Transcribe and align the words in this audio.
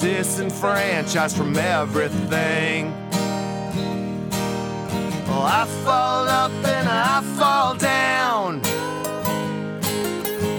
Disenfranchised 0.00 1.36
from 1.36 1.54
everything. 1.58 2.90
Well, 5.26 5.42
I 5.42 5.66
fall 5.84 6.26
up 6.26 6.50
and 6.52 6.88
I 6.88 7.20
fall 7.38 7.74
down. 7.74 8.62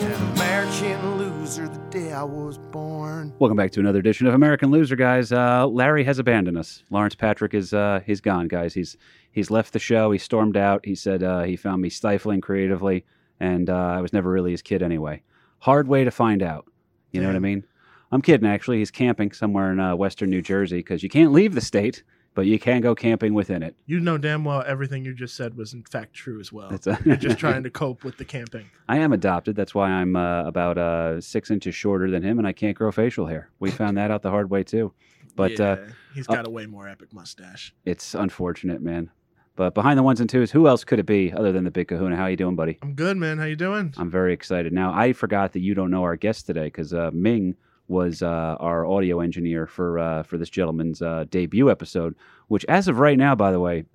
An 0.06 0.12
American 0.34 1.18
loser 1.18 1.68
the 1.68 1.80
day 1.90 2.14
I 2.14 2.24
was 2.24 2.60
born. 2.60 3.34
Welcome 3.40 3.58
back 3.58 3.72
to 3.72 3.80
another 3.80 3.98
edition 3.98 4.28
of 4.28 4.36
American 4.36 4.70
Loser, 4.70 4.96
guys. 4.96 5.32
Uh, 5.32 5.66
Larry 5.66 6.04
has 6.04 6.20
abandoned 6.20 6.60
us. 6.60 6.84
Lawrence 6.92 7.16
Patrick 7.16 7.56
is 7.56 7.74
uh, 7.74 8.02
he's 8.06 8.22
gone, 8.22 8.48
guys. 8.48 8.76
He's 8.76 8.96
he's 9.32 9.50
left 9.50 9.74
the 9.74 9.80
show. 9.80 10.12
He 10.12 10.20
stormed 10.20 10.56
out. 10.56 10.86
He 10.86 10.94
said 10.94 11.24
uh, 11.24 11.42
he 11.44 11.56
found 11.56 11.82
me 11.82 11.90
stifling 11.90 12.42
creatively, 12.42 13.06
and 13.40 13.72
uh, 13.72 13.76
I 13.76 14.02
was 14.02 14.14
never 14.14 14.30
really 14.30 14.52
his 14.52 14.62
kid 14.62 14.84
anyway. 14.84 15.24
Hard 15.58 15.88
way 15.88 16.04
to 16.04 16.12
find 16.12 16.44
out. 16.44 16.68
You 17.12 17.22
know 17.22 17.28
what 17.28 17.36
I 17.36 17.40
mean? 17.40 17.66
I'm 18.12 18.22
kidding. 18.22 18.48
Actually, 18.48 18.80
he's 18.80 18.92
camping 18.92 19.32
somewhere 19.32 19.72
in 19.72 19.80
uh, 19.80 19.96
western 19.96 20.30
New 20.30 20.42
Jersey 20.42 20.78
because 20.78 21.02
you 21.04 21.10
can't 21.10 21.32
leave 21.32 21.56
the 21.56 21.62
state, 21.62 22.04
but 22.34 22.46
you 22.46 22.60
can 22.60 22.82
go 22.82 22.94
camping 22.94 23.34
within 23.34 23.64
it. 23.64 23.76
You 23.86 24.00
know 24.00 24.18
damn 24.18 24.44
well 24.44 24.64
everything 24.68 25.06
you 25.06 25.14
just 25.14 25.36
said 25.36 25.56
was 25.56 25.74
in 25.74 25.84
fact 25.84 26.14
true 26.14 26.40
as 26.40 26.52
well. 26.52 26.70
That's 26.70 26.88
a- 26.88 27.00
You're 27.06 27.16
just 27.16 27.38
trying 27.46 27.64
to 27.64 27.70
cope 27.70 28.04
with 28.04 28.18
the 28.18 28.26
camping. 28.26 28.70
I 28.90 28.98
am 28.98 29.14
adopted. 29.14 29.56
That's 29.56 29.74
why 29.74 29.90
I'm 29.90 30.16
uh, 30.16 30.44
about 30.46 30.78
uh, 30.78 31.22
six 31.22 31.52
inches 31.52 31.74
shorter 31.76 32.10
than 32.12 32.24
him, 32.24 32.38
and 32.38 32.48
I 32.48 32.52
can't 32.54 32.78
grow 32.78 32.92
facial 32.92 33.26
hair. 33.28 33.50
We 33.60 33.72
found 33.72 33.98
that 33.98 34.12
out 34.12 34.22
the 34.22 34.30
hard 34.30 34.50
way 34.50 34.64
too. 34.64 34.94
But 35.36 35.60
uh, 35.62 35.78
Yeah, 35.80 35.88
he's 36.14 36.28
got 36.28 36.46
a 36.46 36.50
way 36.50 36.66
more 36.66 36.90
epic 36.90 37.14
mustache. 37.14 37.74
it's 37.86 38.14
unfortunate, 38.14 38.82
man. 38.82 39.10
But 39.56 39.74
behind 39.74 39.98
the 40.00 40.04
ones 40.04 40.20
and 40.22 40.30
twos, 40.30 40.50
who 40.52 40.68
else 40.68 40.84
could 40.86 41.00
it 41.00 41.06
be 41.06 41.32
other 41.32 41.52
than 41.52 41.66
the 41.66 41.72
Big 41.72 41.88
Kahuna? 41.90 42.16
How 42.16 42.24
are 42.24 42.30
you 42.30 42.38
doing, 42.38 42.56
buddy? 42.56 42.80
I'm 42.82 42.94
good, 42.94 43.16
man. 43.18 43.38
How 43.38 43.44
you 43.46 43.56
doing? 43.58 43.94
I'm 43.98 44.10
very 44.10 44.34
excited. 44.34 44.72
Now, 44.74 44.94
I 44.94 45.12
forgot 45.14 45.52
that 45.54 45.60
you 45.60 45.74
don't 45.74 45.92
know 45.92 46.04
our 46.04 46.16
guest 46.16 46.46
today 46.46 46.66
because 46.66 46.94
uh, 46.94 47.12
Ming 47.14 47.56
was 47.88 48.22
uh, 48.22 48.56
our 48.60 48.86
audio 48.86 49.20
engineer 49.20 49.68
for 49.68 50.00
uh, 50.00 50.24
for 50.24 50.38
this 50.38 50.50
gentleman's 50.50 51.02
uh, 51.02 51.26
debut 51.30 51.70
episode, 51.70 52.16
which, 52.48 52.66
as 52.70 52.88
of 52.88 53.00
right 53.00 53.18
now, 53.18 53.36
by 53.36 53.52
the 53.52 53.60
way, 53.60 53.86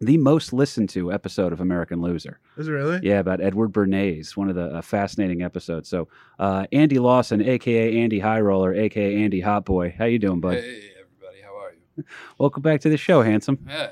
the 0.00 0.16
most 0.16 0.52
listened 0.52 0.88
to 0.90 1.12
episode 1.12 1.52
of 1.52 1.60
American 1.60 2.00
Loser. 2.00 2.40
Is 2.56 2.68
it 2.68 2.72
really? 2.72 3.00
Yeah, 3.02 3.20
about 3.20 3.40
Edward 3.40 3.72
Bernays, 3.72 4.36
one 4.36 4.48
of 4.48 4.56
the 4.56 4.66
uh, 4.66 4.82
fascinating 4.82 5.42
episodes. 5.42 5.88
So, 5.88 6.08
uh, 6.38 6.66
Andy 6.72 6.98
Lawson, 6.98 7.40
aka 7.42 7.98
Andy 7.98 8.18
High 8.18 8.40
Roller, 8.40 8.74
aka 8.74 9.22
Andy 9.22 9.40
Hot 9.40 9.64
Boy, 9.64 9.94
how 9.96 10.04
you 10.04 10.18
doing, 10.18 10.40
bud? 10.40 10.54
Hey, 10.54 10.90
everybody, 11.00 11.42
how 11.42 11.56
are 11.56 11.72
you? 11.96 12.04
Welcome 12.38 12.62
back 12.62 12.80
to 12.82 12.88
the 12.88 12.96
show, 12.96 13.22
handsome. 13.22 13.64
Yeah. 13.68 13.90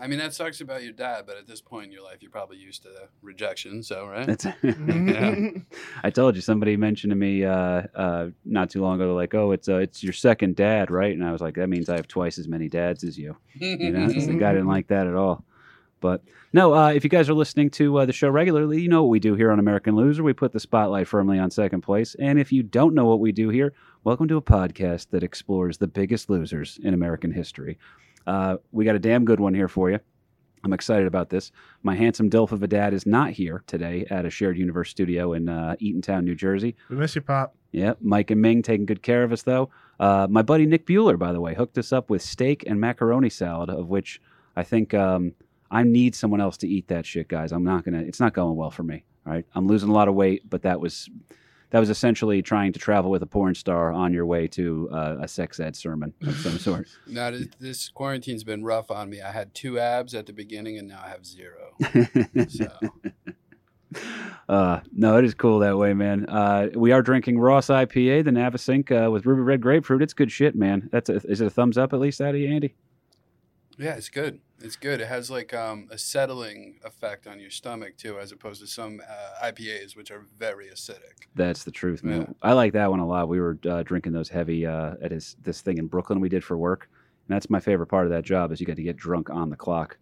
I 0.00 0.06
mean, 0.06 0.18
that 0.18 0.34
sucks 0.34 0.60
about 0.60 0.82
your 0.82 0.92
dad, 0.92 1.24
but 1.26 1.36
at 1.38 1.46
this 1.46 1.60
point 1.60 1.86
in 1.86 1.92
your 1.92 2.02
life, 2.02 2.18
you're 2.20 2.30
probably 2.30 2.58
used 2.58 2.82
to 2.82 2.90
rejection, 3.22 3.82
so, 3.82 4.06
right? 4.06 4.26
That's. 4.26 4.46
I 6.04 6.10
told 6.10 6.36
you 6.36 6.42
somebody 6.42 6.76
mentioned 6.76 7.10
to 7.10 7.16
me 7.16 7.44
uh, 7.44 7.82
uh, 7.94 8.28
not 8.44 8.68
too 8.70 8.82
long 8.82 9.00
ago, 9.00 9.14
like, 9.14 9.34
"Oh, 9.34 9.52
it's 9.52 9.68
uh, 9.68 9.76
it's 9.76 10.02
your 10.02 10.12
second 10.12 10.56
dad, 10.56 10.90
right?" 10.90 11.14
And 11.14 11.24
I 11.24 11.32
was 11.32 11.40
like, 11.40 11.54
"That 11.54 11.68
means 11.68 11.88
I 11.88 11.96
have 11.96 12.08
twice 12.08 12.38
as 12.38 12.46
many 12.46 12.68
dads 12.68 13.04
as 13.04 13.16
you." 13.16 13.36
You 13.54 13.90
know, 13.90 14.08
so 14.08 14.26
the 14.26 14.34
guy 14.34 14.52
didn't 14.52 14.68
like 14.68 14.88
that 14.88 15.06
at 15.06 15.14
all. 15.14 15.44
But 16.00 16.22
no, 16.52 16.74
uh, 16.74 16.90
if 16.90 17.04
you 17.04 17.10
guys 17.10 17.28
are 17.28 17.34
listening 17.34 17.70
to 17.70 17.98
uh, 17.98 18.06
the 18.06 18.12
show 18.12 18.28
regularly, 18.28 18.80
you 18.80 18.88
know 18.88 19.02
what 19.02 19.08
we 19.08 19.18
do 19.18 19.34
here 19.34 19.50
on 19.50 19.58
American 19.58 19.96
Loser. 19.96 20.22
We 20.22 20.34
put 20.34 20.52
the 20.52 20.60
spotlight 20.60 21.08
firmly 21.08 21.38
on 21.38 21.50
second 21.50 21.80
place. 21.80 22.14
And 22.18 22.38
if 22.38 22.52
you 22.52 22.62
don't 22.62 22.94
know 22.94 23.06
what 23.06 23.20
we 23.20 23.32
do 23.32 23.48
here, 23.48 23.72
welcome 24.04 24.28
to 24.28 24.36
a 24.36 24.42
podcast 24.42 25.08
that 25.10 25.22
explores 25.22 25.78
the 25.78 25.86
biggest 25.86 26.28
losers 26.28 26.78
in 26.82 26.92
American 26.92 27.32
history. 27.32 27.78
Uh, 28.26 28.56
we 28.72 28.84
got 28.84 28.96
a 28.96 29.00
damn 29.00 29.24
good 29.24 29.40
one 29.40 29.54
here 29.54 29.68
for 29.68 29.90
you. 29.90 29.98
I'm 30.64 30.72
excited 30.72 31.06
about 31.06 31.30
this. 31.30 31.52
My 31.82 31.94
handsome 31.94 32.28
Dilf 32.28 32.50
of 32.50 32.62
a 32.62 32.66
dad 32.66 32.92
is 32.92 33.06
not 33.06 33.30
here 33.30 33.62
today 33.66 34.04
at 34.10 34.24
a 34.26 34.30
shared 34.30 34.58
universe 34.58 34.90
studio 34.90 35.32
in 35.32 35.48
uh, 35.48 35.76
Eatontown, 35.80 36.24
New 36.24 36.34
Jersey. 36.34 36.74
we 36.90 36.96
miss 36.96 37.14
you, 37.14 37.20
Pop. 37.20 37.54
Yep, 37.72 37.98
Mike 38.00 38.30
and 38.30 38.40
Ming 38.40 38.62
taking 38.62 38.86
good 38.86 39.02
care 39.02 39.22
of 39.22 39.32
us 39.32 39.42
though. 39.42 39.70
Uh, 40.00 40.26
my 40.28 40.42
buddy 40.42 40.66
Nick 40.66 40.86
Bueller, 40.86 41.18
by 41.18 41.32
the 41.32 41.40
way, 41.40 41.54
hooked 41.54 41.78
us 41.78 41.92
up 41.92 42.10
with 42.10 42.22
steak 42.22 42.64
and 42.66 42.80
macaroni 42.80 43.30
salad, 43.30 43.70
of 43.70 43.88
which 43.88 44.20
I 44.56 44.62
think 44.62 44.94
um, 44.94 45.32
I 45.70 45.82
need 45.82 46.14
someone 46.14 46.40
else 46.40 46.56
to 46.58 46.68
eat 46.68 46.88
that 46.88 47.06
shit, 47.06 47.28
guys. 47.28 47.52
I'm 47.52 47.64
not 47.64 47.84
gonna. 47.84 48.00
It's 48.00 48.20
not 48.20 48.32
going 48.32 48.56
well 48.56 48.70
for 48.70 48.82
me. 48.82 49.04
All 49.26 49.32
right, 49.32 49.44
I'm 49.54 49.66
losing 49.66 49.88
a 49.88 49.92
lot 49.92 50.08
of 50.08 50.14
weight, 50.14 50.48
but 50.48 50.62
that 50.62 50.80
was 50.80 51.08
that 51.76 51.80
was 51.80 51.90
essentially 51.90 52.40
trying 52.40 52.72
to 52.72 52.78
travel 52.78 53.10
with 53.10 53.22
a 53.22 53.26
porn 53.26 53.54
star 53.54 53.92
on 53.92 54.10
your 54.10 54.24
way 54.24 54.48
to 54.48 54.88
uh, 54.90 55.16
a 55.20 55.28
sex 55.28 55.60
ed 55.60 55.76
sermon 55.76 56.14
of 56.26 56.34
some 56.38 56.58
sort. 56.58 56.88
now, 57.06 57.30
this, 57.30 57.48
this 57.60 57.88
quarantine's 57.90 58.44
been 58.44 58.64
rough 58.64 58.90
on 58.90 59.10
me. 59.10 59.20
I 59.20 59.30
had 59.30 59.54
two 59.54 59.78
abs 59.78 60.14
at 60.14 60.24
the 60.24 60.32
beginning, 60.32 60.78
and 60.78 60.88
now 60.88 61.02
I 61.04 61.10
have 61.10 61.26
zero. 61.26 61.74
So, 62.48 62.70
Uh, 64.48 64.80
no, 64.90 65.18
it 65.18 65.26
is 65.26 65.34
cool 65.34 65.58
that 65.58 65.76
way, 65.76 65.92
man. 65.92 66.24
Uh, 66.30 66.68
we 66.74 66.92
are 66.92 67.02
drinking 67.02 67.38
Ross 67.38 67.66
IPA, 67.66 68.24
the 68.24 68.30
Navesink 68.30 68.90
uh, 68.90 69.10
with 69.10 69.26
ruby 69.26 69.42
red 69.42 69.60
grapefruit. 69.60 70.00
It's 70.00 70.14
good 70.14 70.32
shit, 70.32 70.54
man. 70.56 70.88
That's 70.90 71.10
a, 71.10 71.16
is 71.30 71.42
it 71.42 71.46
a 71.46 71.50
thumbs 71.50 71.76
up 71.76 71.92
at 71.92 72.00
least 72.00 72.22
out 72.22 72.34
of 72.34 72.40
you, 72.40 72.48
Andy? 72.48 72.74
yeah, 73.76 73.96
it's 73.96 74.08
good. 74.08 74.40
It's 74.62 74.76
good. 74.76 75.00
It 75.00 75.06
has 75.08 75.30
like 75.30 75.52
um, 75.52 75.88
a 75.90 75.98
settling 75.98 76.78
effect 76.84 77.26
on 77.26 77.38
your 77.38 77.50
stomach, 77.50 77.96
too, 77.98 78.18
as 78.18 78.32
opposed 78.32 78.60
to 78.62 78.66
some 78.66 79.00
uh, 79.06 79.44
IPAs, 79.46 79.96
which 79.96 80.10
are 80.10 80.24
very 80.38 80.68
acidic. 80.68 81.26
That's 81.34 81.64
the 81.64 81.70
truth, 81.70 82.02
man. 82.02 82.22
Yeah. 82.22 82.32
I 82.42 82.52
like 82.54 82.72
that 82.72 82.90
one 82.90 83.00
a 83.00 83.06
lot. 83.06 83.28
We 83.28 83.38
were 83.40 83.58
uh, 83.68 83.82
drinking 83.82 84.12
those 84.12 84.28
heavy 84.30 84.64
uh, 84.64 84.94
at 85.02 85.10
his, 85.12 85.36
this 85.42 85.60
thing 85.60 85.76
in 85.78 85.86
Brooklyn 85.88 86.20
we 86.20 86.28
did 86.30 86.42
for 86.42 86.56
work, 86.56 86.88
and 87.28 87.34
that's 87.34 87.50
my 87.50 87.60
favorite 87.60 87.88
part 87.88 88.06
of 88.06 88.12
that 88.12 88.24
job 88.24 88.50
is 88.50 88.58
you 88.60 88.66
get 88.66 88.76
to 88.76 88.82
get 88.82 88.96
drunk 88.96 89.28
on 89.28 89.50
the 89.50 89.56
clock, 89.56 89.98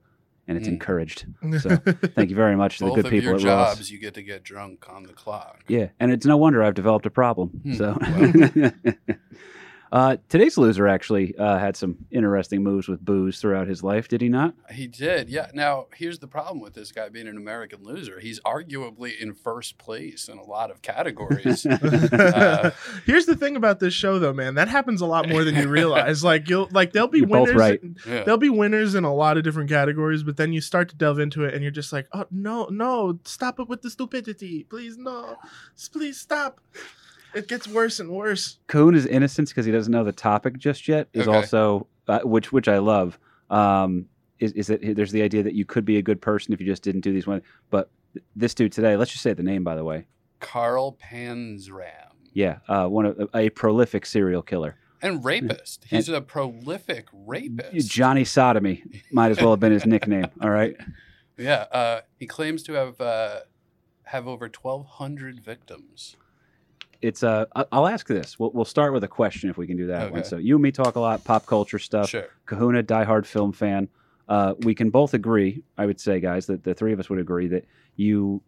and 0.47 0.57
it's 0.57 0.69
Mm. 0.69 0.73
encouraged. 0.73 1.27
So 1.61 1.77
thank 2.15 2.31
you 2.31 2.37
very 2.37 2.57
much 2.57 2.79
to 2.79 2.85
the 2.85 2.91
Both 2.91 2.97
good 2.97 3.05
of 3.07 3.11
people 3.11 3.31
your 3.31 3.37
at 3.39 3.45
Ross. 3.45 3.75
jobs, 3.77 3.91
you 3.91 3.99
get 3.99 4.15
to 4.15 4.23
get 4.23 4.43
drunk 4.45 4.89
on 4.89 5.03
the 5.05 5.13
clock. 5.13 5.65
Yeah, 5.69 5.89
and 5.99 6.13
it's 6.13 6.27
no 6.27 6.37
wonder 6.37 6.63
I've 6.63 6.75
developed 6.75 7.07
a 7.07 7.11
problem. 7.11 7.49
Hmm, 7.49 7.75
So, 7.75 7.93
uh, 9.95 10.17
today's 10.29 10.59
loser 10.59 10.89
actually 10.89 11.37
uh, 11.39 11.57
had 11.57 11.77
some 11.77 11.97
interesting 12.11 12.65
moves 12.65 12.89
with 12.89 13.01
booze 13.05 13.39
throughout 13.41 13.69
his 13.69 13.85
life, 13.85 14.09
did 14.09 14.21
he 14.21 14.29
not? 14.29 14.53
He 14.73 14.89
did, 14.89 15.31
yeah. 15.31 15.47
Now, 15.55 15.87
here's 15.95 16.19
the 16.19 16.27
problem 16.27 16.59
with 16.61 16.75
this 16.75 16.91
guy 16.91 17.09
being 17.11 17.29
an 17.29 17.37
American 17.37 17.85
loser. 17.85 18.19
He's 18.19 18.41
arguably 18.41 19.17
in 19.17 19.35
first 19.35 19.79
place 19.79 20.29
in 20.29 20.37
a 20.39 20.43
lot 20.43 20.73
of 20.73 20.83
categories. 20.83 21.65
Uh, 22.15 22.71
Here's 23.07 23.27
the 23.27 23.37
thing 23.37 23.55
about 23.55 23.79
this 23.79 23.95
show, 23.95 24.19
though, 24.19 24.33
man. 24.33 24.55
That 24.57 24.67
happens 24.69 25.01
a 25.01 25.07
lot 25.07 25.29
more 25.29 25.45
than 25.45 25.55
you 25.55 25.69
realize. 25.69 26.25
Like 26.35 26.49
you'll 26.49 26.69
like 26.73 26.93
there'll 26.93 27.07
be 27.09 27.19
You're 27.19 27.29
winners. 27.29 27.55
right. 27.55 27.81
yeah. 28.07 28.25
There'll 28.25 28.39
be 28.39 28.49
winners 28.49 28.95
in 28.95 29.05
a 29.05 29.15
lot 29.15 29.37
of 29.37 29.45
different 29.45 29.69
categories, 29.69 30.23
but 30.23 30.37
then 30.37 30.53
you 30.53 30.61
start 30.61 30.89
to 30.89 30.97
delve 30.97 31.19
into 31.19 31.45
it, 31.45 31.55
and 31.55 31.63
you're 31.63 31.71
just 31.71 31.93
like, 31.93 32.09
"Oh 32.13 32.25
no, 32.31 32.67
no! 32.71 33.19
Stop 33.25 33.61
it 33.61 33.69
with 33.69 33.83
the 33.83 33.91
stupidity, 33.91 34.65
please, 34.65 34.97
no, 34.97 35.37
please 35.93 36.19
stop." 36.19 36.61
It 37.35 37.49
gets 37.49 37.67
worse 37.69 38.01
and 38.01 38.11
worse. 38.11 38.59
Coon 38.69 38.95
is 38.95 39.07
innocence 39.07 39.51
because 39.51 39.67
he 39.67 39.73
doesn't 39.73 39.93
know 39.93 40.05
the 40.05 40.13
topic 40.13 40.59
just 40.59 40.87
yet. 40.89 41.09
Is 41.13 41.27
Okay. 41.29 41.37
also 41.37 41.87
uh, 42.09 42.21
which 42.21 42.53
which 42.53 42.69
I 42.69 42.79
love. 42.79 43.19
Um, 43.51 44.07
is 44.39 44.53
is 44.53 44.67
that 44.69 44.81
there's 44.97 45.13
the 45.13 45.23
idea 45.23 45.43
that 45.43 45.55
you 45.55 45.65
could 45.65 45.85
be 45.85 45.97
a 45.99 46.03
good 46.03 46.21
person 46.21 46.53
if 46.55 46.61
you 46.61 46.67
just 46.67 46.83
didn't 46.83 47.01
do 47.03 47.13
these 47.13 47.27
one. 47.27 47.43
But 47.71 47.91
this 48.37 48.55
dude 48.55 48.73
today, 48.73 48.97
let's 48.97 49.11
just 49.11 49.23
say 49.23 49.33
the 49.33 49.43
name 49.43 49.65
by 49.65 49.75
the 49.75 49.85
way. 49.85 50.07
Carl 50.41 50.97
Panzram. 51.03 52.11
Yeah, 52.33 52.59
uh, 52.69 52.87
one 52.89 53.07
of 53.07 53.29
a 53.35 53.51
prolific 53.51 54.07
serial 54.07 54.43
killer. 54.43 54.77
And 55.01 55.25
rapist. 55.25 55.85
He's 55.89 56.09
a 56.09 56.21
prolific 56.21 57.07
rapist. 57.13 57.91
Johnny 57.91 58.25
Sodomy 58.25 58.83
might 59.13 59.31
as 59.31 59.39
well 59.41 59.51
have 59.51 59.61
been 59.61 59.73
his 59.73 59.85
nickname. 59.87 60.27
All 60.41 60.51
right. 60.51 60.75
Yeah. 61.37 61.67
Uh, 61.71 62.01
he 62.17 62.27
claims 62.27 62.63
to 62.65 62.73
have 62.73 63.01
uh, 63.01 63.41
have 64.05 64.27
over 64.27 64.47
1,200 64.47 65.41
victims. 65.41 66.17
It's 67.09 67.23
uh 67.23 67.45
I- 67.55 67.67
I'll 67.73 67.87
ask 67.87 68.07
this. 68.07 68.39
We'll, 68.39 68.51
we'll 68.53 68.65
start 68.65 68.93
with 68.93 69.05
a 69.05 69.09
question 69.09 69.51
if 69.51 69.57
we 69.57 69.67
can 69.67 69.77
do 69.77 69.87
that 69.89 70.11
one. 70.11 70.21
So 70.25 70.37
you 70.39 70.55
and 70.57 70.63
me 70.63 70.73
talk 70.73 70.97
a 70.97 71.01
lot 71.01 71.23
pop 71.25 71.47
culture 71.47 71.79
stuff. 71.79 72.09
Sure. 72.09 72.29
Kahuna, 72.47 72.83
diehard 72.83 73.27
film 73.27 73.53
fan. 73.53 73.89
Uh, 74.29 74.55
we 74.61 74.75
can 74.75 74.89
both 74.91 75.13
agree, 75.15 75.63
I 75.77 75.85
would 75.87 76.01
say, 76.01 76.19
guys, 76.19 76.47
that 76.47 76.65
the 76.65 76.73
three 76.75 76.93
of 76.95 76.99
us 77.01 77.11
would 77.11 77.19
agree 77.19 77.47
that 77.49 77.67
you, 77.97 78.41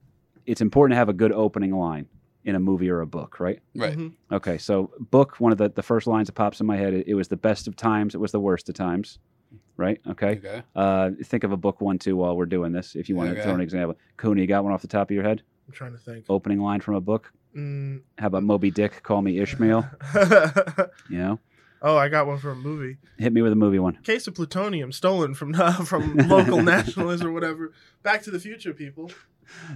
it's 0.46 0.62
important 0.62 0.94
to 0.94 0.96
have 0.96 1.10
a 1.10 1.12
good 1.12 1.32
opening 1.32 1.72
line 1.72 2.06
in 2.44 2.54
a 2.54 2.60
movie 2.60 2.88
or 2.88 3.02
a 3.02 3.06
book, 3.06 3.38
right? 3.40 3.58
Right. 3.74 3.94
Mhm. 3.98 4.14
Okay, 4.32 4.56
so 4.56 4.90
book, 5.10 5.38
one 5.38 5.52
of 5.52 5.58
the, 5.58 5.68
the 5.68 5.82
first 5.82 6.06
lines 6.06 6.28
that 6.28 6.32
pops 6.32 6.60
in 6.60 6.66
my 6.66 6.76
head, 6.76 6.94
it, 6.94 7.08
it 7.08 7.14
was 7.14 7.28
the 7.28 7.36
best 7.36 7.68
of 7.68 7.76
times, 7.76 8.14
it 8.14 8.18
was 8.18 8.32
the 8.32 8.40
worst 8.40 8.68
of 8.70 8.74
times, 8.74 9.18
right? 9.76 10.00
Okay. 10.08 10.36
Okay. 10.38 10.62
Uh, 10.74 11.10
think 11.24 11.44
of 11.44 11.52
a 11.52 11.56
book 11.58 11.82
one, 11.82 11.98
too, 11.98 12.16
while 12.16 12.34
we're 12.38 12.46
doing 12.46 12.72
this, 12.72 12.94
if 12.96 13.08
you 13.10 13.16
want 13.16 13.28
to 13.30 13.42
throw 13.42 13.52
an 13.54 13.60
example. 13.60 13.98
Kahuna, 14.16 14.40
you 14.40 14.46
got 14.46 14.64
one 14.64 14.72
off 14.72 14.80
the 14.80 14.88
top 14.88 15.10
of 15.10 15.14
your 15.14 15.24
head? 15.24 15.42
I'm 15.68 15.74
trying 15.74 15.92
to 15.92 15.98
think. 15.98 16.24
Opening 16.30 16.60
line 16.60 16.80
from 16.80 16.94
a 16.94 17.00
book? 17.02 17.32
Mm. 17.56 18.02
How 18.18 18.26
about 18.26 18.42
Moby 18.42 18.70
Dick, 18.70 19.02
Call 19.02 19.22
Me 19.22 19.38
Ishmael? 19.38 19.88
You 21.08 21.18
know? 21.18 21.38
Oh, 21.82 21.96
I 21.96 22.08
got 22.08 22.26
one 22.26 22.38
for 22.38 22.50
a 22.50 22.56
movie. 22.56 22.96
Hit 23.18 23.32
me 23.32 23.42
with 23.42 23.52
a 23.52 23.56
movie 23.56 23.78
one. 23.78 23.96
Case 24.02 24.26
of 24.26 24.34
plutonium 24.34 24.92
stolen 24.92 25.34
from 25.34 25.52
from 25.84 26.16
local 26.16 26.62
nationalists 26.62 27.22
or 27.22 27.30
whatever. 27.30 27.72
Back 28.02 28.22
to 28.22 28.30
the 28.30 28.40
Future, 28.40 28.72
people. 28.72 29.10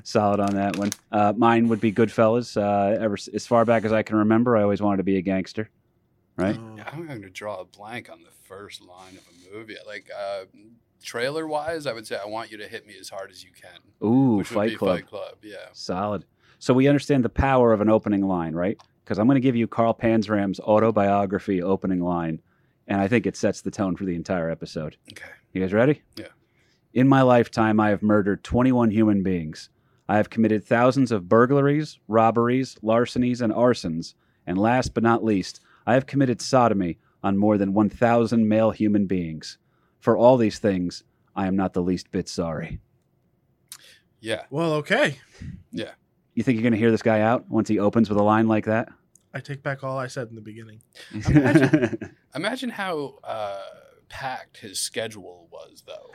Solid 0.03 0.41
on 0.41 0.55
that 0.57 0.77
one. 0.77 0.91
Uh, 1.13 1.33
mine 1.37 1.69
would 1.69 1.81
be 1.81 1.93
Goodfellas. 1.93 2.57
Uh, 2.57 2.99
ever 3.01 3.17
as 3.33 3.47
far 3.47 3.65
back 3.65 3.85
as 3.85 3.93
I 3.93 4.03
can 4.03 4.17
remember, 4.17 4.57
I 4.57 4.63
always 4.63 4.83
wanted 4.83 4.97
to 4.99 5.03
be 5.05 5.19
a 5.19 5.23
gangster. 5.23 5.69
Right? 6.37 6.57
Oh. 6.59 6.75
Yeah, 6.77 6.89
I'm 6.93 7.07
going 7.07 7.23
to 7.23 7.31
draw 7.31 7.61
a 7.61 7.65
blank 7.65 8.11
on 8.11 8.23
the 8.23 8.31
first 8.49 8.81
line 8.81 9.17
of 9.17 9.23
a 9.29 9.55
movie. 9.55 9.77
Like 9.87 10.09
uh, 10.19 10.47
trailer 11.03 11.47
wise, 11.47 11.87
I 11.87 11.93
would 11.93 12.07
say 12.07 12.17
I 12.17 12.27
want 12.27 12.51
you 12.51 12.59
to 12.59 12.67
hit 12.67 12.87
me 12.87 12.95
as 12.99 13.11
hard 13.11 13.31
as 13.31 13.45
you 13.45 13.51
can. 13.53 14.07
Ooh, 14.09 14.37
which 14.39 14.51
would 14.51 14.57
Fight 14.57 14.71
be 14.71 14.77
Club. 14.77 14.97
Fight 14.97 15.07
Club. 15.07 15.35
Yeah. 15.43 15.57
Solid. 15.73 16.25
So 16.61 16.75
we 16.75 16.89
understand 16.89 17.25
the 17.25 17.31
power 17.31 17.73
of 17.73 17.81
an 17.81 17.89
opening 17.89 18.27
line, 18.27 18.55
right? 18.55 18.79
Because 19.03 19.19
I'm 19.19 19.27
going 19.27 19.37
to 19.37 19.41
give 19.41 19.57
you 19.57 19.67
Carl 19.67 19.95
Panzram's 19.95 20.61
autobiography 20.61 21.63
opening 21.63 22.01
line, 22.01 22.41
and 22.87 23.01
I 23.01 23.09
think 23.09 23.27
it 23.27 23.37
sets 23.37 23.63
the 23.63 23.71
tone 23.71 23.97
for 23.97 24.05
the 24.05 24.15
entire 24.15 24.51
episode. 24.51 24.97
Okay. 25.11 25.31
You 25.53 25.63
guys 25.63 25.73
ready? 25.73 26.03
Yeah. 26.17 26.29
In 26.93 27.09
my 27.09 27.23
lifetime, 27.23 27.81
I 27.81 27.89
have 27.89 28.03
murdered 28.03 28.45
21 28.45 28.91
human 28.91 29.23
beings. 29.23 29.71
I 30.07 30.17
have 30.17 30.29
committed 30.29 30.65
thousands 30.65 31.11
of 31.13 31.29
burglaries, 31.29 31.99
robberies, 32.09 32.77
larcenies, 32.83 33.41
and 33.41 33.53
arsons. 33.53 34.15
And 34.47 34.59
last 34.59 34.93
but 34.93 35.03
not 35.03 35.25
least, 35.25 35.61
I 35.87 35.95
have 35.95 36.07
committed 36.07 36.43
sodomy 36.43 36.99
on 37.23 37.39
more 37.39 37.57
than 37.57 37.73
1,000 37.73 38.47
male 38.47 38.71
human 38.71 39.07
beings. 39.07 39.57
For 39.99 40.17
all 40.17 40.37
these 40.37 40.59
things, 40.59 41.05
I 41.35 41.47
am 41.47 41.57
not 41.57 41.73
the 41.73 41.83
least 41.83 42.11
bit 42.11 42.29
sorry. 42.29 42.81
Yeah. 44.21 44.43
Well, 44.51 44.75
okay. 44.75 45.19
You 46.35 46.43
think 46.43 46.57
you're 46.57 46.63
going 46.63 46.73
to 46.73 46.79
hear 46.79 46.91
this 46.91 47.03
guy 47.03 47.21
out 47.21 47.49
once 47.51 47.69
he 47.69 47.79
opens 47.79 48.09
with 48.09 48.19
a 48.19 48.23
line 48.23 48.47
like 48.49 48.67
that? 48.67 48.89
I 49.35 49.41
take 49.41 49.63
back 49.63 49.85
all 49.85 49.97
I 49.99 50.07
said 50.09 50.29
in 50.29 50.35
the 50.35 50.41
beginning. 50.41 50.81
Imagine- 51.27 52.17
Imagine 52.35 52.71
how 52.71 53.19
uh, 53.25 53.59
packed 54.09 54.59
his 54.59 54.81
schedule 54.81 55.49
was, 55.51 55.83
though. 55.87 56.11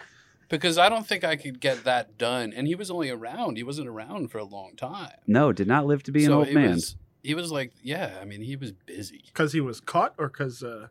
Because 0.50 0.78
I 0.78 0.90
don't 0.90 1.08
think 1.08 1.24
I 1.24 1.36
could 1.36 1.60
get 1.60 1.84
that 1.86 2.18
done. 2.18 2.54
And 2.54 2.68
he 2.68 2.76
was 2.76 2.92
only 2.92 3.10
around. 3.10 3.58
He 3.58 3.64
wasn't 3.64 3.88
around 3.88 4.32
for 4.32 4.38
a 4.38 4.44
long 4.46 4.76
time. 4.76 5.14
no, 5.28 5.52
did 5.52 5.68
not 5.68 5.86
live 5.86 6.04
to 6.04 6.12
be 6.12 6.24
an 6.24 6.30
So 6.30 6.38
old 6.40 6.48
he 6.48 6.54
man. 6.54 6.72
Was, 6.72 6.96
he 7.24 7.34
was 7.34 7.52
like, 7.52 7.72
yeah, 7.82 8.18
I 8.22 8.26
mean, 8.26 8.42
he 8.42 8.56
was 8.56 8.72
busy. 8.72 9.24
Because 9.26 9.54
he 9.54 9.62
was 9.62 9.80
caught 9.82 10.14
or 10.18 10.28
because. 10.28 10.62
Uh... 10.64 10.88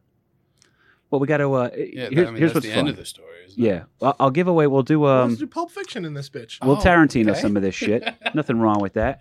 Well, 1.15 1.21
we 1.21 1.29
got 1.29 1.37
to. 1.37 1.53
Uh, 1.55 1.71
Yeah, 1.77 2.09
here's, 2.11 2.27
I 2.27 2.31
mean, 2.33 2.41
here's 2.41 2.53
that's 2.53 2.55
what's 2.55 2.67
the 2.67 2.71
fun. 2.73 2.79
end 2.81 2.89
of 2.89 2.97
the 2.97 3.05
story. 3.05 3.29
Isn't? 3.47 3.63
Yeah, 3.63 3.85
I'll, 4.03 4.17
I'll 4.19 4.31
give 4.33 4.49
away. 4.49 4.67
We'll 4.67 4.83
do. 4.83 5.05
Um, 5.07 5.29
let's 5.29 5.39
do 5.39 5.47
Pulp 5.47 5.71
Fiction 5.71 6.05
in 6.05 6.13
this 6.13 6.29
bitch. 6.29 6.59
we'll 6.61 6.77
Oh, 6.77 6.81
Tarantino 6.81 7.31
okay. 7.31 7.41
some 7.41 7.57
of 7.57 7.63
this 7.63 7.77
shit. 7.77 8.03
Nothing 8.35 8.59
wrong 8.59 8.81
with 8.81 8.95
that. 8.95 9.21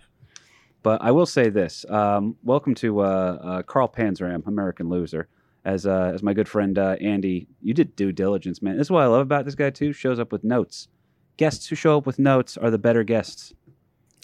But 0.82 1.00
I 1.02 1.12
will 1.12 1.24
say 1.24 1.50
this: 1.50 1.84
um, 1.88 2.34
welcome 2.42 2.74
to 2.74 2.98
uh, 2.98 3.04
uh, 3.04 3.62
Carl 3.62 3.86
Panzram, 3.88 4.44
American 4.48 4.88
Loser. 4.88 5.28
As 5.64 5.86
uh, 5.86 6.10
as 6.12 6.20
my 6.24 6.34
good 6.34 6.48
friend 6.48 6.76
uh, 6.76 6.96
Andy, 7.00 7.46
you 7.62 7.74
did 7.74 7.94
due 7.94 8.10
diligence, 8.10 8.60
man. 8.60 8.76
This 8.76 8.88
is 8.88 8.90
what 8.90 9.04
I 9.04 9.06
love 9.06 9.20
about 9.20 9.44
this 9.44 9.54
guy 9.54 9.70
too. 9.70 9.92
Shows 9.92 10.18
up 10.18 10.32
with 10.32 10.42
notes. 10.42 10.88
Guests 11.36 11.68
who 11.68 11.76
show 11.76 11.96
up 11.98 12.06
with 12.06 12.18
notes 12.18 12.56
are 12.56 12.70
the 12.72 12.78
better 12.78 13.04
guests. 13.04 13.54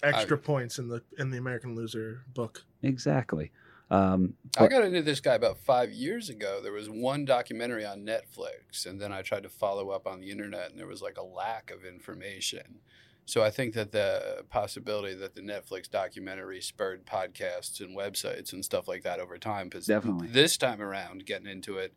Extra 0.03 0.37
points 0.37 0.77
in 0.77 0.89
the 0.89 1.01
in 1.17 1.29
the 1.31 1.37
American 1.37 1.73
Loser 1.73 2.25
book. 2.33 2.65
Exactly. 2.83 3.51
Um, 3.91 4.35
I 4.57 4.67
got 4.67 4.85
into 4.85 5.01
this 5.01 5.19
guy 5.19 5.35
about 5.35 5.57
five 5.57 5.91
years 5.91 6.29
ago. 6.29 6.61
There 6.63 6.71
was 6.71 6.89
one 6.89 7.25
documentary 7.25 7.85
on 7.85 8.05
Netflix, 8.05 8.85
and 8.85 9.01
then 9.01 9.11
I 9.11 9.21
tried 9.21 9.43
to 9.43 9.49
follow 9.49 9.89
up 9.89 10.07
on 10.07 10.21
the 10.21 10.31
internet, 10.31 10.71
and 10.71 10.79
there 10.79 10.87
was 10.87 11.01
like 11.01 11.17
a 11.17 11.23
lack 11.23 11.71
of 11.71 11.83
information. 11.83 12.79
So 13.25 13.43
I 13.43 13.49
think 13.49 13.73
that 13.73 13.91
the 13.91 14.45
possibility 14.49 15.13
that 15.15 15.35
the 15.35 15.41
Netflix 15.41 15.89
documentary 15.89 16.61
spurred 16.61 17.05
podcasts 17.05 17.81
and 17.81 17.95
websites 17.95 18.53
and 18.53 18.63
stuff 18.63 18.87
like 18.87 19.03
that 19.03 19.19
over 19.19 19.37
time, 19.37 19.67
because 19.67 19.85
Definitely. 19.85 20.29
this 20.29 20.55
time 20.55 20.81
around, 20.81 21.25
getting 21.25 21.47
into 21.47 21.77
it, 21.77 21.93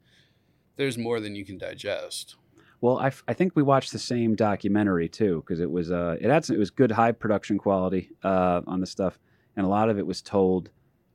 there's 0.77 0.99
more 0.99 1.21
than 1.21 1.37
you 1.37 1.45
can 1.45 1.59
digest. 1.59 2.37
Well, 2.81 2.99
I, 2.99 3.07
f- 3.07 3.23
I 3.29 3.35
think 3.35 3.55
we 3.55 3.63
watched 3.63 3.93
the 3.93 3.99
same 4.01 4.35
documentary 4.35 5.09
too 5.09 5.43
because 5.47 5.61
it 5.61 5.71
was 5.71 5.91
uh 5.91 6.17
it 6.21 6.29
had 6.29 6.45
some, 6.45 6.57
it 6.57 6.59
was 6.59 6.71
good 6.71 6.91
high 6.91 7.13
production 7.13 7.57
quality 7.57 8.11
uh 8.23 8.61
on 8.67 8.81
the 8.81 8.87
stuff 8.87 9.19
and 9.57 9.65
a 9.65 9.69
lot 9.69 9.89
of 9.89 9.99
it 9.99 10.07
was 10.07 10.21
told 10.21 10.69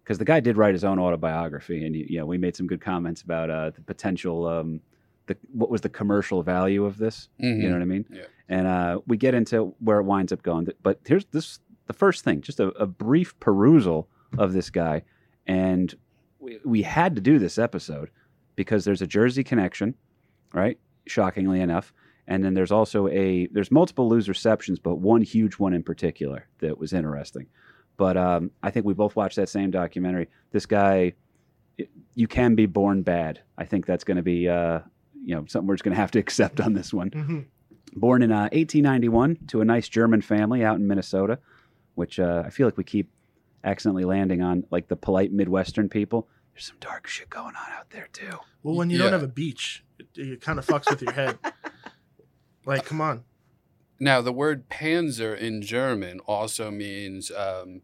because 0.09 0.17
the 0.17 0.25
guy 0.25 0.39
did 0.39 0.57
write 0.57 0.73
his 0.73 0.83
own 0.83 0.97
autobiography 0.97 1.85
and 1.85 1.95
you, 1.95 2.17
know 2.17 2.25
we 2.25 2.35
made 2.39 2.56
some 2.56 2.65
good 2.65 2.81
comments 2.81 3.21
about 3.21 3.51
uh 3.51 3.69
the 3.69 3.81
potential 3.81 4.47
um 4.47 4.81
the 5.27 5.38
what 5.53 5.69
was 5.69 5.81
the 5.81 5.89
commercial 5.89 6.41
value 6.41 6.83
of 6.83 6.97
this 6.97 7.29
Mm-hmm. 7.39 7.61
you 7.61 7.67
know 7.69 7.75
what 7.75 7.83
I 7.83 7.85
mean 7.85 8.06
Yeah. 8.09 8.23
and 8.50 8.65
uh 8.65 9.00
we 9.06 9.17
get 9.17 9.35
into 9.35 9.75
where 9.79 10.00
it 10.00 10.03
winds 10.03 10.33
up 10.33 10.41
going 10.41 10.67
but 10.81 11.00
here's 11.06 11.25
this 11.25 11.59
the 11.85 11.94
first 11.94 12.23
thing 12.23 12.41
just 12.41 12.59
a, 12.59 12.69
a 12.69 12.88
brief 12.88 13.39
perusal 13.39 14.09
of 14.39 14.53
this 14.53 14.71
guy 14.71 15.03
and 15.45 15.94
we, 16.39 16.57
we 16.65 16.81
had 16.81 17.13
to 17.15 17.21
do 17.21 17.38
this 17.38 17.57
episode 17.59 18.09
because 18.56 18.85
there's 18.85 19.01
a 19.03 19.07
Jersey 19.07 19.44
connection 19.44 19.94
right 20.53 20.79
shockingly 21.06 21.61
enough. 21.61 21.94
And 22.27 22.44
then 22.44 22.53
there's 22.53 22.71
also 22.71 23.07
a 23.07 23.47
there's 23.51 23.71
multiple 23.71 24.07
loose 24.07 24.27
receptions, 24.27 24.77
but 24.77 24.97
one 24.97 25.21
huge 25.23 25.56
one 25.56 25.73
in 25.73 25.81
particular 25.81 26.47
that 26.59 26.77
was 26.77 26.94
interesting. 26.94 27.47
But 28.00 28.16
um, 28.16 28.51
I 28.63 28.72
think 28.72 28.86
we 28.86 28.94
both 28.94 29.18
watched 29.18 29.36
that 29.36 29.50
same 29.50 29.72
documentary. 29.72 30.30
This 30.51 30.66
guy, 30.66 31.13
it- 31.78 31.90
you 32.16 32.28
can 32.30 32.56
be 32.56 32.66
born 32.66 33.01
bad. 33.04 33.42
I 33.57 33.66
think 33.66 33.86
that's 33.86 34.06
going 34.06 34.16
to 34.18 34.24
be 34.24 34.48
uh, 34.48 34.80
you 35.25 35.36
know 35.36 35.44
something 35.48 35.68
we're 35.68 35.75
just 35.75 35.84
going 35.84 35.94
to 35.96 36.00
have 36.01 36.12
to 36.12 36.19
accept 36.25 36.62
on 36.62 36.74
this 36.74 36.94
one. 36.94 37.10
Mhm. 37.12 37.46
Born 37.98 38.22
in 38.22 38.31
uh, 38.31 38.44
1891 38.54 39.38
to 39.48 39.60
a 39.60 39.66
nice 39.66 39.90
German 39.90 40.22
family 40.22 40.63
out 40.63 40.78
in 40.78 40.88
Minnesota, 40.88 41.40
which 41.96 42.19
uh, 42.22 42.44
I 42.46 42.50
feel 42.51 42.68
like 42.68 42.78
we 42.78 42.86
keep 42.86 43.10
accidentally 43.66 44.06
landing 44.06 44.42
on 44.42 44.63
like 44.72 44.88
the 44.88 44.95
polite 44.95 45.34
Midwestern 45.34 45.90
people. 45.90 46.30
There's 46.54 46.68
some 46.68 46.78
dark 46.80 47.06
shit 47.06 47.30
going 47.30 47.56
on 47.56 47.69
out 47.78 47.90
there 47.90 48.07
too. 48.13 48.38
Well, 48.63 48.75
when 48.75 48.90
you 48.90 48.98
don't 48.98 49.12
have 49.12 49.24
a 49.24 49.28
beach, 49.28 49.84
it, 49.98 50.07
it 50.16 50.42
kind 50.42 50.57
of 50.57 50.66
fucks 50.66 50.90
with 50.90 51.02
your 51.02 51.12
head. 51.12 51.38
Like, 52.66 52.86
come 52.86 53.02
on. 53.02 53.24
Now, 54.00 54.22
the 54.22 54.31
word 54.31 54.69
Panzer 54.69 55.38
in 55.38 55.62
German 55.62 56.19
also 56.22 56.72
means 56.72 57.31
um, 57.31 57.81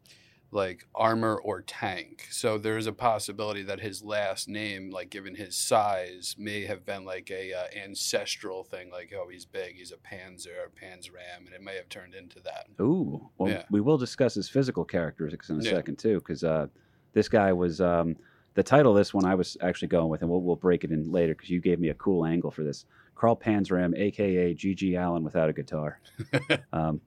like 0.51 0.87
armor 0.95 1.35
or 1.35 1.61
tank. 1.61 2.27
So 2.31 2.57
there's 2.57 2.87
a 2.87 2.93
possibility 2.93 3.63
that 3.63 3.81
his 3.81 4.01
last 4.01 4.47
name, 4.47 4.89
like 4.91 5.09
given 5.09 5.35
his 5.35 5.57
size, 5.57 6.35
may 6.37 6.65
have 6.65 6.85
been 6.85 7.03
like 7.03 7.29
a 7.29 7.53
uh, 7.53 7.63
ancestral 7.77 8.63
thing, 8.63 8.89
like 8.91 9.13
oh 9.17 9.27
he's 9.29 9.45
big, 9.45 9.75
he's 9.75 9.91
a 9.91 9.97
Panzer 9.97 10.55
or 10.57 10.71
Panzram, 10.81 11.45
and 11.45 11.53
it 11.53 11.61
may 11.61 11.75
have 11.75 11.89
turned 11.89 12.13
into 12.15 12.39
that. 12.41 12.67
Ooh, 12.81 13.29
well, 13.37 13.51
Yeah. 13.51 13.63
we 13.69 13.81
will 13.81 13.97
discuss 13.97 14.35
his 14.35 14.47
physical 14.47 14.85
characteristics 14.85 15.49
in 15.49 15.59
a 15.59 15.63
Yeah. 15.63 15.71
second 15.71 15.97
too, 15.99 16.15
because 16.19 16.43
uh, 16.45 16.67
this 17.13 17.27
guy 17.27 17.51
was 17.51 17.81
um, 17.81 18.15
the 18.53 18.63
title. 18.63 18.93
Of 18.93 18.97
this 18.97 19.13
one 19.13 19.25
I 19.25 19.35
was 19.35 19.57
actually 19.61 19.89
going 19.89 20.07
with, 20.09 20.21
and 20.21 20.29
we'll 20.29 20.41
we'll 20.41 20.55
break 20.55 20.85
it 20.85 20.91
in 20.91 21.11
later 21.11 21.33
because 21.33 21.49
you 21.49 21.59
gave 21.59 21.79
me 21.79 21.89
a 21.89 21.93
cool 21.95 22.25
angle 22.25 22.51
for 22.51 22.63
this. 22.63 22.85
Carl 23.25 23.35
Panzram, 23.35 23.97
aka 23.97 24.53
G.G. 24.53 24.93
Allin, 24.93 25.23
without 25.23 25.49
a 25.49 25.53
guitar. 25.53 25.99
um, 26.73 27.01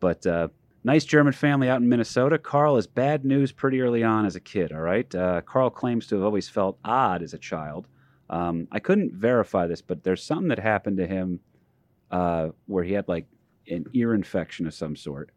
but 0.00 0.26
uh, 0.26 0.48
nice 0.82 1.04
German 1.04 1.34
family 1.34 1.68
out 1.68 1.82
in 1.82 1.90
Minnesota. 1.90 2.38
Carl 2.38 2.78
is 2.78 2.86
bad 2.86 3.22
news 3.22 3.52
pretty 3.52 3.82
early 3.82 4.02
on 4.02 4.24
as 4.24 4.34
a 4.34 4.40
kid. 4.40 4.72
All 4.72 4.80
right, 4.80 5.14
uh, 5.14 5.42
Carl 5.42 5.68
claims 5.68 6.06
to 6.06 6.14
have 6.14 6.24
always 6.24 6.48
felt 6.48 6.78
odd 6.86 7.22
as 7.22 7.34
a 7.34 7.38
child. 7.38 7.86
Um, 8.30 8.66
I 8.72 8.78
couldn't 8.78 9.12
verify 9.12 9.66
this, 9.66 9.82
but 9.82 10.02
there's 10.04 10.22
something 10.22 10.48
that 10.48 10.58
happened 10.58 10.96
to 10.96 11.06
him 11.06 11.40
uh, 12.10 12.48
where 12.64 12.82
he 12.82 12.94
had 12.94 13.06
like 13.06 13.26
an 13.68 13.84
ear 13.92 14.14
infection 14.14 14.66
of 14.66 14.72
some 14.72 14.96
sort, 14.96 15.32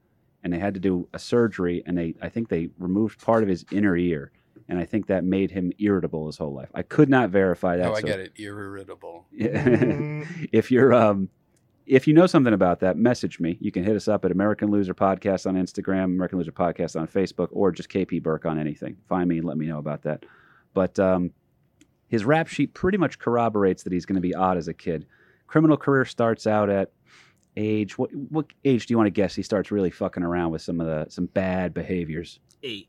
and 0.46 0.54
they 0.54 0.60
had 0.60 0.76
to 0.76 0.80
do 0.80 1.10
a 1.14 1.20
surgery, 1.20 1.84
and 1.86 1.98
they 1.98 2.16
I 2.22 2.30
think 2.30 2.48
they 2.48 2.70
removed 2.78 3.22
part 3.22 3.44
of 3.44 3.50
his 3.50 3.66
inner 3.70 3.98
ear, 3.98 4.32
and 4.68 4.78
I 4.80 4.86
think 4.86 5.08
that 5.08 5.24
made 5.24 5.52
him 5.52 5.72
irritable 5.80 6.28
his 6.28 6.38
whole 6.38 6.54
life. 6.54 6.70
I 6.74 6.82
could 6.82 7.10
not 7.10 7.30
verify 7.30 7.78
that. 7.78 7.88
oh, 7.88 7.94
I 7.94 8.02
so- 8.02 8.08
get 8.08 8.20
it, 8.20 8.34
irritable. 8.38 9.26
If 10.52 10.72
you're 10.72 10.94
um 10.94 11.30
if 11.86 12.08
you 12.08 12.14
know 12.14 12.28
something 12.28 12.54
about 12.54 12.82
that, 12.82 12.98
message 12.98 13.40
me. 13.40 13.58
You 13.60 13.72
can 13.72 13.84
hit 13.84 13.96
us 13.96 14.08
up 14.08 14.24
at 14.24 14.32
American 14.32 14.70
Loser 14.70 14.94
Podcast 14.94 15.48
on 15.48 15.56
Instagram, 15.56 16.04
American 16.06 16.38
Loser 16.38 16.52
Podcast 16.52 17.00
on 17.00 17.08
Facebook, 17.08 17.48
or 17.52 17.72
just 17.72 17.90
KP 17.90 18.22
Burke 18.22 18.46
on 18.46 18.60
anything. 18.60 18.98
Find 19.08 19.28
me 19.28 19.40
and 19.40 19.48
let 19.48 19.58
me 19.58 19.66
know 19.66 19.80
about 19.80 20.04
that. 20.04 20.24
But 20.76 21.00
um, 21.00 21.32
his 22.08 22.26
rap 22.26 22.48
sheet 22.48 22.76
pretty 22.76 23.00
much 23.00 23.18
corroborates 23.18 23.82
that 23.84 23.94
he's 23.94 24.06
going 24.06 24.16
to 24.18 24.22
be 24.22 24.36
odd 24.36 24.56
as 24.58 24.68
a 24.68 24.74
kid. 24.74 25.08
Criminal 25.48 25.78
career 25.78 26.06
starts 26.06 26.46
out 26.46 26.70
at 26.70 26.92
age 27.58 27.98
what 27.98 28.14
what 28.14 28.46
age 28.64 28.86
do 28.86 28.94
you 28.94 28.98
want 28.98 29.08
to 29.08 29.12
guess 29.12 29.34
he 29.34 29.42
starts 29.42 29.72
really 29.72 29.90
fucking 29.90 30.22
around 30.24 30.52
with 30.52 30.62
some 30.62 30.80
of 30.80 30.86
the 30.86 31.10
some 31.10 31.26
bad 31.26 31.74
behaviors? 31.74 32.40
Eight. 32.62 32.88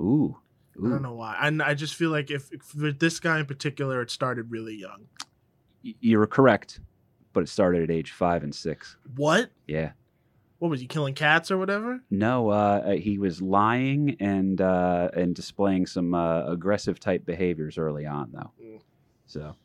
Ooh. 0.00 0.38
I 0.84 0.88
don't 0.88 1.02
know 1.02 1.14
why. 1.14 1.36
And 1.40 1.62
I 1.62 1.74
just 1.74 1.94
feel 1.94 2.10
like 2.10 2.30
if, 2.30 2.52
if 2.52 2.62
for 2.62 2.92
this 2.92 3.20
guy 3.20 3.40
in 3.40 3.46
particular, 3.46 4.02
it 4.02 4.10
started 4.10 4.50
really 4.50 4.74
young. 4.74 5.06
You 5.82 6.18
were 6.18 6.26
correct, 6.26 6.80
but 7.32 7.42
it 7.42 7.48
started 7.48 7.82
at 7.82 7.90
age 7.90 8.12
five 8.12 8.42
and 8.42 8.54
six. 8.54 8.96
What? 9.14 9.50
Yeah. 9.66 9.92
What 10.58 10.70
was 10.70 10.80
he 10.80 10.86
killing 10.86 11.14
cats 11.14 11.50
or 11.50 11.58
whatever? 11.58 12.00
No, 12.10 12.48
uh, 12.48 12.92
he 12.92 13.18
was 13.18 13.42
lying 13.42 14.16
and 14.20 14.60
uh, 14.60 15.10
and 15.12 15.34
displaying 15.34 15.86
some 15.86 16.14
uh, 16.14 16.46
aggressive 16.46 16.98
type 16.98 17.26
behaviors 17.26 17.76
early 17.76 18.06
on, 18.06 18.30
though. 18.32 18.52
Mm. 18.62 18.80
So 19.26 19.56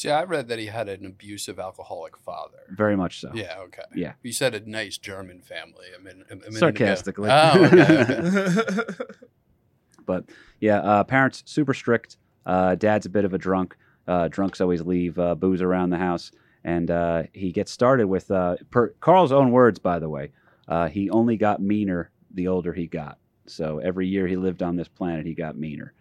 See, 0.00 0.08
I 0.08 0.24
read 0.24 0.48
that 0.48 0.58
he 0.58 0.64
had 0.64 0.88
an 0.88 1.04
abusive 1.04 1.58
alcoholic 1.58 2.16
father. 2.16 2.60
very 2.70 2.96
much 2.96 3.20
so. 3.20 3.32
Yeah, 3.34 3.58
okay. 3.64 3.82
Yeah. 3.94 4.14
You 4.22 4.32
said 4.32 4.54
a 4.54 4.60
nice 4.66 4.96
German 4.96 5.42
family. 5.42 5.88
I 5.94 6.02
mean, 6.02 6.24
a 6.30 6.36
minute 6.36 6.46
ago. 6.46 6.58
Sarcastically. 6.58 7.28
Oh, 7.30 7.64
okay, 7.66 7.98
okay. 8.00 9.04
But 10.10 10.24
yeah, 10.60 10.78
uh, 10.80 11.04
parents 11.04 11.44
super 11.46 11.72
strict. 11.72 12.16
Uh, 12.44 12.74
dad's 12.74 13.06
a 13.06 13.10
bit 13.10 13.24
of 13.24 13.32
a 13.32 13.38
drunk. 13.38 13.76
Uh, 14.08 14.26
drunks 14.26 14.60
always 14.60 14.80
leave 14.82 15.16
uh, 15.20 15.36
booze 15.36 15.62
around 15.62 15.90
the 15.90 15.98
house, 15.98 16.32
and 16.64 16.90
uh, 16.90 17.22
he 17.32 17.52
gets 17.52 17.70
started 17.70 18.06
with 18.08 18.28
uh, 18.32 18.56
per 18.70 18.88
Carl's 19.00 19.30
own 19.30 19.52
words, 19.52 19.78
by 19.78 20.00
the 20.00 20.08
way. 20.08 20.32
Uh, 20.66 20.88
he 20.88 21.08
only 21.10 21.36
got 21.36 21.62
meaner 21.62 22.10
the 22.34 22.48
older 22.48 22.72
he 22.72 22.86
got. 22.88 23.18
So 23.46 23.78
every 23.78 24.08
year 24.08 24.26
he 24.26 24.36
lived 24.36 24.62
on 24.64 24.74
this 24.74 24.88
planet, 24.88 25.26
he 25.26 25.34
got 25.34 25.56
meaner. 25.56 25.92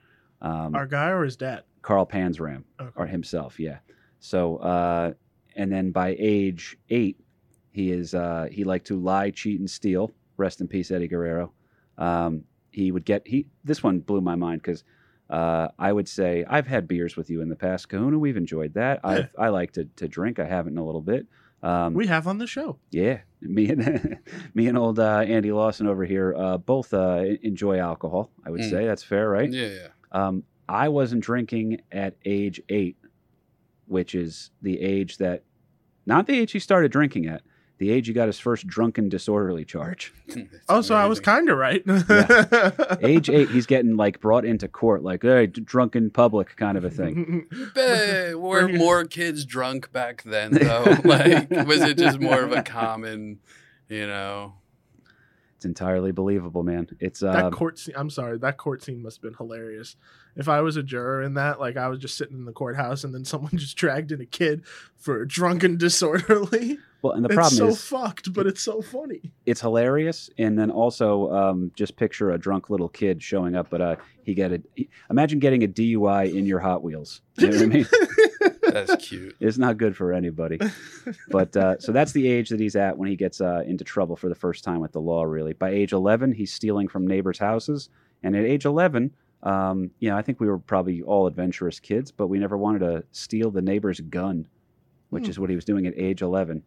Um, 0.42 0.74
Our 0.74 0.88
guy 0.88 1.10
or 1.10 1.24
his 1.24 1.36
dad? 1.38 1.64
Carl 1.84 2.06
Panzram 2.08 2.64
Okay. 2.80 2.90
or 2.96 3.06
himself, 3.06 3.60
yeah. 3.60 3.78
So 4.20 4.58
uh, 4.58 5.14
and 5.56 5.72
then 5.72 5.92
by 5.92 6.16
age 6.18 6.78
eight, 6.90 7.18
he 7.72 7.92
is 7.92 8.16
uh, 8.16 8.48
he 8.52 8.64
liked 8.64 8.88
to 8.88 9.00
lie, 9.00 9.30
cheat, 9.32 9.60
and 9.60 9.70
steal. 9.70 10.12
Rest 10.38 10.62
in 10.62 10.68
peace, 10.68 10.90
Eddie 10.90 11.08
Guerrero. 11.08 11.52
Um, 11.98 12.44
he 12.72 12.92
would 12.92 13.06
get 13.06 13.28
he. 13.28 13.48
This 13.64 13.82
one 13.84 14.00
blew 14.00 14.22
my 14.22 14.36
mind 14.36 14.62
because 14.62 14.84
uh, 15.30 15.68
I 15.78 15.92
would 15.94 16.08
say 16.08 16.44
I've 16.50 16.68
had 16.68 16.88
beers 16.88 17.16
with 17.16 17.30
you 17.30 17.42
in 17.42 17.50
the 17.50 17.56
past, 17.56 17.90
Kahuna. 17.90 18.18
We've 18.20 18.38
enjoyed 18.38 18.74
that. 18.76 19.00
Yeah. 19.04 19.10
I've, 19.10 19.30
I 19.38 19.50
like 19.50 19.72
to 19.74 19.86
to 19.98 20.08
drink. 20.08 20.40
I 20.40 20.46
haven't 20.46 20.74
in 20.74 20.78
a 20.80 20.86
little 20.86 21.02
bit. 21.02 21.28
Um, 21.62 21.94
We 21.94 22.08
have 22.08 22.26
on 22.26 22.38
the 22.38 22.48
show. 22.48 22.80
yeah, 22.90 23.20
me 23.42 23.70
and 23.70 24.20
me 24.54 24.68
and 24.68 24.78
old 24.78 24.98
uh, 25.00 25.20
Andy 25.28 25.52
Lawson 25.52 25.88
over 25.88 26.06
here 26.06 26.34
uh, 26.38 26.58
both 26.58 26.94
uh, 26.94 27.24
enjoy 27.44 27.80
alcohol. 27.80 28.32
I 28.46 28.50
would 28.50 28.62
Mm. 28.62 28.70
say 28.70 28.86
that's 28.86 29.04
fair, 29.04 29.30
right? 29.30 29.52
Yeah, 29.52 29.68
yeah. 29.68 29.88
Um, 30.12 30.44
I 30.70 30.88
wasn't 30.90 31.24
drinking 31.24 31.82
at 31.92 32.16
age 32.26 32.62
eight, 32.70 32.96
which 33.88 34.16
is 34.16 34.52
the 34.62 34.80
age 34.80 35.18
that, 35.18 35.44
not 36.06 36.28
the 36.28 36.40
age 36.40 36.52
he 36.52 36.60
started 36.60 36.92
drinking 36.92 37.26
at, 37.28 37.42
the 37.80 37.90
age 37.90 38.08
he 38.08 38.14
got 38.14 38.28
his 38.28 38.38
first 38.40 38.68
drunken 38.68 39.10
disorderly 39.10 39.66
charge. 39.66 40.14
It's 40.28 40.38
Oh, 40.70 40.82
so 40.82 40.94
I 40.96 41.08
was 41.08 41.20
kind 41.20 41.50
of 41.50 41.58
right. 41.58 41.82
age 43.02 43.30
eight, 43.30 43.50
he's 43.50 43.66
getting 43.66 43.96
like 43.98 44.20
brought 44.20 44.46
into 44.46 44.68
court, 44.68 45.02
like, 45.04 45.24
hey, 45.24 45.48
d- 45.48 45.62
drunk 45.62 45.96
in 45.96 46.10
public 46.12 46.56
kind 46.56 46.78
of 46.78 46.84
a 46.86 46.90
thing. 46.90 47.48
Hey, 47.76 48.36
were 48.36 48.68
more 48.70 49.06
kids 49.06 49.46
drunk 49.46 49.92
back 49.92 50.24
then, 50.24 50.52
though? 50.52 50.98
like, 51.04 51.50
was 51.50 51.82
it 51.82 51.98
just 51.98 52.20
more 52.20 52.42
of 52.42 52.52
a 52.52 52.62
common, 52.62 53.40
you 53.88 54.06
know? 54.06 54.54
It's 55.60 55.66
entirely 55.66 56.14
believable, 56.14 56.64
man. 56.64 56.88
It's 57.02 57.20
that 57.20 57.36
uh, 57.36 57.50
court 57.50 57.78
scene. 57.78 57.94
I'm 57.98 58.10
sorry. 58.10 58.38
That 58.38 58.56
court 58.56 58.82
scene 58.82 59.02
must 59.04 59.18
have 59.18 59.24
been 59.24 59.34
hilarious. 59.34 59.98
If 60.38 60.48
I 60.48 60.62
was 60.62 60.78
a 60.78 60.84
juror 60.84 61.22
in 61.22 61.34
that, 61.34 61.60
like 61.60 61.76
I 61.76 61.90
was 61.90 62.00
just 62.00 62.16
sitting 62.16 62.38
in 62.38 62.46
the 62.46 62.54
courthouse 62.54 63.04
and 63.04 63.14
then 63.14 63.26
someone 63.26 63.52
just 63.58 63.76
dragged 63.76 64.14
in 64.14 64.22
a 64.22 64.26
kid 64.26 64.64
for 64.96 65.26
drunken 65.26 65.76
disorderly. 66.24 66.78
well, 67.02 67.12
and 67.12 67.26
the 67.26 67.28
it's 67.28 67.36
problem 67.36 67.58
so 67.58 67.68
is 67.68 67.82
fucked, 67.84 68.32
but 68.32 68.48
it's 68.48 68.62
so 68.62 68.82
funny. 68.82 69.34
it's 69.46 69.60
hilarious, 69.60 70.30
and 70.38 70.58
then 70.58 70.72
also 70.72 71.30
um, 71.34 71.72
just 71.76 71.98
picture 71.98 72.32
a 72.32 72.38
drunk 72.38 72.70
little 72.70 72.88
kid 72.88 73.22
showing 73.22 73.54
up, 73.54 73.70
but 73.70 73.82
uh, 73.82 73.96
he 74.24 74.34
get 74.34 74.54
a 74.54 74.62
he- 74.76 74.90
imagine 75.10 75.40
getting 75.40 75.62
a 75.66 75.68
DUI 75.68 76.34
in 76.34 76.46
your 76.46 76.60
Hot 76.60 76.84
Wheels. 76.84 77.20
You 77.36 77.50
know 77.50 77.58
what 77.58 77.64
I 77.64 77.66
mean? 77.66 77.88
That's 78.72 78.96
cute. 79.08 79.36
It's 79.40 79.58
not 79.58 79.78
good 79.78 79.96
for 79.96 80.14
anybody. 80.14 80.60
But 81.30 81.56
uh, 81.58 81.80
so 81.80 81.92
that's 81.92 82.12
the 82.12 82.28
age 82.28 82.50
that 82.50 82.60
he's 82.60 82.76
at 82.76 82.98
when 82.98 83.10
he 83.10 83.16
gets 83.16 83.42
uh, 83.42 83.64
into 83.66 83.84
trouble 83.84 84.16
for 84.16 84.30
the 84.30 84.36
first 84.36 84.64
time 84.64 84.80
with 84.80 84.92
the 84.92 85.02
law. 85.02 85.24
Really, 85.24 85.54
by 85.54 85.70
age 85.70 85.92
11, 85.94 86.34
he's 86.34 86.52
stealing 86.54 86.88
from 86.88 87.06
neighbors' 87.08 87.40
houses, 87.40 87.90
and 88.24 88.36
at 88.36 88.46
age 88.46 88.66
11, 88.66 89.12
um, 89.44 89.92
you 90.00 90.10
know, 90.10 90.18
I 90.18 90.22
think 90.22 90.40
we 90.40 90.48
were 90.48 90.60
probably 90.60 91.02
all 91.02 91.26
adventurous 91.28 91.80
kids, 91.80 92.12
but 92.12 92.28
we 92.28 92.40
never 92.40 92.58
wanted 92.58 92.80
to 92.80 93.04
steal 93.12 93.52
the 93.52 93.62
neighbor's 93.62 94.00
gun, 94.02 94.48
which 95.10 95.26
Hmm. 95.26 95.30
is 95.30 95.40
what 95.40 95.50
he 95.50 95.56
was 95.56 95.66
doing 95.66 95.88
at 95.88 95.94
age 95.98 96.22
11. 96.22 96.64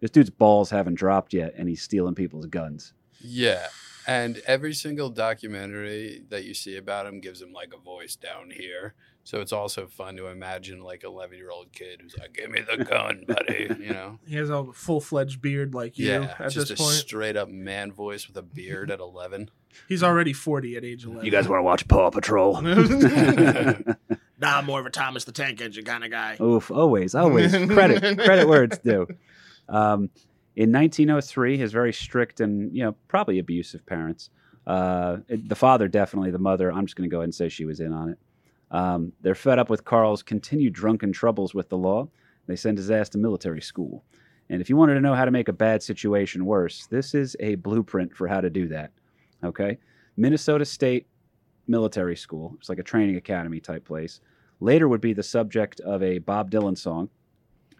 This 0.00 0.10
dude's 0.10 0.30
balls 0.30 0.70
haven't 0.70 0.94
dropped 0.94 1.32
yet, 1.34 1.54
and 1.56 1.68
he's 1.68 1.82
stealing 1.82 2.14
people's 2.14 2.46
guns. 2.46 2.92
Yeah. 3.20 3.66
And 4.06 4.42
every 4.46 4.74
single 4.74 5.10
documentary 5.10 6.22
that 6.28 6.44
you 6.44 6.54
see 6.54 6.76
about 6.76 7.06
him 7.06 7.20
gives 7.20 7.40
him 7.40 7.52
like 7.52 7.72
a 7.72 7.78
voice 7.78 8.16
down 8.16 8.50
here. 8.50 8.94
So 9.24 9.40
it's 9.40 9.52
also 9.52 9.86
fun 9.86 10.16
to 10.16 10.26
imagine 10.26 10.80
like 10.80 11.04
a 11.04 11.06
11 11.06 11.38
year 11.38 11.50
old 11.50 11.72
kid 11.72 12.00
who's 12.02 12.16
like, 12.18 12.32
give 12.32 12.50
me 12.50 12.60
the 12.60 12.84
gun, 12.84 13.24
buddy. 13.26 13.68
You 13.78 13.92
know? 13.92 14.18
He 14.26 14.34
has 14.36 14.50
a 14.50 14.64
full 14.72 15.00
fledged 15.00 15.40
beard 15.40 15.74
like 15.74 15.96
you 15.98 16.08
Yeah. 16.10 16.34
at 16.40 16.50
Just 16.50 16.70
this 16.70 16.78
a 16.78 16.82
point. 16.82 16.94
straight 16.96 17.36
up 17.36 17.48
man 17.48 17.92
voice 17.92 18.26
with 18.26 18.36
a 18.36 18.42
beard 18.42 18.90
at 18.90 18.98
11. 19.00 19.48
He's 19.88 20.02
already 20.02 20.32
40 20.32 20.76
at 20.76 20.84
age 20.84 21.04
11. 21.04 21.24
You 21.24 21.30
guys 21.30 21.48
want 21.48 21.60
to 21.60 21.64
watch 21.64 21.86
Paw 21.88 22.10
Patrol? 22.10 22.60
nah, 22.62 24.58
I'm 24.58 24.66
more 24.66 24.80
of 24.80 24.86
a 24.86 24.90
Thomas 24.90 25.24
the 25.24 25.32
Tank 25.32 25.60
Engine 25.60 25.84
kind 25.84 26.04
of 26.04 26.10
guy. 26.10 26.36
Oof, 26.40 26.70
always, 26.70 27.14
always. 27.14 27.52
credit, 27.52 28.18
credit 28.18 28.48
where 28.48 28.64
it's 28.64 28.78
due. 28.78 29.06
Um, 29.68 30.10
in 30.56 30.72
1903, 30.72 31.56
his 31.56 31.72
very 31.72 31.92
strict 31.92 32.40
and, 32.40 32.74
you 32.76 32.82
know, 32.84 32.96
probably 33.08 33.38
abusive 33.38 33.86
parents, 33.86 34.30
uh, 34.66 35.18
the 35.28 35.54
father 35.54 35.88
definitely, 35.88 36.30
the 36.32 36.38
mother, 36.38 36.70
I'm 36.72 36.84
just 36.86 36.96
going 36.96 37.08
to 37.08 37.12
go 37.12 37.18
ahead 37.20 37.24
and 37.28 37.34
say 37.34 37.48
she 37.48 37.64
was 37.64 37.80
in 37.80 37.92
on 37.92 38.10
it. 38.10 38.18
Um, 38.72 39.12
they're 39.20 39.34
fed 39.34 39.58
up 39.58 39.70
with 39.70 39.84
Carl's 39.84 40.22
continued 40.22 40.72
drunken 40.72 41.12
troubles 41.12 41.54
with 41.54 41.68
the 41.68 41.78
law. 41.78 42.08
They 42.46 42.56
send 42.56 42.78
his 42.78 42.90
ass 42.90 43.08
to 43.10 43.18
military 43.18 43.60
school. 43.60 44.04
And 44.50 44.60
if 44.60 44.68
you 44.68 44.76
wanted 44.76 44.94
to 44.94 45.00
know 45.00 45.14
how 45.14 45.24
to 45.24 45.30
make 45.30 45.48
a 45.48 45.52
bad 45.52 45.82
situation 45.82 46.44
worse, 46.44 46.86
this 46.88 47.14
is 47.14 47.36
a 47.38 47.54
blueprint 47.54 48.16
for 48.16 48.26
how 48.26 48.40
to 48.40 48.50
do 48.50 48.66
that. 48.68 48.90
Okay? 49.44 49.78
Minnesota 50.16 50.64
State 50.64 51.06
Military 51.68 52.16
School. 52.16 52.56
It's 52.58 52.68
like 52.68 52.80
a 52.80 52.82
training 52.82 53.16
academy 53.16 53.60
type 53.60 53.84
place 53.84 54.20
later 54.62 54.88
would 54.88 55.00
be 55.00 55.12
the 55.12 55.22
subject 55.22 55.80
of 55.80 56.02
a 56.02 56.18
Bob 56.18 56.50
Dylan 56.50 56.78
song, 56.78 57.10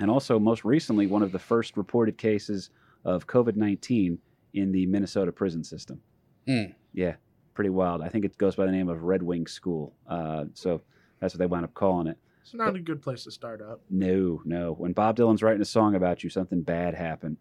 and 0.00 0.10
also 0.10 0.38
most 0.38 0.64
recently 0.64 1.06
one 1.06 1.22
of 1.22 1.32
the 1.32 1.38
first 1.38 1.76
reported 1.76 2.18
cases 2.18 2.70
of 3.04 3.26
COVID 3.26 3.56
19 3.56 4.18
in 4.54 4.72
the 4.72 4.86
Minnesota 4.86 5.32
prison 5.32 5.64
system. 5.64 6.00
Hmm. 6.46 6.72
Yeah, 6.92 7.14
pretty 7.54 7.70
wild. 7.70 8.02
I 8.02 8.08
think 8.08 8.24
it 8.24 8.36
goes 8.38 8.56
by 8.56 8.66
the 8.66 8.72
name 8.72 8.88
of 8.88 9.02
Red 9.02 9.22
Wing 9.22 9.46
School. 9.46 9.94
Uh, 10.08 10.44
so 10.54 10.80
that's 11.20 11.34
what 11.34 11.38
they 11.38 11.46
wound 11.46 11.64
up 11.64 11.74
calling 11.74 12.06
it. 12.06 12.18
It's 12.42 12.54
not 12.54 12.74
a 12.74 12.80
good 12.80 13.00
place 13.00 13.24
to 13.24 13.30
start 13.30 13.62
up. 13.62 13.80
No, 13.88 14.42
no. 14.44 14.72
When 14.72 14.92
Bob 14.92 15.16
Dylan's 15.16 15.42
writing 15.42 15.62
a 15.62 15.66
song 15.66 15.94
about 15.94 16.24
you, 16.24 16.30
something 16.30 16.62
bad 16.62 16.94
happened, 16.94 17.36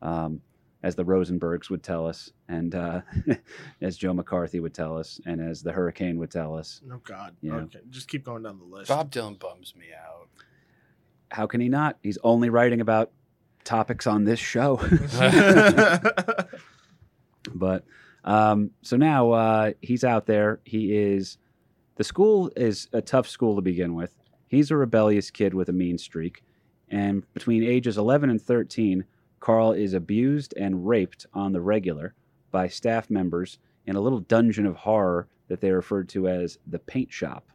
um, 0.00 0.40
as 0.82 0.94
the 0.94 1.04
Rosenbergs 1.04 1.70
would 1.70 1.82
tell 1.82 2.06
us, 2.06 2.30
and 2.48 2.74
uh, 2.74 3.00
as 3.80 3.96
Joe 3.96 4.14
McCarthy 4.14 4.60
would 4.60 4.74
tell 4.74 4.96
us, 4.96 5.20
and 5.26 5.40
as 5.40 5.62
the 5.62 5.72
Hurricane 5.72 6.18
would 6.18 6.30
tell 6.30 6.56
us. 6.56 6.80
Oh, 6.92 7.00
God. 7.02 7.34
Yeah. 7.40 7.54
Okay, 7.54 7.80
just 7.90 8.06
keep 8.06 8.24
going 8.24 8.44
down 8.44 8.58
the 8.58 8.64
list. 8.64 8.88
Bob 8.88 9.10
Dylan 9.10 9.38
bums 9.38 9.74
me 9.76 9.86
out. 9.92 10.28
How 11.30 11.46
can 11.46 11.60
he 11.60 11.68
not? 11.68 11.98
He's 12.02 12.18
only 12.22 12.48
writing 12.48 12.80
about 12.80 13.10
topics 13.64 14.06
on 14.06 14.24
this 14.24 14.38
show. 14.38 14.76
But 17.52 17.84
um, 18.24 18.70
so 18.82 18.96
now 18.96 19.30
uh, 19.32 19.72
he's 19.80 20.04
out 20.04 20.26
there. 20.26 20.60
He 20.64 20.96
is 20.96 21.38
the 21.96 22.04
school 22.04 22.50
is 22.56 22.88
a 22.92 23.00
tough 23.00 23.28
school 23.28 23.56
to 23.56 23.62
begin 23.62 23.94
with. 23.94 24.16
He's 24.48 24.70
a 24.70 24.76
rebellious 24.76 25.30
kid 25.30 25.54
with 25.54 25.68
a 25.68 25.72
mean 25.72 25.98
streak, 25.98 26.42
and 26.88 27.24
between 27.34 27.62
ages 27.62 27.98
11 27.98 28.30
and 28.30 28.40
13, 28.40 29.04
Carl 29.40 29.72
is 29.72 29.94
abused 29.94 30.54
and 30.56 30.86
raped 30.86 31.26
on 31.34 31.52
the 31.52 31.60
regular 31.60 32.14
by 32.50 32.68
staff 32.68 33.10
members 33.10 33.58
in 33.86 33.96
a 33.96 34.00
little 34.00 34.20
dungeon 34.20 34.66
of 34.66 34.76
horror 34.76 35.28
that 35.48 35.60
they 35.60 35.70
referred 35.70 36.08
to 36.10 36.28
as 36.28 36.58
the 36.66 36.78
paint 36.78 37.12
shop. 37.12 37.48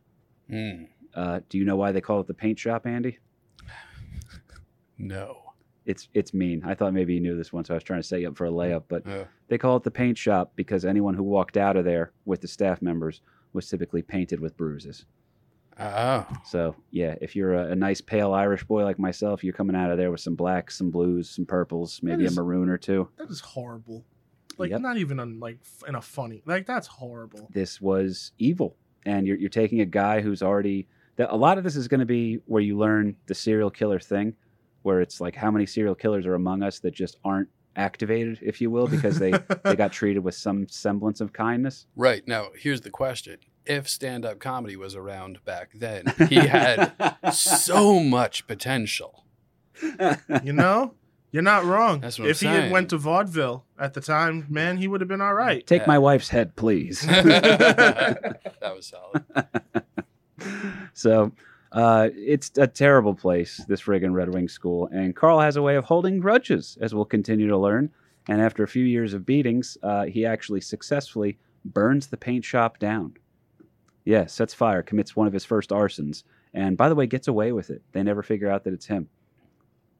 Hmm. 0.49 0.83
Uh, 1.15 1.39
do 1.49 1.57
you 1.57 1.65
know 1.65 1.75
why 1.75 1.91
they 1.91 2.01
call 2.01 2.19
it 2.19 2.27
the 2.27 2.33
paint 2.33 2.59
shop, 2.59 2.85
Andy? 2.85 3.17
No. 4.97 5.37
It's 5.85 6.09
it's 6.13 6.33
mean. 6.33 6.61
I 6.65 6.75
thought 6.75 6.93
maybe 6.93 7.15
you 7.15 7.19
knew 7.19 7.35
this 7.35 7.51
one, 7.51 7.65
so 7.65 7.73
I 7.73 7.77
was 7.77 7.83
trying 7.83 8.01
to 8.01 8.07
set 8.07 8.21
you 8.21 8.27
up 8.27 8.37
for 8.37 8.45
a 8.45 8.51
layup. 8.51 8.83
But 8.87 9.07
They 9.49 9.57
call 9.57 9.75
it 9.77 9.83
the 9.83 9.91
paint 9.91 10.17
shop 10.17 10.53
because 10.55 10.85
anyone 10.85 11.13
who 11.15 11.23
walked 11.23 11.57
out 11.57 11.75
of 11.75 11.83
there 11.85 12.13
with 12.25 12.39
the 12.41 12.47
staff 12.47 12.81
members 12.81 13.21
was 13.53 13.67
typically 13.67 14.01
painted 14.01 14.39
with 14.39 14.55
bruises. 14.55 15.05
oh. 15.79 16.25
So, 16.45 16.75
yeah, 16.91 17.15
if 17.21 17.35
you're 17.35 17.53
a, 17.55 17.71
a 17.71 17.75
nice 17.75 18.01
pale 18.01 18.33
Irish 18.33 18.63
boy 18.63 18.83
like 18.83 18.99
myself, 18.99 19.43
you're 19.43 19.53
coming 19.53 19.75
out 19.75 19.91
of 19.91 19.97
there 19.97 20.11
with 20.11 20.19
some 20.21 20.35
blacks, 20.35 20.77
some 20.77 20.91
blues, 20.91 21.29
some 21.29 21.45
purples, 21.45 21.99
maybe 22.03 22.25
is- 22.25 22.37
a 22.37 22.41
maroon 22.43 22.69
or 22.69 22.77
two. 22.77 23.09
that 23.17 23.29
is 23.29 23.39
horrible. 23.39 24.05
Like, 24.57 24.71
Yep. 24.71 24.81
not 24.81 24.97
even 24.97 25.19
on, 25.21 25.39
like, 25.39 25.57
in 25.87 25.95
a 25.95 26.01
funny. 26.01 26.43
Like, 26.45 26.65
that's 26.65 26.85
horrible. 26.87 27.47
This 27.51 27.79
was 27.79 28.33
evil. 28.39 28.75
And 29.05 29.25
you're, 29.25 29.37
you're 29.37 29.49
taking 29.49 29.79
a 29.79 29.85
guy 29.85 30.19
who's 30.21 30.43
already. 30.43 30.87
That, 31.15 31.31
a 31.33 31.35
lot 31.35 31.57
of 31.57 31.63
this 31.63 31.77
is 31.77 31.87
going 31.87 32.01
to 32.01 32.05
be 32.05 32.39
where 32.45 32.61
you 32.61 32.77
learn 32.77 33.15
the 33.27 33.33
serial 33.35 33.69
killer 33.71 33.99
thing, 33.99 34.33
where 34.81 34.99
it's 34.99 35.21
like 35.21 35.33
how 35.35 35.49
many 35.49 35.65
serial 35.65 35.95
killers 35.95 36.25
are 36.25 36.35
among 36.35 36.61
us 36.61 36.79
that 36.79 36.93
just 36.93 37.17
aren't 37.23 37.47
activated, 37.79 38.39
if 38.41 38.59
you 38.61 38.69
will, 38.69 38.87
because 38.87 39.17
they, 39.19 39.31
they 39.63 39.75
got 39.75 39.91
treated 39.99 40.19
with 40.19 40.35
some 40.35 40.67
semblance 40.67 41.21
of 41.21 41.33
kindness. 41.33 41.85
Right. 41.95 42.27
Now, 42.27 42.49
here's 42.55 42.81
the 42.81 42.89
question. 42.89 43.37
If 43.65 43.87
stand 43.87 44.25
up 44.25 44.39
comedy 44.39 44.75
was 44.75 44.95
around 44.95 45.43
back 45.45 45.69
then, 45.73 46.13
he 46.27 46.35
had 46.35 46.91
so 47.33 47.99
much 48.01 48.45
potential. 48.47 49.23
you 50.43 50.53
know? 50.53 50.93
You're 51.31 51.43
not 51.43 51.63
wrong. 51.63 51.99
That's 51.99 52.17
what 52.17 52.25
I'm 52.25 52.31
if 52.31 52.39
he 52.39 52.47
had 52.47 52.71
went 52.71 52.89
to 52.89 52.97
vaudeville 52.97 53.63
at 53.77 53.93
the 53.93 54.01
time, 54.01 54.47
man, 54.49 54.77
he 54.77 54.87
would 54.87 54.99
have 55.01 55.07
been 55.07 55.21
all 55.21 55.35
right. 55.35 55.65
Take 55.67 55.81
Yeah. 55.83 55.87
my 55.87 55.99
wife's 55.99 56.29
head, 56.29 56.55
please. 56.55 57.01
that 57.05 58.39
was 58.61 58.87
solid. 58.87 59.23
so 60.93 61.31
uh, 61.71 62.09
it's 62.15 62.51
a 62.57 62.67
terrible 62.67 63.13
place, 63.13 63.63
this 63.67 63.81
friggin' 63.81 64.13
Red 64.13 64.33
Wing 64.33 64.47
school. 64.47 64.89
And 64.91 65.15
Carl 65.15 65.39
has 65.39 65.55
a 65.55 65.61
way 65.61 65.75
of 65.75 65.85
holding 65.85 66.19
grudges, 66.19 66.77
as 66.81 66.93
we'll 66.93 67.05
continue 67.05 67.47
to 67.47 67.57
learn. 67.57 67.91
And 68.27 68.41
after 68.41 68.63
a 68.63 68.67
few 68.67 68.85
years 68.85 69.13
of 69.13 69.25
beatings, 69.25 69.77
uh, 69.83 70.05
he 70.05 70.25
actually 70.25 70.61
successfully 70.61 71.37
burns 71.65 72.07
the 72.07 72.17
paint 72.17 72.45
shop 72.45 72.79
down. 72.79 73.15
Yeah, 74.05 74.25
sets 74.25 74.53
fire, 74.53 74.81
commits 74.81 75.15
one 75.15 75.27
of 75.27 75.33
his 75.33 75.45
first 75.45 75.69
arsons, 75.69 76.23
and 76.53 76.77
by 76.77 76.89
the 76.89 76.95
way, 76.95 77.05
gets 77.05 77.27
away 77.27 77.51
with 77.51 77.69
it. 77.69 77.81
They 77.91 78.01
never 78.01 78.23
figure 78.23 78.49
out 78.49 78.63
that 78.63 78.73
it's 78.73 78.87
him. 78.87 79.09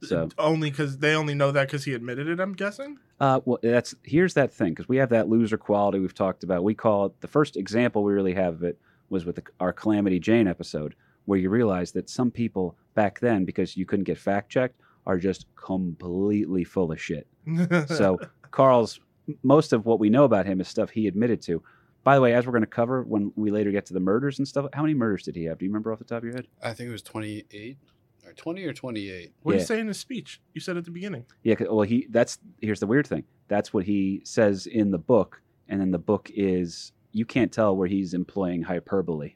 So, 0.02 0.30
only 0.38 0.70
because 0.70 1.00
they 1.00 1.14
only 1.14 1.36
know 1.36 1.52
that 1.52 1.68
because 1.68 1.84
he 1.84 1.94
admitted 1.94 2.28
it. 2.28 2.40
I'm 2.40 2.54
guessing. 2.54 2.98
uh, 3.20 3.42
well, 3.44 3.60
that's 3.62 3.94
here's 4.04 4.34
that 4.36 4.54
thing 4.54 4.70
because 4.70 4.88
we 4.88 4.98
have 4.98 5.10
that 5.10 5.28
loser 5.28 5.58
quality 5.58 6.00
we've 6.00 6.14
talked 6.14 6.44
about. 6.44 6.64
We 6.64 6.74
call 6.74 7.08
it 7.08 7.22
the 7.22 7.28
first 7.28 7.58
example 7.58 8.04
we 8.04 8.14
really 8.14 8.34
have 8.34 8.56
of 8.56 8.64
it 8.64 8.80
was 9.10 9.26
with 9.26 9.36
the, 9.36 9.44
our 9.60 9.74
Calamity 9.74 10.20
Jane 10.20 10.48
episode, 10.48 10.96
where 11.30 11.38
you 11.38 11.50
realize 11.52 11.92
that 11.92 12.10
some 12.10 12.32
people 12.32 12.76
back 12.96 13.20
then, 13.20 13.46
because 13.46 13.78
you 13.78 13.86
couldn't 13.86 14.06
get 14.06 14.18
fact 14.18 14.50
checked, 14.50 14.82
are 15.06 15.18
just 15.18 15.46
completely 15.56 16.64
full 16.64 16.92
of 16.92 17.00
shit. 17.00 17.28
So 17.88 18.18
Carl's 18.52 19.00
most 19.44 19.74
of 19.74 19.86
what 19.86 20.00
we 20.00 20.10
know 20.10 20.24
about 20.24 20.48
him 20.48 20.60
is 20.60 20.68
stuff 20.68 20.90
he 20.90 21.08
admitted 21.08 21.40
to. 21.44 21.62
By 22.04 22.16
the 22.16 22.22
way, 22.22 22.34
as 22.34 22.46
we're 22.48 22.52
going 22.54 22.64
to 22.64 22.68
cover 22.68 23.04
when 23.04 23.32
we 23.36 23.52
later 23.52 23.72
get 23.72 23.86
to 23.88 23.94
the 23.94 24.00
murders 24.00 24.40
and 24.40 24.48
stuff, 24.48 24.66
how 24.74 24.82
many 24.82 24.96
murders 24.96 25.22
did 25.24 25.36
he 25.36 25.44
have? 25.46 25.60
Do 25.60 25.66
you 25.66 25.70
remember 25.72 25.92
off 25.94 26.00
the 26.00 26.06
top 26.06 26.20
of 26.20 26.24
your 26.24 26.34
head? 26.34 26.48
I 26.64 26.74
think 26.74 26.90
it 26.90 26.92
was 26.92 27.04
28 27.04 27.78
or 28.26 28.34
20 28.34 28.66
or 28.66 28.74
28. 28.74 29.32
what 29.44 29.52
did 29.52 29.58
Yeah. 29.58 29.62
he 29.62 29.66
say 29.68 29.80
in 29.80 29.88
his 29.88 30.00
speech? 30.00 30.42
You 30.56 30.62
said 30.62 30.78
at 30.78 30.86
the 30.86 30.92
beginning. 30.92 31.26
Yeah, 31.44 31.56
well, 31.60 31.82
he 31.84 32.08
that's 32.10 32.40
here's 32.60 32.80
the 32.80 32.88
weird 32.88 33.06
thing. 33.06 33.24
That's 33.50 33.72
what 33.74 33.86
he 33.86 34.22
says 34.26 34.66
in 34.66 34.90
the 34.92 34.98
book, 34.98 35.42
and 35.68 35.80
then 35.80 35.92
the 35.92 36.00
book 36.00 36.32
is 36.34 36.92
you 37.12 37.26
can't 37.26 37.52
tell 37.52 37.76
where 37.76 37.88
he's 37.88 38.14
employing 38.16 38.64
hyperbole. 38.64 39.34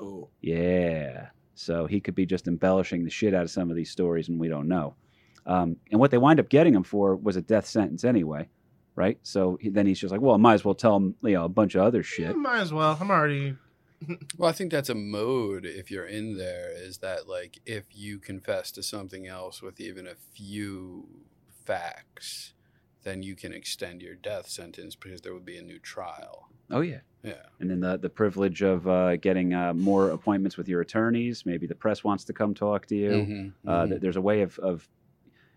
Oh, 0.00 0.28
Yeah, 0.40 1.28
so 1.54 1.86
he 1.86 2.00
could 2.00 2.14
be 2.14 2.26
just 2.26 2.48
embellishing 2.48 3.04
the 3.04 3.10
shit 3.10 3.34
out 3.34 3.42
of 3.42 3.50
some 3.50 3.70
of 3.70 3.76
these 3.76 3.90
stories, 3.90 4.28
and 4.28 4.38
we 4.40 4.48
don't 4.48 4.68
know. 4.68 4.94
Um, 5.46 5.76
and 5.90 6.00
what 6.00 6.10
they 6.10 6.18
wind 6.18 6.40
up 6.40 6.48
getting 6.48 6.74
him 6.74 6.82
for 6.84 7.16
was 7.16 7.36
a 7.36 7.42
death 7.42 7.66
sentence 7.66 8.04
anyway, 8.04 8.48
right? 8.94 9.18
So 9.22 9.58
he, 9.60 9.68
then 9.68 9.86
he's 9.86 9.98
just 9.98 10.12
like, 10.12 10.20
well, 10.20 10.34
I 10.34 10.38
might 10.38 10.54
as 10.54 10.64
well 10.64 10.74
tell 10.74 10.96
him, 10.96 11.14
you 11.22 11.32
know, 11.34 11.44
a 11.44 11.48
bunch 11.48 11.74
of 11.74 11.82
other 11.82 12.02
shit. 12.02 12.36
might 12.36 12.60
as 12.60 12.72
well. 12.72 12.96
I'm 13.00 13.10
already. 13.10 13.56
Well, 14.38 14.48
I 14.48 14.52
think 14.52 14.72
that's 14.72 14.88
a 14.88 14.94
mode 14.94 15.66
if 15.66 15.90
you're 15.90 16.06
in 16.06 16.38
there 16.38 16.72
is 16.74 16.98
that 16.98 17.28
like 17.28 17.60
if 17.66 17.84
you 17.92 18.18
confess 18.18 18.72
to 18.72 18.82
something 18.82 19.26
else 19.26 19.60
with 19.60 19.78
even 19.78 20.06
a 20.06 20.14
few 20.34 21.06
facts, 21.66 22.54
then 23.02 23.22
you 23.22 23.36
can 23.36 23.52
extend 23.52 24.00
your 24.00 24.14
death 24.14 24.48
sentence 24.48 24.94
because 24.96 25.20
there 25.20 25.34
would 25.34 25.44
be 25.44 25.58
a 25.58 25.62
new 25.62 25.78
trial. 25.78 26.48
Oh 26.70 26.80
yeah. 26.80 27.00
Yeah. 27.22 27.34
And 27.58 27.68
then 27.70 27.80
the 27.80 27.98
the 27.98 28.08
privilege 28.08 28.62
of 28.62 28.86
uh, 28.88 29.16
getting 29.16 29.52
uh, 29.54 29.74
more 29.74 30.10
appointments 30.10 30.56
with 30.56 30.68
your 30.68 30.80
attorneys. 30.80 31.44
Maybe 31.44 31.66
the 31.66 31.74
press 31.74 32.02
wants 32.02 32.24
to 32.24 32.32
come 32.32 32.54
talk 32.54 32.86
to 32.86 32.96
you. 32.96 33.10
Mhm, 33.10 33.52
Uh, 33.66 33.86
mhm. 33.86 34.00
there's 34.00 34.16
a 34.16 34.20
way 34.22 34.42
of, 34.42 34.58
of 34.60 34.88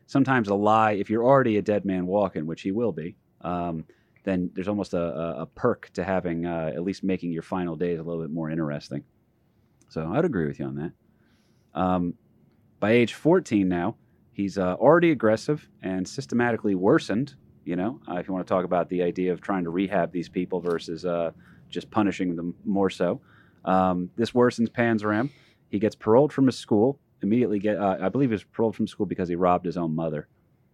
sometimes 0.07 0.49
a 0.49 0.55
lie. 0.55 0.91
If 0.93 1.09
you're 1.09 1.23
already 1.25 1.57
a 1.57 1.61
dead 1.61 1.85
man 1.85 2.05
walking, 2.05 2.45
which 2.45 2.61
he 2.61 2.71
will 2.71 2.91
be, 2.91 3.15
um, 3.41 3.85
then 4.23 4.49
there's 4.53 4.67
almost 4.67 4.93
a, 4.93 5.01
a, 5.01 5.41
a 5.41 5.45
perk 5.45 5.89
to 5.93 6.03
having 6.03 6.45
uh, 6.45 6.71
at 6.75 6.83
least 6.83 7.03
making 7.03 7.31
your 7.31 7.43
final 7.43 7.75
days 7.75 7.99
a 7.99 8.03
little 8.03 8.21
bit 8.21 8.31
more 8.31 8.49
interesting. 8.49 9.03
So 9.89 10.11
I'd 10.13 10.25
agree 10.25 10.47
with 10.47 10.59
you 10.59 10.65
on 10.65 10.75
that. 10.75 10.91
Um, 11.73 12.13
by 12.79 12.91
age 12.91 13.13
14 13.13 13.67
now, 13.69 13.95
he's 14.33 14.57
uh, 14.57 14.73
already 14.75 15.11
aggressive 15.11 15.69
and 15.81 16.05
systematically 16.07 16.75
worsened. 16.75 17.35
You 17.65 17.77
know, 17.77 18.01
uh, 18.09 18.15
if 18.15 18.27
you 18.27 18.33
want 18.33 18.45
to 18.45 18.53
talk 18.53 18.65
about 18.65 18.89
the 18.89 19.01
idea 19.03 19.31
of 19.31 19.39
trying 19.39 19.63
to 19.63 19.69
rehab 19.69 20.11
these 20.11 20.27
people 20.27 20.59
versus 20.59 21.05
uh, 21.05 21.31
just 21.73 21.89
punishing 21.91 22.35
them 22.35 22.55
more 22.63 22.89
so. 22.89 23.19
Um, 23.65 24.09
this 24.15 24.31
worsens 24.31 24.69
Panzeram. 24.69 25.29
He 25.69 25.79
gets 25.79 25.95
paroled 25.95 26.31
from 26.31 26.45
his 26.45 26.57
school. 26.57 26.99
Immediately 27.21 27.59
get, 27.59 27.77
uh, 27.77 27.97
I 28.01 28.09
believe 28.09 28.29
he 28.29 28.33
was 28.33 28.43
paroled 28.43 28.75
from 28.75 28.87
school 28.87 29.05
because 29.05 29.27
he 29.29 29.35
robbed 29.35 29.65
his 29.65 29.77
own 29.77 29.95
mother. 29.95 30.27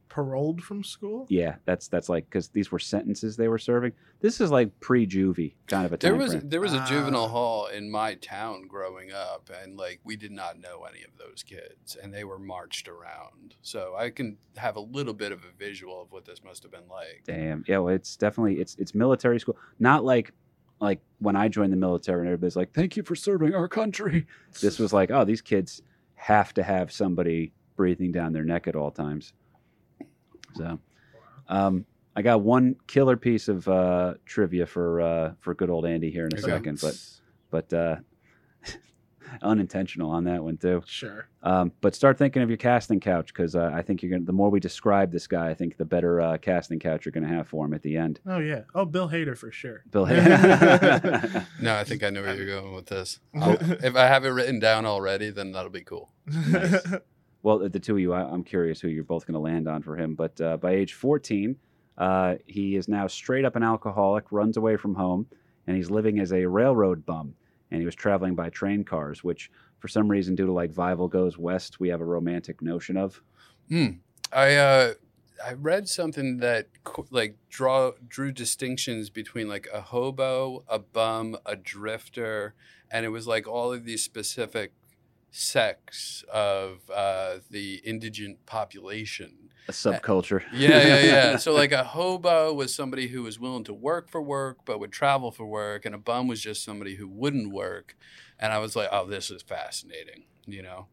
paroled 0.09 0.59
from 0.63 0.83
school. 0.83 1.27
Yeah, 1.29 1.57
that's 1.65 1.87
that's 1.87 2.09
like 2.09 2.25
because 2.25 2.49
these 2.49 2.71
were 2.71 2.79
sentences 2.79 3.37
they 3.37 3.47
were 3.47 3.59
serving. 3.59 3.93
This 4.21 4.41
is 4.41 4.49
like 4.49 4.77
pre-juvie 4.79 5.53
kind 5.67 5.85
of 5.85 5.93
a 5.93 5.97
There 5.97 6.15
was 6.15 6.31
frame. 6.31 6.49
there 6.49 6.59
was 6.61 6.73
a 6.73 6.83
juvenile 6.87 7.25
Ah. 7.25 7.27
hall 7.27 7.67
in 7.67 7.91
my 7.91 8.15
town 8.15 8.65
growing 8.67 9.11
up, 9.11 9.51
and 9.61 9.77
like 9.77 9.99
we 10.03 10.15
did 10.17 10.31
not 10.31 10.59
know 10.59 10.83
any 10.89 11.03
of 11.03 11.11
those 11.19 11.43
kids, 11.43 11.95
and 12.01 12.11
they 12.11 12.23
were 12.23 12.39
marched 12.39 12.87
around. 12.87 13.53
So 13.61 13.93
I 13.95 14.09
can 14.09 14.37
have 14.57 14.75
a 14.77 14.81
little 14.81 15.13
bit 15.13 15.31
of 15.31 15.43
a 15.43 15.51
visual 15.57 16.01
of 16.01 16.11
what 16.11 16.25
this 16.25 16.43
must 16.43 16.63
have 16.63 16.71
been 16.71 16.89
like. 16.89 17.21
Damn. 17.27 17.63
Yeah, 17.67 17.77
well, 17.77 17.93
it's 17.93 18.17
definitely 18.17 18.55
it's 18.59 18.75
it's 18.79 18.95
military 18.95 19.39
school. 19.39 19.57
Not 19.79 20.03
like 20.03 20.33
like 20.79 21.01
when 21.19 21.35
I 21.35 21.47
joined 21.47 21.73
the 21.73 21.77
military 21.77 22.19
and 22.21 22.27
everybody's 22.27 22.55
like, 22.55 22.73
"Thank 22.73 22.95
you 22.97 23.03
for 23.03 23.15
serving 23.15 23.53
our 23.53 23.67
country." 23.67 24.27
This 24.61 24.79
was 24.79 24.93
like, 24.93 25.11
"Oh, 25.11 25.25
these 25.25 25.41
kids 25.41 25.81
have 26.15 26.53
to 26.55 26.63
have 26.63 26.91
somebody 26.91 27.53
breathing 27.75 28.11
down 28.11 28.33
their 28.33 28.43
neck 28.43 28.67
at 28.67 28.75
all 28.75 28.91
times." 28.91 29.33
So, 30.55 30.79
um, 31.47 31.85
I 32.15 32.21
got 32.21 32.41
one 32.41 32.75
killer 32.87 33.17
piece 33.17 33.47
of 33.47 33.67
uh, 33.67 34.15
trivia 34.25 34.65
for 34.65 35.01
uh, 35.01 35.33
for 35.39 35.53
good 35.53 35.69
old 35.69 35.85
Andy 35.85 36.11
here 36.11 36.25
in 36.25 36.33
a 36.33 36.37
Okay. 36.37 36.45
second, 36.45 36.79
but 36.81 36.95
but 37.51 37.71
uh, 37.73 37.97
unintentional 39.41 40.09
on 40.09 40.23
that 40.25 40.43
one 40.43 40.57
too. 40.57 40.81
sure. 40.85 41.27
Um, 41.43 41.71
but 41.81 41.95
start 41.95 42.17
thinking 42.17 42.41
of 42.41 42.49
your 42.49 42.57
casting 42.57 42.99
couch 42.99 43.27
because 43.33 43.55
uh, 43.55 43.71
I 43.73 43.81
think 43.81 44.01
you're 44.01 44.11
gonna. 44.11 44.25
The 44.25 44.33
more 44.33 44.49
we 44.49 44.59
describe 44.59 45.11
this 45.11 45.27
guy, 45.27 45.49
I 45.49 45.53
think 45.53 45.77
the 45.77 45.85
better 45.85 46.19
uh, 46.21 46.37
casting 46.37 46.79
couch 46.79 47.05
you're 47.05 47.11
gonna 47.11 47.27
have 47.27 47.47
for 47.47 47.65
him 47.65 47.73
at 47.73 47.81
the 47.81 47.95
end. 47.97 48.19
Oh 48.25 48.39
yeah. 48.39 48.61
Oh, 48.75 48.85
Bill 48.85 49.09
Hader 49.09 49.37
for 49.37 49.51
sure. 49.51 49.83
Bill. 49.91 50.05
Hader. 50.07 51.45
no, 51.61 51.75
I 51.75 51.83
think 51.83 52.03
I 52.03 52.09
know 52.09 52.21
where 52.21 52.35
you're 52.35 52.45
going 52.61 52.73
with 52.73 52.87
this. 52.87 53.19
I'll- 53.39 53.57
if 53.83 53.95
I 53.95 54.07
have 54.07 54.25
it 54.25 54.29
written 54.29 54.59
down 54.59 54.85
already, 54.85 55.29
then 55.29 55.51
that'll 55.51 55.71
be 55.71 55.83
cool. 55.83 56.11
Nice. 56.27 56.85
well, 57.41 57.59
the 57.69 57.79
two 57.79 57.93
of 57.95 57.99
you, 57.99 58.13
I, 58.13 58.21
I'm 58.21 58.43
curious 58.43 58.81
who 58.81 58.87
you're 58.89 59.03
both 59.03 59.25
gonna 59.25 59.39
land 59.39 59.67
on 59.67 59.81
for 59.81 59.95
him. 59.95 60.15
But 60.15 60.39
uh, 60.41 60.57
by 60.57 60.71
age 60.71 60.93
14, 60.93 61.55
uh, 61.97 62.35
he 62.45 62.75
is 62.75 62.87
now 62.87 63.07
straight 63.07 63.45
up 63.45 63.55
an 63.55 63.63
alcoholic, 63.63 64.25
runs 64.31 64.57
away 64.57 64.77
from 64.77 64.95
home, 64.95 65.25
and 65.67 65.75
he's 65.77 65.89
living 65.89 66.19
as 66.19 66.31
a 66.33 66.45
railroad 66.45 67.05
bum. 67.05 67.35
And 67.71 67.79
he 67.79 67.85
was 67.85 67.95
traveling 67.95 68.35
by 68.35 68.49
train 68.49 68.83
cars, 68.83 69.23
which 69.23 69.51
for 69.79 69.87
some 69.87 70.09
reason, 70.09 70.35
due 70.35 70.45
to 70.45 70.51
like 70.51 70.71
Fievel 70.71 71.09
Goes 71.09 71.37
West, 71.37 71.79
we 71.79 71.89
have 71.89 72.01
a 72.01 72.05
romantic 72.05 72.61
notion 72.61 72.97
of. 72.97 73.21
Hmm. 73.69 73.87
I 74.31 74.55
uh, 74.55 74.93
I 75.43 75.53
read 75.53 75.87
something 75.87 76.37
that 76.37 76.67
like 77.09 77.37
draw 77.49 77.91
drew 78.07 78.31
distinctions 78.31 79.09
between 79.09 79.47
like 79.47 79.67
a 79.73 79.81
hobo, 79.81 80.63
a 80.67 80.79
bum, 80.79 81.37
a 81.45 81.55
drifter, 81.55 82.53
and 82.91 83.05
it 83.05 83.09
was 83.09 83.27
like 83.27 83.47
all 83.47 83.71
of 83.71 83.85
these 83.85 84.03
specific 84.03 84.73
sects 85.31 86.23
of 86.31 86.89
uh, 86.93 87.37
the 87.49 87.75
indigent 87.85 88.45
population. 88.45 89.48
A 89.69 89.71
subculture. 89.71 90.41
Yeah, 90.51 90.85
yeah, 90.85 90.99
yeah. 91.01 91.37
So 91.43 91.53
like 91.53 91.71
a 91.71 91.83
hobo 91.83 92.51
was 92.53 92.73
somebody 92.73 93.07
who 93.07 93.23
was 93.23 93.39
willing 93.39 93.63
to 93.65 93.73
work 93.73 94.09
for 94.09 94.21
work 94.21 94.57
but 94.65 94.79
would 94.79 94.91
travel 94.91 95.31
for 95.31 95.45
work, 95.45 95.85
and 95.85 95.93
a 95.95 95.97
bum 95.99 96.27
was 96.27 96.41
just 96.41 96.63
somebody 96.63 96.95
who 96.95 97.07
wouldn't 97.07 97.53
work. 97.53 97.95
And 98.39 98.51
I 98.51 98.57
was 98.57 98.75
like, 98.75 98.89
oh, 98.91 99.05
this 99.05 99.29
is 99.31 99.41
fascinating. 99.43 100.23
You 100.47 100.63
know. 100.63 100.87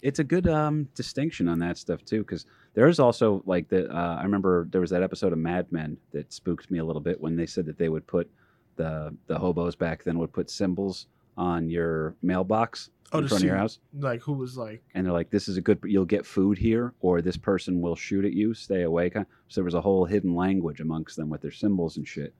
it's 0.00 0.18
a 0.18 0.24
good 0.24 0.46
um, 0.48 0.88
distinction 0.94 1.46
on 1.48 1.58
that 1.60 1.76
stuff 1.78 2.04
too 2.04 2.20
because 2.24 2.46
there 2.74 2.88
is 2.88 2.98
also 2.98 3.42
like 3.46 3.68
the 3.68 3.88
uh, 3.90 4.16
i 4.18 4.22
remember 4.22 4.66
there 4.70 4.80
was 4.80 4.90
that 4.90 5.02
episode 5.02 5.32
of 5.32 5.38
mad 5.38 5.70
men 5.70 5.96
that 6.12 6.32
spooked 6.32 6.70
me 6.70 6.78
a 6.78 6.84
little 6.84 7.02
bit 7.02 7.20
when 7.20 7.36
they 7.36 7.46
said 7.46 7.66
that 7.66 7.78
they 7.78 7.90
would 7.90 8.06
put 8.06 8.30
the 8.76 9.14
the 9.26 9.38
hobos 9.38 9.76
back 9.76 10.02
then 10.02 10.18
would 10.18 10.32
put 10.32 10.48
symbols 10.50 11.06
on 11.36 11.68
your 11.68 12.14
mailbox 12.22 12.90
Oh, 13.12 13.18
in 13.18 13.28
front 13.28 13.42
of 13.42 13.46
your 13.46 13.56
house? 13.56 13.78
like 13.98 14.20
who 14.22 14.32
was 14.32 14.56
like 14.56 14.82
and 14.94 15.04
they're 15.04 15.12
like 15.12 15.30
this 15.30 15.48
is 15.48 15.56
a 15.56 15.60
good 15.60 15.78
you'll 15.84 16.04
get 16.04 16.24
food 16.24 16.56
here 16.56 16.94
or 17.00 17.20
this 17.20 17.36
person 17.36 17.80
will 17.80 17.94
shoot 17.96 18.24
at 18.24 18.32
you 18.32 18.54
stay 18.54 18.82
away 18.82 19.10
kind 19.10 19.26
so 19.48 19.60
there 19.60 19.64
was 19.64 19.74
a 19.74 19.80
whole 19.80 20.04
hidden 20.06 20.34
language 20.34 20.80
amongst 20.80 21.16
them 21.16 21.28
with 21.28 21.42
their 21.42 21.50
symbols 21.50 21.98
and 21.98 22.08
shit. 22.08 22.34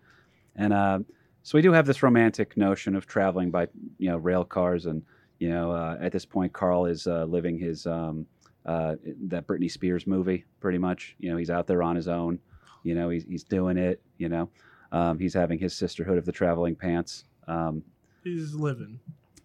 And 0.56 0.72
uh, 0.72 1.00
so 1.42 1.58
we 1.58 1.62
do 1.62 1.72
have 1.72 1.86
this 1.86 2.02
romantic 2.02 2.56
notion 2.56 2.94
of 2.96 3.06
traveling 3.06 3.50
by 3.50 3.68
you 3.98 4.08
know 4.08 4.16
rail 4.16 4.44
cars 4.44 4.86
and 4.86 5.02
you 5.38 5.50
know 5.50 5.72
uh, 5.72 5.98
at 6.00 6.12
this 6.12 6.24
point 6.24 6.52
carl 6.52 6.86
is 6.86 7.06
uh, 7.06 7.24
living 7.24 7.58
his 7.58 7.86
um, 7.86 8.26
uh, 8.64 8.94
that 9.28 9.46
britney 9.46 9.70
spears 9.70 10.06
movie 10.06 10.44
pretty 10.60 10.78
much. 10.78 11.16
You 11.18 11.30
know 11.30 11.36
he's 11.36 11.50
out 11.50 11.66
there 11.66 11.82
on 11.82 11.96
his 11.96 12.08
own. 12.08 12.38
You 12.84 12.94
know 12.94 13.10
he's, 13.10 13.24
he's 13.24 13.44
doing 13.44 13.76
it 13.76 14.00
you 14.18 14.28
know. 14.28 14.48
Um, 14.92 15.18
he's 15.18 15.34
having 15.34 15.58
his 15.58 15.74
sisterhood 15.74 16.18
of 16.18 16.26
the 16.26 16.32
traveling 16.32 16.76
pants. 16.76 17.24
Um, 17.48 17.82
he's 18.24 18.54
living. 18.54 19.00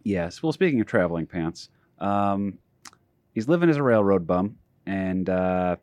Yes. 0.07 0.41
Well, 0.41 0.53
speaking 0.53 0.79
of 0.79 0.87
traveling 0.87 1.25
pants, 1.25 1.67
um, 1.99 2.59
he's 3.33 3.49
living 3.49 3.69
as 3.69 3.75
a 3.75 3.83
railroad 3.83 4.25
bum, 4.25 4.55
and 4.85 5.29
uh, 5.29 5.75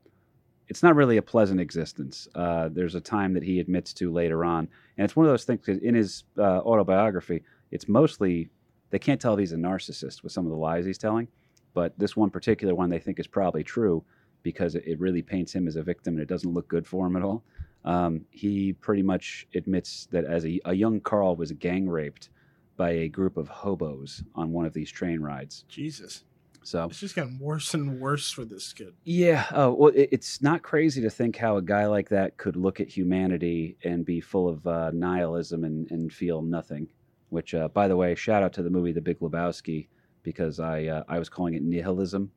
it's 0.66 0.82
not 0.82 0.96
really 0.96 1.18
a 1.18 1.22
pleasant 1.22 1.60
existence. 1.60 2.26
Uh, 2.34 2.70
there's 2.72 2.94
a 2.94 3.02
time 3.02 3.34
that 3.34 3.42
he 3.42 3.60
admits 3.60 3.92
to 3.92 4.10
later 4.10 4.42
on, 4.42 4.66
and 4.96 5.04
it's 5.04 5.14
one 5.14 5.26
of 5.26 5.30
those 5.30 5.44
things. 5.44 5.68
in 5.68 5.94
his 5.94 6.24
uh, 6.38 6.60
autobiography, 6.60 7.42
it's 7.70 7.86
mostly 7.86 8.48
they 8.88 8.98
can't 8.98 9.20
tell 9.20 9.34
if 9.34 9.40
he's 9.40 9.52
a 9.52 9.56
narcissist 9.56 10.22
with 10.22 10.32
some 10.32 10.46
of 10.46 10.50
the 10.50 10.56
lies 10.56 10.86
he's 10.86 10.96
telling, 10.96 11.28
but 11.74 11.92
this 11.98 12.16
one 12.16 12.30
particular 12.30 12.74
one 12.74 12.88
they 12.88 12.98
think 12.98 13.20
is 13.20 13.26
probably 13.26 13.62
true 13.62 14.02
because 14.42 14.74
it, 14.74 14.84
it 14.86 14.98
really 14.98 15.20
paints 15.20 15.54
him 15.54 15.68
as 15.68 15.76
a 15.76 15.82
victim 15.82 16.14
and 16.14 16.22
it 16.22 16.30
doesn't 16.30 16.54
look 16.54 16.68
good 16.68 16.86
for 16.86 17.06
him 17.06 17.16
at 17.16 17.22
all. 17.22 17.44
Um, 17.84 18.24
he 18.30 18.72
pretty 18.72 19.02
much 19.02 19.46
admits 19.54 20.08
that 20.12 20.24
as 20.24 20.46
a, 20.46 20.58
a 20.64 20.72
young 20.72 20.98
Carl 21.00 21.36
was 21.36 21.52
gang 21.52 21.86
raped 21.86 22.30
by 22.76 22.90
a 22.90 23.08
group 23.08 23.36
of 23.36 23.48
hobos 23.48 24.22
on 24.34 24.52
one 24.52 24.66
of 24.66 24.72
these 24.72 24.90
train 24.90 25.20
rides. 25.20 25.64
Jesus, 25.68 26.24
So 26.62 26.84
it's 26.84 27.00
just 27.00 27.14
getting 27.14 27.38
worse 27.38 27.74
and 27.74 28.00
worse 28.00 28.30
for 28.30 28.44
this 28.44 28.72
kid. 28.72 28.94
yeah, 29.04 29.46
oh 29.52 29.72
well, 29.72 29.92
it, 29.94 30.08
it's 30.12 30.40
not 30.42 30.62
crazy 30.62 31.00
to 31.02 31.10
think 31.10 31.36
how 31.36 31.56
a 31.56 31.62
guy 31.62 31.86
like 31.86 32.08
that 32.08 32.36
could 32.36 32.56
look 32.56 32.80
at 32.80 32.88
humanity 32.88 33.76
and 33.84 34.04
be 34.04 34.20
full 34.20 34.48
of 34.48 34.66
uh, 34.66 34.90
nihilism 34.92 35.64
and, 35.64 35.90
and 35.90 36.12
feel 36.12 36.42
nothing 36.42 36.88
which, 37.30 37.52
uh, 37.52 37.66
by 37.68 37.88
the 37.88 37.96
way, 37.96 38.14
shout 38.14 38.44
out 38.44 38.52
to 38.52 38.62
the 38.62 38.70
movie 38.70 38.92
The 38.92 39.00
Big 39.00 39.18
Lebowski 39.18 39.88
because 40.22 40.60
I 40.60 40.84
uh, 40.84 41.02
I 41.08 41.18
was 41.18 41.28
calling 41.28 41.54
it 41.54 41.62
nihilism 41.64 42.30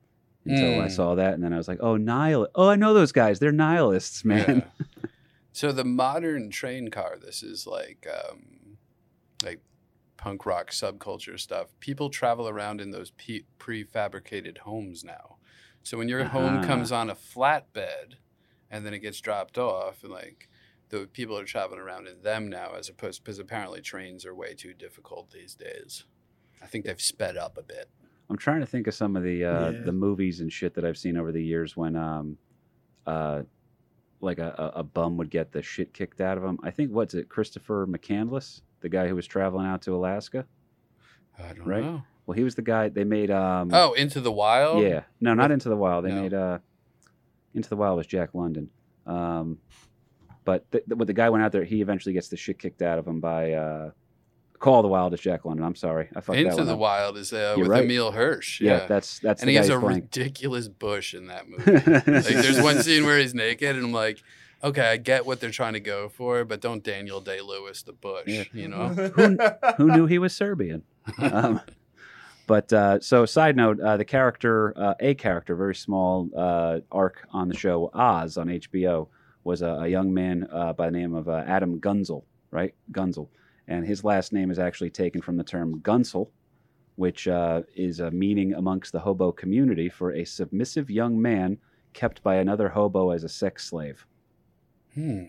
until 0.44 0.80
I 0.80 0.86
Mm. 0.86 0.90
saw 0.90 1.14
that, 1.14 1.34
and 1.34 1.42
then 1.44 1.52
I 1.52 1.56
was 1.56 1.68
like, 1.68 1.78
oh, 1.80 1.96
nihil. 1.96 2.48
Oh, 2.56 2.68
I 2.68 2.74
know 2.74 2.94
those 2.94 3.12
guys. 3.12 3.38
They're 3.38 3.52
nihilists, 3.52 4.24
man. 4.24 4.64
Yeah. 4.82 4.86
so 5.52 5.70
the 5.70 5.84
modern 5.84 6.50
train 6.50 6.88
car, 6.88 7.16
this 7.20 7.44
is 7.44 7.64
like 7.64 8.08
um, 8.12 8.78
like 9.44 9.60
punk 10.28 10.44
rock 10.46 10.70
subculture 10.70 11.38
stuff. 11.40 11.68
People 11.80 12.10
travel 12.10 12.48
around 12.48 12.80
in 12.82 12.90
those 12.90 13.12
pe- 13.12 13.44
prefabricated 13.58 14.58
homes 14.58 15.02
now. 15.02 15.36
So 15.82 15.96
when 15.96 16.08
your 16.08 16.24
home 16.24 16.58
Ah. 16.58 16.66
comes 16.66 16.92
on 16.92 17.08
a 17.08 17.14
flatbed 17.14 18.14
and 18.70 18.84
then 18.84 18.92
it 18.92 18.98
gets 18.98 19.20
dropped 19.22 19.56
off, 19.56 20.02
and 20.04 20.12
like 20.12 20.48
the 20.90 21.06
people 21.06 21.38
are 21.38 21.44
traveling 21.44 21.80
around 21.80 22.06
in 22.08 22.20
them 22.22 22.48
now, 22.48 22.74
as 22.74 22.88
opposed 22.90 23.24
because 23.24 23.38
apparently 23.38 23.80
trains 23.80 24.26
are 24.26 24.34
way 24.34 24.52
too 24.54 24.74
difficult 24.74 25.30
these 25.30 25.54
days. 25.54 26.04
I 26.62 26.66
think 26.66 26.84
they've 26.84 27.00
sped 27.00 27.36
up 27.38 27.56
a 27.56 27.62
bit. 27.62 27.88
I'm 28.28 28.36
trying 28.36 28.60
to 28.60 28.66
think 28.66 28.86
of 28.86 28.94
some 28.94 29.16
of 29.16 29.22
the 29.22 29.44
uh, 29.44 29.70
Yeah. 29.70 29.80
the 29.82 29.92
movies 29.92 30.40
and 30.40 30.52
shit 30.52 30.74
that 30.74 30.84
I've 30.84 30.98
seen 30.98 31.16
over 31.16 31.32
the 31.32 31.42
years 31.42 31.74
when 31.76 31.96
um 31.96 32.36
uh 33.06 33.44
like 34.20 34.38
a, 34.38 34.54
a 34.74 34.80
a 34.80 34.82
bum 34.82 35.16
would 35.16 35.30
get 35.30 35.52
the 35.52 35.62
shit 35.62 35.94
kicked 35.94 36.20
out 36.20 36.36
of 36.36 36.44
him. 36.44 36.58
I 36.62 36.70
think 36.70 36.90
what's 36.90 37.14
it, 37.14 37.30
Christopher 37.30 37.86
McCandless, 37.86 38.60
the 38.80 38.88
guy 38.88 39.08
who 39.08 39.14
was 39.14 39.26
traveling 39.26 39.66
out 39.66 39.82
to 39.82 39.94
Alaska. 39.94 40.46
I 41.38 41.52
don't 41.52 41.66
Right. 41.66 41.84
know. 41.84 42.02
Well, 42.26 42.36
he 42.36 42.44
was 42.44 42.54
the 42.56 42.62
guy 42.62 42.88
they 42.88 43.04
made. 43.04 43.30
um 43.30 43.70
Oh, 43.72 43.92
Into 43.94 44.20
the 44.20 44.32
Wild. 44.32 44.82
yeah, 44.82 45.02
no, 45.20 45.34
not 45.34 45.50
Into 45.50 45.68
the 45.68 45.76
Wild. 45.76 46.04
They 46.04 46.10
no. 46.12 46.22
made 46.22 46.34
uh 46.34 46.58
Into 47.54 47.68
the 47.68 47.76
Wild 47.76 47.96
was 47.96 48.06
Jack 48.06 48.30
London. 48.34 48.70
Um, 49.06 49.58
but 50.44 50.64
the, 50.70 50.82
the, 50.86 50.96
when 50.96 51.06
the 51.06 51.12
guy 51.12 51.28
went 51.30 51.44
out 51.44 51.52
there, 51.52 51.64
he 51.64 51.80
eventually 51.80 52.12
gets 52.12 52.28
the 52.28 52.36
shit 52.36 52.58
kicked 52.58 52.82
out 52.82 52.98
of 52.98 53.06
him 53.06 53.20
by 53.20 53.52
uh, 53.52 53.90
Call 54.58 54.80
of 54.80 54.82
the 54.82 54.88
Wild 54.88 55.14
is 55.14 55.20
Jack 55.20 55.44
London. 55.44 55.64
I'm 55.64 55.74
sorry, 55.74 56.08
I 56.16 56.20
fucked 56.20 56.36
that 56.36 56.38
Into 56.38 56.56
one 56.56 56.66
the 56.66 56.72
up. 56.74 56.78
Wild 56.78 57.16
is 57.16 57.32
uh, 57.32 57.54
You're 57.56 57.60
with 57.64 57.68
right. 57.68 57.84
Emile 57.84 58.12
Hirsch. 58.12 58.60
Yeah, 58.60 58.78
Yeah, 58.80 58.86
that's 58.86 59.18
that's 59.20 59.40
and 59.42 59.48
the 59.48 59.52
he 59.52 59.56
has 59.56 59.68
a 59.68 59.78
playing. 59.78 60.00
ridiculous 60.00 60.68
bush 60.68 61.14
in 61.14 61.26
that 61.28 61.48
movie. 61.48 61.70
like, 61.72 62.04
there's 62.04 62.60
one 62.60 62.82
scene 62.82 63.04
where 63.06 63.18
he's 63.18 63.34
naked, 63.34 63.76
and 63.76 63.84
I'm 63.86 63.92
like, 63.92 64.22
okay, 64.62 64.82
I 64.88 64.96
get 64.96 65.26
what 65.26 65.40
they're 65.40 65.50
trying 65.50 65.74
to 65.74 65.80
go 65.80 66.08
for, 66.08 66.44
but 66.44 66.60
don't 66.60 66.82
Daniel 66.82 67.20
Day 67.20 67.40
Lewis 67.40 67.82
the 67.82 67.92
bush, 67.92 68.26
Yeah. 68.26 68.44
you 68.52 68.68
know? 68.68 68.88
who 69.76 69.90
knew 69.90 70.06
he 70.06 70.18
was 70.18 70.34
Serbian? 70.34 70.82
Um, 71.18 71.60
but 72.46 72.72
uh, 72.72 73.00
so, 73.00 73.26
side 73.26 73.56
note: 73.56 73.78
uh, 73.80 73.96
the 73.96 74.04
character, 74.04 74.72
uh, 74.76 74.94
a 75.00 75.14
character, 75.14 75.54
very 75.54 75.74
small 75.74 76.28
uh, 76.36 76.80
arc 76.90 77.26
on 77.30 77.48
the 77.48 77.56
show 77.56 77.90
Oz 77.92 78.38
on 78.38 78.48
HBO, 78.48 79.08
was 79.44 79.62
a, 79.62 79.68
a 79.68 79.88
young 79.88 80.12
man 80.12 80.48
uh, 80.52 80.72
by 80.72 80.86
the 80.86 80.96
name 80.96 81.14
of 81.14 81.28
uh, 81.28 81.44
Adam 81.46 81.78
Guenzel, 81.78 82.24
right? 82.50 82.74
Guenzel, 82.92 83.28
and 83.66 83.86
his 83.86 84.02
last 84.02 84.32
name 84.32 84.50
is 84.50 84.58
actually 84.58 84.90
taken 84.90 85.20
from 85.20 85.36
the 85.36 85.44
term 85.44 85.80
Gunsel, 85.80 86.30
which 86.96 87.28
uh, 87.28 87.62
is 87.76 88.00
a 88.00 88.10
meaning 88.10 88.54
amongst 88.54 88.92
the 88.92 89.00
hobo 89.00 89.30
community 89.30 89.88
for 89.88 90.12
a 90.12 90.24
submissive 90.24 90.90
young 90.90 91.20
man 91.20 91.58
kept 91.92 92.22
by 92.22 92.36
another 92.36 92.68
hobo 92.68 93.10
as 93.10 93.24
a 93.24 93.28
sex 93.28 93.66
slave. 93.66 94.06
Hmm. 94.98 95.24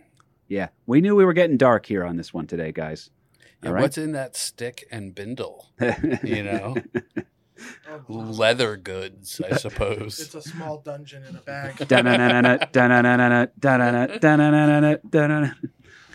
Yeah, 0.48 0.70
we 0.88 1.00
knew 1.00 1.16
we 1.16 1.26
were 1.26 1.34
getting 1.34 1.58
dark 1.58 1.86
here 1.86 2.04
on 2.04 2.18
this 2.18 2.34
one 2.34 2.48
today, 2.48 2.72
guys. 2.72 3.12
And 3.62 3.70
All 3.70 3.76
right. 3.76 3.82
what's 3.84 4.00
in 4.00 4.14
that 4.14 4.36
stick 4.36 4.84
and 4.92 5.14
bindle? 5.14 5.70
You 6.24 6.44
know, 6.44 6.76
Oh, 7.88 8.04
leather 8.08 8.78
goods, 8.78 9.40
I 9.46 9.58
suppose. 9.58 10.20
it's 10.20 10.34
a 10.34 10.42
small 10.42 10.80
dungeon 10.82 11.24
in 11.24 11.36
a 11.36 11.42
bag. 11.42 11.88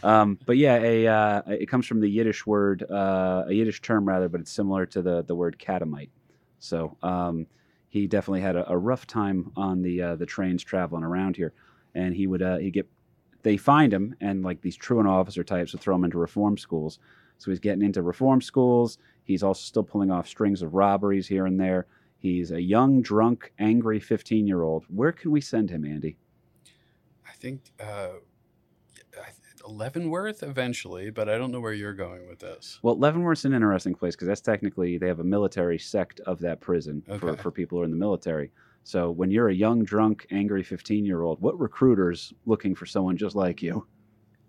Um, 0.03 0.39
but 0.45 0.57
yeah, 0.57 0.77
a 0.77 1.07
uh, 1.07 1.43
it 1.47 1.69
comes 1.69 1.87
from 1.87 2.01
the 2.01 2.11
Yiddish 2.11 2.45
word, 2.45 2.83
uh, 2.91 3.45
a 3.47 3.53
Yiddish 3.53 3.83
term 3.83 4.07
rather, 4.07 4.29
but 4.29 4.41
it's 4.41 4.51
similar 4.51 4.85
to 4.87 5.01
the 5.01 5.23
the 5.23 5.35
word 5.37 5.61
catamite. 5.61 6.11
So 6.59 6.97
um, 7.03 7.47
he 7.89 8.09
definitely 8.09 8.41
had 8.41 8.57
a, 8.57 8.71
a 8.71 8.77
rough 8.77 9.07
time 9.07 9.53
on 9.57 9.83
the 9.83 10.03
uh, 10.03 10.17
the 10.17 10.27
trains 10.27 10.65
traveling 10.65 11.05
around 11.05 11.37
here, 11.37 11.53
and 11.95 12.15
he 12.15 12.27
would 12.27 12.43
uh, 12.43 12.57
he 12.59 12.71
get 12.73 12.89
they 13.45 13.57
find 13.57 13.93
him 13.93 14.17
and 14.21 14.43
like 14.43 14.61
these 14.61 14.77
truant 14.77 15.09
officer 15.09 15.45
types 15.45 15.73
would 15.73 15.81
throw 15.81 15.95
him 15.95 16.05
into 16.05 16.19
reform 16.19 16.59
schools. 16.59 16.99
So 17.39 17.51
he's 17.51 17.61
getting 17.61 17.83
into 17.85 18.03
reform 18.03 18.41
schools. 18.41 18.99
He's 19.23 19.43
also 19.43 19.61
still 19.63 19.83
pulling 19.85 20.11
off 20.11 20.27
strings 20.27 20.63
of 20.63 20.75
robberies 20.75 21.29
here 21.29 21.47
and 21.47 21.61
there. 21.61 21.87
He's 22.19 22.51
a 22.53 22.61
young, 22.61 23.03
drunk, 23.03 23.53
angry 23.59 24.01
15 24.01 24.47
year 24.47 24.63
old. 24.63 24.85
Where 24.89 25.13
can 25.13 25.31
we 25.31 25.41
send 25.41 25.71
him, 25.71 25.85
Andy? 25.85 26.17
I 27.29 27.33
think 27.33 27.71
uh, 27.79 28.09
I- 29.21 29.31
Leavenworth 29.67 30.43
eventually, 30.43 31.11
but 31.11 31.29
I 31.29 31.39
don't 31.39 31.51
know 31.51 31.61
where 31.61 31.73
you're 31.73 31.95
going 31.95 32.29
with 32.29 32.39
this. 32.39 32.79
Well, 32.83 32.99
Leavenworth's 32.99 33.47
an 33.47 33.55
interesting 33.55 33.95
place 33.95 34.15
because 34.15 34.29
that's 34.29 34.43
technically 34.43 34.99
they 34.99 35.09
have 35.09 35.21
a 35.21 35.25
military 35.25 35.79
sect 35.79 36.21
of 36.21 36.39
that 36.41 36.61
prison 36.61 37.03
for, 37.19 37.35
for 37.37 37.51
people 37.51 37.79
who 37.79 37.83
are 37.83 37.87
in 37.87 37.91
the 37.91 37.97
military. 37.97 38.51
So 38.85 39.11
when 39.11 39.31
you're 39.31 39.49
a 39.49 39.55
young, 39.55 39.83
drunk, 39.85 40.27
angry 40.31 40.63
15 40.63 41.05
year 41.05 41.23
old, 41.23 41.41
what 41.41 41.59
recruiter's 41.59 42.33
looking 42.47 42.75
for 42.75 42.87
someone 42.87 43.17
just 43.17 43.35
like 43.35 43.63
you? 43.63 43.87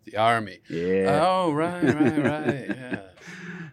The 0.03 0.17
army. 0.17 0.59
Yeah. 0.69 1.19
Oh, 1.25 1.51
right, 1.51 1.83
right, 1.83 2.17
right. 2.23 2.65
Yeah. 2.75 3.01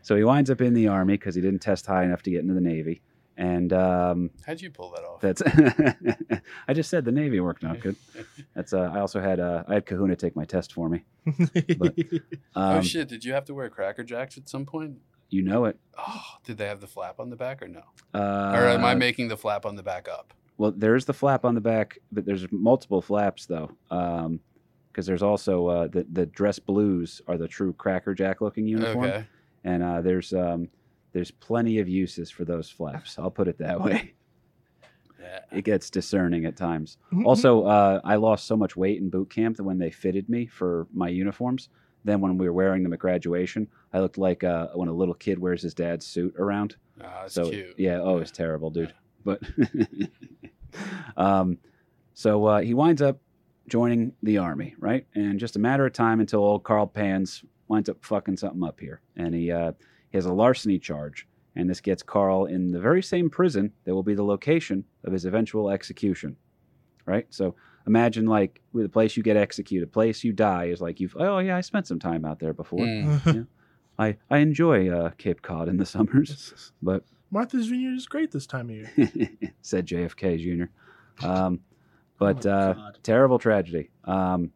So 0.03 0.17
he 0.17 0.25
winds 0.25 0.51
up 0.51 0.61
in 0.61 0.73
the 0.75 0.89
army 0.89 1.15
because 1.15 1.35
he 1.35 1.41
didn't 1.41 1.61
test 1.61 1.87
high 1.87 2.05
enough 2.05 2.23
to 2.25 2.31
get 2.31 2.41
into 2.41 2.55
the 2.55 2.61
Navy. 2.61 3.03
And 3.37 3.73
um, 3.73 4.31
How'd 4.47 4.61
you 4.61 4.71
pull 4.71 4.91
that 4.93 5.05
off? 5.05 5.21
that's 5.21 5.43
I 6.69 6.75
just 6.75 6.91
said 6.91 7.05
the 7.05 7.13
Navy 7.13 7.41
worked 7.41 7.65
out 7.65 7.81
good. 7.81 7.97
That's 8.55 8.73
uh, 8.75 8.91
I 8.95 9.01
also 9.01 9.21
had 9.21 9.41
uh, 9.41 9.65
I 9.67 9.75
had 9.75 9.87
Kahuna 9.87 10.17
take 10.17 10.37
my 10.37 10.45
test 10.45 10.73
for 10.75 10.89
me. 10.91 11.05
But- 11.79 11.95
Um, 12.55 12.79
oh 12.79 12.81
shit! 12.83 13.09
Did 13.09 13.25
you 13.25 13.33
have 13.33 13.47
to 13.47 13.55
wear 13.55 13.71
Cracker 13.71 14.05
Jacks 14.05 14.37
at 14.37 14.49
some 14.51 14.67
point? 14.67 14.97
You 15.31 15.43
know 15.43 15.65
it. 15.65 15.79
Oh, 15.97 16.23
did 16.45 16.59
they 16.59 16.67
have 16.67 16.81
the 16.83 16.87
flap 16.87 17.19
on 17.19 17.31
the 17.31 17.37
back 17.37 17.63
or 17.63 17.69
no? 17.69 17.83
Uh, 18.13 18.53
or 18.55 18.69
am 18.69 18.85
I 18.85 18.95
making 18.95 19.29
the 19.29 19.37
flap 19.39 19.65
on 19.65 19.77
the 19.77 19.83
back 19.83 20.09
up? 20.09 20.35
Well, 20.59 20.73
there's 20.73 21.05
the 21.05 21.15
flap 21.15 21.45
on 21.45 21.55
the 21.55 21.61
back, 21.61 21.99
but 22.13 22.25
there's 22.25 22.47
multiple 22.53 23.03
flaps 23.03 23.47
though, 23.47 23.71
because 23.89 25.07
there's 25.07 25.23
also 25.23 25.67
uh, 25.67 25.89
the 25.89 26.07
the 26.13 26.27
dress 26.27 26.59
blues 26.59 27.21
are 27.27 27.37
the 27.39 27.49
true 27.49 27.73
Cracker 27.73 28.15
Jack 28.15 28.41
looking 28.41 28.67
uniform, 28.69 29.05
Okay. 29.07 29.25
and 29.65 29.83
uh, 29.83 30.01
there's 30.03 30.33
um, 30.33 30.69
there's 31.13 31.31
plenty 31.31 31.79
of 31.79 31.89
uses 31.89 32.31
for 32.31 32.45
those 32.45 32.71
flaps. 32.71 33.19
I'll 33.19 33.31
put 33.31 33.49
it 33.49 33.59
that 33.59 33.81
way. 33.81 34.15
Yeah. 35.21 35.39
It 35.53 35.63
gets 35.65 35.89
discerning 35.89 36.47
at 36.47 36.57
times. 36.57 36.99
Also, 37.25 37.63
uh, 37.65 38.01
I 38.05 38.17
lost 38.17 38.45
so 38.47 38.57
much 38.57 38.77
weight 38.77 39.01
in 39.01 39.09
boot 39.09 39.31
camp 39.31 39.57
that 39.57 39.63
when 39.63 39.79
they 39.79 39.91
fitted 39.91 40.29
me 40.29 40.47
for 40.47 40.89
my 40.93 41.09
uniforms, 41.09 41.69
then 42.05 42.21
when 42.21 42.37
we 42.39 42.47
were 42.47 42.53
wearing 42.53 42.83
them 42.83 42.93
at 42.93 42.99
graduation, 42.99 43.69
I 43.93 44.01
looked 44.01 44.19
like 44.19 44.43
uh, 44.43 44.69
when 44.75 44.89
a 44.89 44.93
little 44.93 45.15
kid 45.15 45.39
wears 45.39 45.63
his 45.63 45.75
dad's 45.75 46.05
suit 46.07 46.35
around. 46.39 46.75
Oh, 47.01 47.07
that's 47.23 47.35
so 47.35 47.49
cute. 47.51 47.75
yeah, 47.79 48.01
oh, 48.01 48.19
it's 48.19 48.33
terrible, 48.33 48.71
dude. 48.71 48.93
But 49.25 49.43
um, 51.17 51.59
so 52.15 52.47
uh, 52.47 52.61
he 52.61 52.75
winds 52.75 53.03
up 53.03 53.19
joining 53.69 54.13
the 54.23 54.39
army, 54.39 54.75
right? 54.79 55.07
And 55.15 55.39
just 55.39 55.57
a 55.57 55.59
matter 55.59 55.87
of 55.87 55.93
time 55.93 56.21
until 56.21 56.41
old 56.41 56.65
Carl 56.65 56.87
Pans 56.87 57.45
winds 57.69 57.89
up 57.89 57.99
fucking 58.05 58.37
something 58.37 58.63
up 58.63 58.81
here, 58.81 59.01
and 59.17 59.35
he 59.35 59.51
uh, 59.51 59.73
he 60.11 60.19
has 60.19 60.27
a 60.27 60.33
larceny 60.33 60.79
charge, 60.79 61.27
and 61.57 61.69
this 61.69 61.81
gets 61.81 62.03
Carl 62.03 62.47
in 62.47 62.71
the 62.71 62.81
very 62.81 63.03
same 63.03 63.31
prison 63.31 63.73
that 63.85 63.95
will 63.95 64.03
be 64.03 64.15
the 64.15 64.25
location 64.25 64.85
of 65.05 65.13
his 65.13 65.25
eventual 65.25 65.71
execution, 65.71 66.37
right? 67.07 67.27
So 67.31 67.55
imagine 67.87 68.27
like 68.27 68.61
the 68.75 68.89
place 68.89 69.17
you 69.17 69.23
get 69.23 69.37
executed, 69.37 69.93
place 69.93 70.23
you 70.23 70.33
die 70.33 70.67
is 70.67 70.81
like 70.81 71.01
you've 71.01 71.17
oh 71.19 71.39
yeah, 71.39 71.57
I 71.57 71.61
spent 71.61 71.87
some 71.87 71.99
time 71.99 72.25
out 72.25 72.39
there 72.39 72.53
before. 72.53 72.81
Mm. 72.81 73.47
I 73.99 74.17
I 74.31 74.39
enjoy 74.39 74.91
uh, 74.91 75.11
Cape 75.19 75.43
Cod 75.43 75.69
in 75.69 75.77
the 75.77 75.87
summers, 75.87 76.73
but 76.83 77.05
Martha's 77.33 77.67
Vineyard 77.67 77.97
is 77.97 78.07
great 78.07 78.31
this 78.31 78.47
time 78.47 78.69
of 78.69 78.77
year. 78.77 78.93
said 79.63 79.87
JFK 79.87 80.39
Jr. 80.39 81.27
Um, 81.27 81.61
but 82.19 82.47
Oh 82.47 82.51
uh, 82.51 82.93
terrible 83.03 83.39
tragedy. 83.39 83.91
Um, 84.05 84.53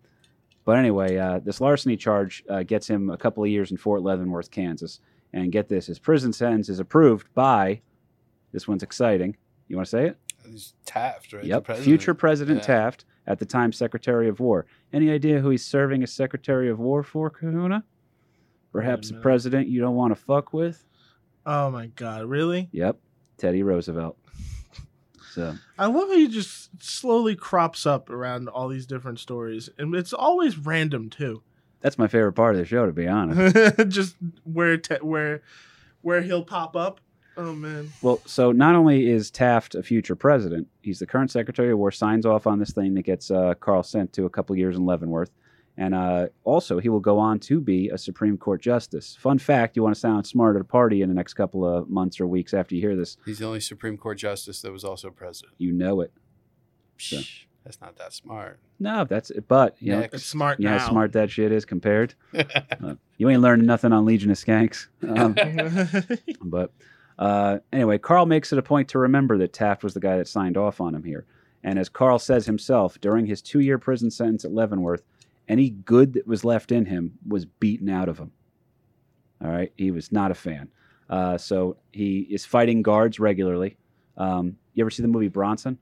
but 0.65 0.77
anyway, 0.77 1.17
uh, 1.17 1.39
this 1.39 1.61
larceny 1.61 1.97
charge 1.97 2.45
uh, 2.51 2.63
gets 2.63 2.89
him 2.89 3.09
a 3.09 3.17
couple 3.17 3.43
of 3.43 3.49
years 3.49 3.71
in 3.71 3.77
Fort 3.77 4.03
Leavenworth, 4.03 4.51
Kansas. 4.51 5.01
And 5.33 5.51
get 5.51 5.69
this, 5.69 5.87
his 5.87 5.99
prison 5.99 6.33
sentence 6.33 6.69
is 6.69 6.79
approved 6.79 7.33
by, 7.35 7.81
this 8.53 8.69
one's 8.69 8.83
exciting. 8.83 9.37
You 9.69 9.77
want 9.77 9.87
to 9.87 9.91
say 9.91 10.07
it? 10.09 10.19
It's 10.45 10.75
Taft, 10.85 11.33
right? 11.33 11.45
Yep. 11.45 11.65
president. 11.65 11.85
Future 11.85 12.15
President 12.15 12.59
Yeah. 12.59 12.67
Taft, 12.67 13.05
at 13.27 13.39
the 13.39 13.47
time 13.47 13.73
Secretary 13.73 14.29
of 14.29 14.39
War. 14.39 14.67
Any 14.93 15.11
idea 15.11 15.41
who 15.41 15.51
he's 15.51 15.65
serving 15.65 16.03
as 16.03 16.13
Secretary 16.13 16.71
of 16.71 16.79
War 16.79 17.03
for, 17.03 17.31
Kahuna? 17.31 17.85
Perhaps 18.73 19.11
a 19.11 19.15
minute. 19.15 19.23
president 19.23 19.69
you 19.69 19.81
don't 19.81 19.97
want 19.97 20.13
to 20.13 20.21
fuck 20.21 20.53
with? 20.53 20.85
Oh 21.47 21.71
my 21.71 21.87
god, 21.87 22.27
really? 22.27 22.69
Yep. 22.73 22.99
Teddy 23.39 23.63
Roosevelt. 23.63 24.19
So. 25.33 25.55
I 25.79 25.85
love 25.85 26.09
how 26.09 26.17
he 26.17 26.29
just 26.29 26.83
slowly 26.83 27.37
crops 27.37 27.85
up 27.85 28.09
around 28.09 28.49
all 28.49 28.69
these 28.69 28.87
different 28.87 29.19
stories, 29.21 29.69
and 29.77 29.95
it's 29.95 30.15
always 30.15 30.57
random 30.57 31.11
too. 31.11 31.43
That's 31.83 31.99
my 31.99 32.09
favorite 32.09 32.33
part 32.33 32.55
of 32.55 32.59
the 32.61 32.65
show, 32.65 32.87
to 32.87 32.93
be 32.93 33.07
honest. 33.07 33.77
just 33.89 34.17
where 34.45 34.79
te- 34.79 34.95
where 35.03 35.43
where 36.01 36.23
he'll 36.23 36.43
pop 36.43 36.75
up. 36.75 37.03
Oh 37.37 37.53
man, 37.53 37.93
Well, 38.01 38.23
so 38.25 38.51
not 38.51 38.75
only 38.77 39.11
is 39.11 39.31
Taft 39.31 39.75
a 39.75 39.83
future 39.83 40.17
president, 40.17 40.69
he's 40.81 41.01
the 41.01 41.07
current 41.07 41.31
Secretary 41.31 41.71
of 41.71 41.79
War, 41.79 41.91
signs 41.91 42.25
off 42.25 42.47
on 42.47 42.59
this 42.59 42.71
thing 42.71 42.95
that 42.95 43.03
gets 43.03 43.31
uh, 43.31 43.53
Carl 43.61 43.83
sent 43.83 44.15
to 44.15 44.25
a 44.25 44.31
couple 44.31 44.57
years 44.57 44.75
in 44.77 44.87
Leavenworth, 44.87 45.31
And 45.79 45.95
uh, 45.95 46.29
also, 46.45 46.79
he 46.79 46.89
will 46.89 47.01
go 47.01 47.19
on 47.19 47.39
to 47.41 47.61
be 47.61 47.91
a 47.91 47.99
Supreme 47.99 48.39
Court 48.39 48.63
justice. 48.63 49.15
Fun 49.21 49.39
fact: 49.39 49.77
you 49.77 49.83
want 49.83 49.95
to 49.95 50.01
sound 50.01 50.27
smart 50.27 50.57
at 50.57 50.63
a 50.63 50.65
party 50.65 51.03
in 51.03 51.09
the 51.11 51.15
next 51.15 51.35
couple 51.35 51.67
of 51.67 51.89
months 51.91 52.19
or 52.19 52.27
weeks 52.27 52.55
after 52.55 52.75
you 52.75 52.81
hear 52.81 52.97
this, 52.97 53.19
He's 53.27 53.41
the 53.41 53.47
only 53.47 53.61
Supreme 53.61 53.97
Court 53.99 54.17
justice 54.17 54.63
that 54.63 54.73
was 54.73 54.85
also 54.85 55.11
president. 55.11 55.55
you 55.59 55.73
know 55.73 56.01
it. 56.01 56.13
So- 56.99 57.21
That's 57.65 57.81
not 57.81 57.97
that 57.99 58.13
smart. 58.15 58.59
No, 58.79 59.05
that's 59.05 59.31
it. 59.31 59.49
But 59.49 59.77
you 59.81 59.93
know, 59.93 60.07
It's 60.13 60.25
smart 60.25 60.61
you 60.61 60.67
know 60.67 60.73
now. 60.73 60.79
how 60.79 60.89
smart 60.91 61.13
that 61.13 61.31
shit 61.31 61.53
is 61.53 61.65
compared. 61.65 62.15
Uh, 62.83 62.95
you 63.19 63.29
ain't 63.31 63.41
learning 63.41 63.67
nothing 63.67 63.93
on 63.93 64.05
Legion 64.05 64.31
of 64.31 64.37
Skanks. 64.37 64.87
Um, 65.03 65.35
But 66.43 66.73
uh, 67.19 67.59
anyway, 67.73 67.99
Carl 67.99 68.27
makes 68.27 68.53
it 68.53 68.59
a 68.59 68.63
point 68.63 68.89
to 68.91 68.99
remember 68.99 69.39
that 69.39 69.53
Taft 69.53 69.83
was 69.83 69.95
the 69.95 70.01
guy 70.01 70.17
that 70.19 70.29
signed 70.29 70.57
off 70.57 70.81
on 70.81 70.95
him 70.95 71.03
here. 71.03 71.25
And 71.65 71.79
as 71.79 71.89
Carl 71.89 72.19
says 72.19 72.47
himself, 72.47 73.01
during 73.01 73.27
his 73.27 73.41
two 73.43 73.61
year 73.61 73.79
prison 73.79 74.11
sentence 74.11 74.45
at 74.45 74.53
Leavenworth, 74.53 75.03
any 75.49 75.71
good 75.71 76.15
that 76.15 76.27
was 76.27 76.45
left 76.45 76.73
in 76.73 76.85
him 76.87 77.19
was 77.27 77.45
beaten 77.45 77.89
out 77.89 78.09
of 78.09 78.19
him. 78.19 78.33
All 79.45 79.51
right. 79.51 79.73
He 79.77 79.91
was 79.91 80.11
not 80.13 80.31
a 80.31 80.35
fan. 80.35 80.69
Uh, 81.09 81.39
so 81.39 81.77
he 81.93 82.21
is 82.31 82.45
fighting 82.45 82.83
guards 82.83 83.21
regularly. 83.21 83.77
Um, 84.17 84.57
you 84.75 84.83
ever 84.83 84.91
see 84.91 85.03
the 85.03 85.09
movie 85.09 85.29
Bronson? 85.29 85.79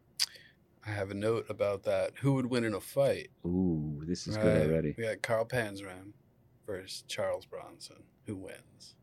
I 0.86 0.90
have 0.90 1.10
a 1.10 1.14
note 1.14 1.46
about 1.48 1.84
that. 1.84 2.12
Who 2.20 2.34
would 2.34 2.46
win 2.46 2.64
in 2.64 2.74
a 2.74 2.80
fight? 2.80 3.28
Ooh, 3.46 4.02
this 4.06 4.26
is 4.26 4.36
Right. 4.36 4.42
good 4.44 4.70
already. 4.70 4.94
We 4.98 5.04
got 5.04 5.22
Carl 5.22 5.46
Panzram 5.46 6.12
versus 6.66 7.04
Charles 7.08 7.46
Bronson. 7.46 8.02
Who 8.26 8.36
wins? 8.36 8.96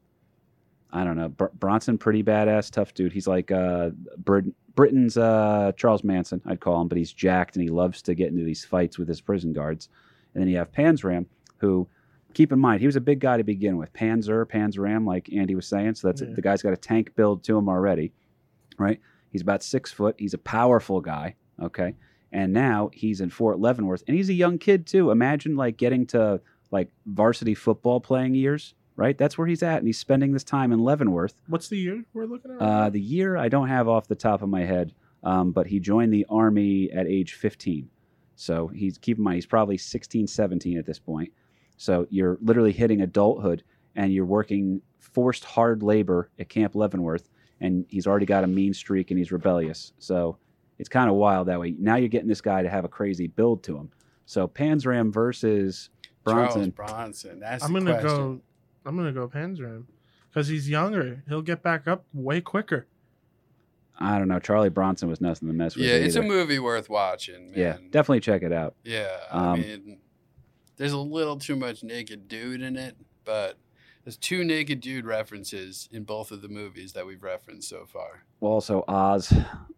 I 0.91 1.03
don't 1.03 1.15
know. 1.15 1.29
Br- 1.29 1.45
Bronson, 1.57 1.97
pretty 1.97 2.21
badass, 2.21 2.69
tough 2.69 2.93
dude. 2.93 3.13
He's 3.13 3.27
like 3.27 3.49
uh, 3.49 3.91
Brit- 4.17 4.53
Britain's 4.75 5.17
uh, 5.17 5.71
Charles 5.75 6.03
Manson, 6.03 6.41
I'd 6.45 6.59
call 6.59 6.79
him, 6.81 6.87
but 6.87 6.97
he's 6.97 7.13
jacked 7.13 7.55
and 7.55 7.63
he 7.63 7.69
loves 7.69 8.01
to 8.03 8.13
get 8.13 8.27
into 8.29 8.43
these 8.43 8.63
fights 8.65 8.99
with 8.99 9.07
his 9.07 9.21
prison 9.21 9.53
guards. 9.53 9.89
And 10.33 10.41
then 10.41 10.47
you 10.49 10.57
have 10.57 10.71
Panzram, 10.71 11.25
who, 11.57 11.87
keep 12.33 12.51
in 12.51 12.59
mind, 12.59 12.79
he 12.79 12.85
was 12.85 12.95
a 12.95 13.01
big 13.01 13.19
guy 13.19 13.37
to 13.37 13.43
begin 13.43 13.77
with. 13.77 13.91
Panzer, 13.93 14.45
Panzram, 14.45 15.05
like 15.05 15.29
Andy 15.33 15.55
was 15.55 15.67
saying. 15.67 15.95
So 15.95 16.07
that's 16.07 16.21
Yeah. 16.21 16.33
the 16.33 16.41
guy's 16.41 16.61
got 16.61 16.73
a 16.73 16.77
tank 16.77 17.15
build 17.15 17.43
to 17.45 17.57
him 17.57 17.67
already, 17.67 18.13
right? 18.77 18.99
He's 19.29 19.41
about 19.41 19.63
six 19.63 19.91
foot. 19.91 20.15
He's 20.17 20.33
a 20.33 20.37
powerful 20.37 21.01
guy, 21.01 21.35
okay? 21.61 21.95
And 22.31 22.53
now 22.53 22.89
he's 22.93 23.19
in 23.21 23.29
Fort 23.29 23.59
Leavenworth, 23.59 24.03
and 24.07 24.15
he's 24.15 24.29
a 24.29 24.33
young 24.33 24.57
kid 24.57 24.85
too. 24.87 25.11
Imagine 25.11 25.55
like 25.57 25.75
getting 25.77 26.05
to 26.07 26.39
like 26.71 26.89
varsity 27.05 27.53
football 27.53 27.99
playing 27.99 28.33
years, 28.35 28.73
right? 28.95 29.17
That's 29.17 29.37
where 29.37 29.47
he's 29.47 29.61
at, 29.63 29.79
and 29.79 29.87
he's 29.87 29.97
spending 29.99 30.31
this 30.31 30.45
time 30.45 30.71
in 30.71 30.79
Leavenworth. 30.79 31.33
What's 31.47 31.67
the 31.67 31.77
year 31.77 32.05
we're 32.13 32.25
looking 32.25 32.51
at? 32.51 32.61
Uh, 32.61 32.89
the 32.89 33.01
year 33.01 33.35
I 33.35 33.49
don't 33.49 33.67
have 33.67 33.89
off 33.89 34.07
the 34.07 34.15
top 34.15 34.41
of 34.41 34.47
my 34.47 34.61
head, 34.63 34.93
um, 35.23 35.51
but 35.51 35.67
he 35.67 35.81
joined 35.81 36.13
the 36.13 36.25
army 36.29 36.89
at 36.91 37.05
age 37.07 37.33
15. 37.33 37.89
So 38.41 38.67
he's 38.67 38.97
keep 38.97 39.19
in 39.19 39.23
mind 39.23 39.35
he's 39.35 39.45
probably 39.45 39.77
16, 39.77 40.25
17 40.25 40.77
at 40.79 40.85
this 40.85 40.97
point. 40.97 41.31
So 41.77 42.07
you're 42.09 42.39
literally 42.41 42.71
hitting 42.71 43.01
adulthood, 43.01 43.63
and 43.95 44.11
you're 44.11 44.25
working 44.25 44.81
forced 44.99 45.43
hard 45.43 45.83
labor 45.83 46.31
at 46.39 46.49
Camp 46.49 46.73
Leavenworth, 46.73 47.29
and 47.59 47.85
he's 47.87 48.07
already 48.07 48.25
got 48.25 48.43
a 48.43 48.47
mean 48.47 48.73
streak 48.73 49.11
and 49.11 49.17
he's 49.17 49.31
rebellious. 49.31 49.93
So 49.99 50.37
it's 50.79 50.89
kind 50.89 51.09
of 51.09 51.15
wild 51.15 51.47
that 51.49 51.59
way. 51.59 51.75
Now 51.77 51.97
you're 51.97 52.09
getting 52.09 52.27
this 52.27 52.41
guy 52.41 52.63
to 52.63 52.69
have 52.69 52.83
a 52.83 52.87
crazy 52.87 53.27
build 53.27 53.63
to 53.65 53.77
him. 53.77 53.91
So 54.25 54.47
Panzram 54.47 55.13
versus 55.13 55.89
Bronson. 56.23 56.73
Charles 56.73 56.91
Bronson. 56.91 57.39
That's 57.39 57.63
I'm 57.63 57.73
gonna 57.73 57.99
question. 57.99 58.09
go. 58.09 58.41
I'm 58.85 58.97
gonna 58.97 59.11
go 59.11 59.27
Panzram 59.27 59.85
because 60.29 60.47
he's 60.47 60.67
younger. 60.67 61.23
He'll 61.27 61.43
get 61.43 61.61
back 61.61 61.87
up 61.87 62.05
way 62.13 62.41
quicker. 62.41 62.87
I 64.01 64.17
don't 64.17 64.27
know. 64.27 64.39
Charlie 64.39 64.69
Bronson 64.69 65.07
was 65.09 65.21
nothing 65.21 65.47
to 65.47 65.53
mess 65.53 65.75
with. 65.75 65.85
Yeah, 65.85 65.93
it's 65.93 66.15
a 66.15 66.21
movie 66.21 66.59
worth 66.59 66.89
watching. 66.89 67.51
Man. 67.51 67.59
Yeah, 67.59 67.77
definitely 67.91 68.19
check 68.21 68.41
it 68.43 68.51
out. 68.51 68.75
Yeah, 68.83 69.09
Um, 69.29 69.41
I 69.43 69.55
mean, 69.57 69.97
there's 70.77 70.93
a 70.93 70.97
little 70.97 71.37
too 71.37 71.55
much 71.55 71.83
naked 71.83 72.27
dude 72.27 72.61
in 72.61 72.75
it, 72.77 72.95
but 73.23 73.57
there's 74.03 74.17
two 74.17 74.43
naked 74.43 74.81
dude 74.81 75.05
references 75.05 75.87
in 75.91 76.03
both 76.03 76.31
of 76.31 76.41
the 76.41 76.47
movies 76.49 76.93
that 76.93 77.05
we've 77.05 77.21
referenced 77.21 77.69
so 77.69 77.85
far. 77.85 78.23
Well, 78.39 78.53
also, 78.53 78.83
Oz. 78.87 79.31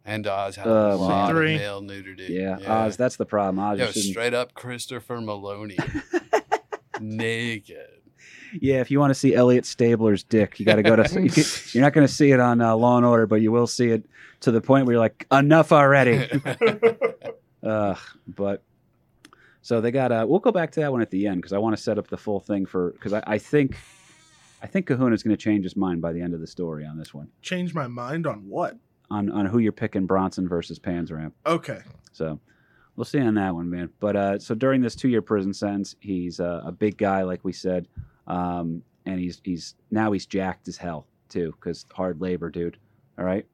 And 0.05 0.25
Oz 0.25 0.55
has 0.55 0.65
a 0.65 0.69
lot 0.95 1.31
of 1.31 1.35
Three. 1.35 1.57
male 1.57 1.81
nudity. 1.81 2.27
Yeah, 2.33 2.57
Oz. 2.65 2.95
That's 2.95 3.17
the 3.17 3.25
problem. 3.25 3.59
Oz. 3.59 3.79
Yo, 3.79 3.91
straight 3.91 4.33
up 4.33 4.53
Christopher 4.53 5.17
Meloni, 5.17 5.77
naked. 6.99 7.87
Yeah, 8.59 8.81
if 8.81 8.91
you 8.91 8.99
want 8.99 9.11
to 9.11 9.15
see 9.15 9.35
Elliot 9.35 9.65
Stabler's 9.65 10.23
dick, 10.23 10.59
you 10.59 10.65
got 10.65 10.75
to 10.75 10.83
go 10.83 10.95
to. 10.95 11.03
you 11.21 11.29
can, 11.29 11.43
you're 11.71 11.83
not 11.83 11.93
going 11.93 12.07
to 12.07 12.13
see 12.13 12.31
it 12.31 12.39
on 12.39 12.61
uh, 12.61 12.75
Law 12.75 12.97
and 12.97 13.05
Order, 13.05 13.27
but 13.27 13.41
you 13.41 13.51
will 13.51 13.67
see 13.67 13.89
it 13.89 14.05
to 14.41 14.51
the 14.51 14.61
point 14.61 14.85
where 14.85 14.93
you're 14.93 15.01
like, 15.01 15.25
enough 15.31 15.71
already. 15.71 16.29
uh, 17.63 17.95
but 18.27 18.63
so 19.61 19.81
they 19.81 19.91
got. 19.91 20.11
Uh, 20.11 20.25
we'll 20.27 20.39
go 20.39 20.51
back 20.51 20.71
to 20.71 20.79
that 20.81 20.91
one 20.91 21.01
at 21.01 21.11
the 21.11 21.27
end 21.27 21.37
because 21.37 21.53
I 21.53 21.57
want 21.57 21.75
to 21.75 21.81
set 21.81 21.97
up 21.97 22.07
the 22.07 22.17
full 22.17 22.39
thing 22.39 22.65
for 22.65 22.91
because 22.91 23.13
I, 23.13 23.23
I 23.25 23.37
think. 23.37 23.77
I 24.61 24.65
think 24.65 24.87
Kahuna's 24.87 25.23
going 25.23 25.35
to 25.35 25.43
change 25.43 25.65
his 25.65 25.75
mind 25.75 26.01
by 26.01 26.13
the 26.13 26.21
end 26.21 26.33
of 26.33 26.39
the 26.39 26.47
story 26.47 26.85
on 26.85 26.97
this 26.97 27.13
one, 27.13 27.27
Change 27.41 27.73
my 27.73 27.87
mind 27.87 28.25
on 28.25 28.47
what? 28.47 28.77
on 29.13 29.29
on 29.31 29.45
who 29.45 29.59
you're 29.59 29.71
picking 29.71 30.05
Bronson 30.05 30.47
versus 30.47 30.79
Panzram. 30.79 31.31
Okay. 31.45 31.79
So 32.11 32.39
we'll 32.95 33.05
see 33.05 33.19
on 33.19 33.35
that 33.35 33.53
one, 33.53 33.69
man. 33.69 33.89
But 33.99 34.15
uh, 34.15 34.39
so 34.39 34.55
during 34.55 34.81
this 34.81 34.95
two 34.95 35.07
year 35.09 35.21
prison 35.21 35.53
sentence, 35.53 35.95
he's 35.99 36.39
uh, 36.39 36.61
a 36.65 36.71
big 36.71 36.97
guy, 36.97 37.21
like 37.23 37.43
we 37.43 37.53
said, 37.53 37.87
um, 38.27 38.83
and 39.05 39.19
he's 39.19 39.41
he's 39.43 39.75
now 39.91 40.11
he's 40.11 40.25
jacked 40.25 40.67
as 40.67 40.77
hell 40.77 41.07
too, 41.29 41.53
because 41.59 41.85
hard 41.93 42.21
labor, 42.21 42.49
dude. 42.49 42.77
All 43.17 43.25
right. 43.25 43.45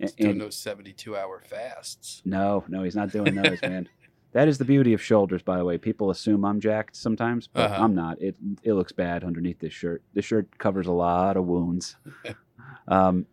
A- 0.00 0.02
He's 0.04 0.12
doing 0.12 0.32
and- 0.32 0.40
those 0.40 0.56
72 0.56 1.16
hour 1.16 1.40
fasts. 1.44 2.20
no, 2.24 2.64
no, 2.68 2.82
he's 2.82 2.96
not 2.96 3.10
doing 3.12 3.34
those, 3.34 3.60
man. 3.62 3.88
That 4.32 4.48
is 4.48 4.58
the 4.58 4.64
beauty 4.64 4.92
of 4.94 5.00
shoulders, 5.00 5.42
by 5.42 5.56
the 5.58 5.64
way. 5.64 5.78
People 5.78 6.10
assume 6.10 6.44
I'm 6.44 6.58
jacked 6.60 6.96
sometimes, 6.96 7.46
but 7.46 7.70
Uh-huh. 7.70 7.84
I'm 7.84 7.94
not. 7.94 8.20
It 8.20 8.34
it 8.64 8.72
looks 8.74 8.90
bad 8.92 9.22
underneath 9.24 9.60
this 9.60 9.72
shirt. 9.72 10.02
This 10.12 10.24
shirt 10.24 10.58
covers 10.58 10.88
a 10.88 10.92
lot 10.92 11.36
of 11.36 11.44
wounds. 11.46 11.96
um, 12.88 13.26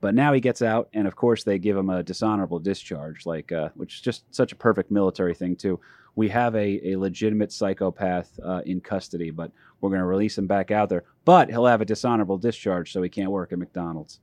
but 0.00 0.14
now 0.14 0.32
he 0.32 0.40
gets 0.40 0.60
out, 0.60 0.88
and 0.92 1.06
of 1.06 1.14
course 1.16 1.44
they 1.44 1.58
give 1.58 1.76
him 1.76 1.88
a 1.88 2.02
dishonorable 2.02 2.58
discharge, 2.58 3.24
like 3.26 3.52
uh, 3.52 3.68
which 3.74 3.94
is 3.94 4.00
just 4.00 4.24
such 4.34 4.52
a 4.52 4.56
perfect 4.56 4.90
military 4.90 5.34
thing 5.34 5.54
too. 5.56 5.78
We 6.16 6.28
have 6.28 6.54
a, 6.54 6.92
a 6.92 6.96
legitimate 6.96 7.50
psychopath 7.52 8.38
uh, 8.44 8.62
in 8.66 8.80
custody, 8.80 9.30
but 9.30 9.50
we're 9.80 9.90
going 9.90 10.00
to 10.00 10.06
release 10.06 10.38
him 10.38 10.46
back 10.46 10.70
out 10.70 10.88
there. 10.88 11.04
But 11.24 11.50
he'll 11.50 11.66
have 11.66 11.80
a 11.80 11.84
dishonorable 11.84 12.38
discharge, 12.38 12.92
so 12.92 13.02
he 13.02 13.08
can't 13.08 13.30
work 13.30 13.52
at 13.52 13.58
McDonald's. 13.58 14.20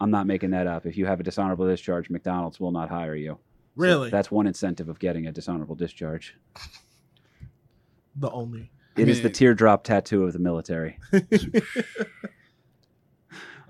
I'm 0.00 0.10
not 0.10 0.26
making 0.26 0.50
that 0.50 0.66
up. 0.66 0.86
If 0.86 0.96
you 0.96 1.06
have 1.06 1.20
a 1.20 1.22
dishonorable 1.22 1.66
discharge, 1.66 2.10
McDonald's 2.10 2.58
will 2.60 2.70
not 2.72 2.88
hire 2.88 3.14
you. 3.14 3.32
So 3.32 3.40
Really? 3.76 4.10
that's 4.10 4.30
one 4.30 4.46
incentive 4.48 4.88
of 4.88 4.98
getting 4.98 5.26
a 5.28 5.32
dishonorable 5.32 5.76
discharge. 5.76 6.36
the 8.16 8.30
only. 8.30 8.70
It 8.96 9.08
is 9.08 9.18
the 9.18 9.24
mean- 9.28 9.32
teardrop 9.34 9.84
tattoo 9.84 10.24
of 10.24 10.32
the 10.32 10.38
military. 10.40 10.98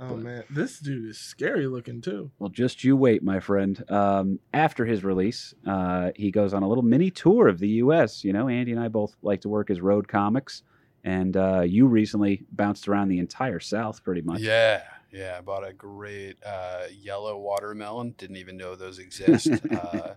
Oh 0.01 0.17
man, 0.17 0.45
this 0.49 0.79
dude 0.79 1.09
is 1.09 1.19
scary 1.19 1.67
looking 1.67 2.01
too. 2.01 2.31
Well, 2.39 2.51
just 2.51 2.85
you 2.85 2.97
wait, 2.97 3.23
my 3.23 3.41
friend. 3.41 3.83
Um, 3.91 4.39
after 4.55 4.87
his 4.87 5.03
release, 5.03 5.55
uh, 5.67 6.13
he 6.15 6.31
goes 6.31 6.55
on 6.55 6.63
a 6.63 6.69
little 6.69 6.85
mini 6.85 7.11
tour 7.11 7.49
of 7.49 7.59
the 7.59 7.69
U.S. 7.69 8.25
You 8.25 8.33
know, 8.33 8.49
Andy 8.49 8.73
and 8.73 8.81
I 8.81 8.89
both 8.89 9.17
like 9.23 9.41
to 9.41 9.49
work 9.49 9.71
as 9.71 9.81
road 9.81 10.07
comics, 10.07 10.63
and 11.03 11.37
uh, 11.37 11.63
you 11.63 11.87
recently 11.87 12.45
bounced 12.53 12.87
around 12.87 13.09
the 13.09 13.19
entire 13.19 13.61
South, 13.61 14.05
pretty 14.05 14.23
much. 14.23 14.41
Yeah, 14.41 14.83
yeah. 15.13 15.37
I 15.39 15.41
bought 15.41 15.67
a 15.67 15.73
great 15.73 16.37
uh, 16.47 16.85
yellow 16.93 17.39
watermelon. 17.39 18.15
Didn't 18.19 18.37
even 18.37 18.57
know 18.57 18.77
those 18.77 18.99
exist. 19.01 19.49
uh, 19.73 20.15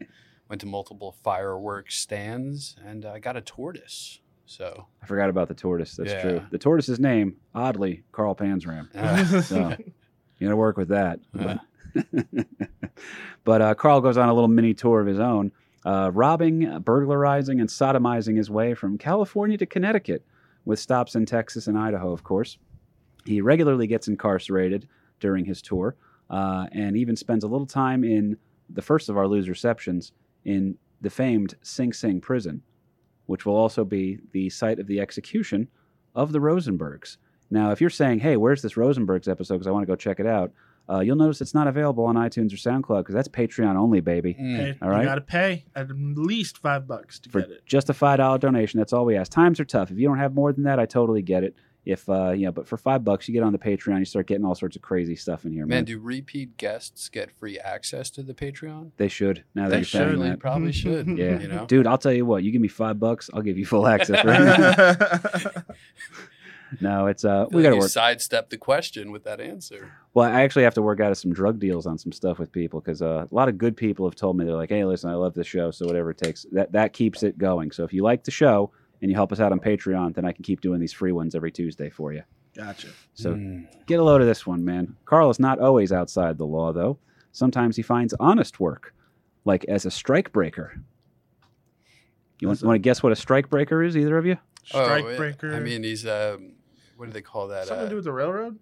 went 0.51 0.59
to 0.59 0.67
multiple 0.67 1.15
fireworks 1.23 1.95
stands 1.95 2.75
and 2.85 3.05
I 3.05 3.19
got 3.19 3.37
a 3.37 3.41
tortoise. 3.41 4.19
So 4.45 4.87
I 5.01 5.05
forgot 5.05 5.29
about 5.29 5.47
the 5.47 5.53
tortoise. 5.53 5.95
That's 5.95 6.11
Yeah. 6.11 6.21
true. 6.21 6.41
The 6.51 6.57
tortoise's 6.57 6.99
name, 6.99 7.37
oddly, 7.55 8.03
Carl 8.11 8.35
Panzram. 8.35 8.87
uh, 8.95 9.41
So 9.41 9.75
you 10.39 10.47
got 10.47 10.51
to 10.51 10.55
work 10.57 10.77
with 10.77 10.89
that. 10.89 11.19
Uh-huh. 11.37 11.57
but 13.43 13.61
uh, 13.61 13.75
Carl 13.75 14.01
goes 14.01 14.17
on 14.17 14.29
a 14.29 14.33
little 14.33 14.47
mini 14.47 14.73
tour 14.73 15.01
of 15.01 15.07
his 15.07 15.19
own, 15.19 15.51
uh, 15.85 16.11
robbing, 16.13 16.79
burglarizing, 16.79 17.59
and 17.59 17.69
sodomizing 17.69 18.37
his 18.37 18.49
way 18.49 18.73
from 18.73 18.97
California 18.97 19.57
to 19.57 19.65
Connecticut, 19.65 20.25
with 20.63 20.79
stops 20.79 21.15
in 21.15 21.25
Texas 21.25 21.67
and 21.67 21.77
Idaho, 21.77 22.11
of 22.11 22.23
course. 22.23 22.57
He 23.25 23.41
regularly 23.41 23.87
gets 23.87 24.07
incarcerated 24.07 24.87
during 25.19 25.45
his 25.45 25.61
tour, 25.61 25.95
uh, 26.29 26.67
and 26.71 26.95
even 26.95 27.15
spends 27.15 27.43
a 27.43 27.47
little 27.47 27.65
time 27.67 28.03
in 28.03 28.37
the 28.69 28.81
first 28.81 29.09
of 29.09 29.17
our 29.17 29.27
lose 29.27 29.49
receptions 29.49 30.11
in 30.45 30.77
the 31.01 31.09
famed 31.09 31.55
Sing 31.61 31.93
Sing 31.93 32.21
prison, 32.21 32.61
which 33.25 33.45
will 33.45 33.55
also 33.55 33.83
be 33.85 34.19
the 34.31 34.49
site 34.49 34.79
of 34.79 34.87
the 34.87 34.99
execution 34.99 35.67
of 36.15 36.31
the 36.31 36.39
Rosenbergs. 36.39 37.17
Now, 37.49 37.71
if 37.71 37.81
you're 37.81 37.89
saying, 37.89 38.19
hey, 38.19 38.37
where's 38.37 38.61
this 38.61 38.73
Rosenbergs 38.73 39.27
episode? 39.27 39.55
Because 39.55 39.67
I 39.67 39.71
want 39.71 39.83
to 39.83 39.87
go 39.91 39.95
check 39.95 40.19
it 40.19 40.25
out, 40.27 40.51
uh, 40.89 40.99
you'll 40.99 41.15
notice 41.15 41.41
it's 41.41 41.53
not 41.53 41.67
available 41.67 42.03
on 42.05 42.15
iTunes 42.15 42.51
or 42.51 42.57
SoundCloud 42.57 42.99
because 43.01 43.13
that's 43.15 43.27
Patreon 43.27 43.75
only, 43.75 43.99
baby. 44.01 44.33
mm, 44.39 44.77
All 44.81 44.89
right. 44.89 45.01
You 45.01 45.07
gotta 45.07 45.21
pay 45.21 45.65
at 45.75 45.87
least 45.95 46.57
five 46.57 46.87
bucks 46.87 47.19
to 47.19 47.29
For 47.29 47.41
get 47.41 47.51
it. 47.51 47.65
just 47.65 47.89
a 47.89 47.93
$5 47.93 48.39
donation, 48.39 48.77
that's 48.79 48.91
all 48.93 49.05
we 49.05 49.15
ask. 49.15 49.31
Times 49.31 49.59
are 49.59 49.65
tough. 49.65 49.91
If 49.91 49.97
you 49.99 50.07
don't 50.07 50.17
have 50.17 50.33
more 50.33 50.51
than 50.51 50.63
that, 50.63 50.79
I 50.79 50.85
totally 50.85 51.21
get 51.21 51.43
it. 51.43 51.55
If 51.85 52.07
uh, 52.09 52.29
you 52.31 52.45
know, 52.45 52.51
but 52.51 52.67
for 52.67 52.77
five 52.77 53.03
bucks, 53.03 53.27
you 53.27 53.33
get 53.33 53.43
on 53.43 53.51
the 53.51 53.57
Patreon, 53.57 53.99
you 53.99 54.05
start 54.05 54.27
getting 54.27 54.45
all 54.45 54.53
sorts 54.55 54.75
of 54.75 54.81
crazy 54.81 55.15
stuff 55.15 55.45
in 55.45 55.51
here, 55.51 55.65
man. 55.65 55.77
Man, 55.77 55.85
do 55.85 55.99
repeat 55.99 56.57
guests 56.57 57.09
get 57.09 57.31
free 57.31 57.57
access 57.59 58.09
to 58.11 58.23
the 58.23 58.33
Patreon? 58.33 58.91
they 58.97 59.07
should 59.07 59.43
now 59.55 59.63
that 59.63 59.69
They 59.69 59.77
you're 59.77 59.85
saying 59.85 60.19
that. 60.19 60.39
probably 60.39 60.71
should. 60.71 61.07
Yeah, 61.17 61.39
You 61.39 61.47
know? 61.47 61.65
dude, 61.65 61.87
I'll 61.87 61.97
tell 61.97 62.13
you 62.13 62.25
what. 62.25 62.43
You 62.43 62.51
give 62.51 62.61
me 62.61 62.67
five 62.67 62.99
bucks, 62.99 63.29
I'll 63.33 63.41
give 63.41 63.57
you 63.57 63.65
full 63.65 63.87
access. 63.87 64.23
Right 64.23 64.39
now. 64.39 65.63
no, 66.81 67.07
it's 67.07 67.25
uh, 67.25 67.45
we 67.49 67.57
like 67.57 67.63
gotta 67.63 67.75
you 67.75 67.81
work. 67.81 67.89
sidestepped 67.89 68.49
the 68.49 68.57
question 68.57 69.11
with 69.11 69.23
that 69.25 69.41
answer. 69.41 69.91
Well, 70.13 70.29
I 70.29 70.41
actually 70.43 70.63
have 70.63 70.73
to 70.75 70.81
work 70.81 70.99
out 70.99 71.11
of 71.11 71.17
some 71.17 71.33
drug 71.33 71.59
deals 71.59 71.85
on 71.85 71.97
some 71.97 72.11
stuff 72.11 72.39
with 72.39 72.51
people 72.51 72.79
because 72.79 73.01
uh, 73.01 73.25
a 73.29 73.35
lot 73.35 73.49
of 73.49 73.57
good 73.57 73.75
people 73.75 74.05
have 74.05 74.15
told 74.15 74.37
me 74.37 74.45
they're 74.45 74.55
like, 74.55 74.69
"Hey, 74.69 74.85
listen, 74.85 75.09
I 75.09 75.15
love 75.15 75.33
the 75.33 75.43
show, 75.43 75.71
so 75.71 75.85
whatever 75.85 76.11
it 76.11 76.17
takes." 76.17 76.45
That 76.51 76.71
that 76.71 76.93
keeps 76.93 77.23
it 77.23 77.37
going. 77.37 77.71
So 77.71 77.83
if 77.83 77.91
you 77.91 78.03
like 78.03 78.23
the 78.23 78.31
show 78.31 78.71
and 79.01 79.09
you 79.09 79.15
help 79.15 79.31
us 79.31 79.39
out 79.39 79.51
on 79.51 79.59
Patreon, 79.59 80.13
then 80.15 80.25
I 80.25 80.31
can 80.31 80.43
keep 80.43 80.61
doing 80.61 80.79
these 80.79 80.93
free 80.93 81.11
ones 81.11 81.33
every 81.35 81.51
Tuesday 81.51 81.89
for 81.89 82.13
you. 82.13 82.23
gotcha. 82.55 82.87
So 83.13 83.33
Mm. 83.35 83.65
get 83.85 83.99
a 83.99 84.03
load 84.03 84.19
of 84.21 84.27
this 84.27 84.45
one, 84.45 84.63
man. 84.65 84.95
Carl 85.05 85.29
is 85.29 85.39
not 85.39 85.59
always 85.59 85.91
outside 85.91 86.37
the 86.37 86.45
law, 86.45 86.73
though. 86.73 86.99
Sometimes 87.31 87.75
he 87.77 87.81
finds 87.81 88.13
honest 88.19 88.59
work, 88.59 88.93
like 89.45 89.63
as 89.65 89.85
a 89.85 89.91
strike 89.91 90.31
breaker. 90.33 90.81
You 92.39 92.47
want, 92.47 92.61
a- 92.61 92.65
want 92.65 92.75
to 92.75 92.79
guess 92.79 93.01
what 93.03 93.11
a 93.11 93.15
strike 93.15 93.49
breaker 93.49 93.81
is, 93.83 93.95
either 93.95 94.17
of 94.17 94.25
you? 94.25 94.37
Oh, 94.73 94.83
Strike 94.83 95.05
yeah. 95.05 95.17
breaker. 95.17 95.53
I 95.55 95.59
mean, 95.59 95.83
he's 95.83 96.05
um, 96.05 96.53
what 96.97 97.05
do 97.07 97.11
they 97.13 97.21
call 97.21 97.47
that? 97.47 97.67
something 97.67 97.81
Uh, 97.81 97.83
to 97.85 97.89
do 97.89 97.95
with 97.95 98.05
the 98.05 98.11
railroad. 98.13 98.59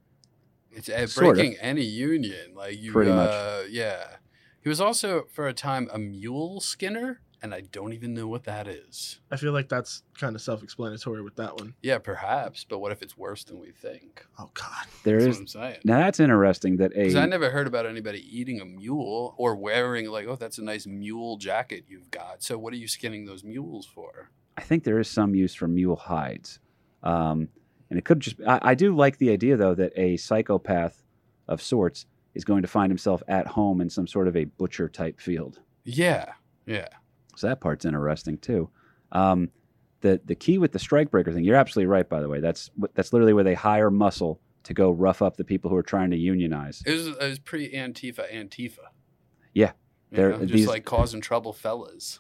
It's 0.71 0.87
uh, 0.87 1.07
Sort 1.07 1.29
of. 1.29 1.35
breaking 1.35 1.57
any 1.59 1.83
union. 1.83 2.53
Like 2.55 2.77
you, 2.79 2.91
Pretty 2.91 3.11
much. 3.11 3.29
uh, 3.31 3.63
yeah. 3.69 4.17
He 4.61 4.69
was 4.69 4.79
also 4.79 5.23
for 5.33 5.47
a 5.47 5.53
time 5.53 5.89
a 5.91 5.97
mule 5.97 6.59
skinner, 6.61 7.21
and 7.41 7.53
I 7.53 7.61
don't 7.71 7.93
even 7.93 8.13
know 8.13 8.27
what 8.27 8.43
that 8.45 8.67
is. 8.67 9.19
I 9.31 9.37
feel 9.37 9.53
like 9.53 9.69
that's 9.69 10.03
kind 10.17 10.35
of 10.35 10.41
self-explanatory 10.41 11.21
with 11.21 11.35
that 11.37 11.55
one. 11.55 11.73
Yeah, 11.81 11.97
perhaps, 11.99 12.65
but 12.67 12.79
what 12.79 12.91
if 12.91 13.01
it's 13.01 13.17
worse 13.17 13.43
than 13.43 13.59
we 13.59 13.71
think? 13.71 14.25
Oh 14.37 14.49
God. 14.53 14.85
There 15.03 15.19
That's 15.19 15.29
is. 15.29 15.35
what 15.35 15.41
I'm 15.41 15.47
saying. 15.47 15.77
Now 15.83 15.99
that's 15.99 16.19
interesting. 16.19 16.77
That 16.77 16.93
Because 16.93 17.15
I 17.15 17.23
a 17.23 17.27
never 17.27 17.49
heard 17.49 17.67
about 17.67 17.85
anybody 17.85 18.25
eating 18.29 18.61
a 18.61 18.65
mule 18.65 19.35
or 19.37 19.55
wearing 19.55 20.09
like, 20.09 20.27
oh, 20.27 20.35
that's 20.35 20.57
a 20.57 20.63
nice 20.63 20.85
mule 20.85 21.37
jacket 21.37 21.85
you've 21.87 22.11
got. 22.11 22.43
So 22.43 22.57
what 22.57 22.73
are 22.73 22.77
you 22.77 22.87
skinning 22.87 23.25
those 23.25 23.43
mules 23.43 23.85
for? 23.85 24.29
I 24.57 24.61
think 24.61 24.83
there 24.83 24.99
is 24.99 25.07
some 25.07 25.35
use 25.35 25.53
for 25.55 25.67
mule 25.67 25.95
hides, 25.95 26.59
um, 27.01 27.47
and 27.89 27.97
it 27.97 28.03
could 28.03 28.19
just. 28.19 28.35
I, 28.45 28.59
I 28.61 28.75
do 28.75 28.93
like 28.93 29.17
the 29.17 29.31
idea 29.31 29.55
though 29.55 29.73
that 29.75 29.93
a 29.95 30.17
psychopath 30.17 31.01
of 31.47 31.61
sorts 31.61 32.05
is 32.35 32.43
going 32.43 32.61
to 32.61 32.67
find 32.67 32.91
himself 32.91 33.23
at 33.27 33.47
home 33.47 33.79
in 33.79 33.89
some 33.89 34.05
sort 34.05 34.27
of 34.27 34.35
a 34.35 34.45
butcher 34.45 34.89
type 34.89 35.19
field. 35.19 35.59
Yeah, 35.85 36.33
yeah. 36.65 36.89
So 37.39 37.47
that 37.47 37.61
part's 37.61 37.85
interesting 37.85 38.37
too. 38.37 38.69
Um, 39.13 39.49
the 40.01 40.19
the 40.25 40.35
key 40.35 40.57
with 40.57 40.73
the 40.73 40.79
strikebreaker 40.79 41.33
thing, 41.33 41.43
you're 41.45 41.55
absolutely 41.55 41.87
right. 41.87 42.07
By 42.07 42.19
the 42.19 42.27
way, 42.27 42.41
that's 42.41 42.69
that's 42.93 43.13
literally 43.13 43.33
where 43.33 43.43
they 43.45 43.53
hire 43.53 43.89
muscle 43.89 44.41
to 44.63 44.73
go 44.73 44.91
rough 44.91 45.21
up 45.21 45.37
the 45.37 45.45
people 45.45 45.69
who 45.69 45.77
are 45.77 45.83
trying 45.83 46.11
to 46.11 46.17
unionize. 46.17 46.83
It 46.85 46.91
was 46.91 47.07
it 47.07 47.17
was 47.21 47.39
pretty 47.39 47.69
Antifa 47.71 48.29
Antifa. 48.31 48.79
Yeah, 49.53 49.71
they're- 50.11 50.31
know, 50.31 50.39
just 50.39 50.53
these- 50.53 50.67
like 50.67 50.83
causing 50.85 51.21
trouble, 51.21 51.53
fellas. 51.53 52.19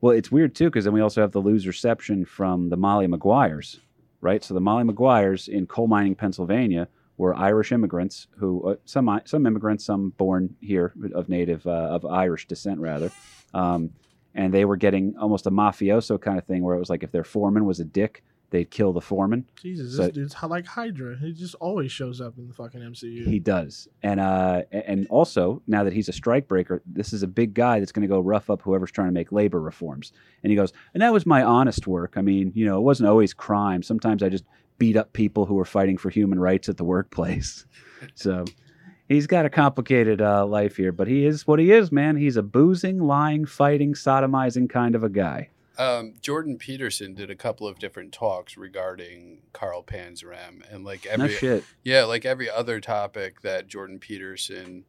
Well, 0.00 0.12
it's 0.14 0.30
weird 0.32 0.54
too 0.54 0.66
because 0.66 0.84
then 0.84 0.94
we 0.94 1.00
also 1.00 1.20
have 1.20 1.32
the 1.32 1.42
loserception 1.42 2.26
from 2.26 2.68
the 2.70 2.76
Molly 2.76 3.06
Maguires, 3.06 3.80
right? 4.20 4.42
So 4.44 4.52
the 4.54 4.60
Molly 4.60 4.84
Maguires 4.84 5.48
in 5.48 5.66
coal 5.66 5.86
mining 5.86 6.14
Pennsylvania 6.14 6.88
were 7.18 7.34
Irish 7.34 7.72
immigrants 7.72 8.26
who 8.38 8.70
uh, 8.70 8.76
some 8.86 9.20
some 9.26 9.46
immigrants, 9.46 9.84
some 9.84 10.10
born 10.10 10.54
here 10.60 10.92
of 11.14 11.28
native 11.28 11.66
uh, 11.66 11.70
of 11.70 12.04
Irish 12.06 12.46
descent 12.46 12.78
rather, 12.80 13.10
um, 13.54 13.90
and 14.36 14.54
they 14.54 14.64
were 14.64 14.76
getting 14.76 15.16
almost 15.18 15.46
a 15.46 15.50
mafioso 15.50 16.20
kind 16.20 16.38
of 16.38 16.44
thing 16.44 16.62
where 16.62 16.76
it 16.76 16.78
was 16.78 16.90
like 16.90 17.02
if 17.02 17.10
their 17.10 17.24
foreman 17.24 17.64
was 17.64 17.80
a 17.80 17.84
dick, 17.84 18.22
they'd 18.50 18.70
kill 18.70 18.92
the 18.92 19.00
foreman. 19.00 19.44
Jesus, 19.60 19.96
So- 19.96 20.04
this 20.04 20.12
dude's 20.12 20.36
like 20.44 20.66
Hydra. 20.66 21.16
He 21.18 21.32
just 21.32 21.56
always 21.56 21.90
shows 21.90 22.20
up 22.20 22.38
in 22.38 22.46
the 22.46 22.54
fucking 22.54 22.80
MCU. 22.80 23.26
He 23.26 23.40
does, 23.40 23.88
and 24.04 24.20
uh, 24.20 24.62
and 24.70 25.06
also 25.10 25.62
now 25.66 25.82
that 25.82 25.92
he's 25.92 26.08
a 26.08 26.12
strikebreaker, 26.12 26.80
this 26.86 27.12
is 27.12 27.24
a 27.24 27.26
big 27.26 27.54
guy 27.54 27.80
that's 27.80 27.90
going 27.92 28.02
to 28.02 28.08
go 28.08 28.20
rough 28.20 28.48
up 28.48 28.62
whoever's 28.62 28.92
trying 28.92 29.08
to 29.08 29.12
make 29.12 29.32
labor 29.32 29.60
reforms. 29.60 30.12
And 30.44 30.50
he 30.50 30.56
goes, 30.56 30.72
and 30.94 31.02
that 31.02 31.12
was 31.12 31.26
my 31.26 31.42
honest 31.42 31.88
work. 31.88 32.14
I 32.16 32.22
mean, 32.22 32.52
you 32.54 32.64
know, 32.66 32.78
it 32.78 32.82
wasn't 32.82 33.08
always 33.08 33.34
crime. 33.34 33.82
Sometimes 33.82 34.22
I 34.22 34.28
just 34.28 34.44
beat 34.78 34.96
up 34.96 35.12
people 35.14 35.46
who 35.46 35.54
were 35.54 35.64
fighting 35.64 35.96
for 35.96 36.10
human 36.10 36.38
rights 36.38 36.68
at 36.68 36.76
the 36.76 36.84
workplace. 36.84 37.64
so 38.14 38.44
he's 39.08 39.26
got 39.26 39.44
a 39.46 39.50
complicated 39.50 40.20
uh, 40.20 40.46
life 40.46 40.76
here, 40.76 40.92
but 40.92 41.08
he 41.08 41.24
is 41.26 41.46
what 41.46 41.58
he 41.58 41.72
is, 41.72 41.90
man. 41.92 42.16
He's 42.16 42.36
a 42.36 42.42
boozing, 42.42 42.98
lying, 42.98 43.46
fighting, 43.46 43.94
sodomizing 43.94 44.68
kind 44.68 44.94
of 44.94 45.02
a 45.04 45.08
guy. 45.08 45.50
Um, 45.78 46.14
Jordan 46.22 46.56
Peterson 46.56 47.14
did 47.14 47.30
a 47.30 47.34
couple 47.34 47.68
of 47.68 47.78
different 47.78 48.12
talks 48.12 48.56
regarding 48.56 49.42
Carl 49.52 49.82
Panzram, 49.82 50.62
and 50.72 50.84
like 50.84 51.04
No 51.04 51.10
every 51.24 51.28
shit. 51.34 51.64
yeah, 51.84 52.04
like 52.04 52.24
every 52.24 52.48
other 52.48 52.80
topic 52.80 53.42
that 53.42 53.68
Jordan 53.68 53.98
Peterson 53.98 54.84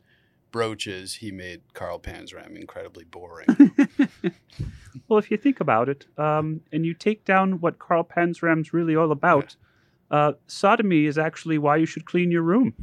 broaches, 0.52 1.16
he 1.16 1.30
made 1.32 1.62
Carl 1.74 2.00
Panzram 2.00 2.56
incredibly 2.58 3.04
boring. 3.04 3.48
Well, 5.08 5.20
if 5.20 5.30
you 5.32 5.38
think 5.38 5.60
about 5.60 5.90
it, 5.90 6.06
um, 6.18 6.62
and 6.72 6.86
you 6.86 6.94
take 6.94 7.24
down 7.24 7.60
what 7.62 7.80
Carl 7.80 8.04
Panzram's 8.04 8.74
really 8.74 8.96
all 8.96 9.12
about, 9.12 9.56
uh, 10.10 10.34
sodomy 10.48 11.06
is 11.06 11.18
actually 11.18 11.58
why 11.58 11.78
you 11.78 11.86
should 11.86 12.06
clean 12.06 12.32
your 12.32 12.42
room. 12.42 12.74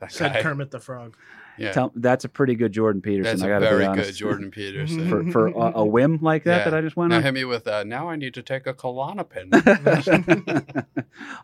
That 0.00 0.12
Said 0.12 0.32
guy, 0.34 0.42
Kermit 0.42 0.70
the 0.70 0.80
Frog. 0.80 1.16
yeah, 1.58 1.72
Tell, 1.72 1.92
that's 1.94 2.24
a 2.24 2.28
pretty 2.28 2.54
good 2.54 2.72
Jordan 2.72 3.02
Peterson. 3.02 3.38
that's 3.38 3.42
I 3.42 3.46
a 3.46 3.50
gotta 3.50 3.66
be 3.66 3.70
very 3.70 3.84
honest. 3.86 4.10
good 4.10 4.16
Jordan 4.16 4.50
Peterson. 4.50 5.08
for 5.08 5.30
for 5.30 5.46
a, 5.48 5.72
a 5.80 5.84
whim 5.84 6.18
like 6.22 6.44
that 6.44 6.58
Yeah. 6.58 6.64
that 6.70 6.74
I 6.74 6.80
just 6.80 6.96
went 6.96 7.10
now 7.10 7.16
on. 7.18 7.22
hit 7.22 7.34
me 7.34 7.44
with 7.44 7.66
uh, 7.68 7.84
now 7.84 8.08
I 8.08 8.16
need 8.16 8.34
to 8.34 8.42
take 8.42 8.66
a 8.66 8.74
Klonopin. 8.74 9.50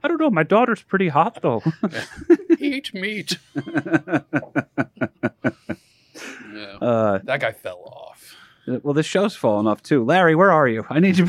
I 0.03 0.09
don't 0.09 0.21
know. 0.21 0.31
My 0.31 0.43
daughter's 0.43 0.83
pretty 0.83 1.09
hot 1.09 1.41
though. 1.43 1.63
Eat 2.59 2.93
meat. 2.95 3.39
Yeah. 6.55 6.77
uh, 6.81 7.19
That 7.25 7.41
guy 7.41 7.53
fell 7.53 7.83
off. 7.85 8.35
well, 8.83 8.95
this 8.95 9.07
show's 9.07 9.37
falling 9.37 9.67
off 9.67 9.83
too. 9.83 10.05
Larry, 10.05 10.35
where 10.35 10.51
are 10.51 10.67
you? 10.67 10.85
I 10.89 10.99
need 11.01 11.19
you. 11.19 11.27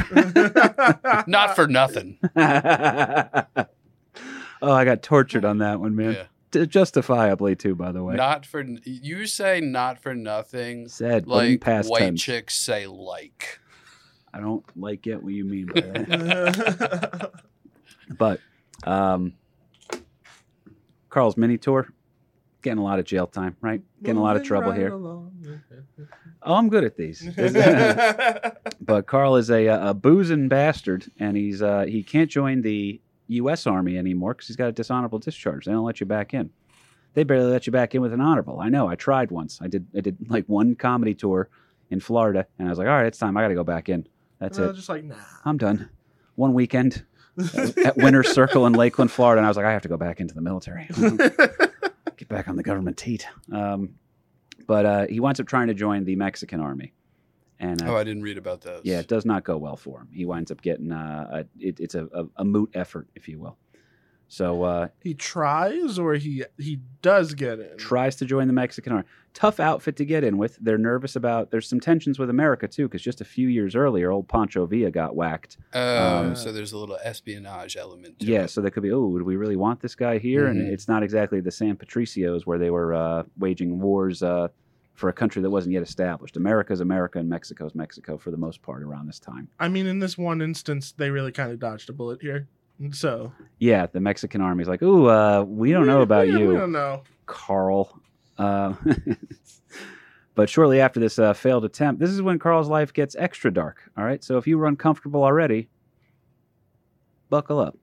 Not 1.27 1.55
for 1.55 1.67
nothing. 1.67 2.17
oh, 2.35 4.71
I 4.71 4.85
got 4.85 5.03
tortured 5.03 5.45
on 5.45 5.59
that 5.59 5.79
one, 5.79 5.95
man. 5.95 6.13
Yeah. 6.13 6.23
T- 6.51 6.65
justifiably 6.65 7.55
too, 7.55 7.75
by 7.75 7.91
the 7.91 8.03
way. 8.03 8.15
Not 8.15 8.45
for 8.45 8.65
you 8.83 9.25
say 9.25 9.59
not 9.61 9.99
for 9.99 10.15
nothing. 10.15 10.87
Said 10.87 11.27
Like 11.27 11.61
past 11.61 11.89
white 11.89 11.99
tense. 11.99 12.21
chicks 12.21 12.55
say 12.55 12.87
like. 12.87 13.59
I 14.33 14.39
don't 14.39 14.63
like 14.77 15.07
it. 15.07 15.21
what 15.23 15.33
you 15.33 15.45
mean 15.45 15.65
by 15.67 15.81
that. 15.81 17.31
but 18.17 18.39
um, 18.83 19.33
Carl's 21.09 21.37
mini 21.37 21.57
tour, 21.57 21.87
getting 22.61 22.77
a 22.77 22.83
lot 22.83 22.99
of 22.99 23.05
jail 23.05 23.25
time, 23.25 23.55
right? 23.61 23.81
Getting 24.03 24.17
a 24.17 24.23
lot 24.23 24.35
of 24.35 24.43
trouble 24.43 24.71
here. 24.71 24.91
Oh, 24.93 26.53
I'm 26.53 26.69
good 26.69 26.83
at 26.83 26.95
these. 26.95 27.27
but 28.81 29.07
Carl 29.07 29.37
is 29.37 29.49
a, 29.49 29.65
a 29.67 29.93
boozing 29.93 30.47
bastard, 30.49 31.05
and 31.19 31.35
he's 31.35 31.61
uh, 31.61 31.85
he 31.87 32.03
can't 32.03 32.29
join 32.29 32.61
the 32.61 33.01
U.S. 33.27 33.67
Army 33.67 33.97
anymore 33.97 34.33
because 34.33 34.47
he's 34.47 34.55
got 34.55 34.67
a 34.67 34.71
dishonorable 34.71 35.19
discharge. 35.19 35.65
They 35.65 35.71
don't 35.71 35.85
let 35.85 35.99
you 35.99 36.05
back 36.05 36.33
in. 36.33 36.49
They 37.13 37.23
barely 37.23 37.49
let 37.51 37.65
you 37.65 37.71
back 37.71 37.95
in 37.95 38.01
with 38.01 38.13
an 38.13 38.21
honorable. 38.21 38.59
I 38.59 38.69
know. 38.69 38.87
I 38.87 38.95
tried 38.95 39.31
once. 39.31 39.59
I 39.61 39.67
did. 39.67 39.87
I 39.95 40.01
did 40.01 40.17
like 40.29 40.45
one 40.47 40.75
comedy 40.75 41.13
tour 41.15 41.49
in 41.89 41.99
Florida, 41.99 42.45
and 42.59 42.67
I 42.67 42.71
was 42.71 42.77
like, 42.77 42.87
all 42.87 42.93
right, 42.93 43.05
it's 43.07 43.17
time. 43.17 43.35
I 43.37 43.41
got 43.41 43.47
to 43.47 43.55
go 43.55 43.63
back 43.63 43.89
in. 43.89 44.07
That's 44.39 44.59
Uh, 44.59 44.69
it. 44.69 44.75
Just 44.75 44.89
like 44.89 45.03
nah. 45.03 45.15
I'm 45.45 45.57
done. 45.57 45.89
One 46.35 46.53
weekend 46.53 47.03
at 47.83 47.97
Winter 47.97 48.23
Circle 48.23 48.67
in 48.67 48.73
Lakeland, 48.73 49.09
Florida, 49.11 49.39
and 49.39 49.45
I 49.45 49.49
was 49.49 49.57
like, 49.57 49.65
I 49.65 49.71
have 49.71 49.81
to 49.83 49.87
go 49.87 49.97
back 49.97 50.19
into 50.19 50.33
the 50.35 50.41
military. 50.41 50.87
Get 52.17 52.27
back 52.29 52.47
on 52.47 52.55
the 52.55 52.63
government 52.63 52.97
teat. 52.97 53.27
Um, 53.51 53.95
but 54.67 54.85
uh, 54.85 55.07
he 55.07 55.19
winds 55.19 55.39
up 55.39 55.47
trying 55.47 55.67
to 55.67 55.73
join 55.73 56.03
the 56.03 56.15
Mexican 56.15 56.59
army, 56.59 56.93
and 57.59 57.81
uh, 57.81 57.91
Oh, 57.93 57.95
I 57.95 58.03
didn't 58.03 58.23
read 58.23 58.37
about 58.37 58.61
those. 58.61 58.81
yeah, 58.83 58.99
it 58.99 59.07
does 59.07 59.25
not 59.25 59.43
go 59.43 59.57
well 59.57 59.77
for 59.77 59.99
him. 60.01 60.09
He 60.13 60.25
winds 60.25 60.51
up 60.51 60.61
getting 60.61 60.91
uh, 60.91 61.27
a, 61.31 61.39
it, 61.59 61.79
it's 61.79 61.95
a, 61.95 62.05
a, 62.13 62.25
a 62.37 62.45
moot 62.45 62.71
effort, 62.73 63.07
if 63.15 63.27
you 63.27 63.39
will. 63.39 63.57
So 64.29 64.63
uh, 64.63 64.87
he 65.01 65.13
tries 65.13 65.97
or 65.97 66.15
he 66.15 66.43
he 66.57 66.79
does 67.01 67.33
get 67.33 67.59
in. 67.61 67.77
tries 67.77 68.17
to 68.17 68.25
join 68.25 68.47
the 68.47 68.53
Mexican 68.53 68.91
army. 68.91 69.05
Tough 69.33 69.57
outfit 69.61 69.95
to 69.97 70.03
get 70.05 70.25
in 70.25 70.37
with. 70.37 70.57
They're 70.59 70.77
nervous 70.77 71.15
about. 71.15 71.49
There's 71.49 71.69
some 71.69 71.79
tensions 71.79 72.19
with 72.19 72.29
America 72.29 72.67
too, 72.67 72.89
because 72.89 73.01
just 73.01 73.21
a 73.21 73.25
few 73.25 73.47
years 73.47 73.73
earlier, 73.73 74.11
old 74.11 74.27
Pancho 74.27 74.65
Villa 74.65 74.91
got 74.91 75.15
whacked. 75.15 75.55
Oh, 75.73 76.17
Um, 76.17 76.35
so 76.35 76.51
there's 76.51 76.73
a 76.73 76.77
little 76.77 76.97
espionage 77.01 77.77
element. 77.77 78.19
To 78.19 78.25
Yeah, 78.25 78.43
it. 78.43 78.49
so 78.49 78.59
they 78.59 78.69
could 78.69 78.83
be, 78.83 78.91
oh, 78.91 79.17
do 79.17 79.23
we 79.23 79.37
really 79.37 79.55
want 79.55 79.79
this 79.79 79.95
guy 79.95 80.17
here? 80.17 80.47
And 80.47 80.59
Mhm. 80.61 80.73
it's 80.73 80.89
not 80.89 81.03
exactly 81.03 81.39
the 81.39 81.51
San 81.51 81.77
Patricios 81.77 82.45
where 82.45 82.57
they 82.57 82.69
were 82.69 82.93
uh, 82.93 83.23
waging 83.37 83.79
wars 83.79 84.21
uh, 84.23 84.49
for 84.97 85.09
a 85.09 85.13
country 85.13 85.43
that 85.43 85.49
wasn't 85.51 85.71
yet 85.71 85.83
established. 85.83 86.37
America's 86.37 86.79
America 86.81 87.19
and 87.19 87.29
Mexico's 87.29 87.75
Mexico 87.75 88.17
for 88.17 88.31
the 88.31 88.37
most 88.37 88.63
part 88.63 88.81
around 88.81 89.05
this 89.05 89.19
time. 89.19 89.47
I 89.59 89.67
mean, 89.67 89.85
in 89.85 89.99
this 89.99 90.17
one 90.17 90.41
instance, 90.41 90.91
they 90.91 91.11
really 91.11 91.31
kind 91.31 91.51
of 91.51 91.59
dodged 91.59 91.87
a 91.91 91.93
bullet 91.93 92.19
here. 92.19 92.47
So 92.91 93.31
Yeah, 93.59 93.85
the 93.85 93.99
Mexican 93.99 94.41
army's 94.41 94.67
like, 94.67 94.81
ooh, 94.81 95.07
uh, 95.07 95.43
we 95.43 95.71
don't 95.71 95.85
know 95.85 96.01
about 96.01 96.25
we, 96.27 96.33
you, 96.39 96.47
We 96.49 96.55
don't 96.55 96.71
know. 96.71 97.03
Carl. 97.27 98.01
Uh, 98.39 98.73
but 100.35 100.49
shortly 100.49 100.81
after 100.81 100.99
this 100.99 101.19
uh, 101.19 101.33
failed 101.33 101.63
attempt, 101.63 101.99
this 102.01 102.09
is 102.09 102.21
when 102.23 102.39
Carl's 102.39 102.67
life 102.67 102.91
gets 102.91 103.15
extra 103.17 103.53
dark. 103.53 103.91
All 103.95 104.03
right, 104.03 104.23
so 104.23 104.37
if 104.37 104.47
you 104.47 104.57
were 104.57 104.65
uncomfortable 104.65 105.23
already, 105.23 105.69
buckle 107.29 107.59
up. 107.59 107.77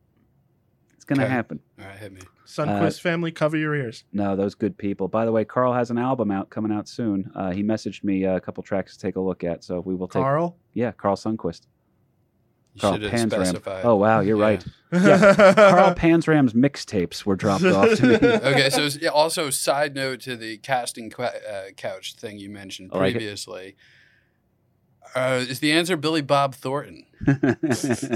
It's 0.96 1.04
gonna 1.04 1.22
Okay. 1.24 1.32
happen. 1.32 1.60
All 1.80 1.86
right, 1.86 1.96
hit 1.96 2.12
me. 2.12 2.22
Sunquist 2.46 3.00
family, 3.00 3.32
cover 3.32 3.56
your 3.56 3.74
ears. 3.74 4.04
No, 4.12 4.36
those 4.36 4.54
good 4.54 4.76
people. 4.76 5.08
By 5.08 5.24
the 5.24 5.32
way, 5.32 5.44
Carl 5.44 5.72
has 5.72 5.90
an 5.90 5.98
album 5.98 6.30
out 6.30 6.50
coming 6.50 6.72
out 6.72 6.88
soon. 6.88 7.30
Uh, 7.34 7.52
he 7.52 7.62
messaged 7.62 8.04
me 8.04 8.24
a 8.24 8.38
couple 8.40 8.62
tracks 8.62 8.96
to 8.96 9.00
take 9.00 9.16
a 9.16 9.20
look 9.20 9.42
at, 9.44 9.64
so 9.64 9.80
we 9.80 9.94
will 9.94 10.08
take. 10.08 10.22
Carl. 10.22 10.56
Yeah, 10.74 10.92
Carl 10.92 11.16
Sunquist. 11.16 11.62
You 12.74 12.80
Carl 12.80 12.94
should 12.94 13.02
have 13.02 13.30
Panzram. 13.30 13.80
Oh 13.84 13.94
wow, 13.96 14.20
you're 14.20 14.36
Yeah. 14.38 14.44
right. 14.44 14.64
Carl 14.92 15.94
Panzram's 15.94 16.52
mixtapes 16.54 17.24
were 17.24 17.36
dropped 17.36 17.64
off 17.64 17.94
to 17.98 18.06
me. 18.06 18.14
okay, 18.28 18.68
so 18.68 18.88
also 19.12 19.48
side 19.50 19.94
note 19.94 20.20
to 20.22 20.36
the 20.36 20.58
casting 20.58 21.08
qu- 21.10 21.22
uh, 21.22 21.70
couch 21.76 22.14
thing 22.14 22.38
you 22.38 22.50
mentioned 22.50 22.90
I 22.92 22.98
like 22.98 23.10
it. 23.10 23.18
previously. 23.18 23.76
Uh, 25.14 25.44
is 25.48 25.60
the 25.60 25.70
answer 25.70 25.96
Billy 25.96 26.22
Bob 26.22 26.56
Thornton? 26.56 27.06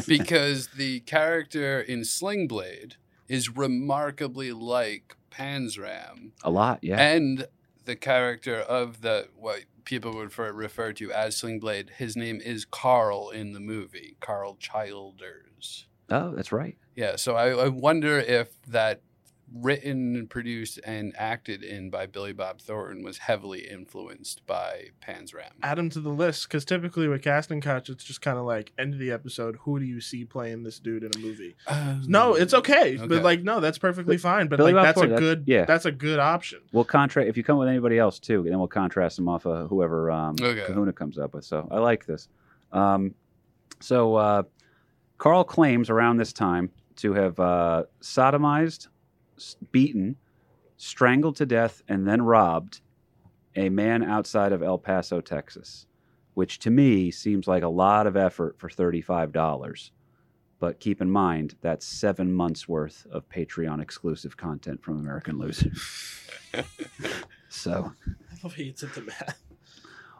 because 0.08 0.68
the 0.76 1.00
character 1.06 1.80
in 1.80 2.04
Sling 2.04 2.48
Blade 2.48 2.96
is 3.28 3.56
remarkably 3.56 4.52
like 4.52 5.16
Panzram, 5.30 6.32
a 6.42 6.50
lot, 6.50 6.80
yeah. 6.82 7.00
and 7.00 7.46
the 7.84 7.96
character 7.96 8.56
of 8.56 9.00
the 9.00 9.28
what 9.36 9.64
people 9.84 10.12
would 10.12 10.24
refer, 10.24 10.52
refer 10.52 10.92
to 10.92 11.10
as 11.12 11.36
Sling 11.36 11.58
Blade, 11.58 11.92
his 11.96 12.16
name 12.16 12.40
is 12.44 12.66
Carl 12.66 13.30
in 13.30 13.52
the 13.52 13.60
movie, 13.60 14.16
Carl 14.20 14.56
Childers. 14.56 15.86
oh, 16.10 16.34
that's 16.34 16.52
right. 16.52 16.76
Yeah, 16.94 17.16
so 17.16 17.36
I, 17.36 17.50
I 17.50 17.68
wonder 17.68 18.18
if 18.18 18.48
that 18.66 19.00
written, 19.54 20.26
produced, 20.28 20.78
and 20.84 21.14
acted 21.16 21.62
in 21.62 21.88
by 21.90 22.06
Billy 22.06 22.32
Bob 22.32 22.60
Thornton 22.60 23.02
was 23.02 23.18
heavily 23.18 23.60
influenced 23.60 24.44
by 24.46 24.88
Panzram. 25.06 25.52
Add 25.62 25.78
him 25.78 25.88
to 25.90 26.00
the 26.00 26.10
list 26.10 26.48
because 26.48 26.64
typically 26.64 27.08
with 27.08 27.22
casting 27.22 27.60
couch, 27.60 27.88
it's 27.88 28.04
just 28.04 28.20
kind 28.20 28.38
of 28.38 28.44
like 28.44 28.72
end 28.78 28.92
of 28.94 29.00
the 29.00 29.10
episode. 29.10 29.56
Who 29.62 29.78
do 29.80 29.86
you 29.86 30.00
see 30.00 30.24
playing 30.24 30.64
this 30.64 30.78
dude 30.78 31.02
in 31.04 31.10
a 31.14 31.18
movie? 31.18 31.56
No, 32.06 32.34
it's 32.34 32.52
okay, 32.54 32.96
Okay. 32.98 33.06
but 33.06 33.22
like 33.22 33.42
no, 33.42 33.60
that's 33.60 33.78
perfectly 33.78 34.18
fine. 34.18 34.48
But 34.48 34.58
Billy 34.58 34.72
like 34.72 34.80
Bob 34.80 34.86
that's 34.86 34.96
a 34.96 35.00
Thornton, 35.00 35.14
that's- 35.16 35.36
good, 35.36 35.44
yeah. 35.46 35.64
that's 35.64 35.86
a 35.86 35.92
good 35.92 36.18
option. 36.18 36.60
We'll 36.72 36.84
contrast 36.84 37.28
if 37.28 37.36
you 37.36 37.42
come 37.44 37.58
with 37.58 37.68
anybody 37.68 37.98
else 37.98 38.18
too, 38.18 38.42
then 38.48 38.58
we'll 38.58 38.68
contrast 38.68 39.16
them 39.16 39.28
off 39.28 39.46
of 39.46 39.68
whoever 39.70 40.10
um, 40.10 40.36
Okay. 40.40 40.64
Kahuna 40.66 40.92
comes 40.92 41.18
up 41.18 41.32
with. 41.34 41.44
So 41.44 41.66
I 41.70 41.78
like 41.78 42.04
this. 42.06 42.28
Um, 42.72 43.14
so 43.80 44.14
uh, 44.16 44.42
Carl 45.16 45.44
claims 45.44 45.88
around 45.90 46.18
this 46.18 46.32
time 46.32 46.70
to 46.96 47.14
have 47.14 47.38
uh, 47.40 47.84
sodomized, 48.02 48.86
s- 48.86 48.88
beaten, 49.72 50.16
strangled 50.76 51.36
to 51.36 51.46
death, 51.46 51.82
and 51.88 52.06
then 52.06 52.22
robbed 52.22 52.80
a 53.56 53.68
man 53.68 54.02
outside 54.02 54.52
of 54.52 54.62
El 54.62 54.78
Paso, 54.78 55.20
Texas, 55.20 55.86
which 56.34 56.58
to 56.60 56.70
me 56.70 57.10
seems 57.10 57.48
like 57.48 57.62
a 57.62 57.68
lot 57.68 58.06
of 58.06 58.16
effort 58.16 58.58
for 58.58 58.68
thirty-five 58.68 59.32
dollars. 59.32 59.90
But 60.60 60.80
keep 60.80 61.00
in 61.00 61.10
mind 61.10 61.56
that's 61.60 61.86
seven 61.86 62.32
months 62.32 62.68
worth 62.68 63.06
of 63.10 63.28
Patreon 63.28 63.80
exclusive 63.80 64.36
content 64.36 64.82
from 64.82 64.98
American 64.98 65.38
Loser. 65.38 65.72
so 67.48 67.92
I 68.06 68.34
love 68.42 68.56
how 68.56 68.62
you 68.62 68.72
did 68.72 68.92
the 68.92 69.02
math. 69.02 69.47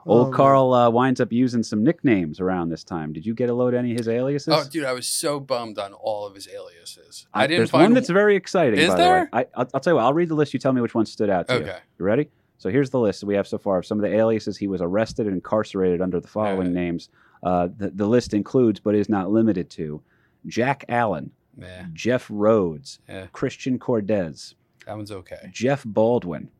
Old 0.07 0.29
Um, 0.29 0.33
Carl 0.33 0.73
uh, 0.73 0.91
winds 0.91 1.21
up 1.21 1.33
using 1.33 1.63
some 1.63 1.83
nicknames 1.85 2.41
around 2.41 2.69
this 2.71 2.85
time. 2.85 3.13
Did 3.13 3.27
you 3.27 3.35
get 3.35 3.49
a 3.51 3.55
load 3.55 3.75
of 3.75 3.79
any 3.79 3.93
of 3.93 3.99
his 3.99 4.09
aliases? 4.09 4.55
Oh, 4.55 4.65
dude, 4.71 4.85
I 4.85 4.93
was 4.93 5.07
so 5.09 5.41
bummed 5.41 5.79
on 5.79 5.93
all 5.93 6.27
of 6.27 6.35
his 6.35 6.49
aliases. 6.49 7.27
I- 7.35 7.45
I, 7.45 7.47
didn't 7.47 7.61
There's 7.61 7.71
find 7.71 7.83
one 7.85 7.95
that's 7.95 8.09
very 8.11 8.37
exciting. 8.37 8.79
Is 8.81 8.89
by 8.89 8.97
there? 8.97 9.29
The 9.31 9.37
way. 9.37 9.45
I, 9.55 9.61
I'll, 9.61 9.69
I'll 9.75 9.81
tell 9.81 9.93
you 9.93 9.97
what. 9.97 10.05
I'll 10.05 10.15
read 10.15 10.29
the 10.29 10.35
list. 10.35 10.53
You 10.55 10.61
tell 10.61 10.73
me 10.73 10.81
which 10.81 10.95
one 10.95 11.07
stood 11.07 11.31
out 11.31 11.49
to 11.49 11.55
you. 11.55 11.61
Okay. 11.61 11.79
You 11.99 12.05
ready? 12.05 12.31
So 12.59 12.71
here's 12.71 12.91
the 12.91 12.99
list 12.99 13.23
we 13.23 13.35
have 13.37 13.47
so 13.47 13.57
far 13.59 13.79
of 13.79 13.87
some 13.87 13.99
of 13.99 14.03
the 14.11 14.17
aliases 14.17 14.57
he 14.57 14.67
was 14.67 14.81
arrested 14.81 15.27
and 15.27 15.35
incarcerated 15.37 16.01
under 16.03 16.19
the 16.21 16.27
following 16.29 16.59
Alright. 16.59 16.73
names. 16.73 17.09
Uh, 17.43 17.69
the, 17.77 17.91
the 17.91 18.07
list 18.07 18.35
includes, 18.35 18.81
but 18.81 18.97
is 18.97 19.09
not 19.09 19.31
limited 19.31 19.71
to, 19.71 20.03
Jack 20.47 20.85
Allen, 20.89 21.31
Yeah, 21.57 21.87
Jeff 21.93 22.27
Rhodes, 22.29 22.99
yeah, 23.09 23.27
Christian 23.33 23.79
Cordes. 23.79 24.55
that 24.87 24.97
one's 24.97 25.13
okay. 25.13 25.49
Jeff 25.53 25.85
Baldwin, 25.85 26.51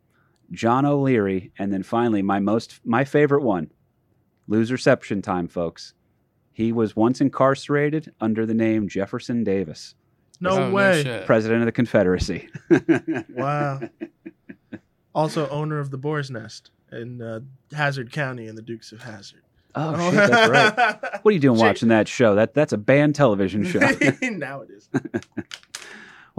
John 0.51 0.85
O'Leary, 0.87 1.53
and 1.59 1.73
then 1.73 1.83
finally 1.83 2.23
my 2.23 2.39
most 2.41 2.81
my 2.85 3.05
favorite 3.05 3.43
one, 3.43 3.71
loserception 4.49 5.23
time, 5.23 5.49
folks. 5.49 5.95
He 6.53 6.73
was 6.73 6.97
once 6.97 7.21
incarcerated 7.21 8.13
under 8.21 8.45
the 8.45 8.55
name 8.55 8.89
Jefferson 8.89 9.45
Davis, 9.45 9.95
No 10.41 10.51
Oh, 10.51 10.71
way. 10.73 11.03
shit. 11.05 11.25
president 11.27 11.61
of 11.63 11.67
the 11.67 11.73
Confederacy. 11.73 12.49
wow. 13.35 13.81
Also 15.15 15.49
owner 15.51 15.79
of 15.79 15.91
the 15.91 15.99
Boar's 15.99 16.31
Nest 16.31 16.71
in 16.91 17.21
uh, 17.23 17.41
Hazzard 17.73 18.11
County 18.13 18.47
in 18.47 18.55
the 18.57 18.63
Dukes 18.63 18.91
of 18.93 19.03
Hazzard. 19.03 19.43
oh 19.75 20.11
shit, 20.11 20.15
that's 20.31 20.49
right. 20.51 21.03
What 21.23 21.31
are 21.31 21.35
you 21.35 21.39
doing 21.41 21.57
Shit. 21.59 21.65
watching 21.67 21.89
that 21.91 22.09
show? 22.09 22.35
That 22.35 22.55
that's 22.55 22.73
a 22.73 22.79
banned 22.79 23.15
television 23.15 23.65
show. 23.71 23.79
now 24.23 24.63
it 24.63 24.71
is. 24.71 24.89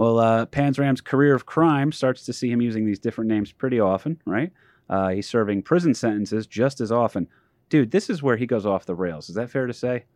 Well, 0.00 0.18
uh, 0.18 0.46
Panzram's 0.46 1.02
career 1.02 1.34
of 1.34 1.44
crime 1.44 1.92
starts 1.92 2.24
to 2.24 2.32
see 2.32 2.50
him 2.50 2.62
using 2.62 2.86
these 2.86 2.98
different 2.98 3.28
names 3.28 3.52
pretty 3.52 3.78
often, 3.78 4.18
right? 4.24 4.50
Uh, 4.88 5.10
he's 5.10 5.28
serving 5.28 5.62
prison 5.62 5.92
sentences 5.92 6.46
just 6.46 6.80
as 6.80 6.90
often. 6.90 7.28
Dude, 7.68 7.90
this 7.90 8.08
is 8.08 8.22
where 8.22 8.38
he 8.38 8.46
goes 8.46 8.64
off 8.64 8.86
the 8.86 8.94
rails. 8.94 9.28
Is 9.28 9.34
that 9.34 9.50
fair 9.50 9.66
to 9.66 9.74
say? 9.74 10.06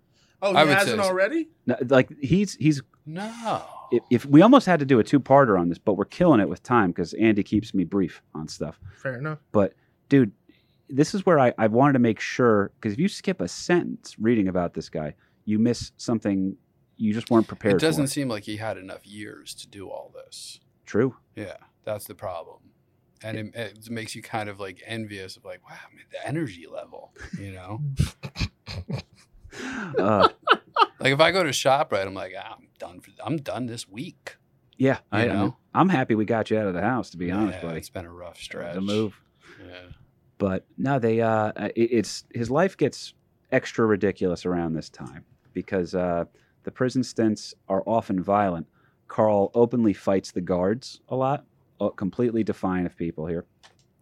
Oh, 0.41 0.53
he 0.53 0.57
I 0.57 0.65
would 0.65 0.75
hasn't 0.75 1.03
say 1.03 1.07
already? 1.07 1.49
No, 1.67 1.77
like 1.89 2.09
he's 2.19 2.55
he's 2.55 2.81
No. 3.05 3.63
if, 3.93 4.03
if 4.11 4.25
we 4.25 4.41
almost 4.41 4.65
had 4.65 4.81
to 4.81 4.87
do 4.87 5.01
a 5.01 5.05
two-parter 5.05 5.61
on 5.61 5.69
this, 5.69 5.77
but 5.77 5.99
we're 5.99 6.07
killing 6.07 6.41
it 6.41 6.49
with 6.49 6.63
time 6.63 6.91
because 6.91 7.13
Andy 7.13 7.43
keeps 7.43 7.75
me 7.75 7.85
brief 7.85 8.23
on 8.35 8.49
stuff. 8.49 8.81
Fair 9.03 9.19
enough. 9.19 9.41
But 9.53 9.75
dude, 10.09 10.33
this 10.89 11.15
is 11.15 11.27
where 11.27 11.39
I, 11.39 11.53
I 11.59 11.67
wanted 11.67 11.93
to 11.93 11.99
make 11.99 12.21
sure 12.21 12.73
because 12.81 12.95
if 12.95 12.99
you 12.99 13.09
skip 13.09 13.43
a 13.43 13.49
sentence 13.49 14.17
reading 14.19 14.49
about 14.49 14.73
this 14.73 14.89
guy, 14.89 15.13
you 15.45 15.59
miss 15.59 15.93
something 15.99 16.57
you 16.97 17.13
just 17.13 17.31
weren't 17.31 17.49
prepared 17.49 17.75
It 17.75 17.81
doesn't 17.81 18.07
for. 18.07 18.11
seem 18.13 18.29
like 18.29 18.45
he 18.45 18.57
had 18.59 18.77
enough 18.79 19.07
years 19.07 19.55
to 19.57 19.69
do 19.69 19.89
all 19.89 20.13
this. 20.15 20.61
True. 20.87 21.17
Yeah, 21.35 21.57
that's 21.85 22.07
the 22.07 22.15
problem. 22.15 22.59
And 23.23 23.39
it, 23.39 23.55
it 23.55 23.91
makes 23.91 24.15
you 24.15 24.21
kind 24.23 24.49
of 24.51 24.61
like 24.61 24.83
envious 24.87 25.37
of 25.37 25.45
like, 25.45 25.67
wow, 25.69 25.77
man, 25.95 26.05
the 26.13 26.27
energy 26.27 26.67
level, 26.71 27.13
you 27.39 27.53
know? 27.53 27.81
Uh, 29.99 30.29
like 30.99 31.13
if 31.13 31.21
I 31.21 31.31
go 31.31 31.43
to 31.45 31.53
shop 31.53 31.93
right, 31.93 32.07
I'm 32.07 32.15
like, 32.15 32.33
ah, 32.37 32.57
I'm 32.59 32.67
done 32.79 33.01
for 33.01 33.11
I'm 33.25 33.37
done 33.37 33.67
this 33.67 33.89
week. 33.89 34.37
yeah, 34.77 34.99
I 35.13 35.23
You 35.23 35.29
know? 35.29 35.35
know. 35.35 35.57
I'm 35.73 35.89
happy 35.89 36.15
we 36.15 36.25
got 36.25 36.51
you 36.51 36.59
out 36.59 36.67
of 36.67 36.75
the 36.75 36.81
house. 36.81 37.11
To 37.11 37.17
be 37.17 37.31
honest, 37.31 37.59
Yeah, 37.63 37.69
buddy, 37.69 37.79
It's 37.79 37.89
been 37.91 38.05
a 38.05 38.13
rough 38.13 38.39
stretch. 38.39 38.75
was 38.75 38.79
a 38.79 38.81
move. 38.81 39.21
Yeah. 39.65 39.75
But 40.39 40.67
no, 40.77 40.99
they 40.99 41.21
uh, 41.21 41.53
it, 41.77 41.89
it's 41.93 42.25
his 42.35 42.51
life 42.51 42.77
gets 42.77 43.15
extra 43.53 43.87
ridiculous 43.87 44.45
around 44.45 44.73
this 44.75 44.89
time 44.91 45.25
because 45.53 45.95
uh, 45.95 46.25
the 46.65 46.71
prison 46.71 47.03
stints 47.03 47.55
are 47.69 47.83
often 47.87 48.23
violent. 48.23 48.67
Carl 49.09 49.51
openly 49.55 49.93
fights 49.93 50.33
the 50.33 50.41
guards 50.41 51.01
a 51.09 51.17
lot, 51.17 51.45
uh, 51.81 51.91
completely 51.91 52.43
defiant 52.43 52.87
of 52.87 52.97
people 52.97 53.27
here, 53.27 53.45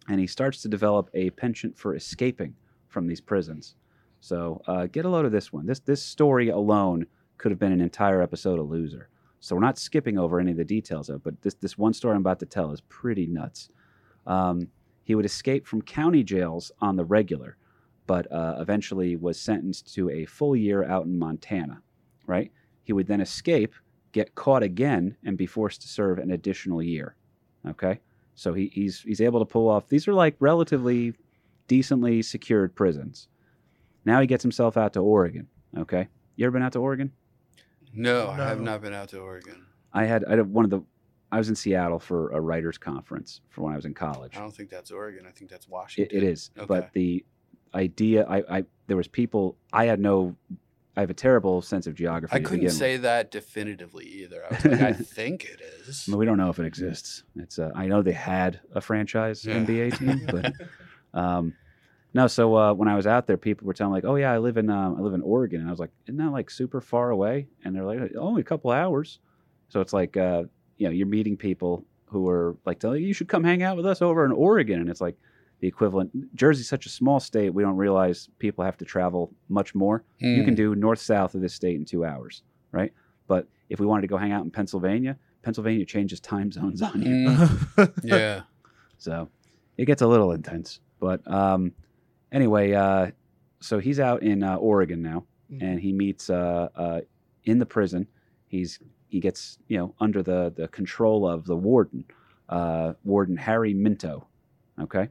and 0.07 0.19
he 0.19 0.27
starts 0.27 0.61
to 0.61 0.67
develop 0.67 1.09
a 1.13 1.29
penchant 1.31 1.77
for 1.77 1.95
escaping 1.95 2.55
from 2.87 3.07
these 3.07 3.21
prisons. 3.21 3.75
So 4.21 4.61
uh, 4.67 4.87
get 4.87 5.05
a 5.05 5.09
load 5.09 5.25
of 5.25 5.31
this 5.31 5.51
one. 5.51 5.65
This 5.65 5.79
this 5.79 6.01
story 6.01 6.49
alone 6.49 7.05
could 7.37 7.51
have 7.51 7.59
been 7.59 7.73
an 7.73 7.81
entire 7.81 8.21
episode 8.21 8.59
of 8.59 8.69
Loser. 8.69 9.09
So 9.41 9.55
we're 9.55 9.61
not 9.61 9.77
skipping 9.77 10.17
over 10.17 10.39
any 10.39 10.51
of 10.51 10.57
the 10.57 10.63
details 10.63 11.09
of 11.09 11.17
it, 11.17 11.23
but 11.23 11.41
this 11.41 11.55
this 11.55 11.77
one 11.77 11.93
story 11.93 12.15
I'm 12.15 12.21
about 12.21 12.39
to 12.39 12.45
tell 12.45 12.71
is 12.71 12.81
pretty 12.81 13.27
nuts. 13.27 13.69
Um, 14.25 14.69
he 15.03 15.15
would 15.15 15.25
escape 15.25 15.67
from 15.67 15.81
county 15.81 16.23
jails 16.23 16.71
on 16.79 16.95
the 16.95 17.03
regular, 17.03 17.57
but 18.07 18.31
uh, 18.31 18.55
eventually 18.59 19.17
was 19.17 19.37
sentenced 19.37 19.93
to 19.95 20.09
a 20.09 20.25
full 20.25 20.55
year 20.55 20.85
out 20.85 21.05
in 21.05 21.19
Montana. 21.19 21.81
Right? 22.25 22.51
He 22.83 22.93
would 22.93 23.07
then 23.07 23.21
escape, 23.21 23.73
get 24.11 24.35
caught 24.35 24.63
again, 24.63 25.17
and 25.25 25.37
be 25.37 25.45
forced 25.45 25.81
to 25.81 25.87
serve 25.87 26.17
an 26.19 26.31
additional 26.31 26.81
year. 26.81 27.15
Okay, 27.67 27.99
so 28.35 28.53
he, 28.53 28.67
he's 28.73 29.01
he's 29.01 29.21
able 29.21 29.39
to 29.39 29.45
pull 29.45 29.69
off. 29.69 29.87
These 29.87 30.07
are 30.07 30.13
like 30.13 30.35
relatively 30.39 31.13
decently 31.67 32.21
secured 32.21 32.75
prisons. 32.75 33.27
Now 34.05 34.19
he 34.19 34.27
gets 34.27 34.43
himself 34.43 34.75
out 34.77 34.93
to 34.93 34.99
Oregon. 34.99 35.47
Okay, 35.77 36.07
you 36.35 36.45
ever 36.45 36.51
been 36.53 36.61
out 36.63 36.73
to 36.73 36.79
Oregon? 36.79 37.11
No, 37.93 38.29
I 38.29 38.35
have 38.47 38.59
not 38.61 38.81
been 38.81 38.93
out 38.93 39.09
to 39.09 39.19
Oregon. 39.19 39.65
I 39.93 40.05
had 40.05 40.25
I 40.25 40.31
had 40.37 40.51
one 40.51 40.65
of 40.65 40.71
the. 40.71 40.81
I 41.31 41.37
was 41.37 41.49
in 41.49 41.55
Seattle 41.55 41.99
for 41.99 42.29
a 42.31 42.39
writers' 42.39 42.77
conference 42.77 43.41
for 43.49 43.61
when 43.63 43.73
I 43.73 43.75
was 43.75 43.85
in 43.85 43.93
college. 43.93 44.35
I 44.35 44.39
don't 44.39 44.55
think 44.55 44.69
that's 44.69 44.91
Oregon. 44.91 45.25
I 45.27 45.31
think 45.31 45.49
that's 45.49 45.65
It, 45.65 45.71
Washington. 45.71 46.17
it 46.17 46.23
is, 46.23 46.51
Okay. 46.57 46.65
but 46.67 46.91
the 46.93 47.25
idea, 47.73 48.23
I, 48.27 48.57
I, 48.57 48.63
there 48.85 48.97
was 48.97 49.07
people. 49.07 49.57
I 49.71 49.85
had 49.85 49.99
no. 49.99 50.35
I 50.95 51.01
have 51.01 51.09
a 51.09 51.15
terrible 51.15 51.61
sense 51.61 51.87
of 51.87 51.95
geography. 51.95 52.35
I 52.35 52.39
couldn't 52.39 52.69
say 52.69 52.97
that 52.97 53.31
definitively 53.31 54.05
either. 54.05 54.43
I 54.45 54.53
was 54.53 54.65
like, 54.65 54.81
I 54.81 54.93
think 55.17 55.45
it 55.45 55.59
is. 55.87 56.07
We 56.07 56.25
don't 56.25 56.37
know 56.37 56.49
if 56.49 56.59
it 56.59 56.65
exists. 56.65 57.23
It's. 57.35 57.57
Uh, 57.57 57.71
I 57.75 57.87
know 57.87 58.01
they 58.01 58.11
had 58.11 58.59
a 58.73 58.81
franchise 58.81 59.43
Yeah. 59.45 59.55
NBA 59.55 59.97
team, 59.97 60.27
but 60.29 60.53
um, 61.19 61.53
no. 62.13 62.27
So 62.27 62.55
uh, 62.55 62.73
when 62.73 62.87
I 62.87 62.95
was 62.95 63.07
out 63.07 63.25
there, 63.25 63.37
people 63.37 63.65
were 63.65 63.73
telling 63.73 63.93
me 63.93 63.97
like, 63.97 64.05
"Oh 64.05 64.15
yeah, 64.15 64.31
I 64.31 64.37
live 64.37 64.57
in 64.57 64.69
um, 64.69 64.95
I 64.97 65.01
live 65.01 65.13
in 65.13 65.21
Oregon," 65.21 65.61
and 65.61 65.67
I 65.69 65.71
was 65.71 65.79
like, 65.79 65.91
"Isn't 66.05 66.17
that 66.17 66.31
like 66.31 66.51
super 66.51 66.79
far 66.79 67.09
away?" 67.09 67.47
And 67.65 67.75
they're 67.75 67.85
like, 67.85 68.15
"Only 68.15 68.41
a 68.41 68.45
couple 68.45 68.69
hours." 68.69 69.19
So 69.69 69.81
it's 69.81 69.93
like, 69.93 70.15
uh, 70.15 70.43
you 70.77 70.87
know, 70.87 70.93
you're 70.93 71.07
meeting 71.07 71.37
people 71.37 71.85
who 72.05 72.29
are 72.29 72.55
like 72.67 72.77
telling 72.79 73.01
you, 73.01 73.07
you 73.07 73.13
should 73.13 73.27
come 73.27 73.43
hang 73.43 73.63
out 73.63 73.77
with 73.77 73.87
us 73.87 74.03
over 74.03 74.23
in 74.25 74.31
Oregon, 74.31 74.79
and 74.79 74.89
it's 74.89 75.01
like 75.01 75.15
the 75.63 75.67
equivalent. 75.69 76.11
Jersey's 76.35 76.67
such 76.67 76.85
a 76.85 76.89
small 76.89 77.21
state, 77.21 77.53
we 77.53 77.63
don't 77.63 77.77
realize 77.77 78.27
people 78.37 78.65
have 78.65 78.75
to 78.75 78.83
travel 78.83 79.33
much 79.47 79.73
more. 79.73 80.03
You 80.19 80.41
Hmm. 80.41 80.45
can 80.45 80.55
do 80.55 80.75
north 80.75 80.99
south 80.99 81.35
of 81.35 81.41
this 81.41 81.53
state 81.53 81.77
in 81.77 81.85
two 81.85 82.03
hours, 82.03 82.43
right? 82.73 82.91
But 83.27 83.47
if 83.69 83.79
we 83.79 83.85
wanted 83.85 84.01
to 84.01 84.07
go 84.09 84.17
hang 84.17 84.33
out 84.33 84.43
in 84.43 84.51
Pennsylvania, 84.51 85.17
Pennsylvania 85.41 85.85
changes 85.85 86.19
time 86.19 86.51
zones 86.51 86.81
on 86.81 87.01
you. 87.01 87.15
Mm, 87.15 87.93
yeah. 88.03 88.41
So 88.97 89.29
it 89.77 89.85
gets 89.85 90.01
a 90.01 90.07
little 90.07 90.33
intense. 90.33 90.81
But 90.99 91.25
um, 91.31 91.71
anyway, 92.33 92.73
uh, 92.73 93.11
so 93.61 93.79
he's 93.79 94.01
out 94.01 94.21
in 94.21 94.43
uh, 94.43 94.57
Oregon 94.57 95.01
now, 95.01 95.25
Mhm. 95.49 95.61
and 95.61 95.79
he 95.79 95.93
meets 95.93 96.29
uh, 96.29 96.67
uh, 96.75 97.01
in 97.45 97.57
the 97.59 97.65
prison. 97.65 98.07
He's 98.47 98.79
he 99.07 99.21
gets 99.21 99.57
you 99.69 99.77
know 99.77 99.95
under 100.01 100.21
the 100.21 100.51
the 100.53 100.67
control 100.67 101.25
of 101.25 101.45
the 101.45 101.55
warden, 101.55 102.03
uh, 102.49 102.95
Warden 103.05 103.37
Harry 103.37 103.73
Minto. 103.73 104.27
Okay, 104.77 105.07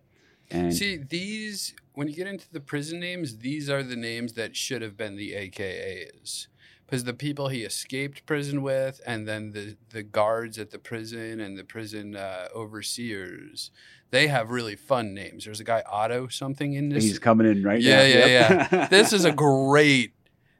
and 0.52 0.74
See, 0.74 0.96
these, 0.96 1.74
when 1.94 2.08
you 2.08 2.14
get 2.14 2.26
into 2.26 2.50
the 2.52 2.60
prison 2.60 3.00
names, 3.00 3.38
these 3.38 3.68
are 3.70 3.82
the 3.82 3.96
names 3.96 4.34
that 4.34 4.56
should 4.56 4.82
have 4.82 4.96
been 4.96 5.16
the 5.16 5.32
AKAs. 5.32 6.46
Because 6.86 7.04
the 7.04 7.14
people 7.14 7.48
he 7.48 7.62
escaped 7.62 8.26
prison 8.26 8.62
with, 8.62 9.00
and 9.06 9.26
then 9.26 9.52
the, 9.52 9.76
the 9.90 10.02
guards 10.02 10.58
at 10.58 10.70
the 10.70 10.78
prison 10.78 11.40
and 11.40 11.56
the 11.56 11.64
prison 11.64 12.14
uh, 12.16 12.48
overseers, 12.54 13.70
they 14.10 14.26
have 14.28 14.50
really 14.50 14.76
fun 14.76 15.14
names. 15.14 15.46
There's 15.46 15.60
a 15.60 15.64
guy, 15.64 15.82
Otto 15.90 16.28
something 16.28 16.74
in 16.74 16.90
this. 16.90 17.04
he's 17.04 17.18
coming 17.18 17.46
in 17.46 17.62
right 17.62 17.80
Yeah, 17.80 17.96
now. 17.96 18.02
yeah, 18.04 18.68
Yep. 18.72 18.90
this 18.90 19.12
is 19.12 19.24
a 19.24 19.32
great 19.32 20.12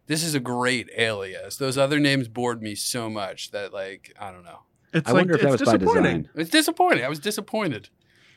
this 0.06 0.24
is 0.24 0.34
a 0.34 0.40
great 0.40 0.88
alias. 0.96 1.56
Those 1.58 1.78
other 1.78 2.00
names 2.00 2.28
bored 2.28 2.60
me 2.62 2.74
so 2.74 3.08
much 3.08 3.50
that 3.52 3.72
like 3.72 4.14
I 4.18 4.32
don't 4.32 4.44
know. 4.44 4.60
It's 4.94 5.08
I 5.08 5.12
like 5.12 5.20
wonder 5.20 5.34
if 5.34 5.42
that 5.42 5.52
it's 5.52 5.60
was 5.60 5.68
by 5.70 5.76
disappointing. 5.76 6.22
design. 6.22 6.28
It's 6.34 6.50
disappointing. 6.50 7.04
I 7.04 7.08
was 7.08 7.18
disappointed. 7.18 7.88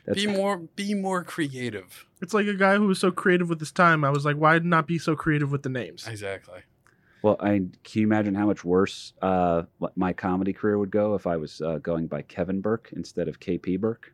That's, 0.06 0.20
be 0.20 0.26
more 0.28 0.56
be 0.58 0.94
more 0.94 1.24
creative. 1.24 2.06
It's 2.22 2.32
like 2.32 2.46
a 2.46 2.54
guy 2.54 2.76
who 2.76 2.86
was 2.86 2.98
so 3.00 3.10
creative 3.10 3.48
with 3.48 3.60
his 3.60 3.72
time. 3.72 4.04
I 4.04 4.10
was 4.10 4.24
like, 4.24 4.36
why 4.36 4.58
not 4.60 4.86
be 4.86 4.98
so 4.98 5.16
creative 5.16 5.50
with 5.50 5.62
the 5.64 5.68
names? 5.68 6.06
Exactly. 6.06 6.60
well, 7.22 7.36
I 7.40 7.62
can 7.82 8.00
you 8.00 8.02
imagine 8.06 8.34
how 8.34 8.46
much 8.46 8.64
worse 8.64 9.12
uh, 9.20 9.62
my 9.96 10.12
comedy 10.12 10.52
career 10.52 10.78
would 10.78 10.90
go 10.92 11.14
if 11.14 11.26
I 11.26 11.36
was 11.36 11.60
uh, 11.60 11.78
going 11.78 12.06
by 12.06 12.22
Kevin 12.22 12.60
Burke 12.60 12.90
instead 12.94 13.26
of 13.28 13.40
KP 13.40 13.80
Burke? 13.80 14.12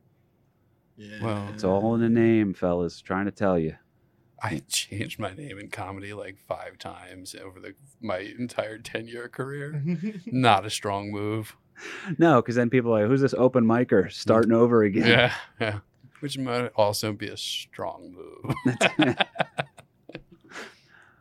Yeah. 0.96 1.22
Well, 1.22 1.48
It's 1.52 1.64
all 1.64 1.94
in 1.94 2.00
the 2.00 2.08
name, 2.08 2.54
fellas. 2.54 3.00
Trying 3.00 3.26
to 3.26 3.30
tell 3.30 3.58
you. 3.58 3.76
I 4.44 4.60
changed 4.68 5.20
my 5.20 5.34
name 5.34 5.58
in 5.58 5.68
comedy 5.68 6.12
like 6.14 6.36
five 6.48 6.76
times 6.78 7.34
over 7.34 7.60
the 7.60 7.74
my 8.00 8.18
entire 8.18 8.78
ten 8.78 9.06
year 9.06 9.28
career. 9.28 9.82
Not 10.26 10.66
a 10.66 10.70
strong 10.70 11.12
move. 11.12 11.56
No, 12.18 12.40
because 12.40 12.56
then 12.56 12.70
people 12.70 12.94
are 12.94 13.00
like, 13.02 13.08
who's 13.08 13.20
this 13.20 13.34
open 13.34 13.64
micer 13.64 14.10
starting 14.12 14.52
over 14.52 14.82
again? 14.82 15.06
Yeah, 15.06 15.34
yeah. 15.60 15.78
Which 16.20 16.38
might 16.38 16.68
also 16.76 17.12
be 17.12 17.28
a 17.28 17.36
strong 17.36 18.14
move. 18.14 19.16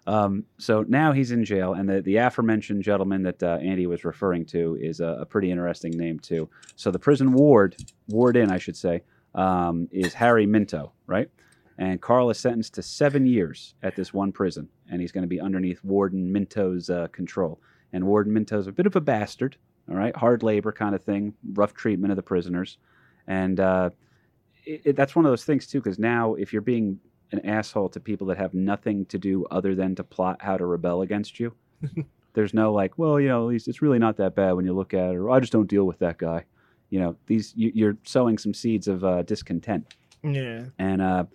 Um, 0.08 0.46
so 0.58 0.84
now 0.88 1.12
he's 1.12 1.32
in 1.32 1.46
jail, 1.46 1.74
and 1.74 1.88
the, 1.88 2.02
the 2.02 2.18
aforementioned 2.18 2.84
gentleman 2.84 3.24
that 3.24 3.42
uh, 3.44 3.60
Andy 3.62 3.86
was 3.86 4.04
referring 4.04 4.46
to 4.48 4.76
is 4.82 5.00
a, 5.00 5.20
a 5.22 5.26
pretty 5.26 5.52
interesting 5.52 5.92
name 5.92 6.20
too. 6.20 6.50
So 6.76 6.92
the 6.92 7.00
prison 7.00 7.34
ward, 7.34 7.76
warden, 8.08 8.52
I 8.52 8.58
should 8.58 8.76
say, 8.76 9.04
um, 9.36 9.88
is 9.92 10.14
Harry 10.14 10.46
Minto, 10.46 10.92
right? 11.06 11.30
And 11.78 12.02
Carl 12.02 12.30
is 12.30 12.40
sentenced 12.40 12.74
to 12.76 12.82
seven 12.82 13.26
years 13.26 13.76
at 13.84 13.96
this 13.96 14.14
one 14.14 14.32
prison, 14.32 14.70
and 14.90 15.02
he's 15.02 15.12
going 15.12 15.24
to 15.24 15.28
be 15.28 15.40
underneath 15.40 15.84
Warden 15.84 16.32
Minto's 16.32 16.90
uh, 16.90 17.08
control. 17.12 17.62
And 17.94 18.06
Warden 18.06 18.34
Minto's 18.34 18.68
a 18.68 18.72
bit 18.72 18.86
of 18.86 18.96
a 18.96 19.02
bastard, 19.02 19.58
all 19.90 19.96
right, 19.96 20.16
hard 20.16 20.44
labor 20.44 20.72
kind 20.72 20.96
of 20.96 21.04
thing, 21.04 21.34
rough 21.54 21.74
treatment 21.74 22.12
of 22.12 22.16
the 22.16 22.24
prisoners, 22.24 22.78
and 23.28 23.60
uh, 23.60 23.90
it, 24.66 24.82
it, 24.86 24.96
that's 24.96 25.16
one 25.16 25.26
of 25.26 25.32
those 25.32 25.44
things 25.44 25.68
too. 25.68 25.80
Because 25.80 26.00
now, 26.00 26.36
if 26.36 26.54
you're 26.54 26.62
being 26.62 27.00
an 27.32 27.46
asshole 27.46 27.90
to 27.90 28.00
people 28.00 28.28
that 28.28 28.38
have 28.38 28.54
nothing 28.54 29.06
to 29.06 29.18
do 29.18 29.46
other 29.52 29.76
than 29.76 29.96
to 29.96 30.04
plot 30.04 30.38
how 30.42 30.58
to 30.58 30.66
rebel 30.66 31.02
against 31.02 31.40
you. 31.40 31.54
There's 32.34 32.54
no 32.54 32.72
like, 32.72 32.98
well, 32.98 33.20
you 33.20 33.28
know, 33.28 33.44
at 33.44 33.50
least 33.50 33.68
it's 33.68 33.82
really 33.82 34.00
not 34.00 34.18
that 34.18 34.36
bad 34.36 34.54
when 34.54 34.66
you 34.66 34.74
look 34.74 34.94
at 34.94 35.12
it, 35.12 35.16
or 35.16 35.30
I 35.30 35.40
just 35.40 35.52
don't 35.52 35.70
deal 35.70 35.86
with 35.86 36.00
that 36.00 36.18
guy. 36.18 36.46
You 36.90 37.00
know, 37.00 37.16
these 37.26 37.54
you, 37.56 37.72
you're 37.74 37.98
sowing 38.04 38.38
some 38.38 38.54
seeds 38.54 38.88
of 38.88 39.04
uh, 39.04 39.24
discontent. 39.24 39.94
yeah. 40.24 40.66
And 40.80 41.02
uh, 41.02 41.26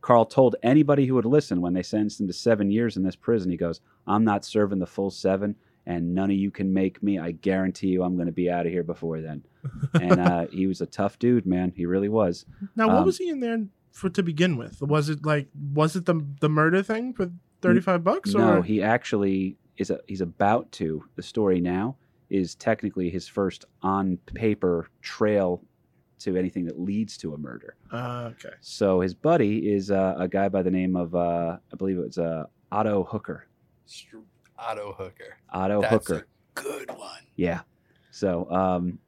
Carl 0.00 0.24
told 0.24 0.56
anybody 0.62 1.06
who 1.06 1.14
would 1.14 1.24
listen 1.24 1.60
when 1.60 1.72
they 1.72 1.82
sentenced 1.82 2.20
him 2.20 2.26
to 2.26 2.32
seven 2.32 2.70
years 2.70 2.96
in 2.96 3.02
this 3.02 3.16
prison, 3.16 3.50
he 3.50 3.56
goes, 3.56 3.80
"I'm 4.06 4.24
not 4.24 4.44
serving 4.44 4.78
the 4.78 4.86
full 4.86 5.10
seven, 5.10 5.54
and 5.86 6.14
none 6.14 6.30
of 6.30 6.36
you 6.36 6.50
can 6.50 6.72
make 6.72 7.02
me. 7.02 7.18
I 7.18 7.32
guarantee 7.32 7.88
you, 7.88 8.02
I'm 8.02 8.16
going 8.16 8.26
to 8.26 8.32
be 8.32 8.50
out 8.50 8.66
of 8.66 8.72
here 8.72 8.82
before 8.82 9.20
then." 9.20 9.44
and 9.94 10.20
uh, 10.20 10.46
he 10.46 10.66
was 10.66 10.80
a 10.80 10.86
tough 10.86 11.18
dude, 11.18 11.46
man. 11.46 11.72
He 11.76 11.86
really 11.86 12.08
was. 12.08 12.46
Now, 12.76 12.88
what 12.88 12.98
um, 12.98 13.04
was 13.04 13.18
he 13.18 13.28
in 13.28 13.40
there 13.40 13.58
for 13.92 14.08
to 14.10 14.22
begin 14.22 14.56
with? 14.56 14.80
Was 14.82 15.08
it 15.08 15.24
like 15.24 15.48
was 15.72 15.96
it 15.96 16.06
the 16.06 16.24
the 16.40 16.48
murder 16.48 16.82
thing 16.82 17.12
for 17.12 17.30
thirty 17.60 17.80
five 17.80 18.04
bucks? 18.04 18.34
No, 18.34 18.58
or 18.58 18.62
he 18.62 18.82
actually 18.82 19.56
is. 19.76 19.90
A, 19.90 20.00
he's 20.06 20.20
about 20.20 20.70
to. 20.72 21.04
The 21.16 21.22
story 21.22 21.60
now 21.60 21.96
is 22.30 22.54
technically 22.54 23.10
his 23.10 23.26
first 23.26 23.64
on 23.82 24.16
paper 24.34 24.88
trail 25.02 25.62
to 26.20 26.36
anything 26.36 26.64
that 26.66 26.78
leads 26.78 27.16
to 27.16 27.34
a 27.34 27.38
murder. 27.38 27.76
Uh, 27.90 28.30
okay. 28.32 28.54
So 28.60 29.00
his 29.00 29.14
buddy 29.14 29.72
is 29.72 29.90
uh, 29.90 30.14
a 30.18 30.28
guy 30.28 30.48
by 30.48 30.62
the 30.62 30.70
name 30.70 30.96
of 30.96 31.14
uh, 31.14 31.56
I 31.72 31.76
believe 31.76 31.98
it 31.98 32.06
was 32.06 32.18
uh, 32.18 32.44
Otto 32.70 33.04
Hooker. 33.04 33.46
Str- 33.86 34.18
Otto 34.60 34.92
Hooker. 34.92 35.36
Otto 35.52 35.80
That's 35.80 35.92
Hooker. 36.08 36.26
a 36.56 36.60
good 36.60 36.90
one. 36.90 37.22
Yeah. 37.36 37.60
So 38.10 38.50
um, 38.50 38.98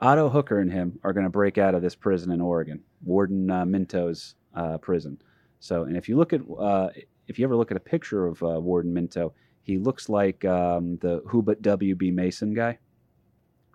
Otto 0.00 0.28
Hooker 0.28 0.58
and 0.58 0.70
him 0.72 0.98
are 1.04 1.12
going 1.12 1.24
to 1.24 1.30
break 1.30 1.58
out 1.58 1.74
of 1.74 1.82
this 1.82 1.94
prison 1.94 2.32
in 2.32 2.40
Oregon, 2.40 2.82
Warden 3.04 3.50
uh, 3.50 3.64
Minto's 3.64 4.34
uh, 4.54 4.78
prison. 4.78 5.20
So, 5.60 5.84
and 5.84 5.96
if 5.96 6.08
you 6.08 6.16
look 6.16 6.32
at, 6.32 6.40
uh, 6.58 6.88
if 7.28 7.38
you 7.38 7.44
ever 7.44 7.54
look 7.56 7.70
at 7.70 7.76
a 7.76 7.80
picture 7.80 8.26
of 8.26 8.42
uh, 8.42 8.60
Warden 8.60 8.92
Minto, 8.92 9.32
he 9.62 9.78
looks 9.78 10.08
like 10.08 10.44
um, 10.44 10.96
the 11.02 11.22
Who 11.28 11.42
But 11.42 11.60
W.B. 11.62 12.10
Mason 12.10 12.54
guy, 12.54 12.78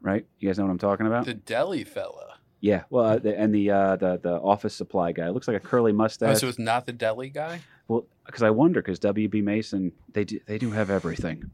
right? 0.01 0.25
You 0.39 0.49
guys 0.49 0.57
know 0.57 0.65
what 0.65 0.71
I'm 0.71 0.77
talking 0.77 1.05
about? 1.07 1.25
The 1.25 1.35
deli 1.35 1.83
fella. 1.83 2.39
yeah. 2.59 2.83
Well, 2.89 3.05
uh, 3.05 3.17
the, 3.19 3.37
and 3.39 3.53
the 3.53 3.69
uh, 3.71 3.95
the 3.97 4.19
the 4.21 4.33
office 4.33 4.73
supply 4.75 5.11
guy 5.11 5.29
looks 5.29 5.47
like 5.47 5.57
a 5.57 5.59
curly 5.59 5.91
Oh, 5.91 5.95
mustache. 5.95 6.39
so 6.39 6.47
it's 6.47 6.59
not 6.59 6.85
the 6.87 6.93
deli 6.93 7.29
guy? 7.29 7.61
Well, 7.87 8.05
because 8.25 8.43
I 8.43 8.49
wonder, 8.49 8.81
because 8.81 8.99
W.B. 8.99 9.41
Mason, 9.41 9.91
they 10.13 10.23
do 10.23 10.39
they 10.45 10.57
do 10.57 10.71
have 10.71 10.89
everything. 10.89 11.51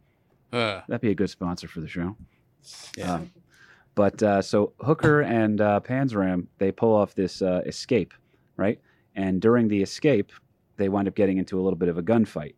Uh, 0.51 0.81
That'd 0.87 1.01
be 1.01 1.11
a 1.11 1.15
good 1.15 1.29
sponsor 1.29 1.67
for 1.67 1.81
the 1.81 1.87
show. 1.87 2.15
yeah. 2.97 3.15
Um, 3.15 3.31
but 3.95 4.21
uh, 4.23 4.41
so 4.41 4.73
Hooker 4.79 5.21
and 5.21 5.59
uh, 5.59 5.79
Panzram 5.83 6.47
they 6.57 6.71
pull 6.71 6.95
off 6.95 7.13
this 7.15 7.41
uh, 7.41 7.61
escape, 7.65 8.13
right? 8.57 8.79
And 9.15 9.41
during 9.41 9.67
the 9.67 9.81
escape, 9.81 10.31
they 10.77 10.89
wind 10.89 11.07
up 11.07 11.15
getting 11.15 11.37
into 11.37 11.59
a 11.59 11.61
little 11.61 11.77
bit 11.77 11.89
of 11.89 11.97
a 11.97 12.03
gunfight. 12.03 12.55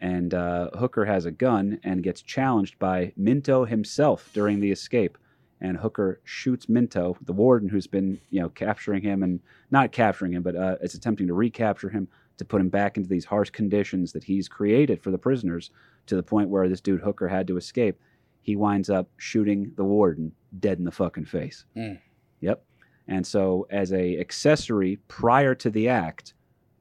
And 0.00 0.32
uh, 0.32 0.70
Hooker 0.78 1.04
has 1.04 1.26
a 1.26 1.30
gun 1.30 1.78
and 1.84 2.02
gets 2.02 2.22
challenged 2.22 2.78
by 2.78 3.12
Minto 3.16 3.64
himself 3.64 4.30
during 4.32 4.60
the 4.60 4.70
escape. 4.70 5.18
And 5.60 5.76
Hooker 5.76 6.20
shoots 6.24 6.70
Minto, 6.70 7.18
the 7.20 7.34
warden 7.34 7.68
who's 7.68 7.86
been, 7.86 8.18
you 8.30 8.40
know, 8.40 8.48
capturing 8.48 9.02
him 9.02 9.22
and 9.22 9.40
not 9.70 9.92
capturing 9.92 10.32
him, 10.32 10.42
but 10.42 10.56
uh, 10.56 10.76
is 10.80 10.94
attempting 10.94 11.26
to 11.26 11.34
recapture 11.34 11.90
him 11.90 12.08
to 12.40 12.44
put 12.44 12.60
him 12.60 12.68
back 12.68 12.96
into 12.96 13.08
these 13.08 13.24
harsh 13.24 13.50
conditions 13.50 14.12
that 14.12 14.24
he's 14.24 14.48
created 14.48 15.00
for 15.00 15.12
the 15.12 15.18
prisoners 15.18 15.70
to 16.06 16.16
the 16.16 16.22
point 16.22 16.48
where 16.48 16.68
this 16.68 16.80
dude 16.80 17.00
Hooker 17.00 17.28
had 17.28 17.46
to 17.46 17.56
escape 17.56 17.96
he 18.42 18.56
winds 18.56 18.90
up 18.90 19.08
shooting 19.16 19.72
the 19.76 19.84
warden 19.84 20.32
dead 20.58 20.78
in 20.78 20.84
the 20.84 20.90
fucking 20.90 21.26
face. 21.26 21.64
Mm. 21.76 21.98
Yep. 22.40 22.64
And 23.08 23.26
so, 23.26 23.66
as 23.70 23.92
a 23.92 24.18
accessory 24.18 24.98
prior 25.08 25.54
to 25.56 25.70
the 25.70 25.88
act, 25.88 26.34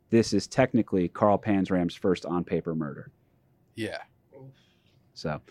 this 0.10 0.34
is 0.34 0.48
technically 0.48 1.08
Carl 1.08 1.38
Panzram's 1.38 1.96
first 1.96 2.26
on 2.26 2.44
paper 2.44 2.76
murder. 2.76 3.12
Yeah. 3.76 4.00
So, 5.14 5.42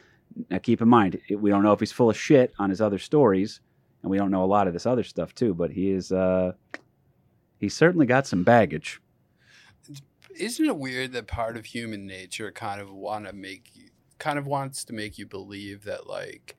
now 0.51 0.59
keep 0.59 0.81
in 0.81 0.89
mind, 0.89 1.21
we 1.31 1.51
don't 1.51 1.63
know 1.63 1.73
if 1.73 1.81
he's 1.81 1.93
full 1.93 2.11
of 2.11 2.17
shit 2.17 2.53
on 2.59 2.71
his 2.71 2.81
other 2.81 2.99
stories, 2.99 3.61
and 4.03 4.11
we 4.11 4.19
don't 4.19 4.31
know 4.31 4.45
a 4.45 4.47
lot 4.47 4.67
of 4.67 4.73
this 4.73 4.87
other 4.87 5.05
stuff 5.05 5.35
too. 5.35 5.53
But 5.53 5.73
he 5.73 5.91
is, 5.91 6.13
uh, 6.13 6.53
he's 7.59 7.75
certainly 7.75 8.07
got 8.07 8.27
some 8.27 8.45
baggage. 8.45 9.01
Isn't 10.39 10.67
it 10.67 10.77
weird 10.77 11.13
that 11.13 11.27
part 11.27 11.57
of 11.57 11.67
human 11.67 12.07
nature 12.07 12.51
kind 12.53 12.81
of 12.81 12.93
want 12.93 13.27
to 13.27 13.33
make 13.33 13.71
you, 13.75 13.91
kind 14.19 14.39
of 14.39 14.47
wants 14.47 14.85
to 14.85 14.93
make 14.93 15.19
you 15.19 15.27
believe 15.27 15.85
that 15.85 16.07
like, 16.09 16.57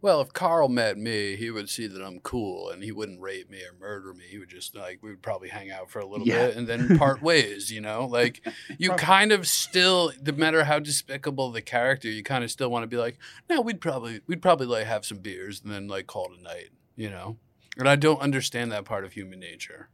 well, 0.00 0.20
if 0.20 0.32
Carl 0.32 0.68
met 0.68 0.98
me, 0.98 1.36
he 1.36 1.50
would 1.52 1.68
see 1.70 1.86
that 1.86 2.02
I'm 2.02 2.18
cool 2.20 2.70
and 2.70 2.82
he 2.82 2.90
wouldn't 2.90 3.20
rape 3.20 3.48
me 3.48 3.58
or 3.58 3.72
murder 3.78 4.12
me. 4.12 4.24
He 4.28 4.38
would 4.38 4.48
just 4.48 4.74
like 4.74 4.98
we 5.00 5.10
would 5.10 5.22
probably 5.22 5.48
hang 5.48 5.70
out 5.70 5.90
for 5.90 6.00
a 6.00 6.06
little 6.06 6.26
Yeah. 6.26 6.46
bit 6.48 6.56
and 6.56 6.66
then 6.66 6.98
part 6.98 7.22
ways, 7.30 7.70
you 7.70 7.80
know? 7.80 8.06
Like 8.06 8.44
you 8.78 8.90
kind 8.94 9.30
of 9.30 9.46
still 9.46 10.12
no 10.20 10.32
matter 10.32 10.64
how 10.64 10.80
despicable 10.80 11.52
the 11.52 11.62
character, 11.62 12.08
you 12.08 12.24
kind 12.24 12.42
of 12.42 12.50
still 12.50 12.68
want 12.68 12.82
to 12.82 12.88
be 12.88 12.96
like, 12.96 13.18
no, 13.48 13.60
we'd 13.60 13.80
probably 13.80 14.20
we'd 14.26 14.42
probably 14.42 14.66
like 14.66 14.86
have 14.86 15.06
some 15.06 15.18
beers 15.18 15.60
and 15.62 15.72
then 15.72 15.86
like 15.86 16.08
call 16.08 16.32
it 16.32 16.40
a 16.40 16.42
night, 16.42 16.70
you 16.96 17.08
know? 17.08 17.36
And 17.78 17.88
I 17.88 17.94
don't 17.96 18.20
understand 18.20 18.72
that 18.72 18.84
part 18.84 19.04
of 19.04 19.12
human 19.12 19.38
nature. 19.38 19.88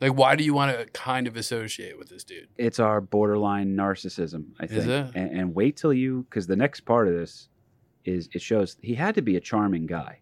Like, 0.00 0.12
why 0.14 0.36
do 0.36 0.44
you 0.44 0.52
want 0.52 0.76
to 0.78 0.84
kind 0.86 1.26
of 1.26 1.36
associate 1.36 1.98
with 1.98 2.08
this 2.10 2.22
dude? 2.24 2.48
It's 2.56 2.78
our 2.78 3.00
borderline 3.00 3.74
narcissism, 3.74 4.48
I 4.60 4.66
think. 4.66 4.80
Is 4.80 4.86
it? 4.86 5.06
And, 5.14 5.30
and 5.30 5.54
wait 5.54 5.76
till 5.76 5.92
you, 5.94 6.26
because 6.28 6.46
the 6.46 6.56
next 6.56 6.80
part 6.80 7.08
of 7.08 7.14
this 7.14 7.48
is 8.04 8.28
it 8.32 8.42
shows 8.42 8.76
he 8.82 8.94
had 8.94 9.14
to 9.14 9.22
be 9.22 9.36
a 9.36 9.40
charming 9.40 9.86
guy. 9.86 10.20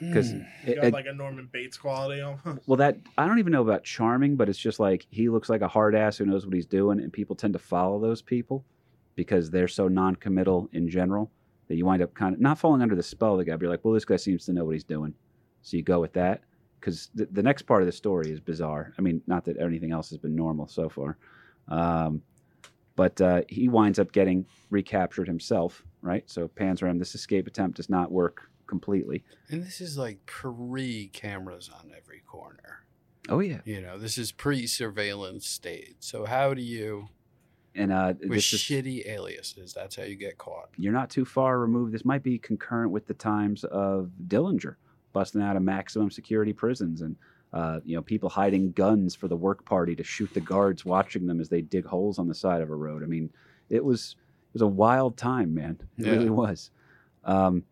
Because 0.00 0.30
Hmm. 0.32 0.40
You 0.66 0.76
got 0.76 0.92
like 0.92 1.06
a 1.06 1.12
Norman 1.12 1.48
Bates 1.52 1.76
quality. 1.76 2.22
on 2.22 2.38
him. 2.38 2.60
well, 2.66 2.76
that 2.78 2.96
I 3.18 3.26
don't 3.26 3.38
even 3.38 3.52
know 3.52 3.60
about 3.62 3.84
charming, 3.84 4.36
but 4.36 4.48
it's 4.48 4.58
just 4.58 4.80
like 4.80 5.06
he 5.10 5.28
looks 5.28 5.50
like 5.50 5.60
a 5.60 5.68
hard 5.68 5.94
ass 5.94 6.16
who 6.16 6.24
knows 6.24 6.46
what 6.46 6.54
he's 6.54 6.64
doing, 6.66 7.00
and 7.00 7.12
people 7.12 7.36
tend 7.36 7.52
to 7.52 7.58
follow 7.58 8.00
those 8.00 8.22
people 8.22 8.64
because 9.14 9.50
they're 9.50 9.68
so 9.68 9.88
non-committal 9.88 10.70
in 10.72 10.88
general 10.88 11.30
that 11.68 11.76
you 11.76 11.84
wind 11.84 12.00
up 12.02 12.14
kind 12.14 12.34
of 12.34 12.40
not 12.40 12.58
falling 12.58 12.80
under 12.80 12.94
the 12.96 13.02
spell 13.02 13.32
of 13.32 13.38
the 13.38 13.44
guy, 13.44 13.52
but 13.52 13.60
you're 13.62 13.70
like, 13.70 13.84
well, 13.84 13.92
this 13.92 14.06
guy 14.06 14.16
seems 14.16 14.46
to 14.46 14.52
know 14.54 14.64
what 14.64 14.72
he's 14.72 14.84
doing. 14.84 15.12
So 15.62 15.76
you 15.76 15.82
go 15.82 16.00
with 16.00 16.14
that 16.14 16.40
because 16.80 17.10
the, 17.14 17.26
the 17.30 17.42
next 17.42 17.62
part 17.62 17.82
of 17.82 17.86
the 17.86 17.92
story 17.92 18.30
is 18.30 18.40
bizarre. 18.40 18.92
I 18.98 19.02
mean, 19.02 19.22
not 19.26 19.44
that 19.44 19.58
anything 19.60 19.92
else 19.92 20.08
has 20.10 20.18
been 20.18 20.34
normal 20.34 20.66
so 20.66 20.88
far. 20.88 21.18
Um, 21.68 22.22
but 22.96 23.20
uh, 23.20 23.42
he 23.48 23.68
winds 23.68 23.98
up 23.98 24.12
getting 24.12 24.46
recaptured 24.70 25.26
himself, 25.26 25.82
right? 26.02 26.28
So 26.28 26.48
Panzram, 26.48 26.98
this 26.98 27.14
escape 27.14 27.46
attempt 27.46 27.76
does 27.76 27.88
not 27.88 28.10
work 28.10 28.50
completely. 28.66 29.24
And 29.48 29.62
this 29.62 29.80
is 29.80 29.96
like 29.96 30.24
pre 30.26 31.08
cameras 31.08 31.70
on 31.72 31.92
every 31.96 32.20
corner. 32.26 32.84
Oh 33.28 33.40
yeah, 33.40 33.60
You 33.64 33.80
know, 33.80 33.98
this 33.98 34.18
is 34.18 34.32
pre 34.32 34.66
surveillance 34.66 35.46
state. 35.46 35.96
So 36.00 36.24
how 36.24 36.54
do 36.54 36.62
you 36.62 37.08
and 37.74 37.92
uh, 37.92 38.14
with 38.20 38.30
this 38.30 38.52
is, 38.52 38.60
shitty 38.60 39.06
aliases? 39.06 39.72
That's 39.72 39.96
how 39.96 40.02
you 40.02 40.16
get 40.16 40.38
caught. 40.38 40.70
you're 40.76 40.92
not 40.92 41.10
too 41.10 41.24
far 41.24 41.58
removed. 41.58 41.92
This 41.92 42.04
might 42.04 42.22
be 42.22 42.38
concurrent 42.38 42.90
with 42.90 43.06
the 43.06 43.14
times 43.14 43.64
of 43.64 44.10
Dillinger 44.26 44.76
busting 45.12 45.42
out 45.42 45.56
of 45.56 45.62
maximum 45.62 46.10
security 46.10 46.52
prisons 46.52 47.00
and 47.02 47.16
uh, 47.52 47.80
you 47.84 47.96
know 47.96 48.02
people 48.02 48.28
hiding 48.28 48.72
guns 48.72 49.14
for 49.14 49.26
the 49.28 49.36
work 49.36 49.64
party 49.64 49.96
to 49.96 50.04
shoot 50.04 50.32
the 50.34 50.40
guards 50.40 50.84
watching 50.84 51.26
them 51.26 51.40
as 51.40 51.48
they 51.48 51.60
dig 51.60 51.84
holes 51.84 52.18
on 52.18 52.28
the 52.28 52.34
side 52.34 52.60
of 52.62 52.70
a 52.70 52.74
road. 52.74 53.02
I 53.02 53.06
mean, 53.06 53.30
it 53.68 53.84
was 53.84 54.16
it 54.20 54.52
was 54.54 54.62
a 54.62 54.66
wild 54.66 55.16
time, 55.16 55.52
man. 55.54 55.78
It 55.98 56.06
Yeah. 56.06 56.12
really 56.12 56.30
was. 56.30 56.70
Um, 57.24 57.64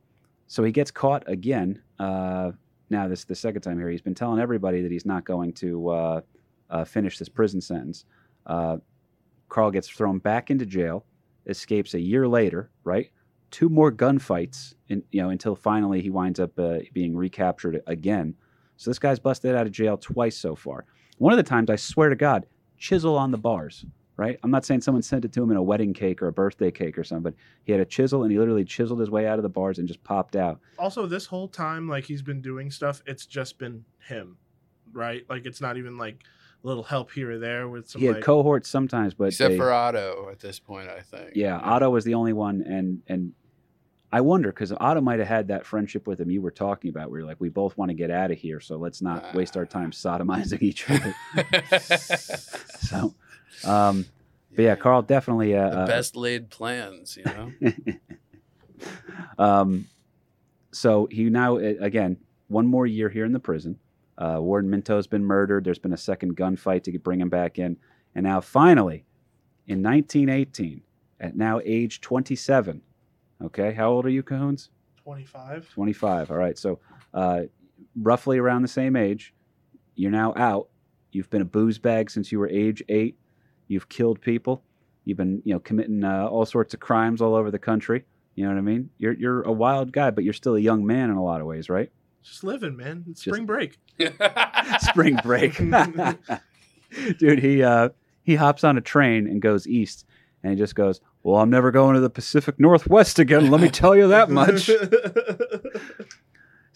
so 0.47 0.65
he 0.65 0.73
gets 0.73 0.91
caught 0.91 1.23
again. 1.29 1.81
Uh, 1.99 2.53
now 2.91 3.07
this 3.07 3.25
the 3.25 3.35
second 3.35 3.63
time 3.63 3.79
here. 3.79 3.89
He's 3.89 4.01
been 4.03 4.15
telling 4.15 4.41
everybody 4.41 4.83
that 4.83 4.91
he's 4.91 5.07
not 5.07 5.25
going 5.25 5.53
to 5.55 5.89
uh, 5.91 6.21
uh, 6.71 6.85
finish 6.85 7.19
this 7.19 7.29
prison 7.29 7.61
sentence. 7.61 8.05
Uh, 8.47 8.79
Carl 9.49 9.71
gets 9.71 9.89
thrown 9.89 10.19
back 10.19 10.51
into 10.51 10.67
jail, 10.67 11.05
escapes 11.47 11.95
a 11.95 12.01
year 12.01 12.27
later, 12.29 12.71
right? 12.85 13.11
Two 13.51 13.69
more 13.69 13.91
gunfights, 13.91 14.75
in, 14.89 15.03
you 15.11 15.23
know, 15.23 15.31
until 15.31 15.55
finally 15.55 16.01
he 16.01 16.11
winds 16.11 16.39
up 16.39 16.59
uh, 16.59 16.79
being 16.93 17.17
recaptured 17.17 17.83
again. 17.87 18.35
So 18.77 18.91
this 18.91 18.99
guy's 18.99 19.19
busted 19.19 19.55
out 19.55 19.67
of 19.67 19.73
jail 19.73 19.97
twice 19.97 20.37
so 20.37 20.55
far. 20.55 20.85
One 21.19 21.33
of 21.33 21.37
the 21.37 21.43
times, 21.43 21.71
I 21.71 21.77
swear 21.77 22.09
to 22.11 22.17
God, 22.17 22.47
chisel 22.77 23.17
on 23.17 23.31
the 23.31 23.39
bars, 23.39 23.85
right? 24.17 24.39
I'm 24.43 24.51
not 24.51 24.65
saying 24.65 24.83
someone 24.83 25.03
sent 25.03 25.25
it 25.25 25.33
to 25.33 25.43
him 25.43 25.51
in 25.51 25.57
a 25.57 25.63
wedding 25.63 25.93
cake 25.93 26.23
or 26.23 26.29
a 26.29 26.33
birthday 26.33 26.71
cake 26.71 26.97
or 26.97 27.05
something, 27.05 27.25
but 27.25 27.35
he 27.65 27.73
had 27.73 27.81
a 27.81 27.85
chisel 27.85 28.23
and 28.23 28.31
he 28.31 28.39
literally 28.39 28.65
chiseled 28.65 29.01
his 29.01 29.11
way 29.11 29.27
out 29.27 29.39
of 29.39 29.43
the 29.43 29.49
bars 29.49 29.79
and 29.79 29.89
just 29.89 30.03
popped 30.05 30.37
out. 30.37 30.61
Also, 30.79 31.07
this 31.07 31.27
whole 31.27 31.49
time, 31.49 31.89
like 31.89 32.05
he's 32.05 32.23
been 32.23 32.41
doing 32.41 32.71
stuff, 32.71 33.03
it's 33.07 33.27
just 33.27 33.59
been 33.59 33.85
him, 34.07 34.37
right? 34.93 35.25
Like 35.29 35.45
it's 35.45 35.61
not 35.61 35.77
even 35.77 35.99
like 35.99 36.23
little 36.63 36.83
help 36.83 37.11
here 37.13 37.33
or 37.33 37.39
there 37.39 37.69
with 37.69 37.89
some 37.89 38.01
he 38.01 38.07
had 38.07 38.17
like, 38.17 38.25
cohorts 38.25 38.69
sometimes, 38.69 39.15
but 39.15 39.29
Except 39.29 39.53
they- 39.53 39.59
for 39.59 39.73
Otto 39.73 40.29
at 40.31 40.41
this 40.41 40.59
point, 40.59 40.89
I 40.89 41.01
think. 41.01 41.33
Yeah, 41.35 41.59
Otto 41.59 41.91
was 41.91 42.05
the 42.05 42.15
only 42.15 42.33
one, 42.33 42.63
and 42.63 43.03
and 43.09 43.33
I 44.11 44.21
wonder 44.23 44.51
because 44.51 44.73
Otto 44.73 45.01
might 45.01 45.19
have 45.19 45.29
had 45.29 45.49
that 45.49 45.67
friendship 45.67 46.07
with 46.07 46.21
him 46.21 46.31
you 46.31 46.41
were 46.41 46.51
talking 46.51 46.89
about, 46.91 47.11
where 47.11 47.21
you're 47.21 47.29
like, 47.29 47.41
we 47.41 47.51
both 47.51 47.77
want 47.77 47.91
to 47.91 47.95
get 47.95 48.11
out 48.11 48.31
of 48.31 48.39
here, 48.39 48.59
so 48.61 48.77
let's 48.77 49.03
not 49.03 49.35
waste 49.35 49.57
our 49.57 49.67
time 49.67 49.91
sodomizing 49.91 50.63
each 50.63 50.89
other. 50.89 51.15
so, 52.81 53.15
um, 53.65 54.07
but 54.55 54.63
yeah, 54.63 54.77
Carl 54.77 55.03
definitely 55.03 55.55
uh, 55.55 55.69
the 55.71 55.79
uh, 55.81 55.87
best 55.87 56.17
laid 56.17 56.49
plans, 56.49 57.19
you 57.19 57.25
know? 57.25 57.53
um, 59.39 59.87
so 60.73 61.07
he 61.11 61.25
now 61.25 61.57
again 61.57 62.17
one 62.49 62.67
more 62.67 62.87
year 62.87 63.09
here 63.09 63.25
in 63.25 63.33
the 63.33 63.41
prison. 63.41 63.79
Uh, 64.19 64.39
Warden 64.41 64.69
Minto's 64.69 65.07
been 65.07 65.25
murdered. 65.25 65.65
There's 65.65 65.79
been 65.79 65.93
a 65.93 65.97
second 65.99 66.37
gunfight 66.37 66.83
to 66.85 66.99
bring 66.99 67.21
him 67.21 67.29
back 67.29 67.59
in, 67.59 67.77
and 68.15 68.25
now 68.25 68.41
finally, 68.41 69.05
in 69.67 69.83
1918, 69.83 70.83
at 71.21 71.37
now 71.37 71.61
age 71.65 72.01
27. 72.01 72.83
Okay, 73.45 73.73
how 73.73 73.91
old 73.91 74.05
are 74.07 74.11
you, 74.11 74.23
Cahoons? 74.23 74.71
25. 75.05 75.71
25. 75.71 76.31
All 76.31 76.37
right, 76.37 76.59
so 76.59 76.81
uh, 77.15 77.43
roughly 78.01 78.39
around 78.39 78.63
the 78.63 78.69
same 78.69 78.97
age. 78.97 79.33
You're 79.95 80.11
now 80.11 80.35
out. 80.37 80.69
You've 81.13 81.31
been 81.31 81.43
a 81.43 81.47
booze 81.47 81.79
bag 81.79 82.11
since 82.11 82.31
you 82.33 82.39
were 82.39 82.49
age 82.49 82.83
eight. 82.89 83.17
You've 83.69 83.89
killed 83.89 84.21
people. 84.21 84.63
You've 85.05 85.17
been, 85.19 85.41
you 85.45 85.55
know, 85.55 85.61
committing 85.61 86.05
uh, 86.05 86.27
all 86.27 86.45
sorts 86.45 86.75
of 86.75 86.81
crimes 86.81 87.23
all 87.23 87.35
over 87.35 87.51
the 87.51 87.59
country. 87.59 88.05
You 88.35 88.45
know 88.45 88.51
what 88.51 88.59
I 88.59 88.63
mean? 88.63 88.91
You're 88.99 89.15
you're 89.15 89.43
a 89.43 89.53
wild 89.53 89.93
guy, 89.93 90.11
but 90.11 90.23
you're 90.23 90.33
still 90.33 90.55
a 90.57 90.61
young 90.61 90.87
man 90.87 91.11
in 91.11 91.17
a 91.17 91.25
lot 91.25 91.41
of 91.41 91.47
ways, 91.47 91.69
right? 91.69 91.91
Just 92.23 92.45
living, 92.45 92.77
man. 92.77 93.05
It's 93.09 93.23
Just- 93.23 93.35
spring 93.35 93.47
break. 93.47 93.79
Spring 94.81 95.19
break, 95.23 95.57
dude. 97.19 97.39
He 97.39 97.63
uh, 97.63 97.91
he 98.23 98.35
hops 98.35 98.65
on 98.65 98.79
a 98.79 98.81
train 98.81 99.27
and 99.27 99.41
goes 99.43 99.67
east, 99.67 100.05
and 100.43 100.53
he 100.53 100.59
just 100.59 100.75
goes, 100.75 101.01
"Well, 101.23 101.37
I'm 101.37 101.51
never 101.51 101.71
going 101.71 101.95
to 101.95 102.01
the 102.01 102.11
Pacific 102.11 102.59
Northwest 102.59 103.19
again. 103.19 103.51
Let 103.51 103.61
me 103.61 103.69
tell 103.69 103.97
you 103.97 104.09
that 104.09 104.31
much." 104.31 104.71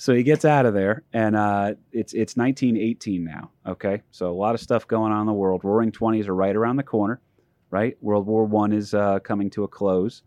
So 0.03 0.13
he 0.13 0.25
gets 0.25 0.45
out 0.45 0.67
of 0.67 0.75
there, 0.75 1.05
and 1.13 1.37
uh, 1.37 1.75
it's 1.93 2.13
it's 2.13 2.37
1918 2.37 3.23
now. 3.23 3.53
Okay, 3.65 4.03
so 4.11 4.33
a 4.33 4.35
lot 4.35 4.53
of 4.53 4.61
stuff 4.61 4.89
going 4.89 5.13
on 5.13 5.21
in 5.21 5.27
the 5.29 5.33
world. 5.33 5.63
Roaring 5.63 5.93
Twenties 5.93 6.27
are 6.27 6.35
right 6.35 6.57
around 6.57 6.75
the 6.75 6.83
corner, 6.83 7.21
right? 7.71 7.97
World 8.01 8.27
War 8.27 8.45
One 8.45 8.73
is 8.73 8.95
uh, 8.95 9.21
coming 9.21 9.49
to 9.51 9.63
a 9.63 9.69
close, 9.69 10.23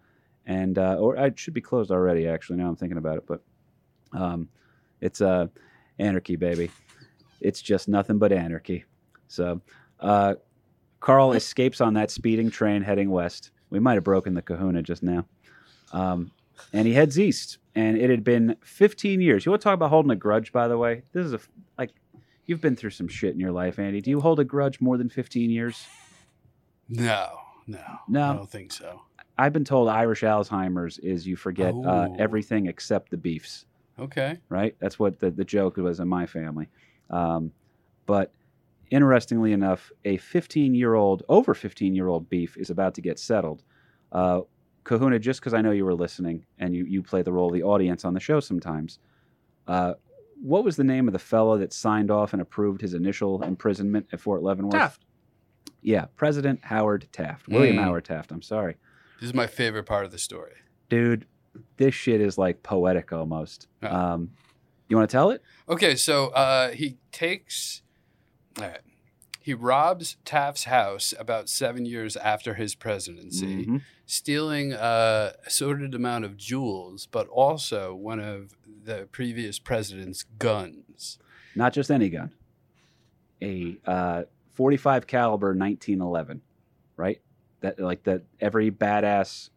and 0.45 0.77
uh, 0.77 0.95
or 0.95 1.17
it 1.17 1.37
should 1.37 1.53
be 1.53 1.59
closed 1.59 1.91
already. 1.91 2.25
Actually, 2.25 2.59
now 2.59 2.69
I'm 2.69 2.77
thinking 2.77 2.97
about 2.97 3.17
it, 3.17 3.25
but 3.27 3.43
um, 4.13 4.47
it's 5.01 5.19
uh, 5.19 5.47
anarchy, 5.99 6.37
baby. 6.37 6.71
It's 7.45 7.61
just 7.61 7.87
nothing 7.87 8.17
but 8.17 8.31
anarchy. 8.31 8.85
So 9.27 9.61
uh, 9.99 10.35
Carl 10.99 11.33
escapes 11.33 11.81
on 11.81 11.93
that 11.93 12.11
speeding 12.11 12.49
train 12.49 12.81
heading 12.81 13.09
west. 13.09 13.51
We 13.69 13.79
might 13.79 13.95
have 13.95 14.03
broken 14.03 14.33
the 14.33 14.41
Kahuna 14.41 14.81
just 14.81 15.03
now. 15.03 15.25
Um, 15.91 16.31
and 16.73 16.87
he 16.87 16.93
heads 16.93 17.19
east. 17.19 17.57
And 17.75 17.97
it 17.97 18.09
had 18.09 18.23
been 18.23 18.55
15 18.63 19.21
years. 19.21 19.45
You 19.45 19.51
want 19.51 19.61
to 19.61 19.63
talk 19.65 19.73
about 19.73 19.89
holding 19.89 20.11
a 20.11 20.15
grudge, 20.15 20.51
by 20.51 20.67
the 20.67 20.77
way? 20.77 21.03
This 21.11 21.25
is 21.25 21.33
a 21.33 21.39
like 21.77 21.91
you've 22.45 22.61
been 22.61 22.75
through 22.75 22.91
some 22.91 23.07
shit 23.07 23.33
in 23.33 23.39
your 23.39 23.51
life, 23.51 23.79
Andy. 23.79 24.01
Do 24.01 24.09
you 24.09 24.21
hold 24.21 24.39
a 24.39 24.45
grudge 24.45 24.79
more 24.79 24.97
than 24.97 25.09
15 25.09 25.49
years? 25.49 25.85
no, 26.89 27.39
no. 27.67 27.83
No. 28.07 28.31
I 28.31 28.33
don't 28.33 28.49
think 28.49 28.71
so. 28.71 29.01
I've 29.37 29.51
been 29.51 29.65
told 29.65 29.89
Irish 29.89 30.21
Alzheimer's 30.21 30.97
is 30.99 31.27
you 31.27 31.35
forget 31.35 31.73
uh, 31.73 32.07
everything 32.17 32.67
except 32.67 33.11
the 33.11 33.17
beefs. 33.17 33.65
Okay. 33.99 34.39
right? 34.49 34.75
That's 34.79 34.99
what 34.99 35.19
the, 35.19 35.31
the 35.31 35.45
joke 35.45 35.77
was 35.77 35.99
in 35.99 36.07
my 36.07 36.25
family. 36.25 36.67
Um, 37.09 37.51
but 38.05 38.31
interestingly 38.91 39.51
enough, 39.51 39.91
a 40.05 40.17
15 40.17 40.75
year 40.75 40.93
old, 40.93 41.23
over 41.29 41.53
15 41.53 41.95
year 41.95 42.07
old 42.07 42.29
beef 42.29 42.57
is 42.57 42.69
about 42.69 42.93
to 42.95 43.01
get 43.01 43.19
settled. 43.19 43.63
Uh, 44.11 44.41
Kahuna, 44.83 45.17
just 45.19 45.39
because 45.39 45.53
I 45.53 45.61
know 45.61 45.71
you 45.71 45.85
were 45.85 45.95
listening 45.95 46.45
and 46.59 46.75
you, 46.75 46.85
you 46.85 47.01
play 47.01 47.21
the 47.23 47.31
role 47.31 47.47
of 47.47 47.53
the 47.53 47.63
audience 47.63 48.05
on 48.05 48.13
the 48.13 48.19
show 48.19 48.39
sometimes, 48.39 48.99
uh, 49.67 49.93
what 50.41 50.63
was 50.63 50.75
the 50.75 50.83
name 50.83 51.07
of 51.07 51.13
the 51.13 51.19
fellow 51.19 51.57
that 51.57 51.73
signed 51.73 52.11
off 52.11 52.33
and 52.33 52.41
approved 52.41 52.81
his 52.81 52.93
initial 52.93 53.41
imprisonment 53.41 54.05
at 54.11 54.19
Fort 54.19 54.43
Leavenworth? 54.43 54.73
Taft. 54.73 55.05
Yeah, 55.81 56.05
President 56.15 56.59
Howard 56.65 57.07
Taft. 57.11 57.47
William 57.47 57.77
Mm. 57.77 57.83
Howard 57.83 58.05
Taft, 58.05 58.31
I'm 58.31 58.41
sorry. 58.41 58.75
This 59.19 59.29
is 59.29 59.33
my 59.33 59.47
favorite 59.47 59.85
part 59.85 60.05
of 60.05 60.11
the 60.11 60.17
story. 60.17 60.51
Dude, 60.89 61.25
this 61.77 61.95
shit 61.95 62.21
is 62.21 62.37
like 62.37 62.61
poetic 62.63 63.11
almost. 63.13 63.67
Yeah. 63.81 63.89
Um, 64.13 64.31
you 64.87 64.97
want 64.97 65.09
to 65.09 65.15
tell 65.15 65.29
it? 65.31 65.41
Okay, 65.67 65.95
so 65.95 66.27
uh, 66.29 66.71
he 66.71 66.97
takes. 67.11 67.81
All 68.57 68.65
right. 68.65 68.79
He 69.41 69.53
robs 69.53 70.17
Taft's 70.25 70.63
house 70.63 71.13
about 71.19 71.49
seven 71.49 71.85
years 71.85 72.15
after 72.17 72.55
his 72.55 72.73
presidency, 72.73 73.65
Mhm. 73.67 73.81
stealing 74.07 74.73
a 74.73 75.33
assorted 75.45 75.93
amount 75.93 76.25
of 76.25 76.35
jewels, 76.35 77.05
but 77.11 77.27
also 77.27 77.93
one 77.93 78.19
of 78.19 78.55
the 78.83 79.07
previous 79.11 79.59
president's 79.59 80.23
guns. 80.39 81.19
not 81.55 81.73
just 81.73 81.89
any 81.91 82.09
gun, 82.09 82.31
a 83.41 83.77
uh, 83.85 84.23
45 84.53 85.07
caliber 85.07 85.53
1911, 85.53 86.41
right? 86.97 87.21
That 87.61 87.79
like 87.79 88.03
that 88.03 88.23
every 88.39 88.71
badass 88.71 89.49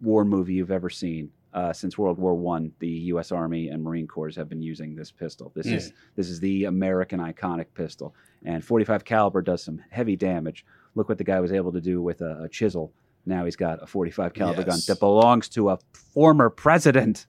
war 0.00 0.24
movie 0.24 0.54
you've 0.54 0.70
ever 0.70 0.90
seen 0.90 1.30
uh, 1.54 1.72
since 1.72 1.96
World 1.96 2.18
War 2.18 2.34
One, 2.34 2.72
the 2.78 2.88
U.S. 2.88 3.32
Army 3.32 3.68
and 3.68 3.82
Marine 3.82 4.06
Corps 4.06 4.34
have 4.36 4.48
been 4.48 4.62
using 4.62 4.94
this 4.94 5.10
pistol. 5.10 5.52
This 5.54 5.66
is 5.66 5.92
this 6.16 6.28
is 6.28 6.40
the 6.40 6.64
American 6.64 7.20
iconic 7.20 7.66
pistol, 7.74 8.14
and 8.44 8.64
45 8.64 9.04
caliber 9.04 9.42
does 9.42 9.62
some 9.62 9.82
heavy 9.90 10.16
damage. 10.16 10.64
Look 10.94 11.08
what 11.08 11.18
the 11.18 11.24
guy 11.24 11.40
was 11.40 11.52
able 11.52 11.72
to 11.72 11.80
do 11.80 12.02
with 12.02 12.20
a, 12.20 12.42
a 12.44 12.48
chisel. 12.48 12.92
Now 13.26 13.44
he's 13.44 13.56
got 13.56 13.82
a 13.82 13.86
45 13.86 14.34
caliber 14.34 14.62
gun 14.62 14.78
that 14.86 15.00
belongs 15.00 15.48
to 15.50 15.70
a 15.70 15.78
former 15.92 16.50
president. 16.50 17.26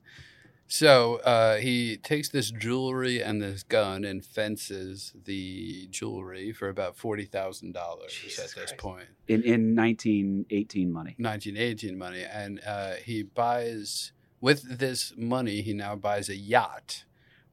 So 0.72 1.16
uh, 1.24 1.56
he 1.56 1.96
takes 1.96 2.28
this 2.28 2.52
jewelry 2.52 3.20
and 3.20 3.42
this 3.42 3.64
gun 3.64 4.04
and 4.04 4.24
fences 4.24 5.12
the 5.24 5.88
jewelry 5.90 6.52
for 6.52 6.68
about 6.68 6.96
forty 6.96 7.24
thousand 7.24 7.72
dollars 7.72 8.16
at 8.38 8.44
this 8.44 8.54
Christ. 8.54 8.76
point. 8.76 9.08
In 9.26 9.42
in 9.42 9.74
1918 9.74 10.92
money. 10.92 11.16
1918 11.18 11.98
money 11.98 12.22
and 12.22 12.60
uh, 12.64 12.92
he 13.04 13.24
buys 13.24 14.12
with 14.40 14.78
this 14.78 15.12
money 15.16 15.60
he 15.60 15.72
now 15.74 15.96
buys 15.96 16.28
a 16.28 16.36
yacht 16.36 17.04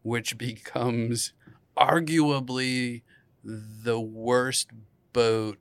which 0.03 0.38
becomes 0.49 1.34
arguably 1.76 3.01
the 3.43 3.99
worst 3.99 4.70
boat 5.11 5.57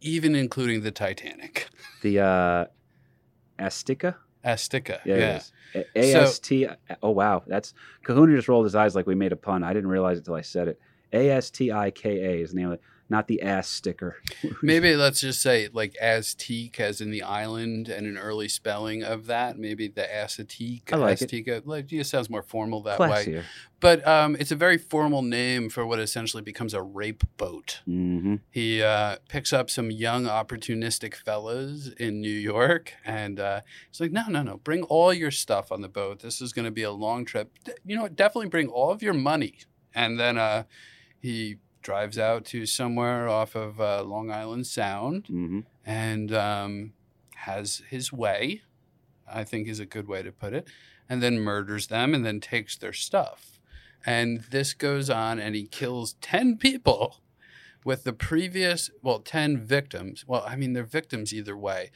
even 0.00 0.34
including 0.34 0.80
the 0.80 0.90
titanic 0.90 1.68
The 2.00 2.20
uh, 2.20 2.64
Azteca. 3.58 4.14
Astica. 4.46 5.00
Yeah, 5.04 5.16
Yeah. 5.16 5.40
it 5.74 5.88
is. 5.94 6.04
A- 6.04 6.12
So- 6.12 6.22
AST. 6.22 6.52
oh 7.02 7.10
wow, 7.10 7.42
that's 7.46 7.74
Kahuna 8.04 8.34
just 8.36 8.48
rolled 8.48 8.64
his 8.64 8.74
eyes 8.74 8.94
like 8.94 9.06
we 9.06 9.14
made 9.14 9.32
a 9.32 9.36
pun. 9.36 9.62
I 9.62 9.72
didn't 9.74 9.90
realize 9.90 10.16
it 10.16 10.20
until 10.20 10.34
I 10.34 10.40
said 10.42 10.68
it. 10.68 10.80
A 11.12 11.30
S 11.30 11.50
T 11.50 11.70
I 11.72 11.90
K 11.90 12.10
A 12.38 12.42
is 12.42 12.50
the 12.52 12.56
name 12.56 12.68
of 12.68 12.72
it, 12.74 12.80
not 13.08 13.28
the 13.28 13.42
ass 13.42 13.68
sticker. 13.68 14.16
Maybe 14.62 14.96
let's 14.96 15.20
just 15.20 15.40
say 15.40 15.68
like 15.72 15.94
Azteque 16.02 16.80
as 16.80 17.00
in 17.00 17.10
the 17.10 17.22
island 17.22 17.88
and 17.88 18.06
an 18.06 18.18
early 18.18 18.48
spelling 18.48 19.02
of 19.04 19.26
that. 19.26 19.58
Maybe 19.58 19.88
the 19.88 20.02
Assateague. 20.02 20.92
I 20.92 20.96
like 20.96 21.22
it. 21.22 21.30
Azteca. 21.30 21.62
Like, 21.64 21.92
it 21.92 22.04
sounds 22.06 22.28
more 22.28 22.42
formal 22.42 22.82
that 22.82 22.98
way. 22.98 23.08
But 23.78 24.06
um, 24.08 24.36
it's 24.40 24.50
a 24.50 24.56
very 24.56 24.78
formal 24.78 25.20
name 25.22 25.68
for 25.68 25.86
what 25.86 26.00
essentially 26.00 26.42
becomes 26.42 26.72
a 26.74 26.80
rape 26.82 27.22
boat. 27.36 27.80
hmm 27.84 28.36
He 28.50 28.82
uh, 28.82 29.16
picks 29.28 29.52
up 29.52 29.68
some 29.70 29.90
young, 29.90 30.24
opportunistic 30.24 31.14
fellas 31.14 31.88
in 31.98 32.20
New 32.20 32.28
York, 32.28 32.94
and 33.04 33.38
uh, 33.38 33.60
he's 33.90 34.00
like, 34.00 34.12
"No, 34.12 34.24
no, 34.28 34.42
no! 34.42 34.56
Bring 34.56 34.82
all 34.84 35.12
your 35.12 35.30
stuff 35.30 35.70
on 35.70 35.82
the 35.82 35.88
boat. 35.88 36.20
This 36.20 36.40
is 36.40 36.52
going 36.54 36.64
to 36.64 36.70
be 36.70 36.82
a 36.84 36.90
long 36.90 37.24
trip. 37.26 37.52
D- 37.64 37.72
You 37.84 37.96
know 37.96 38.02
what? 38.02 38.16
Definitely 38.16 38.48
bring 38.48 38.68
all 38.68 38.90
of 38.90 39.02
your 39.02 39.14
money." 39.14 39.58
And 39.94 40.18
then 40.18 40.38
uh, 40.38 40.64
he 41.20 41.56
drives 41.86 42.18
out 42.18 42.44
to 42.44 42.66
somewhere 42.66 43.28
off 43.28 43.54
of 43.54 43.80
uh, 43.80 44.02
Long 44.02 44.28
Island 44.30 44.66
Sound 44.66 45.26
hmm 45.28 45.60
and 45.84 46.32
um, 46.34 46.92
has 47.36 47.80
his 47.88 48.12
way. 48.12 48.62
I 49.32 49.44
think 49.44 49.68
is 49.68 49.78
a 49.80 49.86
good 49.86 50.08
way 50.08 50.22
to 50.24 50.32
put 50.32 50.52
it, 50.52 50.66
and 51.08 51.22
then 51.22 51.38
murders 51.38 51.86
them, 51.86 52.12
and 52.14 52.24
then 52.26 52.40
takes 52.40 52.76
their 52.76 52.92
stuff. 52.92 53.60
And 54.04 54.40
this 54.50 54.74
goes 54.74 55.08
on, 55.10 55.38
and 55.38 55.54
he 55.54 55.64
kills 55.66 56.14
ten 56.20 56.56
people 56.58 57.20
with 57.84 58.02
the 58.04 58.12
previous, 58.12 58.90
well, 59.02 59.20
ten 59.20 59.58
victims. 59.64 60.24
Well, 60.26 60.44
I 60.46 60.56
mean, 60.56 60.72
they're 60.74 60.82
victims 61.00 61.32
either 61.32 61.56
way. 61.56 61.90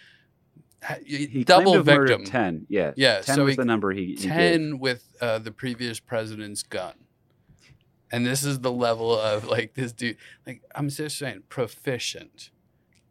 He 1.04 1.44
Double 1.44 1.82
victim. 1.82 2.24
ten. 2.24 2.66
Yeah, 2.68 2.92
Yeah, 2.96 3.20
ten 3.20 3.34
so 3.36 3.44
was 3.44 3.52
he- 3.52 3.56
the 3.56 3.64
number 3.64 3.90
he, 3.92 4.06
he 4.06 4.14
gave. 4.14 4.28
10 4.28 4.78
with 4.78 5.08
uh, 5.20 5.38
the 5.40 5.52
previous 5.52 6.00
president's 6.00 6.62
gun. 6.62 6.94
And 8.10 8.26
this 8.26 8.44
is 8.44 8.60
the 8.60 8.72
level 8.72 9.16
of 9.18 9.46
like 9.46 9.74
this 9.74 9.92
dude, 9.92 10.16
like 10.46 10.62
I'm 10.74 10.88
just 10.88 11.18
saying, 11.18 11.44
proficient, 11.48 12.50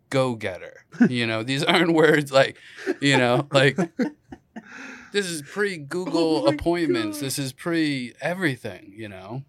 go 0.09 0.35
getter. 0.35 0.85
You 1.09 1.25
know, 1.25 1.43
these 1.43 1.63
aren't 1.63 1.93
words 1.93 2.31
like, 2.31 2.57
you 2.99 3.17
know, 3.17 3.47
like 3.51 3.77
this 5.13 5.25
is 5.27 5.41
pre 5.41 5.77
Google 5.77 6.43
Oh 6.45 6.47
appointments. 6.47 7.19
God. 7.19 7.25
This 7.25 7.39
is 7.39 7.53
pre 7.53 8.13
everything, 8.21 8.93
you 8.95 9.07
know. 9.07 9.43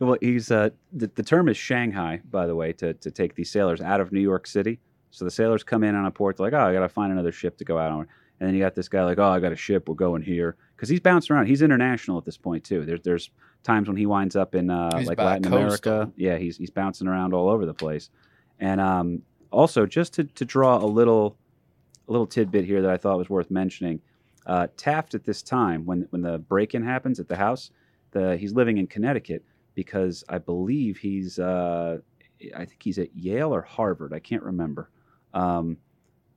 Well, 0.00 0.18
he's 0.20 0.50
uh, 0.50 0.70
the, 0.92 1.10
the 1.14 1.22
term 1.22 1.48
is 1.48 1.56
Shanghai, 1.56 2.20
by 2.30 2.46
the 2.46 2.54
way, 2.54 2.72
to, 2.74 2.94
to 2.94 3.10
take 3.10 3.34
these 3.34 3.50
sailors 3.50 3.80
out 3.80 4.00
of 4.00 4.12
New 4.12 4.20
York 4.20 4.46
City. 4.46 4.78
So 5.10 5.24
the 5.24 5.30
sailors 5.30 5.64
come 5.64 5.82
in 5.82 5.94
on 5.94 6.06
a 6.06 6.10
port, 6.10 6.36
they're 6.36 6.46
like, 6.46 6.52
oh, 6.52 6.64
I 6.64 6.72
got 6.72 6.80
to 6.80 6.88
find 6.88 7.10
another 7.10 7.32
ship 7.32 7.56
to 7.58 7.64
go 7.64 7.78
out 7.78 7.90
on. 7.90 8.06
And 8.38 8.48
then 8.48 8.54
you 8.54 8.60
got 8.60 8.74
this 8.76 8.88
guy 8.88 9.02
like, 9.04 9.18
oh, 9.18 9.30
I 9.30 9.40
got 9.40 9.52
a 9.52 9.56
ship, 9.56 9.88
we're 9.88 9.96
going 9.96 10.22
here. 10.22 10.56
Because 10.76 10.88
he's 10.88 11.00
bouncing 11.00 11.34
around. 11.34 11.46
He's 11.46 11.62
international 11.62 12.18
at 12.18 12.24
this 12.24 12.36
point, 12.36 12.62
too. 12.62 12.84
There's 12.84 13.00
there's 13.00 13.30
times 13.62 13.88
when 13.88 13.96
he 13.96 14.06
winds 14.06 14.36
up 14.36 14.54
in 14.54 14.70
uh, 14.70 15.02
like 15.04 15.18
Latin 15.18 15.44
coastal. 15.44 15.58
America. 15.58 16.12
Yeah, 16.16 16.36
he's, 16.38 16.56
he's 16.56 16.70
bouncing 16.70 17.06
around 17.06 17.34
all 17.34 17.48
over 17.48 17.66
the 17.66 17.74
place. 17.74 18.10
And 18.58 18.80
um, 18.80 19.22
also, 19.50 19.86
just 19.86 20.14
to, 20.14 20.24
to 20.24 20.44
draw 20.44 20.76
a 20.78 20.86
little 20.86 21.36
a 22.08 22.12
little 22.12 22.26
tidbit 22.26 22.64
here 22.64 22.80
that 22.80 22.90
I 22.90 22.96
thought 22.96 23.18
was 23.18 23.28
worth 23.28 23.50
mentioning, 23.50 24.00
uh, 24.46 24.68
Taft 24.78 25.14
at 25.14 25.24
this 25.24 25.42
time, 25.42 25.84
when, 25.84 26.06
when 26.10 26.22
the 26.22 26.38
break-in 26.38 26.82
happens 26.82 27.20
at 27.20 27.28
the 27.28 27.36
house, 27.36 27.70
the, 28.12 28.34
he's 28.38 28.54
living 28.54 28.78
in 28.78 28.86
Connecticut 28.86 29.44
because 29.74 30.24
I 30.28 30.38
believe 30.38 30.96
he's 30.96 31.38
uh, 31.38 31.98
I 32.54 32.64
think 32.64 32.82
he's 32.82 32.98
at 32.98 33.14
Yale 33.14 33.54
or 33.54 33.62
Harvard. 33.62 34.12
I 34.12 34.20
can't 34.20 34.42
remember. 34.42 34.90
Um, 35.34 35.76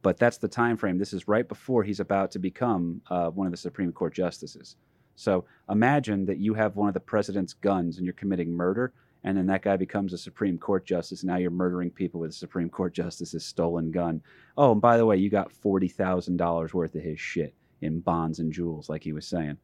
but 0.01 0.17
that's 0.17 0.37
the 0.37 0.47
time 0.47 0.77
frame. 0.77 0.97
This 0.97 1.13
is 1.13 1.27
right 1.27 1.47
before 1.47 1.83
he's 1.83 1.99
about 1.99 2.31
to 2.31 2.39
become 2.39 3.01
uh, 3.09 3.29
one 3.29 3.47
of 3.47 3.51
the 3.51 3.57
Supreme 3.57 3.91
Court 3.91 4.13
justices. 4.13 4.75
So 5.15 5.45
imagine 5.69 6.25
that 6.25 6.37
you 6.39 6.53
have 6.53 6.75
one 6.75 6.87
of 6.87 6.93
the 6.93 6.99
president's 6.99 7.53
guns 7.53 7.97
and 7.97 8.05
you're 8.05 8.13
committing 8.13 8.51
murder, 8.51 8.93
and 9.23 9.37
then 9.37 9.45
that 9.47 9.61
guy 9.61 9.77
becomes 9.77 10.13
a 10.13 10.17
Supreme 10.17 10.57
Court 10.57 10.85
justice. 10.85 11.23
Now 11.23 11.37
you're 11.37 11.51
murdering 11.51 11.91
people 11.91 12.19
with 12.19 12.31
a 12.31 12.33
Supreme 12.33 12.69
Court 12.69 12.93
justice's 12.93 13.45
stolen 13.45 13.91
gun. 13.91 14.21
Oh, 14.57 14.71
and 14.71 14.81
by 14.81 14.97
the 14.97 15.05
way, 15.05 15.17
you 15.17 15.29
got 15.29 15.51
forty 15.51 15.87
thousand 15.87 16.37
dollars 16.37 16.73
worth 16.73 16.95
of 16.95 17.03
his 17.03 17.19
shit 17.19 17.53
in 17.81 17.99
bonds 17.99 18.39
and 18.39 18.51
jewels, 18.51 18.89
like 18.89 19.03
he 19.03 19.13
was 19.13 19.27
saying. 19.27 19.57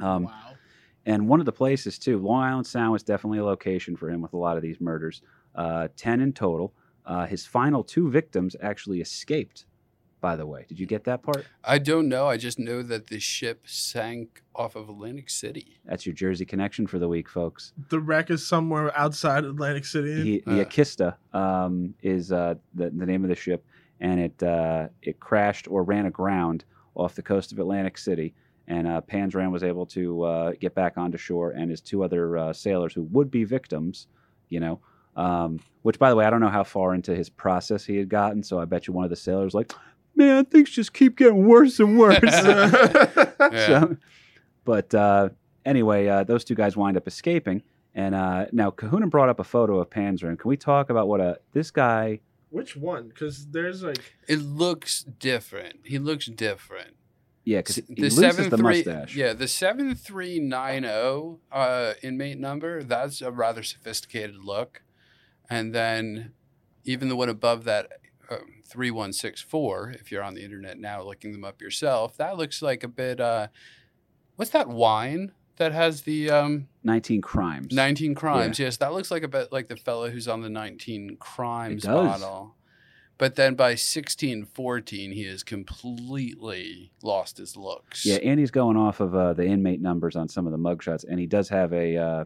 Um, 0.00 0.24
wow. 0.24 0.52
and 1.06 1.28
one 1.28 1.40
of 1.40 1.46
the 1.46 1.52
places 1.52 1.98
too, 1.98 2.18
Long 2.18 2.42
Island 2.42 2.66
Sound 2.66 2.92
was 2.92 3.02
definitely 3.02 3.38
a 3.38 3.44
location 3.44 3.96
for 3.96 4.10
him 4.10 4.20
with 4.20 4.34
a 4.34 4.38
lot 4.38 4.56
of 4.56 4.62
these 4.62 4.80
murders. 4.80 5.22
Uh, 5.54 5.88
Ten 5.96 6.20
in 6.20 6.32
total. 6.32 6.74
Uh, 7.06 7.24
his 7.24 7.46
final 7.46 7.84
two 7.84 8.10
victims 8.10 8.56
actually 8.60 9.00
escaped. 9.00 9.64
By 10.20 10.34
the 10.36 10.46
way, 10.46 10.64
did 10.66 10.80
you 10.80 10.86
get 10.86 11.04
that 11.04 11.22
part? 11.22 11.44
I 11.62 11.78
don't 11.78 12.08
know. 12.08 12.26
I 12.26 12.36
just 12.36 12.58
know 12.58 12.82
that 12.82 13.08
the 13.08 13.20
ship 13.20 13.62
sank 13.66 14.42
off 14.54 14.74
of 14.74 14.88
Atlantic 14.88 15.28
City. 15.28 15.78
That's 15.84 16.06
your 16.06 16.14
Jersey 16.14 16.46
connection 16.46 16.86
for 16.86 16.98
the 16.98 17.06
week, 17.06 17.28
folks. 17.28 17.72
The 17.90 18.00
wreck 18.00 18.30
is 18.30 18.44
somewhere 18.46 18.96
outside 18.98 19.44
Atlantic 19.44 19.84
City. 19.84 20.22
He, 20.22 20.40
the 20.46 20.62
Uh. 20.62 20.64
Akista 20.64 21.16
um, 21.34 21.94
is 22.02 22.32
uh, 22.32 22.54
the, 22.74 22.90
the 22.90 23.06
name 23.06 23.24
of 23.24 23.28
the 23.28 23.36
ship, 23.36 23.64
and 24.00 24.18
it 24.18 24.42
uh, 24.42 24.88
it 25.02 25.20
crashed 25.20 25.68
or 25.68 25.84
ran 25.84 26.06
aground 26.06 26.64
off 26.94 27.14
the 27.14 27.22
coast 27.22 27.52
of 27.52 27.58
Atlantic 27.58 27.98
City. 27.98 28.34
And 28.68 28.88
uh, 28.88 29.02
Panzram 29.02 29.52
was 29.52 29.62
able 29.62 29.86
to 29.86 30.22
uh, 30.22 30.52
get 30.58 30.74
back 30.74 30.96
onto 30.96 31.18
shore, 31.18 31.50
and 31.50 31.70
his 31.70 31.80
two 31.80 32.02
other 32.02 32.36
uh, 32.36 32.52
sailors 32.52 32.94
who 32.94 33.02
would 33.12 33.30
be 33.30 33.44
victims, 33.44 34.08
you 34.48 34.58
know, 34.60 34.80
um, 35.14 35.60
which 35.82 35.98
by 36.00 36.10
the 36.10 36.16
way, 36.16 36.24
I 36.24 36.30
don't 36.30 36.40
know 36.40 36.48
how 36.48 36.64
far 36.64 36.94
into 36.94 37.14
his 37.14 37.28
process 37.28 37.84
he 37.84 37.96
had 37.96 38.08
gotten. 38.08 38.42
So 38.42 38.58
I 38.58 38.64
bet 38.64 38.88
you 38.88 38.92
one 38.92 39.04
of 39.04 39.10
the 39.10 39.16
sailors 39.16 39.54
like, 39.54 39.72
man, 40.16 40.44
things 40.46 40.70
just 40.70 40.92
keep 40.92 41.16
getting 41.16 41.46
worse 41.46 41.78
and 41.78 41.98
worse. 41.98 42.18
Yeah. 42.22 43.26
So, 43.66 43.96
but 44.64 44.92
uh, 44.94 45.28
anyway, 45.64 46.08
uh, 46.08 46.24
those 46.24 46.42
two 46.44 46.54
guys 46.54 46.76
wind 46.76 46.96
up 46.96 47.06
escaping. 47.06 47.62
And 47.94 48.14
uh, 48.14 48.46
now 48.52 48.70
Kahuna 48.70 49.06
brought 49.06 49.28
up 49.28 49.38
a 49.40 49.44
photo 49.44 49.78
of 49.78 49.88
Panzram. 49.90 50.38
Can 50.38 50.48
we 50.48 50.56
talk 50.56 50.90
about 50.90 51.06
what 51.08 51.20
a 51.20 51.38
this 51.52 51.70
guy? 51.70 52.20
Which 52.50 52.76
one? 52.76 53.08
Because 53.08 53.46
there's 53.46 53.82
like 53.82 54.02
It 54.28 54.40
looks 54.40 55.02
different. 55.04 55.80
He 55.84 55.98
looks 55.98 56.26
different. 56.26 56.94
Yeah, 57.44 57.58
because 57.60 57.76
he 57.76 57.94
the 57.94 58.02
loses 58.02 58.18
seven 58.18 58.50
the 58.50 58.56
three, 58.56 58.82
mustache. 58.84 59.14
yeah, 59.14 59.32
the 59.32 59.46
seven 59.48 59.94
three 59.94 60.40
nine 60.40 60.82
zero 60.82 61.38
uh, 61.52 61.92
inmate 62.02 62.38
number. 62.38 62.82
That's 62.82 63.22
a 63.22 63.30
rather 63.30 63.62
sophisticated 63.62 64.36
look, 64.44 64.82
and 65.48 65.72
then 65.74 66.32
even 66.84 67.08
the 67.08 67.14
one 67.16 67.28
above 67.28 67.62
that, 67.64 67.86
three 68.66 68.90
one 68.90 69.12
six 69.12 69.40
four. 69.40 69.90
If 69.90 70.10
you're 70.10 70.22
on 70.22 70.34
the 70.34 70.44
internet 70.44 70.78
now 70.78 71.02
looking 71.02 71.32
them 71.32 71.44
up 71.44 71.60
yourself, 71.62 72.16
that 72.18 72.36
looks 72.36 72.60
like 72.62 72.84
a 72.84 72.88
bit. 72.88 73.20
Uh, 73.20 73.48
what's 74.36 74.50
that 74.50 74.68
wine 74.68 75.32
that 75.56 75.72
has 75.72 76.02
the 76.02 76.30
um, 76.30 76.68
Nineteen 76.84 77.22
crimes. 77.22 77.72
nineteen 77.72 78.14
crimes? 78.14 78.58
Yes, 78.58 78.76
that 78.78 78.92
looks 78.92 79.10
like 79.10 79.22
a 79.22 79.28
bit 79.28 79.52
like 79.52 79.68
the 79.68 79.76
fellow 79.76 80.10
who's 80.10 80.28
on 80.28 80.42
the 80.42 80.50
nineteen 80.50 81.16
crimes 81.18 81.84
does. 81.84 82.20
bottle. 82.20 82.54
But 83.18 83.36
then 83.36 83.54
by 83.54 83.76
sixteen 83.76 84.44
fourteen, 84.44 85.12
he 85.12 85.24
has 85.24 85.42
completely 85.42 86.92
lost 87.02 87.38
his 87.38 87.56
looks. 87.56 88.04
Yeah, 88.04 88.16
and 88.16 88.38
he's 88.38 88.50
going 88.50 88.76
off 88.76 89.00
of 89.00 89.14
uh, 89.14 89.32
the 89.32 89.46
inmate 89.46 89.80
numbers 89.80 90.16
on 90.16 90.28
some 90.28 90.44
of 90.46 90.52
the 90.52 90.58
mugshots, 90.58 91.04
and 91.08 91.18
he 91.18 91.26
does 91.26 91.48
have 91.48 91.72
a. 91.72 91.96
Uh, 91.96 92.24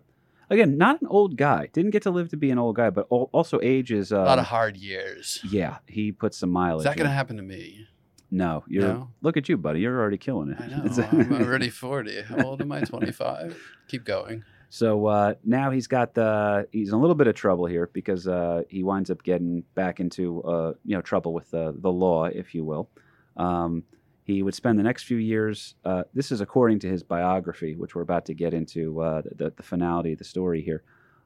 again, 0.51 0.77
not 0.77 1.01
an 1.01 1.07
old 1.09 1.37
guy. 1.37 1.69
Didn't 1.73 1.93
get 1.93 2.03
to 2.03 2.11
live 2.11 2.29
to 2.31 2.37
be 2.37 2.51
an 2.51 2.59
old 2.59 2.77
guy, 2.77 2.91
but 2.91 3.07
al- 3.11 3.31
also 3.33 3.59
age 3.63 3.91
is. 3.93 4.13
Uh, 4.13 4.19
a 4.19 4.25
lot 4.25 4.39
of 4.39 4.47
hard 4.47 4.77
years. 4.77 5.41
yeah, 5.49 5.79
he 5.87 6.13
put 6.13 6.35
some 6.35 6.51
mileage. 6.51 6.81
Is 6.81 6.85
that 6.85 6.97
going 6.97 7.09
to 7.09 7.15
happen 7.15 7.37
to 7.37 7.43
me? 7.43 7.87
No, 8.31 8.63
you're. 8.69 8.83
No? 8.87 9.09
Look 9.23 9.37
at 9.37 9.49
you, 9.49 9.57
buddy. 9.57 9.81
You're 9.81 9.99
already 9.99 10.19
killing 10.19 10.51
it. 10.51 10.61
I 10.61 10.67
know. 10.69 11.09
I'm 11.13 11.33
already 11.43 11.69
40. 11.71 12.23
How 12.23 12.43
old 12.45 12.61
am 12.61 12.71
I? 12.73 12.81
25? 12.83 13.59
Keep 13.89 14.05
going. 14.05 14.45
So 14.73 15.07
uh, 15.07 15.35
now 15.45 15.73
he's 15.73 15.89
got 15.89 16.15
the 16.15 16.69
he's 16.71 16.91
in 16.91 16.95
a 16.95 17.01
little 17.01 17.17
bit 17.17 17.27
of 17.27 17.35
trouble 17.35 17.67
here 17.67 17.91
because 17.93 18.29
uh, 18.29 18.63
he 18.69 18.85
winds 18.85 19.11
up 19.11 19.25
getting 19.25 19.65
back 19.75 19.99
into 19.99 20.41
uh, 20.45 20.75
you 20.85 20.95
know 20.95 21.03
trouble 21.03 21.35
with 21.35 21.51
the 21.51 21.75
the 21.77 21.91
law, 21.91 22.27
if 22.27 22.55
you 22.55 22.65
will. 22.65 22.89
Um, 23.37 23.83
he 24.31 24.43
would 24.43 24.55
spend 24.55 24.79
the 24.79 24.83
next 24.83 25.05
few 25.05 25.17
years. 25.17 25.75
Uh, 25.85 26.05
this 26.15 26.31
is 26.33 26.41
according 26.41 26.79
to 26.81 26.89
his 26.89 27.03
biography, 27.03 27.75
which 27.75 27.95
we're 27.95 28.03
about 28.03 28.25
to 28.27 28.35
get 28.35 28.55
into 28.55 29.01
uh, 29.01 29.23
the 29.37 29.53
the 29.57 29.63
finality 29.63 30.13
of 30.13 30.19
the 30.19 30.25
story 30.25 30.63
here. 30.63 30.83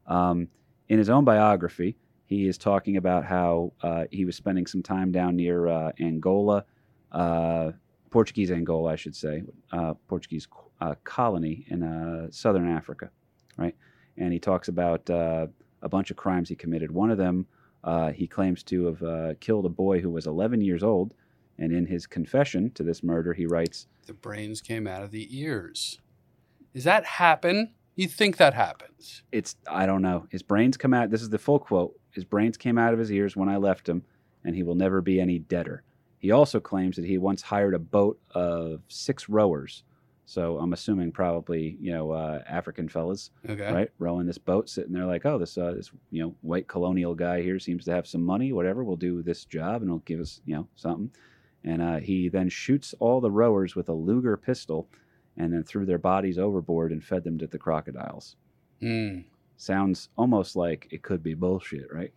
Um, 0.07 0.49
in 0.89 0.99
his 0.99 1.11
own 1.11 1.25
biography, 1.25 1.97
he 2.27 2.47
is 2.47 2.59
talking 2.59 2.97
about 2.97 3.25
how 3.25 3.73
uh, 3.83 4.05
he 4.11 4.25
was 4.25 4.37
spending 4.37 4.67
some 4.67 4.83
time 4.83 5.13
down 5.13 5.37
near 5.37 5.69
uh, 5.69 5.93
Angola, 6.01 6.65
uh, 7.13 7.73
Portuguese 8.11 8.51
Angola, 8.51 8.93
I 8.93 8.97
should 8.97 9.17
say, 9.17 9.43
uh, 9.73 9.95
Portuguese 10.09 10.47
colony 11.05 11.65
in 11.69 12.29
southern 12.31 12.69
Africa, 12.69 13.11
right? 13.57 13.75
And 14.17 14.33
he 14.33 14.39
talks 14.39 14.69
about 14.69 15.09
a 15.09 15.89
bunch 15.89 16.11
of 16.11 16.17
crimes 16.17 16.49
he 16.49 16.55
committed. 16.55 16.91
One 16.91 17.11
of 17.11 17.19
them, 17.19 17.47
he 18.15 18.27
claims 18.27 18.63
to 18.65 18.87
have 18.87 19.41
killed 19.41 19.67
a 19.67 19.71
boy 19.71 20.01
who 20.01 20.11
was 20.11 20.27
11 20.27 20.61
years 20.61 20.83
old. 20.83 21.15
And 21.59 21.73
in 21.73 21.87
his 21.87 22.07
confession 22.07 22.71
to 22.73 22.83
this 22.83 23.03
murder, 23.03 23.33
he 23.33 23.47
writes, 23.47 23.87
The 24.07 24.13
brains 24.15 24.61
came 24.61 24.87
out 24.87 25.03
of 25.03 25.11
the 25.13 25.29
ears. 25.39 26.01
Does 26.75 26.85
that 26.85 27.05
happen? 27.05 27.75
You 27.95 28.09
think 28.09 28.39
that 28.39 28.55
happens? 28.55 29.23
"It's 29.31 29.55
I 29.69 29.87
don't 29.87 30.03
know. 30.03 30.27
His 30.31 30.43
brains 30.43 30.77
come 30.77 30.93
out. 30.93 31.11
This 31.11 31.23
is 31.23 31.31
the 31.31 31.39
full 31.39 31.61
quote. 31.61 31.95
His 32.11 32.25
brains 32.25 32.57
came 32.57 32.77
out 32.77 32.93
of 32.93 32.99
his 32.99 33.13
ears 33.13 33.37
when 33.37 33.49
I 33.49 33.57
left 33.57 33.89
him, 33.89 34.03
and 34.45 34.57
he 34.57 34.65
will 34.65 34.75
never 34.75 35.01
be 35.01 35.21
any 35.21 35.39
deader." 35.39 35.85
He 36.19 36.33
also 36.33 36.59
claims 36.59 36.97
that 36.97 37.05
he 37.05 37.19
once 37.19 37.43
hired 37.43 37.73
a 37.75 37.79
boat 37.79 38.19
of 38.35 38.81
six 38.89 39.29
rowers. 39.29 39.85
So 40.27 40.59
I'm 40.59 40.73
assuming 40.73 41.13
probably 41.13 41.77
you 41.81 41.93
know 41.93 42.11
uh, 42.11 42.43
African 42.49 42.89
fellas, 42.89 43.31
Okay. 43.49 43.73
right, 43.73 43.91
rowing 44.01 44.27
this 44.27 44.39
boat, 44.39 44.69
sitting 44.69 44.93
there 44.93 45.07
like, 45.07 45.25
oh, 45.25 45.39
this 45.39 45.57
uh, 45.57 45.75
this 45.75 45.93
you 46.11 46.25
know 46.25 46.35
white 46.41 46.67
colonial 46.67 47.15
guy 47.15 47.43
here 47.43 47.61
seems 47.61 47.85
to 47.85 47.93
have 47.93 48.09
some 48.09 48.23
money, 48.25 48.53
whatever. 48.53 48.83
We'll 48.83 48.97
do 48.97 49.23
this 49.23 49.45
job 49.45 49.83
and 49.83 49.89
he'll 49.91 49.99
give 49.99 50.19
us 50.19 50.41
you 50.47 50.57
know 50.57 50.67
something. 50.75 51.13
And 51.65 51.81
uh, 51.81 51.97
he 51.97 52.29
then 52.29 52.49
shoots 52.49 52.95
all 53.01 53.21
the 53.21 53.31
rowers 53.31 53.75
with 53.75 53.89
a 53.89 53.95
Luger 53.95 54.37
pistol, 54.37 54.89
and 55.37 55.53
then 55.53 55.65
threw 55.65 55.87
their 55.87 55.99
bodies 55.99 56.39
overboard 56.39 56.93
and 56.93 57.03
fed 57.03 57.25
them 57.25 57.39
to 57.39 57.47
the 57.47 57.59
crocodiles. 57.59 58.37
Hmm. 58.81 59.21
Sounds 59.57 60.09
almost 60.17 60.57
like 60.57 60.89
it 60.91 61.03
could 61.03 61.23
be 61.23 61.35
bullshit, 61.35 61.93
right? 61.93 62.13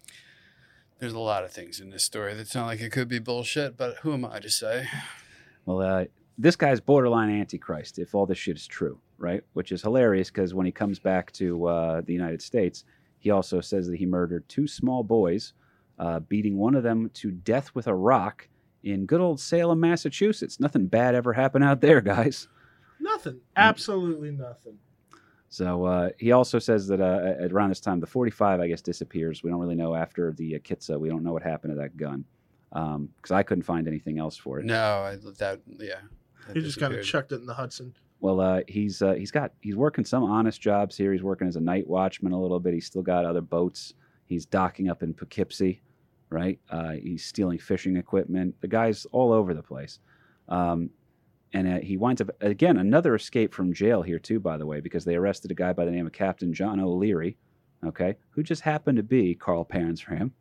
There's 1.00 1.14
a 1.14 1.20
lot 1.20 1.44
of 1.44 1.52
things 1.52 1.80
in 1.80 1.92
this 1.92 2.04
story 2.04 2.34
that 2.34 2.48
sound 2.48 2.68
like 2.68 2.82
it 2.82 2.92
could 2.92 3.08
be 3.08 3.20
bullshit, 3.20 3.78
but 3.78 3.98
who 3.98 4.14
am 4.14 4.26
I 4.26 4.40
to 4.40 4.50
say? 4.50 4.88
Well, 5.66 5.82
uh, 5.82 6.06
this 6.38 6.56
guy's 6.56 6.80
borderline 6.80 7.30
antichrist 7.30 8.00
if 8.00 8.16
all 8.16 8.26
this 8.26 8.38
shit 8.38 8.58
is 8.58 8.68
true, 8.68 9.00
right? 9.18 9.44
Which 9.54 9.72
is 9.72 9.82
hilarious 9.82 10.30
because 10.30 10.54
when 10.54 10.66
he 10.66 10.72
comes 10.72 11.00
back 11.00 11.32
to 11.34 11.66
uh, 11.66 12.02
the 12.02 12.14
United 12.14 12.42
States, 12.42 12.84
he 13.20 13.32
also 13.32 13.62
says 13.62 13.88
that 13.88 13.98
he 13.98 14.06
murdered 14.06 14.48
two 14.48 14.68
small 14.68 15.04
boys, 15.04 15.54
uh, 16.00 16.20
beating 16.20 16.58
one 16.58 16.76
of 16.76 16.84
them 16.84 17.10
to 17.16 17.32
death 17.32 17.74
with 17.74 17.88
a 17.88 17.96
rock 17.96 18.48
in 18.94 19.06
good 19.06 19.22
old 19.22 19.40
Salem, 19.40 19.80
Massachusetts. 19.80 20.60
Nothing 20.60 20.88
bad 20.88 21.16
ever 21.16 21.34
happened 21.34 21.64
out 21.64 21.82
there, 21.82 22.02
guys. 22.02 22.48
Nothing. 23.00 23.40
Absolutely 23.56 24.32
nothing. 24.32 24.78
So 25.50 25.86
uh, 25.86 26.10
he 26.18 26.32
also 26.32 26.60
says 26.60 26.88
that 26.88 27.00
uh, 27.00 27.36
at 27.44 27.52
around 27.52 27.70
this 27.70 27.80
time, 27.80 28.00
the 28.00 28.08
45, 28.08 28.60
I 28.60 28.68
guess, 28.68 28.82
disappears. 28.82 29.44
We 29.44 29.50
don't 29.50 29.60
really 29.60 29.76
know 29.76 29.96
after 29.96 30.34
the 30.34 30.56
uh, 30.56 30.60
Kitsa. 30.60 31.00
We 31.00 31.10
don't 31.10 31.24
know 31.24 31.32
what 31.32 31.44
happened 31.44 31.72
to 31.72 31.82
that 31.82 31.96
gun 31.96 32.26
because 32.70 33.32
I 33.32 33.44
couldn't 33.44 33.64
find 33.64 33.88
anything 33.88 34.20
else 34.20 34.36
for 34.36 34.60
it. 34.60 34.66
No, 34.66 35.04
I, 35.04 35.16
that 35.38 35.62
yeah. 35.80 36.02
that 36.48 36.56
He 36.56 36.62
just 36.62 36.80
kind 36.80 36.94
of 36.94 37.04
chucked 37.04 37.32
it 37.32 37.36
in 37.36 37.46
the 37.46 37.54
Hudson. 37.54 37.94
Well, 38.20 38.40
uh, 38.40 38.62
he's 38.68 39.02
uh, 39.02 39.14
he's 39.14 39.32
got 39.32 39.54
he's 39.62 39.76
working 39.76 40.04
some 40.04 40.24
honest 40.24 40.60
jobs 40.60 40.98
here. 40.98 41.14
He's 41.14 41.24
working 41.24 41.48
as 41.48 41.56
a 41.56 41.62
night 41.62 41.88
watchman 41.88 42.34
a 42.34 42.42
little 42.42 42.60
bit. 42.60 42.74
He's 42.74 42.86
still 42.86 43.04
got 43.04 43.26
other 43.26 43.42
boats. 43.42 43.94
He's 44.26 44.46
docking 44.46 44.90
up 44.90 45.04
in 45.04 45.14
Poughkeepsie, 45.14 45.82
right? 46.30 46.60
Uh, 46.70 46.92
he's 46.92 47.26
stealing 47.26 47.58
fishing 47.60 47.98
equipment. 47.98 48.56
The 48.62 48.68
guy's 48.68 49.06
all 49.12 49.32
over 49.32 49.54
the 49.54 49.64
place, 49.64 50.00
um, 50.50 50.90
and 51.54 51.68
uh, 51.68 51.80
he 51.80 51.98
winds 51.98 52.22
up 52.22 52.30
again 52.42 52.78
another 52.78 53.16
escape 53.16 53.54
from 53.54 53.74
jail 53.74 54.02
here 54.02 54.20
too. 54.20 54.40
By 54.40 54.58
the 54.58 54.66
way, 54.66 54.80
because 54.80 55.06
they 55.06 55.16
arrested 55.16 55.52
a 55.52 55.56
guy 55.56 55.74
by 55.74 55.86
the 55.86 55.92
name 55.92 56.06
of 56.06 56.14
Captain 56.14 56.54
John 56.54 56.80
O'Leary, 56.80 57.38
okay, 57.86 58.16
who 58.32 58.44
just 58.44 58.62
happened 58.62 58.98
to 58.98 59.04
be 59.04 59.36
Carl 59.36 59.66
Panzram. 59.66 60.32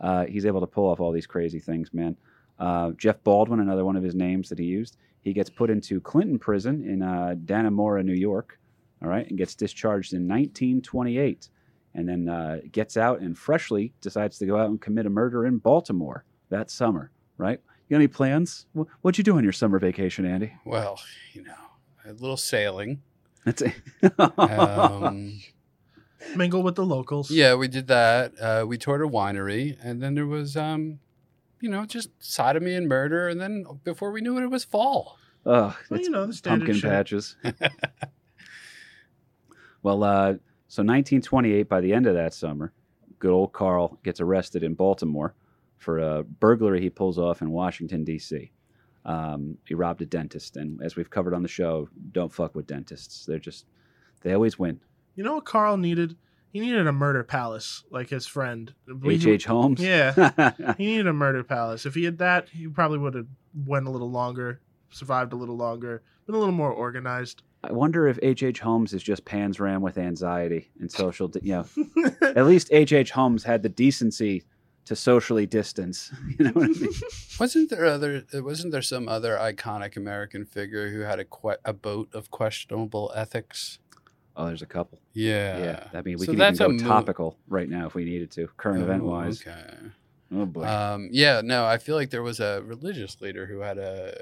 Uh, 0.00 0.26
he's 0.26 0.46
able 0.46 0.60
to 0.60 0.66
pull 0.66 0.88
off 0.88 1.00
all 1.00 1.12
these 1.12 1.26
crazy 1.26 1.58
things, 1.58 1.92
man. 1.92 2.16
Uh, 2.58 2.92
Jeff 2.92 3.22
Baldwin, 3.24 3.60
another 3.60 3.84
one 3.84 3.96
of 3.96 4.02
his 4.02 4.14
names 4.14 4.48
that 4.48 4.58
he 4.58 4.64
used. 4.64 4.96
He 5.20 5.32
gets 5.32 5.50
put 5.50 5.70
into 5.70 6.00
Clinton 6.00 6.38
prison 6.38 6.84
in 6.88 7.02
uh, 7.02 7.34
Dannemora, 7.44 8.04
New 8.04 8.14
York, 8.14 8.58
all 9.02 9.08
right, 9.08 9.28
and 9.28 9.38
gets 9.38 9.54
discharged 9.54 10.12
in 10.12 10.22
1928, 10.28 11.48
and 11.98 12.08
then 12.08 12.28
uh, 12.28 12.60
gets 12.70 12.96
out 12.96 13.20
and 13.20 13.36
freshly 13.36 13.92
decides 14.00 14.38
to 14.38 14.46
go 14.46 14.56
out 14.56 14.68
and 14.70 14.80
commit 14.80 15.04
a 15.04 15.10
murder 15.10 15.44
in 15.46 15.58
Baltimore 15.58 16.24
that 16.48 16.70
summer, 16.70 17.10
right? 17.38 17.60
You 17.88 17.94
got 17.94 17.96
any 17.96 18.06
plans? 18.08 18.66
What'd 19.02 19.18
you 19.18 19.24
do 19.24 19.36
on 19.36 19.42
your 19.42 19.52
summer 19.52 19.80
vacation, 19.80 20.24
Andy? 20.24 20.52
Well, 20.64 21.00
you 21.32 21.42
know, 21.42 21.54
a 22.06 22.12
little 22.12 22.36
sailing. 22.36 23.02
That's 23.44 23.62
it. 23.62 23.72
Um, 24.38 25.40
Mingle 26.36 26.62
with 26.62 26.74
the 26.76 26.84
locals. 26.84 27.30
yeah, 27.30 27.54
we 27.54 27.66
did 27.68 27.86
that. 27.88 28.32
Uh, 28.40 28.64
we 28.66 28.76
toured 28.78 29.00
a 29.02 29.08
winery, 29.08 29.76
and 29.82 30.02
then 30.02 30.14
there 30.14 30.26
was, 30.26 30.56
um, 30.56 30.98
you 31.60 31.68
know, 31.70 31.84
just 31.86 32.10
sodomy 32.18 32.74
and 32.74 32.88
murder, 32.88 33.28
and 33.28 33.40
then 33.40 33.64
before 33.84 34.10
we 34.12 34.20
knew 34.20 34.36
it, 34.38 34.42
it 34.44 34.50
was 34.50 34.64
fall. 34.64 35.18
Ugh, 35.46 35.74
Well, 35.90 35.98
it's 35.98 36.08
you 36.08 36.12
know, 36.12 36.26
the 36.26 36.32
standard 36.34 36.66
pumpkin 36.66 36.80
shit. 36.80 36.90
patches. 36.90 37.36
well, 39.82 40.02
uh, 40.04 40.34
so 40.68 40.82
1928, 40.82 41.68
by 41.68 41.80
the 41.80 41.92
end 41.92 42.06
of 42.06 42.14
that 42.14 42.34
summer, 42.34 42.72
good 43.18 43.30
old 43.30 43.52
Carl 43.52 43.98
gets 44.04 44.20
arrested 44.20 44.62
in 44.62 44.74
Baltimore 44.74 45.34
for 45.78 45.98
a 45.98 46.22
burglary 46.22 46.80
he 46.80 46.90
pulls 46.90 47.18
off 47.18 47.40
in 47.40 47.50
Washington, 47.50 48.04
D.C. 48.04 48.50
Um, 49.04 49.56
he 49.64 49.74
robbed 49.74 50.02
a 50.02 50.06
dentist, 50.06 50.56
and 50.56 50.82
as 50.82 50.96
we've 50.96 51.08
covered 51.08 51.34
on 51.34 51.42
the 51.42 51.48
show, 51.48 51.88
don't 52.12 52.32
fuck 52.32 52.54
with 52.54 52.66
dentists. 52.66 53.24
They're 53.24 53.38
just, 53.38 53.66
they 54.20 54.34
always 54.34 54.58
win. 54.58 54.80
You 55.14 55.24
know 55.24 55.36
what 55.36 55.46
Carl 55.46 55.78
needed? 55.78 56.16
He 56.52 56.60
needed 56.60 56.86
a 56.86 56.92
murder 56.92 57.24
palace 57.24 57.84
like 57.90 58.10
his 58.10 58.26
friend. 58.26 58.72
H.H. 58.88 59.26
H. 59.26 59.44
Holmes? 59.46 59.80
Yeah. 59.80 60.52
He 60.76 60.86
needed 60.86 61.06
a 61.06 61.12
murder 61.12 61.44
palace. 61.44 61.86
If 61.86 61.94
he 61.94 62.04
had 62.04 62.18
that, 62.18 62.48
he 62.50 62.68
probably 62.68 62.98
would 62.98 63.14
have 63.14 63.26
went 63.66 63.86
a 63.86 63.90
little 63.90 64.10
longer, 64.10 64.60
survived 64.90 65.32
a 65.32 65.36
little 65.36 65.56
longer, 65.56 66.02
been 66.26 66.34
a 66.34 66.38
little 66.38 66.52
more 66.52 66.72
organized. 66.72 67.42
I 67.64 67.72
wonder 67.72 68.06
if 68.06 68.18
H.H. 68.22 68.42
H. 68.42 68.60
Holmes 68.60 68.92
is 68.94 69.02
just 69.02 69.24
Panzram 69.24 69.80
with 69.80 69.98
anxiety 69.98 70.70
and 70.80 70.90
social, 70.90 71.28
di- 71.28 71.40
you 71.42 71.52
know, 71.96 72.10
at 72.22 72.46
least 72.46 72.68
H.H. 72.70 72.92
H. 72.92 73.10
Holmes 73.10 73.42
had 73.44 73.62
the 73.62 73.68
decency 73.68 74.44
to 74.84 74.94
socially 74.96 75.44
distance. 75.46 76.12
You 76.38 76.44
know 76.46 76.50
what 76.52 76.64
I 76.64 76.68
mean? 76.68 76.90
Wasn't 77.40 77.68
there 77.70 77.84
other? 77.84 78.24
Wasn't 78.34 78.70
there 78.72 78.82
some 78.82 79.08
other 79.08 79.36
iconic 79.36 79.96
American 79.96 80.44
figure 80.44 80.90
who 80.90 81.00
had 81.00 81.18
a 81.18 81.24
que- 81.24 81.56
a 81.64 81.72
boat 81.72 82.08
of 82.14 82.30
questionable 82.30 83.12
ethics? 83.14 83.80
Oh, 84.36 84.46
there's 84.46 84.62
a 84.62 84.66
couple. 84.66 85.00
Yeah. 85.14 85.58
Yeah, 85.58 85.84
I 85.98 86.02
mean, 86.02 86.16
we 86.18 86.26
So 86.26 86.32
could 86.32 86.40
even 86.40 86.54
go 86.54 86.66
a 86.66 86.68
mo- 86.68 86.78
topical 86.78 87.36
right 87.48 87.68
now 87.68 87.86
if 87.88 87.94
we 87.96 88.04
needed 88.04 88.30
to, 88.32 88.46
current 88.56 88.82
event 88.82 89.02
Oh, 89.02 89.06
wise. 89.06 89.40
Okay. 89.42 89.64
Oh 90.32 90.46
boy, 90.46 90.64
Um, 90.64 91.08
yeah, 91.10 91.40
no, 91.42 91.64
I 91.66 91.78
feel 91.78 91.96
like 91.96 92.10
there 92.10 92.22
was 92.22 92.38
a 92.38 92.62
religious 92.64 93.20
leader 93.20 93.46
who 93.46 93.60
had 93.60 93.78
a 93.78 94.14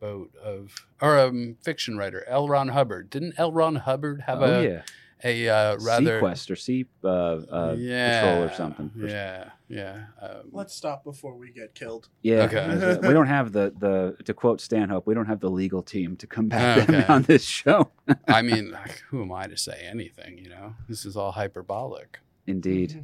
boat 0.00 0.30
of, 0.42 0.86
or 1.00 1.16
a 1.18 1.28
um, 1.28 1.56
fiction 1.62 1.96
writer, 1.96 2.24
L. 2.28 2.48
Ron 2.48 2.68
Hubbard. 2.68 3.10
Didn't 3.10 3.34
L. 3.38 3.52
Ron 3.52 3.76
Hubbard 3.76 4.22
have 4.26 4.40
oh 4.42 4.60
a 4.60 4.64
yeah, 4.64 4.82
a 5.24 5.48
uh, 5.48 5.76
rather 5.80 6.20
Sequest 6.20 6.50
or 6.50 6.56
Sea 6.56 6.86
uh, 7.02 7.08
uh, 7.08 7.74
yeah, 7.78 8.20
Patrol 8.20 8.44
or 8.44 8.52
something. 8.54 8.90
Or- 9.00 9.08
Yeah, 9.08 9.50
yeah. 9.68 10.04
Um, 10.20 10.50
Let's 10.52 10.74
stop 10.74 11.04
before 11.04 11.34
we 11.36 11.50
get 11.50 11.74
killed. 11.74 12.08
Yeah, 12.22 12.42
Okay. 12.44 12.58
uh, 12.58 12.98
we 13.06 13.12
don't 13.14 13.26
have 13.26 13.52
the 13.52 13.72
the 13.78 14.22
to 14.24 14.34
quote 14.34 14.60
Stanhope, 14.60 15.06
we 15.06 15.14
don't 15.14 15.26
have 15.26 15.40
the 15.40 15.50
legal 15.50 15.82
team 15.82 16.16
to 16.16 16.26
combat 16.26 16.86
them 16.86 16.96
Okay. 16.96 17.12
on 17.12 17.22
this 17.22 17.44
show. 17.44 17.90
I 18.28 18.42
mean, 18.42 18.70
like, 18.72 19.02
who 19.08 19.22
am 19.22 19.32
I 19.32 19.46
to 19.46 19.56
say 19.56 19.86
anything? 19.90 20.38
You 20.38 20.50
know, 20.50 20.74
this 20.88 21.04
is 21.06 21.16
all 21.16 21.32
hyperbolic. 21.32 22.18
Indeed, 22.46 23.02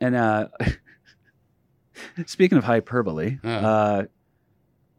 and 0.00 0.14
uh, 0.14 0.48
speaking 2.26 2.58
of 2.58 2.64
hyperbole, 2.64 3.38
Yeah. 3.42 3.58
uh, 3.68 4.04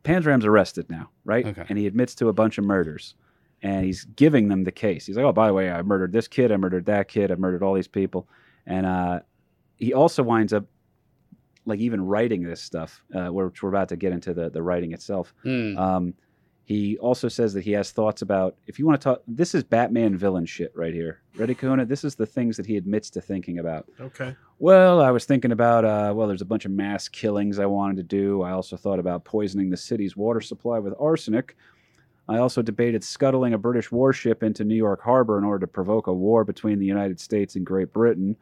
Panzram's 0.03 0.45
arrested 0.45 0.89
now, 0.89 1.09
right? 1.25 1.45
Okay. 1.45 1.65
And 1.69 1.77
he 1.77 1.87
admits 1.87 2.15
to 2.15 2.29
a 2.29 2.33
bunch 2.33 2.57
of 2.57 2.63
murders. 2.63 3.15
And 3.61 3.85
he's 3.85 4.05
giving 4.05 4.47
them 4.47 4.63
the 4.63 4.71
case. 4.71 5.05
He's 5.05 5.17
like, 5.17 5.25
oh, 5.25 5.33
by 5.33 5.47
the 5.47 5.53
way, 5.53 5.69
I 5.69 5.81
murdered 5.81 6.13
this 6.13 6.29
kid. 6.29 6.49
I 6.51 6.55
murdered 6.55 6.85
that 6.85 7.09
kid. 7.09 7.29
I 7.29 7.35
murdered 7.35 7.61
all 7.61 7.73
these 7.73 7.89
people. 7.89 8.27
And 8.65 8.85
uh, 8.85 9.19
he 9.75 9.93
also 9.93 10.23
winds 10.23 10.53
up, 10.53 10.63
like, 11.65 11.79
even 11.79 12.05
writing 12.05 12.41
this 12.41 12.61
stuff, 12.61 13.03
uh, 13.13 13.27
which 13.27 13.61
we're 13.61 13.67
about 13.67 13.89
to 13.89 13.97
get 13.97 14.13
into 14.13 14.33
the, 14.33 14.49
the 14.49 14.61
writing 14.61 14.93
itself. 14.93 15.33
Hmm. 15.43 15.77
Um, 15.77 16.13
he 16.63 16.97
also 16.99 17.27
says 17.27 17.53
that 17.53 17.65
he 17.65 17.71
has 17.73 17.91
thoughts 17.91 18.21
about, 18.21 18.55
if 18.65 18.79
you 18.79 18.85
want 18.85 19.01
to 19.01 19.03
talk, 19.03 19.23
this 19.27 19.53
is 19.53 19.63
Batman 19.63 20.15
villain 20.15 20.45
shit 20.45 20.71
right 20.73 20.93
here. 20.93 21.19
Ready, 21.35 21.53
Kahuna? 21.53 21.85
This 21.85 22.05
is 22.05 22.15
the 22.15 22.25
things 22.25 22.55
that 22.55 22.65
he 22.65 22.77
admits 22.77 23.09
to 23.09 23.21
thinking 23.21 23.59
about. 23.59 23.89
Okay. 23.99 24.35
Well, 24.61 25.01
I 25.01 25.11
was 25.11 25.23
thinking 25.25 25.51
about, 25.53 25.85
uh, 25.85 26.13
well, 26.13 26.27
there's 26.27 26.41
a 26.41 26.45
bunch 26.45 26.65
of 26.65 26.71
mass 26.71 27.07
killings 27.07 27.59
I 27.59 27.65
wanted 27.65 27.95
to 27.97 28.03
do. 28.03 28.41
I 28.41 28.51
also 28.51 28.75
thought 28.75 28.99
about 28.99 29.23
poisoning 29.23 29.69
the 29.69 29.77
city's 29.77 30.17
water 30.17 30.41
supply 30.41 30.79
with 30.79 30.93
arsenic. 30.99 31.55
I 32.27 32.37
also 32.39 32.61
debated 32.61 33.03
scuttling 33.03 33.53
a 33.53 33.57
British 33.57 33.89
warship 33.91 34.43
into 34.43 34.63
New 34.65 34.75
York 34.75 35.01
Harbor 35.01 35.37
in 35.37 35.43
order 35.45 35.65
to 35.65 35.71
provoke 35.71 36.07
a 36.07 36.13
war 36.13 36.43
between 36.43 36.77
the 36.77 36.85
United 36.85 37.19
States 37.19 37.55
and 37.55 37.65
Great 37.65 37.93
Britain. 37.93 38.35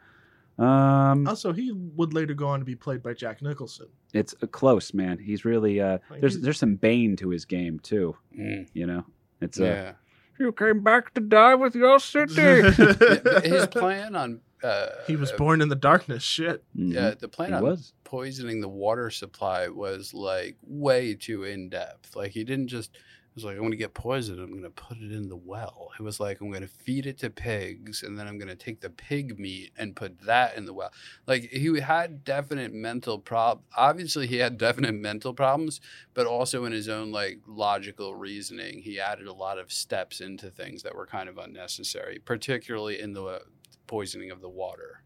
Um, 0.57 1.27
Also, 1.27 1.53
he 1.53 1.71
would 1.71 2.13
later 2.15 2.33
go 2.33 2.47
on 2.47 2.59
to 2.59 2.65
be 2.65 2.75
played 2.75 3.03
by 3.03 3.13
Jack 3.13 3.43
Nicholson. 3.43 3.85
it's 4.11 4.33
uh, 4.41 4.47
close, 4.47 4.93
man. 4.95 5.19
He's 5.19 5.45
really 5.45 5.79
uh, 5.79 5.99
Like, 6.09 6.19
there's 6.21 6.33
he's- 6.33 6.43
there's 6.43 6.57
some 6.57 6.75
bane 6.75 7.15
to 7.17 7.29
his 7.29 7.45
game 7.45 7.79
too. 7.79 8.15
Hmm. 8.35 8.63
You 8.73 8.87
know, 8.87 9.05
it's 9.39 9.59
uh, 9.59 9.63
Yeah. 9.65 9.91
you 10.39 10.51
came 10.51 10.81
back 10.83 11.13
to 11.13 11.21
die 11.21 11.53
with 11.53 11.75
your 11.75 11.99
city. 11.99 12.33
Yeah, 12.41 12.71
but 13.23 13.45
His 13.45 13.67
plan 13.67 14.15
on 14.15 14.41
uh, 14.63 14.87
he 15.05 15.15
was 15.15 15.31
born 15.33 15.61
in 15.61 15.69
the 15.69 15.75
darkness. 15.75 16.23
Shit. 16.23 16.63
Mhm. 16.75 16.93
Yeah, 16.93 17.11
the 17.11 17.27
plan 17.27 17.49
he 17.49 17.55
on 17.55 17.63
was. 17.63 17.93
poisoning 18.03 18.61
the 18.61 18.69
water 18.69 19.09
supply 19.09 19.67
was 19.67 20.13
like 20.13 20.57
way 20.63 21.13
too 21.13 21.43
in 21.43 21.69
depth. 21.69 22.15
Like 22.15 22.31
he 22.31 22.43
didn't 22.43 22.67
just 22.69 22.95
it 22.95 23.35
was 23.35 23.43
like 23.45 23.57
I'm 23.57 23.61
gonna 23.63 23.75
get 23.75 23.93
poisoned. 23.93 24.39
I'm 24.39 24.51
gonna 24.51 24.71
put 24.71 24.97
it 24.97 25.11
in 25.11 25.29
the 25.29 25.35
well. 25.35 25.89
It 25.99 26.01
was 26.01 26.19
like 26.19 26.41
I'm 26.41 26.49
gonna 26.49 26.65
feed 26.67 27.05
it 27.05 27.19
to 27.19 27.29
pigs, 27.29 28.01
and 28.01 28.17
then 28.17 28.27
I'm 28.27 28.39
gonna 28.39 28.55
take 28.55 28.81
the 28.81 28.89
pig 28.89 29.37
meat 29.37 29.73
and 29.77 29.95
put 29.95 30.21
that 30.21 30.57
in 30.57 30.65
the 30.65 30.73
well. 30.73 30.91
Like 31.27 31.43
he 31.51 31.79
had 31.79 32.23
definite 32.23 32.73
mental 32.73 33.19
prob. 33.19 33.61
Obviously, 33.75 34.25
he 34.25 34.37
had 34.37 34.57
definite 34.67 34.95
mental 34.95 35.35
problems, 35.35 35.79
but 36.15 36.25
also 36.25 36.65
in 36.65 36.71
his 36.71 36.89
own 36.89 37.11
like 37.11 37.41
logical 37.45 38.15
reasoning, 38.15 38.79
he 38.81 38.99
added 38.99 39.27
a 39.27 39.33
lot 39.33 39.59
of 39.59 39.71
steps 39.71 40.19
into 40.19 40.49
things 40.49 40.81
that 40.81 40.95
were 40.95 41.05
kind 41.05 41.29
of 41.29 41.37
unnecessary, 41.37 42.17
particularly 42.17 42.99
in 42.99 43.13
the 43.13 43.43
poisoning 43.87 44.31
of 44.31 44.41
the 44.41 44.49
water. 44.49 45.01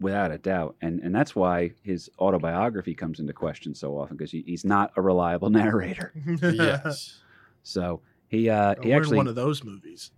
without 0.00 0.32
a 0.32 0.38
doubt, 0.38 0.74
and 0.82 1.00
and 1.00 1.14
that's 1.14 1.34
why 1.36 1.72
his 1.82 2.10
autobiography 2.18 2.94
comes 2.94 3.20
into 3.20 3.32
question 3.32 3.74
so 3.74 3.96
often 3.98 4.16
because 4.16 4.32
he, 4.32 4.42
he's 4.46 4.64
not 4.64 4.92
a 4.96 5.02
reliable 5.02 5.50
narrator. 5.60 6.12
yes. 6.42 7.18
So 7.64 8.00
he 8.26 8.50
uh, 8.50 8.74
he 8.82 8.88
We're 8.88 8.94
in 8.96 8.98
actually 9.00 9.16
one 9.18 9.28
of 9.28 9.36
those 9.36 9.62
movies. 9.62 10.10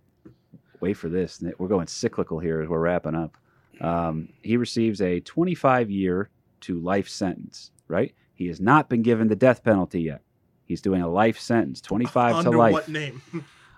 wait 0.81 0.93
for 0.95 1.09
this. 1.09 1.43
We're 1.59 1.67
going 1.67 1.85
cyclical 1.85 2.39
here 2.39 2.59
as 2.61 2.67
we're 2.67 2.79
wrapping 2.79 3.13
up. 3.13 3.37
Um, 3.79 4.29
he 4.41 4.57
receives 4.57 4.99
a 4.99 5.19
25 5.19 5.91
year 5.91 6.31
to 6.61 6.79
life 6.79 7.07
sentence. 7.07 7.69
Right? 7.87 8.15
He 8.33 8.47
has 8.47 8.59
not 8.59 8.89
been 8.89 9.03
given 9.03 9.27
the 9.27 9.35
death 9.35 9.63
penalty 9.63 10.01
yet. 10.01 10.21
He's 10.65 10.81
doing 10.81 11.03
a 11.03 11.07
life 11.07 11.37
sentence, 11.39 11.81
25 11.81 12.35
Under 12.37 12.49
to 12.51 12.57
life. 12.57 12.73
what 12.73 12.89
name? 12.89 13.21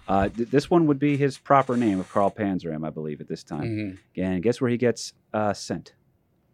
Uh, 0.08 0.30
th- 0.30 0.50
this 0.50 0.70
one 0.70 0.88
would 0.88 1.00
be 1.00 1.18
his 1.18 1.38
proper 1.38 1.76
name 1.76 2.00
of 2.00 2.10
Carl 2.12 2.32
Panzram, 2.32 2.86
I 2.86 2.90
believe, 2.90 3.20
at 3.22 3.28
this 3.28 3.44
time. 3.44 3.64
Mhm. 3.64 3.98
And 4.24 4.42
guess 4.44 4.62
where 4.62 4.70
he 4.70 4.78
gets 4.78 5.14
uh, 5.34 5.54
sent? 5.54 5.94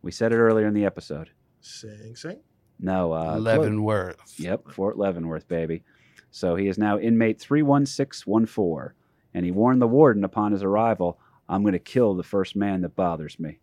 We 0.01 0.11
said 0.11 0.31
it 0.31 0.37
earlier 0.37 0.67
in 0.67 0.73
the 0.73 0.85
episode. 0.85 1.29
Sing, 1.61 2.15
sing. 2.15 2.39
No, 2.79 3.11
uh, 3.13 3.33
clo- 3.33 3.39
Leavenworth. 3.41 4.39
Yep, 4.39 4.71
Fort 4.71 4.97
Leavenworth, 4.97 5.47
baby. 5.47 5.83
So 6.31 6.55
he 6.55 6.67
is 6.67 6.77
now 6.77 6.97
inmate 6.97 7.39
31614. 7.39 8.93
And 9.35 9.45
he 9.45 9.51
warned 9.51 9.81
the 9.81 9.87
warden 9.87 10.23
upon 10.23 10.51
his 10.51 10.63
arrival, 10.63 11.19
I'm 11.49 11.61
going 11.63 11.73
to 11.73 11.79
kill 11.79 12.13
the 12.15 12.23
first 12.23 12.55
man 12.55 12.81
that 12.81 12.95
bothers 12.95 13.39
me. 13.39 13.59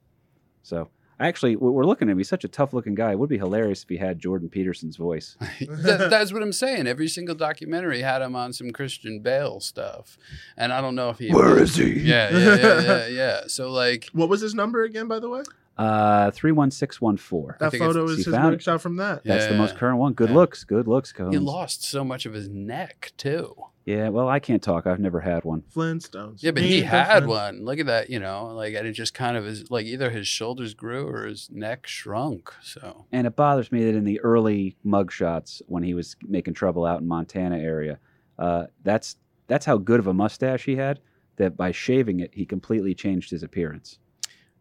So 0.62 0.88
actually, 1.20 1.54
we- 1.56 1.70
we're 1.70 1.84
looking 1.84 2.08
at 2.08 2.12
him. 2.12 2.18
He's 2.18 2.28
such 2.28 2.44
a 2.44 2.48
tough 2.48 2.72
looking 2.72 2.94
guy. 2.94 3.12
It 3.12 3.18
would 3.18 3.28
be 3.28 3.38
hilarious 3.38 3.82
if 3.82 3.88
he 3.88 3.96
had 3.98 4.18
Jordan 4.18 4.48
Peterson's 4.48 4.96
voice. 4.96 5.36
That- 5.60 6.08
that's 6.10 6.32
what 6.32 6.42
I'm 6.42 6.52
saying. 6.52 6.86
Every 6.86 7.08
single 7.08 7.34
documentary 7.34 8.00
had 8.02 8.22
him 8.22 8.34
on 8.34 8.52
some 8.52 8.70
Christian 8.70 9.20
Bale 9.20 9.60
stuff, 9.60 10.18
and 10.56 10.72
I 10.72 10.80
don't 10.80 10.94
know 10.94 11.10
if 11.10 11.18
he. 11.18 11.30
Where 11.32 11.58
is 11.58 11.76
he? 11.76 12.00
Yeah, 12.00 12.30
yeah, 12.36 12.54
yeah, 12.56 12.80
yeah, 12.80 13.06
yeah. 13.06 13.40
So 13.46 13.70
like, 13.70 14.08
What 14.12 14.28
was 14.28 14.40
his 14.40 14.54
number 14.54 14.82
again, 14.82 15.06
by 15.08 15.18
the 15.20 15.28
way? 15.28 15.42
Uh, 15.80 16.30
31614. 16.32 17.56
That 17.58 17.74
photo 17.76 18.04
is 18.04 18.18
his 18.24 18.26
found 18.34 18.58
mugshot 18.58 18.80
from 18.80 18.96
that. 18.96 19.24
That's 19.24 19.46
the 19.46 19.52
Yeah. 19.52 19.58
most 19.58 19.76
current 19.76 19.98
one. 19.98 20.12
Good 20.12 20.28
Yeah. 20.30 20.34
looks. 20.36 20.64
Good 20.64 20.86
looks, 20.86 21.12
Combs. 21.12 21.32
he 21.34 21.38
lost 21.38 21.82
so 21.84 22.04
much 22.04 22.26
of 22.26 22.32
his 22.34 22.48
neck 22.48 23.12
too. 23.16 23.54
Yeah, 23.86 24.10
well, 24.10 24.28
I 24.28 24.38
can't 24.40 24.62
talk. 24.62 24.86
I've 24.86 25.00
never 25.00 25.20
had 25.20 25.42
one. 25.44 25.62
Flintstones. 25.74 26.42
Yeah, 26.42 26.50
but 26.50 26.62
he 26.62 26.80
and 26.80 26.86
had 26.88 27.22
Flintstones. 27.22 27.26
one. 27.28 27.64
Look 27.64 27.78
at 27.78 27.86
that. 27.86 28.10
You 28.10 28.20
know, 28.20 28.48
like 28.54 28.74
and 28.74 28.86
it 28.86 28.92
just 28.92 29.14
kind 29.14 29.36
of 29.36 29.46
is 29.46 29.70
like 29.70 29.86
either 29.86 30.10
his 30.10 30.28
shoulders 30.28 30.74
grew 30.74 31.08
or 31.08 31.24
his 31.26 31.48
neck 31.50 31.86
shrunk. 31.86 32.52
So 32.62 33.06
And 33.10 33.26
it 33.26 33.34
bothers 33.34 33.72
me 33.72 33.84
that 33.84 33.94
in 33.96 34.04
the 34.04 34.20
early 34.20 34.76
mugshots, 34.84 35.62
when 35.66 35.82
he 35.82 35.94
was 35.94 36.14
making 36.28 36.54
trouble 36.54 36.84
out 36.84 37.00
in 37.00 37.08
Montana 37.08 37.56
area, 37.58 37.98
uh, 38.38 38.66
that's 38.84 39.16
that's 39.46 39.64
how 39.66 39.78
good 39.78 39.98
of 39.98 40.06
a 40.06 40.14
mustache 40.14 40.66
he 40.66 40.76
had. 40.76 41.00
That 41.36 41.56
by 41.56 41.72
shaving 41.72 42.20
it, 42.20 42.32
he 42.34 42.44
completely 42.44 42.94
changed 42.94 43.30
his 43.30 43.42
appearance. 43.42 43.98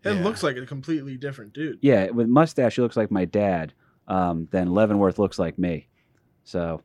It 0.04 0.14
yeah. 0.16 0.24
looks 0.24 0.43
like 0.43 0.56
a 0.58 0.66
completely 0.66 1.18
different 1.18 1.54
dude. 1.54 1.80
Yeah, 1.82 2.10
with 2.10 2.28
mustache, 2.28 2.76
he 2.76 2.82
looks 2.82 2.95
like 2.97 3.12
my 3.12 3.26
dad. 3.26 3.74
Um, 4.08 4.47
then 4.52 4.72
Leavenworth 4.72 5.20
looks 5.20 5.38
like 5.38 5.60
me. 5.60 5.88
So, 6.43 6.82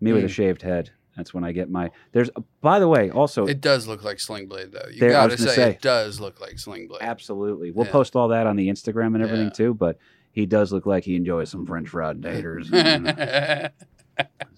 me 0.00 0.12
with 0.12 0.24
a 0.24 0.26
Mm. 0.26 0.30
shaved 0.30 0.62
head. 0.62 0.90
That's 1.16 1.32
when 1.32 1.44
I 1.44 1.52
get 1.52 1.70
my. 1.70 1.90
There's. 2.12 2.28
By 2.60 2.78
the 2.78 2.88
way, 2.88 3.08
also 3.10 3.46
it 3.46 3.62
does 3.62 3.86
look 3.86 4.04
like 4.04 4.20
Sling 4.20 4.48
Blade, 4.48 4.72
though. 4.72 4.86
You 4.90 5.00
There- 5.00 5.10
gotta 5.10 5.38
say, 5.38 5.54
say. 5.54 5.70
it 5.70 5.80
does 5.80 6.20
look 6.20 6.40
like 6.42 6.58
Sling 6.58 6.88
Blade. 6.88 7.00
Absolutely. 7.02 7.70
We'll 7.70 7.86
Yeah. 7.86 7.92
post 7.92 8.14
all 8.16 8.28
that 8.28 8.46
on 8.46 8.56
the 8.56 8.68
Instagram 8.68 9.14
and 9.14 9.22
everything 9.22 9.46
Yeah. 9.46 9.50
too, 9.52 9.72
but 9.74 9.96
he 10.32 10.44
does 10.44 10.72
look 10.72 10.84
like 10.84 11.04
he 11.04 11.16
enjoys 11.16 11.48
some 11.48 11.64
French 11.64 11.88
fried 11.88 12.22
taters. 12.22 12.68
you 12.70 12.78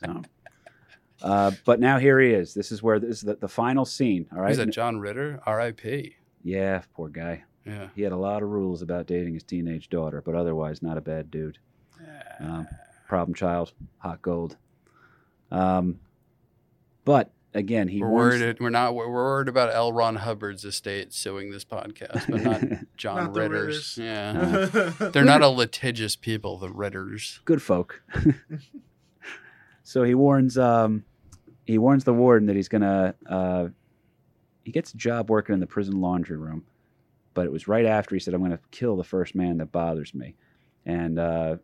so. 0.04 0.22
Uh, 1.22 1.50
but 1.64 1.78
now 1.80 1.98
here 1.98 2.18
he 2.20 2.30
is. 2.30 2.54
This 2.54 2.70
is 2.72 2.82
where 2.82 2.98
this 2.98 3.18
is 3.18 3.22
the, 3.22 3.34
the 3.36 3.48
final 3.48 3.84
scene. 3.84 4.26
All 4.34 4.40
right. 4.40 4.50
Is 4.52 4.56
that 4.58 4.70
John 4.70 4.98
Ritter? 4.98 5.40
R.I.P. 5.46 6.16
Yeah, 6.42 6.82
poor 6.94 7.08
guy. 7.08 7.44
Yeah. 7.68 7.88
He 7.94 8.02
had 8.02 8.12
a 8.12 8.16
lot 8.16 8.42
of 8.42 8.48
rules 8.48 8.82
about 8.82 9.06
dating 9.06 9.34
his 9.34 9.42
teenage 9.44 9.88
daughter, 9.90 10.22
but 10.24 10.34
otherwise 10.34 10.82
not 10.82 10.96
a 10.98 11.00
bad 11.02 11.30
dude. 11.30 11.58
Um, 12.40 12.66
problem 13.08 13.34
child, 13.34 13.72
hot 13.98 14.22
gold. 14.22 14.56
Um, 15.50 15.98
but 17.04 17.30
again, 17.54 17.88
he 17.88 18.00
we're 18.00 18.08
warns- 18.10 18.40
worried. 18.40 18.60
We're 18.60 18.70
not. 18.70 18.94
We're 18.94 19.10
worried 19.10 19.48
about 19.48 19.74
L. 19.74 19.92
Ron 19.92 20.16
Hubbard's 20.16 20.64
estate 20.64 21.12
suing 21.12 21.50
this 21.50 21.64
podcast, 21.64 22.30
but 22.30 22.42
not 22.42 22.60
John 22.96 23.16
Not 23.24 23.34
the 23.34 23.40
Ritter's. 23.40 23.96
Ritters. 23.96 23.98
Yeah, 23.98 25.08
they're 25.10 25.24
not 25.24 25.42
a 25.42 25.48
litigious 25.48 26.16
people. 26.16 26.58
The 26.58 26.70
Ritters. 26.70 27.40
good 27.44 27.62
folk. 27.62 28.02
so 29.82 30.02
he 30.04 30.14
warns 30.14 30.58
um, 30.58 31.04
he 31.66 31.78
warns 31.78 32.04
the 32.04 32.14
warden 32.14 32.46
that 32.46 32.56
he's 32.56 32.68
gonna 32.68 33.14
uh, 33.26 33.68
he 34.64 34.70
gets 34.72 34.92
a 34.92 34.96
job 34.96 35.30
working 35.30 35.54
in 35.54 35.60
the 35.60 35.66
prison 35.66 36.00
laundry 36.00 36.36
room, 36.36 36.64
but 37.38 37.46
it 37.46 37.52
was 37.52 37.68
right 37.68 37.86
after 37.86 38.16
he 38.16 38.18
said 38.18 38.34
I'm 38.34 38.42
gonna 38.42 38.58
kill 38.72 38.96
the 38.96 39.04
first 39.04 39.36
man 39.36 39.58
that 39.58 39.70
bothers 39.70 40.12
me, 40.12 40.34
and 40.86 41.20
uh, 41.20 41.58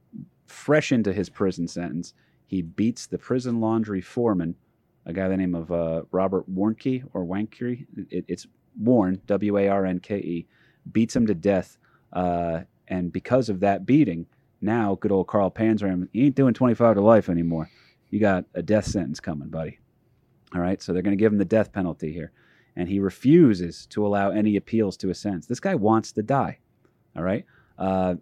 fresh 0.46 0.92
into 0.92 1.12
his 1.12 1.28
prison 1.28 1.66
sentence, 1.66 2.14
he 2.46 2.62
beats 2.62 3.08
the 3.08 3.18
prison 3.18 3.60
laundry 3.60 4.00
foreman, 4.00 4.54
a 5.04 5.12
guy 5.12 5.22
by 5.22 5.30
the 5.30 5.36
name 5.36 5.56
of 5.56 5.72
uh, 5.72 6.02
Robert 6.12 6.48
Warnke 6.48 7.02
or 7.12 7.24
Wanke. 7.24 7.86
It, 8.08 8.24
it's 8.28 8.46
Warren 8.80 9.20
W 9.26 9.58
A 9.58 9.66
R 9.66 9.84
N 9.84 9.98
K 9.98 10.18
E, 10.18 10.46
beats 10.92 11.16
him 11.16 11.26
to 11.26 11.34
death, 11.34 11.76
uh, 12.12 12.60
and 12.86 13.12
because 13.12 13.48
of 13.48 13.58
that 13.58 13.84
beating 13.84 14.26
now 14.60 14.96
good 15.00 15.10
old 15.10 15.26
Carl 15.26 15.50
Panzram, 15.50 16.06
he 16.12 16.26
ain't 16.26 16.36
doing 16.36 16.54
25 16.54 16.94
to 16.94 17.00
life 17.00 17.28
anymore. 17.28 17.68
You 18.10 18.20
got 18.20 18.44
a 18.54 18.62
death 18.62 18.86
sentence 18.86 19.18
coming, 19.18 19.48
buddy. 19.48 19.80
All 20.54 20.60
right, 20.60 20.80
so 20.80 20.92
they're 20.92 21.02
going 21.02 21.18
to 21.18 21.20
give 21.20 21.32
him 21.32 21.38
the 21.38 21.44
death 21.44 21.72
penalty 21.72 22.12
here. 22.12 22.30
And 22.76 22.88
he 22.88 22.98
refuses 22.98 23.86
to 23.86 24.06
allow 24.06 24.30
any 24.30 24.56
appeals 24.56 24.96
to 24.98 25.08
his 25.08 25.18
sentence. 25.18 25.46
This 25.46 25.60
guy 25.60 25.74
wants 25.74 26.12
to 26.12 26.22
die. 26.22 26.58
All 27.16 27.22
right. 27.22 27.44
Uh, 27.78 28.16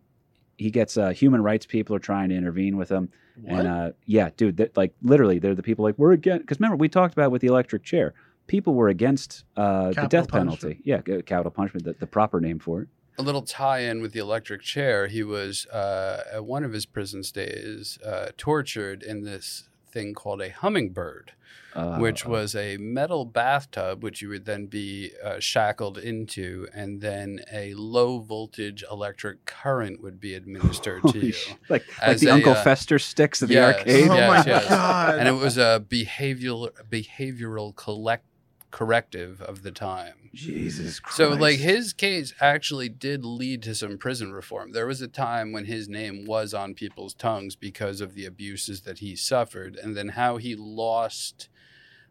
he 0.59 0.71
gets 0.71 0.97
uh, 0.97 1.11
human 1.11 1.43
rights 1.43 1.67
people 1.67 1.97
are 1.97 2.01
trying 2.01 2.29
to 2.29 2.35
intervene 2.37 2.77
with 2.77 2.91
him. 2.91 3.09
And 3.47 3.67
uh, 3.67 3.93
yeah, 4.05 4.29
dude, 4.37 4.59
that, 4.59 4.77
like 4.77 4.93
literally, 5.03 5.39
they're 5.39 5.55
the 5.55 5.63
people 5.63 5.85
like, 5.85 5.97
we're 5.97 6.13
against, 6.13 6.43
because 6.43 6.61
remember, 6.61 6.77
we 6.77 6.89
talked 6.89 7.15
about 7.15 7.31
with 7.31 7.41
the 7.41 7.49
electric 7.49 7.83
chair, 7.83 8.13
people 8.47 8.75
were 8.75 8.89
against 8.89 9.45
uh, 9.57 9.89
the 9.89 9.95
Capital 9.95 10.09
death 10.09 10.29
punishment. 10.29 10.61
penalty. 10.61 10.83
Yeah, 10.85 11.23
capital 11.23 11.51
punishment, 11.51 11.85
the, 11.87 11.95
the 11.95 12.07
proper 12.07 12.41
name 12.41 12.59
for 12.59 12.83
it. 12.83 12.89
A 13.19 13.23
little 13.23 13.43
tie-in 13.43 14.03
with 14.03 14.13
the 14.13 14.21
electric 14.21 14.61
chair. 14.61 15.07
He 15.07 15.23
was 15.23 15.67
uh, 15.67 16.25
at 16.33 16.45
one 16.45 16.63
of 16.63 16.73
his 16.73 16.87
prison 16.87 17.23
stays 17.23 17.99
uh, 18.05 18.29
tortured 18.37 19.03
in 19.03 19.25
this 19.25 19.69
thing 19.93 20.15
called 20.15 20.41
a 20.43 20.51
hummingbird. 20.51 21.33
Uh, 21.75 21.97
which 21.97 22.27
was 22.27 22.55
a 22.55 22.77
metal 22.77 23.25
bathtub, 23.25 24.03
which 24.03 24.21
you 24.21 24.29
would 24.29 24.45
then 24.45 24.67
be 24.67 25.11
uh, 25.25 25.41
shackled 25.41 25.97
into, 25.97 26.69
and 26.75 27.01
then 27.01 27.41
a 27.51 27.73
low 27.73 28.19
voltage 28.19 28.85
electric 28.91 29.47
current 29.47 30.03
would 30.03 30.21
be 30.21 30.35
administered 30.35 31.03
to 31.05 31.19
you. 31.19 31.33
sh- 31.33 31.55
like, 31.71 31.83
like 32.07 32.19
the 32.19 32.27
a, 32.27 32.35
Uncle 32.35 32.53
uh, 32.53 32.63
Fester 32.63 32.99
sticks 32.99 33.43
at 33.43 33.49
the 33.49 33.55
yes. 33.55 33.79
arcade. 33.79 34.11
Oh 34.11 34.15
Yes, 34.15 34.47
my 34.47 34.53
yes. 34.53 34.69
god! 34.69 35.19
And 35.19 35.27
it 35.29 35.33
was 35.33 35.57
a 35.57 35.83
behavioral 35.89 36.69
behavioral 36.91 37.75
collect 37.75 38.27
corrective 38.73 39.41
of 39.43 39.63
the 39.63 39.71
time. 39.71 40.31
Jesus 40.35 40.99
Christ. 40.99 41.17
So, 41.17 41.29
like, 41.31 41.59
his 41.59 41.93
case 41.93 42.35
actually 42.41 42.89
did 42.89 43.25
lead 43.25 43.63
to 43.63 43.75
some 43.77 43.99
prison 43.99 44.33
reform. 44.33 44.73
There 44.73 44.87
was 44.87 45.01
a 45.01 45.07
time 45.09 45.53
when 45.53 45.67
his 45.67 45.89
name 45.89 46.25
was 46.27 46.53
on 46.53 46.75
people's 46.75 47.15
tongues 47.15 47.55
because 47.55 48.01
of 48.01 48.15
the 48.15 48.25
abuses 48.27 48.81
that 48.81 48.99
he 48.99 49.15
suffered, 49.15 49.77
and 49.77 49.97
then 49.97 50.09
how 50.11 50.39
he 50.39 50.57
lost, 50.57 51.49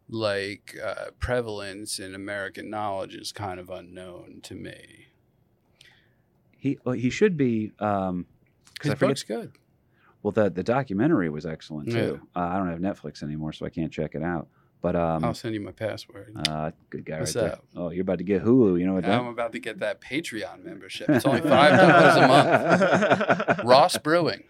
like, 0.08 0.76
uh, 0.82 1.10
prevalence 1.18 1.98
in 1.98 2.14
American 2.14 2.70
knowledge 2.70 3.14
is 3.14 3.32
kind 3.32 3.58
of 3.60 3.68
unknown 3.68 4.40
to 4.44 4.54
me. 4.54 5.08
he 6.56 6.78
well, 6.84 6.94
he 6.94 7.10
should 7.10 7.36
be. 7.36 7.72
Um, 7.80 8.26
His 8.82 8.94
book's 8.94 9.24
good. 9.24 9.52
well, 10.22 10.30
the 10.30 10.48
the 10.48 10.62
documentary 10.62 11.28
was 11.28 11.44
excellent 11.44 11.88
Yeah. 11.88 11.94
too. 12.00 12.28
Uh, 12.36 12.40
I 12.40 12.56
don't 12.56 12.68
have 12.68 12.78
Netflix 12.78 13.22
anymore, 13.22 13.52
so 13.52 13.66
I 13.66 13.68
can't 13.70 13.92
check 13.92 14.14
it 14.14 14.22
out. 14.22 14.46
But 14.82 14.96
um, 14.96 15.24
I'll 15.24 15.32
send 15.32 15.54
you 15.54 15.60
my 15.60 15.70
password. 15.70 16.34
uh, 16.48 16.72
good 16.90 17.04
guy 17.06 17.20
What's 17.20 17.36
right 17.36 17.44
up? 17.52 17.64
there. 17.72 17.82
Oh, 17.84 17.90
you're 17.90 18.02
about 18.02 18.18
to 18.18 18.24
get 18.24 18.42
Hulu. 18.44 18.78
You 18.80 18.86
know 18.86 18.94
what? 18.94 19.04
I'm 19.06 19.28
about 19.28 19.52
to 19.52 19.60
get 19.60 19.78
that 19.78 20.00
Patreon 20.00 20.64
membership. 20.64 21.08
It's 21.08 21.24
only 21.24 21.40
five 21.40 21.78
dollars 21.78 22.16
a 22.16 23.46
month. 23.46 23.58
Ross 23.64 23.96
Brewing. 23.98 24.42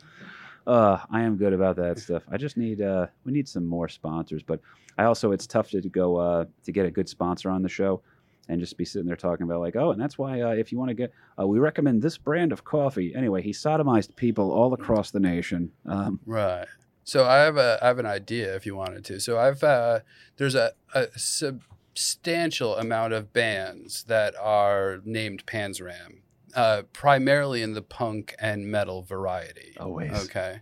Uh, 0.67 0.99
I 1.11 1.23
am 1.23 1.37
good 1.37 1.53
about 1.53 1.77
that 1.77 1.99
stuff. 1.99 2.23
I 2.31 2.37
just 2.39 2.57
need 2.57 2.81
uh, 2.81 3.09
we 3.25 3.33
need 3.33 3.47
some 3.49 3.67
more 3.67 3.89
sponsors, 3.89 4.43
but 4.43 4.61
I 4.97 5.05
also 5.05 5.33
it's 5.33 5.47
tough 5.47 5.71
to 5.71 5.81
go 5.83 6.17
uh, 6.17 6.45
to 6.65 6.73
get 6.73 6.87
a 6.87 6.91
good 6.91 7.09
sponsor 7.09 7.51
on 7.51 7.63
the 7.63 7.69
show 7.69 8.01
and 8.49 8.59
just 8.61 8.77
be 8.77 8.85
sitting 8.85 9.07
there 9.07 9.17
talking 9.17 9.45
about 9.45 9.61
like, 9.61 9.77
oh, 9.77 9.91
and 9.93 10.01
that's 10.01 10.19
why 10.19 10.41
uh, 10.41 10.51
if 10.51 10.73
you 10.73 10.79
want 10.79 10.89
to 10.89 10.95
get, 10.95 11.13
uh, 11.41 11.47
we 11.47 11.59
recommend 11.59 12.01
this 12.03 12.17
brand 12.19 12.53
of 12.53 12.65
coffee. 12.65 13.15
Anyway, 13.15 13.43
he 13.43 13.51
sodomized 13.51 14.17
people 14.17 14.51
all 14.51 14.73
across 14.73 15.11
the 15.11 15.21
nation. 15.21 15.71
Um, 15.87 16.19
Right. 16.27 16.67
So 17.05 17.25
I 17.25 17.39
have 17.39 17.57
a 17.57 17.79
I 17.83 17.89
have 17.89 17.99
an 17.99 18.07
idea 18.07 18.55
if 18.55 18.67
you 18.67 18.77
wanted 18.77 19.05
to. 19.07 19.21
So 19.21 19.39
I've 19.39 19.63
uh, 19.63 20.01
there's 20.37 20.55
a, 20.55 20.73
a 20.95 21.09
substantial 21.17 22.77
amount 22.77 23.13
of 23.13 23.33
bands 23.33 24.05
that 24.05 24.35
are 24.41 25.01
named 25.05 25.45
Panzram, 25.47 26.21
uh, 26.55 26.83
primarily 26.93 27.63
in 27.63 27.75
the 27.75 27.83
punk 27.83 28.35
and 28.39 28.67
metal 28.71 29.03
variety. 29.03 29.77
always. 29.79 30.13
Okay. 30.25 30.61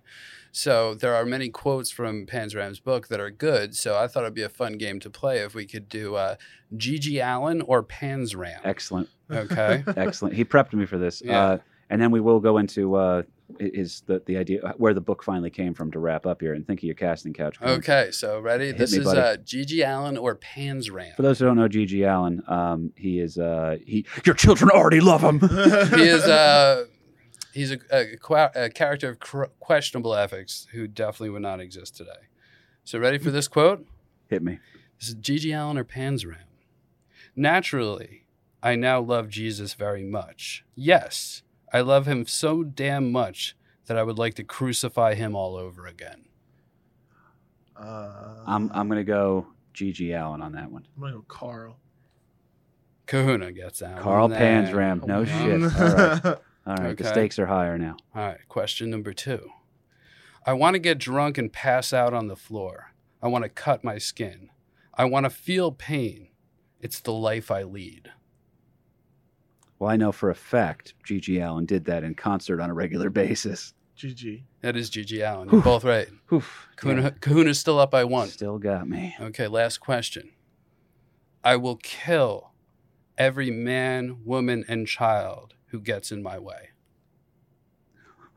So 0.52 0.94
there 0.94 1.14
are 1.14 1.24
many 1.24 1.48
quotes 1.48 1.90
from 1.90 2.26
Panzram's 2.26 2.80
book 2.80 3.08
that 3.08 3.20
are 3.20 3.30
good. 3.30 3.76
So 3.76 3.96
I 3.96 4.08
thought 4.08 4.24
it'd 4.24 4.34
be 4.34 4.42
a 4.42 4.48
fun 4.48 4.78
game 4.78 4.98
to 5.00 5.10
play 5.10 5.38
if 5.38 5.54
we 5.54 5.64
could 5.64 5.88
do 5.88 6.16
uh, 6.16 6.36
G.G. 6.76 7.20
Allin 7.20 7.62
or 7.62 7.84
Panzram. 7.84 8.58
Excellent. 8.64 9.08
Okay. 9.30 9.84
Excellent. 9.96 10.34
He 10.34 10.44
prepped 10.44 10.72
me 10.72 10.86
for 10.86 10.98
this. 10.98 11.22
Yeah. 11.24 11.40
Uh, 11.40 11.58
and 11.88 12.02
then 12.02 12.10
we 12.10 12.20
will 12.20 12.40
go 12.40 12.58
into 12.58 12.96
uh, 12.96 13.22
is 13.58 14.02
the 14.06 14.22
the 14.26 14.36
idea 14.36 14.74
where 14.76 14.94
the 14.94 15.00
book 15.00 15.22
finally 15.22 15.50
came 15.50 15.74
from 15.74 15.90
to 15.92 15.98
wrap 15.98 16.26
up 16.26 16.40
here 16.40 16.54
and 16.54 16.66
think 16.66 16.80
of 16.80 16.84
your 16.84 16.94
casting 16.94 17.32
couch. 17.32 17.58
Coon. 17.58 17.68
Okay, 17.70 18.10
so 18.12 18.38
ready? 18.40 18.66
Hit 18.68 18.78
this 18.78 18.92
me, 18.92 18.98
is 18.98 19.04
buddy. 19.04 19.20
uh, 19.20 19.36
G.G. 19.36 19.82
Allin 19.82 20.16
or 20.16 20.36
Panzram. 20.36 21.14
For 21.16 21.22
those 21.22 21.38
who 21.38 21.46
don't 21.46 21.56
know 21.56 21.68
G.G. 21.68 22.02
Allin, 22.04 22.42
um, 22.46 22.92
he 22.96 23.20
is 23.20 23.38
uh, 23.38 23.76
he. 23.84 24.06
Your 24.24 24.34
children 24.34 24.70
already 24.70 25.00
love 25.00 25.22
him. 25.22 25.40
he 25.48 26.02
is 26.02 26.22
uh, 26.24 26.86
he's 27.52 27.72
a, 27.72 27.78
a, 27.90 28.50
a 28.54 28.70
character 28.70 29.10
of 29.10 29.20
cr- 29.20 29.44
questionable 29.58 30.14
ethics 30.14 30.66
who 30.72 30.86
definitely 30.86 31.30
would 31.30 31.42
not 31.42 31.60
exist 31.60 31.96
today. 31.96 32.28
So 32.84 32.98
ready 32.98 33.18
for 33.18 33.30
this 33.30 33.48
quote? 33.48 33.86
Hit 34.28 34.42
me. 34.42 34.58
This 34.98 35.08
is 35.08 35.14
G.G. 35.14 35.52
Allin 35.52 35.78
or 35.78 35.84
Panzram. 35.84 36.36
Naturally, 37.36 38.26
I 38.62 38.76
now 38.76 39.00
love 39.00 39.28
Jesus 39.28 39.74
very 39.74 40.04
much. 40.04 40.64
Yes, 40.74 41.42
I 41.72 41.80
love 41.80 42.06
him 42.06 42.26
so 42.26 42.62
damn 42.62 43.12
much 43.12 43.56
that 43.86 43.96
I 43.96 44.02
would 44.02 44.18
like 44.18 44.34
to 44.34 44.44
crucify 44.44 45.14
him 45.14 45.34
all 45.36 45.56
over 45.56 45.86
again. 45.86 46.26
Uh, 47.76 48.42
I'm 48.46 48.70
I'm 48.74 48.88
gonna 48.88 49.04
go 49.04 49.46
G.G. 49.72 50.12
Allin 50.12 50.42
on 50.42 50.52
that 50.52 50.70
one. 50.70 50.86
I'm 50.96 51.00
gonna 51.02 51.14
go 51.14 51.24
Carl. 51.28 51.78
Kahuna 53.06 53.52
gets 53.52 53.80
that. 53.80 53.98
Carl 54.00 54.28
one. 54.28 54.38
Panzram. 54.38 55.06
No 55.06 55.20
Oh, 55.20 55.24
shit. 55.24 55.60
man. 55.60 55.64
All 55.64 55.70
right. 55.96 56.36
All 56.66 56.76
right. 56.76 56.96
The 56.96 57.04
stakes 57.04 57.38
are 57.38 57.46
higher 57.46 57.78
now. 57.78 57.96
All 58.14 58.22
right, 58.26 58.38
question 58.48 58.90
number 58.90 59.12
two. 59.12 59.50
I 60.46 60.52
want 60.52 60.74
to 60.74 60.78
get 60.78 60.98
drunk 60.98 61.38
and 61.38 61.52
pass 61.52 61.92
out 61.92 62.12
on 62.14 62.28
the 62.28 62.36
floor. 62.36 62.92
I 63.22 63.28
want 63.28 63.44
to 63.44 63.48
cut 63.48 63.82
my 63.84 63.98
skin. 63.98 64.50
I 64.94 65.04
want 65.06 65.24
to 65.24 65.30
feel 65.30 65.72
pain. 65.72 66.28
It's 66.80 67.00
the 67.00 67.12
life 67.12 67.50
I 67.50 67.62
lead. 67.62 68.12
Well, 69.80 69.90
I 69.90 69.96
know 69.96 70.12
for 70.12 70.30
a 70.30 70.34
fact 70.34 70.94
G.G. 71.04 71.40
Allin 71.40 71.66
did 71.66 71.86
that 71.86 72.04
in 72.04 72.14
concert 72.14 72.60
on 72.60 72.70
a 72.70 72.74
regular 72.74 73.10
basis. 73.22 73.74
GG. 73.98 74.42
That 74.62 74.76
is 74.76 74.88
G.G. 74.88 75.20
Allin. 75.22 75.48
You're 75.50 75.60
both 75.62 75.84
right. 75.84 76.08
Oof. 76.32 76.68
Kahuna, 76.76 77.02
Yeah. 77.02 77.10
Kahuna's 77.10 77.58
still 77.58 77.78
up 77.78 77.90
by 77.90 78.04
one. 78.04 78.28
Still 78.28 78.58
got 78.58 78.88
me. 78.88 79.14
Okay, 79.20 79.46
last 79.48 79.78
question. 79.78 80.30
I 81.44 81.56
will 81.56 81.76
kill 81.76 82.52
every 83.18 83.50
man, 83.50 84.18
woman, 84.24 84.64
and 84.68 84.86
child 84.86 85.54
who 85.66 85.80
gets 85.80 86.10
in 86.12 86.22
my 86.22 86.38
way. 86.38 86.70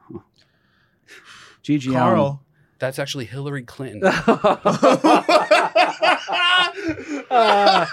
G.G. 1.62 1.90
Allin. 1.90 2.00
Carl. 2.00 2.40
That's 2.80 3.00
actually 3.00 3.26
Hillary 3.26 3.64
Clinton. 3.64 4.02
Ah, 7.32 7.90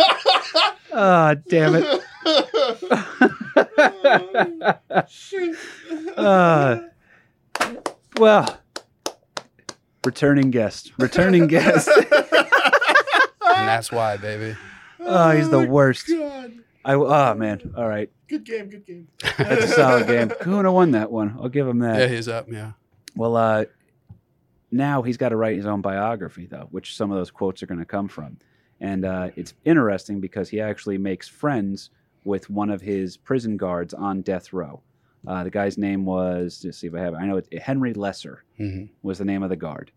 ah, 0.93 1.35
damn 1.49 1.77
it. 1.77 2.01
Ah. 6.17 6.81
well, 8.19 8.59
returning 10.05 10.51
guest. 10.51 10.93
Returning 10.99 11.47
guest. 11.47 11.89
and 11.99 12.09
that's 13.41 13.91
why, 13.91 14.17
baby. 14.17 14.57
Oh, 15.01 15.31
he's 15.31 15.49
the 15.49 15.67
worst. 15.67 16.09
God. 16.09 16.53
I 16.85 16.95
oh 16.95 17.35
man. 17.35 17.75
All 17.77 17.89
right, 17.89 18.11
Good 18.31 18.45
game. 18.45 18.69
Good 18.69 18.87
game. 18.87 19.09
that's 19.39 19.65
a 19.65 19.69
solid 19.69 20.07
game. 20.07 20.31
Kuna 20.43 20.71
won 20.71 20.93
that 20.93 21.11
one. 21.11 21.37
I'll 21.41 21.49
give 21.49 21.67
him 21.67 21.81
that. 21.81 21.99
Yeah, 21.99 22.07
he's 22.07 22.29
up. 22.29 22.47
Yeah. 22.49 22.73
Well, 23.17 23.37
uh, 23.37 23.65
now 24.71 25.03
he's 25.03 25.17
got 25.17 25.31
to 25.31 25.37
write 25.37 25.57
his 25.57 25.67
own 25.67 25.81
biography, 25.81 26.47
though, 26.47 26.69
which 26.71 26.97
some 26.97 27.11
of 27.11 27.19
those 27.19 27.33
quotes 27.33 27.61
are 27.63 27.67
going 27.67 27.81
to 27.81 27.85
come 27.85 28.07
from. 28.07 28.39
And 28.81 29.05
uh, 29.05 29.31
it's 29.35 29.55
interesting 29.65 30.21
because 30.21 30.49
he 30.49 30.61
actually 30.61 30.97
makes 30.97 31.27
friends 31.27 31.91
with 32.25 32.51
one 32.51 32.71
of 32.71 32.81
his 32.81 33.17
prison 33.17 33.57
guards 33.57 33.95
on 33.95 34.23
death 34.23 34.53
row. 34.53 34.83
Uh, 35.27 35.45
the 35.45 35.51
guy's 35.51 35.77
name 35.77 36.05
was, 36.05 36.63
let's 36.65 36.79
see 36.79 36.87
if 36.87 36.95
I 36.95 37.01
have 37.01 37.15
it. 37.15 37.19
I 37.19 37.27
know 37.27 37.37
it's 37.37 37.49
Henry 37.63 37.93
Lesser 37.93 38.45
hmm 38.57 38.85
was 39.03 39.19
the 39.19 39.25
name 39.25 39.43
of 39.43 39.51
the 39.51 39.57
guard. 39.57 39.93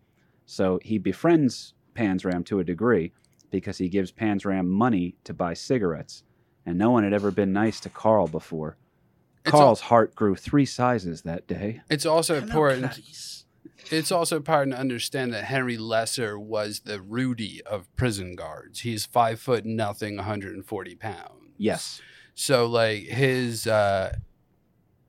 So 0.46 0.78
he 0.82 0.98
befriends 0.98 1.74
Panzram 1.94 2.44
to 2.46 2.60
a 2.60 2.64
degree 2.64 3.12
because 3.50 3.78
he 3.78 3.88
gives 3.88 4.12
Panzram 4.12 4.66
money 4.66 5.16
to 5.24 5.32
buy 5.32 5.54
cigarettes. 5.54 6.24
And 6.66 6.78
no 6.78 6.90
one 6.90 7.04
had 7.04 7.12
ever 7.12 7.30
been 7.30 7.52
nice 7.52 7.80
to 7.80 7.90
Carl 7.90 8.26
before. 8.26 8.76
It's 9.44 9.50
Carl's 9.50 9.82
heart 9.82 10.14
grew 10.14 10.34
three 10.34 10.64
sizes 10.64 11.22
that 11.22 11.46
day. 11.46 11.82
It's 11.90 12.06
also 12.06 12.34
Hello, 12.34 12.46
important. 12.46 12.92
Clarice. 12.92 13.44
It's 13.90 14.10
also 14.10 14.36
important 14.36 14.74
to 14.74 14.80
understand 14.80 15.34
that 15.34 15.44
Henry 15.44 15.76
Lesser 15.76 16.38
was 16.38 16.80
the 16.80 17.00
Rudy 17.02 17.60
of 17.66 17.94
prison 17.96 18.34
guards. 18.34 18.80
He's 18.80 19.04
five 19.04 19.40
foot 19.40 19.66
nothing, 19.66 20.16
140 20.16 20.94
pounds. 20.96 21.52
Yes. 21.58 22.00
So 22.34 22.66
like 22.66 23.04
his 23.04 23.66
uh, 23.66 24.16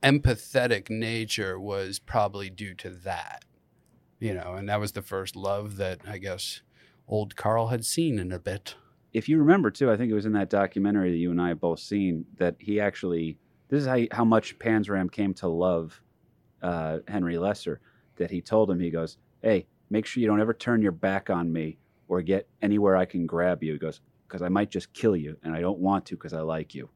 empathetic 0.03 0.89
nature 0.89 1.59
was 1.59 1.97
probably 1.99 2.49
due 2.49 2.75
to 2.75 2.89
that, 2.89 3.43
you 4.19 4.33
know, 4.33 4.53
and 4.53 4.69
that 4.69 4.79
was 4.79 4.91
the 4.91 5.01
first 5.01 5.35
love 5.35 5.77
that 5.77 6.01
I 6.07 6.19
guess 6.19 6.61
old 7.07 7.35
Carl 7.35 7.67
had 7.67 7.83
seen 7.85 8.19
in 8.19 8.31
a 8.31 8.39
bit. 8.39 8.75
if 9.13 9.29
you 9.29 9.37
remember 9.37 9.71
too, 9.71 9.89
I 9.89 9.97
think 9.97 10.11
it 10.11 10.15
was 10.15 10.25
in 10.25 10.33
that 10.33 10.49
documentary 10.49 11.11
that 11.11 11.17
you 11.17 11.31
and 11.31 11.41
I 11.41 11.49
have 11.49 11.59
both 11.59 11.79
seen 11.79 12.25
that 12.37 12.55
he 12.59 12.79
actually 12.79 13.37
this 13.69 13.81
is 13.81 13.87
how 13.87 13.99
how 14.11 14.25
much 14.25 14.59
Panzram 14.59 15.11
came 15.11 15.33
to 15.35 15.47
love 15.47 15.99
uh, 16.61 16.99
Henry 17.07 17.37
Lesser. 17.37 17.81
That 18.17 18.31
he 18.31 18.41
told 18.41 18.69
him 18.69 18.79
he 18.79 18.91
goes, 18.91 19.17
"Hey, 19.41 19.67
make 19.89 20.05
sure 20.05 20.21
you 20.21 20.27
don't 20.27 20.41
ever 20.41 20.53
turn 20.53 20.81
your 20.81 20.91
back 20.91 21.29
on 21.29 21.51
me 21.51 21.77
or 22.07 22.21
get 22.21 22.47
anywhere 22.61 22.95
I 22.95 23.05
can 23.05 23.25
grab 23.25 23.63
you." 23.63 23.73
He 23.73 23.79
goes, 23.79 24.01
"Because 24.27 24.41
I 24.41 24.49
might 24.49 24.69
just 24.69 24.93
kill 24.93 25.15
you, 25.15 25.37
and 25.43 25.53
I 25.53 25.61
don't 25.61 25.79
want 25.79 26.05
to 26.07 26.15
because 26.15 26.33
I 26.33 26.41
like 26.41 26.75
you." 26.75 26.89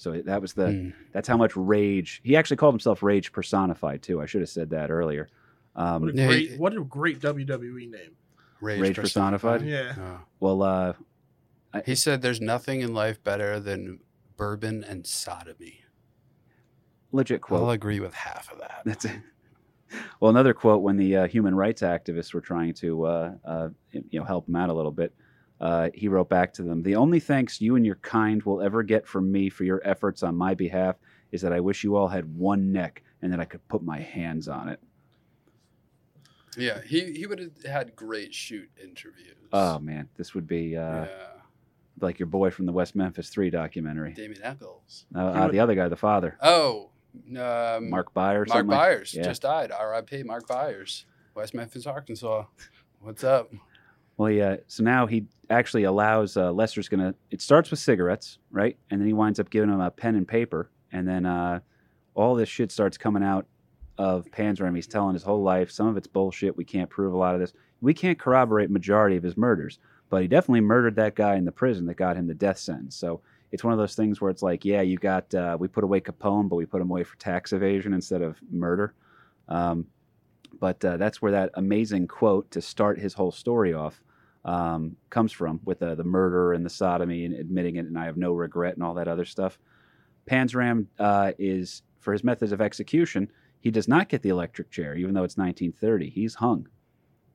So 0.00 0.12
that 0.12 0.40
was 0.40 0.52
the 0.52 0.66
Mm. 0.66 0.92
that's 1.12 1.26
how 1.26 1.36
much 1.36 1.56
rage 1.56 2.20
he 2.22 2.36
actually 2.36 2.56
called 2.56 2.72
himself 2.74 3.02
Rage 3.02 3.32
personified 3.32 4.00
too. 4.00 4.20
I 4.22 4.26
should 4.26 4.40
have 4.42 4.48
said 4.48 4.70
that 4.70 4.90
earlier. 4.92 5.28
What 5.72 5.84
Um, 5.84 6.08
a 6.08 6.12
great, 6.12 6.50
he- 6.50 6.56
what 6.56 6.72
a 6.76 6.84
great 6.84 7.18
WWE 7.20 7.86
name. 7.90 8.12
Rage, 8.60 8.80
Rage 8.80 8.96
personified? 8.96 9.62
Yeah. 9.62 9.94
Oh. 9.98 10.20
well, 10.40 10.62
uh, 10.62 10.92
He 11.84 11.94
said, 11.96 12.22
"There's 12.22 12.40
nothing 12.40 12.80
in 12.80 12.94
life 12.94 13.22
better 13.24 13.58
than 13.60 13.98
bourbon 14.36 14.84
and 14.84 15.04
sodomy." 15.06 15.82
legit 17.12 17.40
quote. 17.40 17.62
I'll 17.62 17.70
agree 17.70 18.00
with 18.00 18.14
half 18.14 18.52
of 18.52 18.58
that. 18.58 18.82
That's 18.84 19.04
it. 19.04 19.20
Well, 20.20 20.28
another 20.30 20.52
quote 20.52 20.82
when 20.82 20.96
the 20.98 21.16
uh, 21.16 21.28
human 21.28 21.54
rights 21.54 21.80
activists 21.82 22.34
were 22.34 22.42
trying 22.42 22.74
to, 22.74 23.04
uh, 23.06 23.34
uh, 23.44 23.68
you 23.90 24.20
know, 24.20 24.24
help 24.24 24.46
him 24.48 24.54
out 24.56 24.68
a 24.68 24.72
little 24.74 24.90
bit. 24.92 25.14
Uh, 25.60 25.90
he 25.94 26.08
wrote 26.08 26.28
back 26.28 26.52
to 26.54 26.62
them: 26.62 26.82
"The 26.82 26.96
only 26.96 27.20
thanks 27.20 27.60
you 27.60 27.76
and 27.76 27.84
your 27.84 27.96
kind 27.96 28.42
will 28.44 28.62
ever 28.62 28.82
get 28.82 29.06
from 29.06 29.30
me 29.32 29.48
for 29.50 29.64
your 29.64 29.80
efforts 29.84 30.22
on 30.22 30.36
my 30.36 30.54
behalf 30.54 30.96
is 31.32 31.42
that 31.42 31.52
I 31.52 31.60
wish 31.60 31.82
you 31.84 31.96
all 31.96 32.08
had 32.08 32.36
one 32.36 32.72
neck 32.72 33.02
and 33.22 33.32
that 33.32 33.40
I 33.40 33.44
could 33.44 33.66
put 33.68 33.82
my 33.82 33.98
hands 33.98 34.48
on 34.48 34.68
it." 34.68 34.80
Yeah, 36.56 36.80
he 36.84 37.12
he 37.12 37.26
would 37.26 37.38
have 37.38 37.62
had 37.64 37.94
great 37.94 38.34
shoot 38.34 38.68
interviews. 38.82 39.36
Oh 39.52 39.78
man, 39.78 40.08
this 40.16 40.34
would 40.34 40.46
be 40.46 40.76
uh, 40.76 41.04
yeah, 41.04 41.08
like 42.00 42.18
your 42.18 42.26
boy 42.26 42.50
from 42.50 42.66
the 42.66 42.72
West 42.72 42.96
Memphis 42.96 43.28
Three 43.28 43.50
documentary. 43.50 44.12
Damien 44.12 44.40
Echols. 44.42 45.06
Uh, 45.14 45.18
uh, 45.18 45.48
the 45.48 45.60
other 45.60 45.74
guy, 45.74 45.88
the 45.88 45.96
father, 45.96 46.36
Oh, 46.42 46.90
um, 47.36 47.90
Mark 47.90 48.12
Byers. 48.14 48.48
Mark 48.48 48.58
something 48.60 48.68
like- 48.68 48.78
Byers 48.78 49.14
yeah. 49.14 49.22
just 49.22 49.42
died. 49.42 49.70
R.I.P. 49.72 50.22
Mark 50.24 50.46
Byers, 50.48 51.04
West 51.34 51.54
Memphis, 51.54 51.86
Arkansas. 51.86 52.44
What's 53.00 53.24
up? 53.24 53.52
Well, 54.18 54.30
yeah. 54.30 54.56
So 54.66 54.82
now 54.82 55.06
he 55.06 55.26
actually 55.48 55.84
allows 55.84 56.36
uh, 56.36 56.52
Lesser's 56.52 56.88
gonna. 56.88 57.14
It 57.30 57.40
starts 57.40 57.70
with 57.70 57.80
cigarettes, 57.80 58.38
right? 58.50 58.76
And 58.90 59.00
then 59.00 59.06
he 59.06 59.14
winds 59.14 59.40
up 59.40 59.48
giving 59.48 59.70
him 59.70 59.80
a 59.80 59.90
pen 59.90 60.16
and 60.16 60.26
paper, 60.28 60.70
and 60.92 61.08
then 61.08 61.24
uh, 61.24 61.60
all 62.14 62.34
this 62.34 62.48
shit 62.48 62.72
starts 62.72 62.98
coming 62.98 63.22
out 63.22 63.46
of 63.96 64.26
Panzram. 64.26 64.74
He's 64.74 64.88
telling 64.88 65.14
his 65.14 65.22
whole 65.22 65.42
life. 65.42 65.70
Some 65.70 65.86
of 65.86 65.96
it's 65.96 66.08
bullshit. 66.08 66.56
We 66.56 66.64
can't 66.64 66.90
prove 66.90 67.14
a 67.14 67.16
lot 67.16 67.34
of 67.34 67.40
this. 67.40 67.52
We 67.80 67.94
can't 67.94 68.18
corroborate 68.18 68.70
majority 68.70 69.16
of 69.16 69.22
his 69.22 69.36
murders, 69.36 69.78
but 70.10 70.20
he 70.20 70.28
definitely 70.28 70.62
murdered 70.62 70.96
that 70.96 71.14
guy 71.14 71.36
in 71.36 71.44
the 71.44 71.52
prison 71.52 71.86
that 71.86 71.94
got 71.94 72.16
him 72.16 72.26
the 72.26 72.34
death 72.34 72.58
sentence. 72.58 72.96
So 72.96 73.20
it's 73.52 73.62
one 73.62 73.72
of 73.72 73.78
those 73.78 73.94
things 73.94 74.20
where 74.20 74.32
it's 74.32 74.42
like, 74.42 74.64
yeah, 74.64 74.80
you 74.80 74.98
got 74.98 75.32
uh, 75.32 75.56
we 75.58 75.68
put 75.68 75.84
away 75.84 76.00
Capone, 76.00 76.48
but 76.48 76.56
we 76.56 76.66
put 76.66 76.82
him 76.82 76.90
away 76.90 77.04
for 77.04 77.16
tax 77.18 77.52
evasion 77.52 77.94
instead 77.94 78.22
of 78.22 78.36
murder. 78.50 78.94
Um, 79.48 79.86
but 80.58 80.84
uh, 80.84 80.96
that's 80.96 81.22
where 81.22 81.30
that 81.32 81.50
amazing 81.54 82.08
quote 82.08 82.50
to 82.50 82.60
start 82.60 82.98
his 82.98 83.14
whole 83.14 83.30
story 83.30 83.72
off 83.72 84.02
um, 84.44 84.96
comes 85.10 85.32
from 85.32 85.60
with 85.64 85.82
uh, 85.82 85.94
the 85.94 86.04
murder 86.04 86.52
and 86.52 86.64
the 86.64 86.70
sodomy 86.70 87.24
and 87.24 87.34
admitting 87.34 87.76
it, 87.76 87.86
and 87.86 87.98
I 87.98 88.06
have 88.06 88.16
no 88.16 88.32
regret 88.32 88.74
and 88.74 88.82
all 88.82 88.94
that 88.94 89.08
other 89.08 89.24
stuff. 89.24 89.58
Panzram 90.30 90.86
uh, 90.98 91.32
is, 91.38 91.82
for 92.00 92.12
his 92.12 92.22
methods 92.22 92.52
of 92.52 92.60
execution, 92.60 93.30
he 93.60 93.70
does 93.70 93.88
not 93.88 94.08
get 94.08 94.22
the 94.22 94.28
electric 94.28 94.70
chair, 94.70 94.94
even 94.94 95.14
though 95.14 95.24
it's 95.24 95.36
1930. 95.36 96.10
He's 96.10 96.34
hung. 96.34 96.68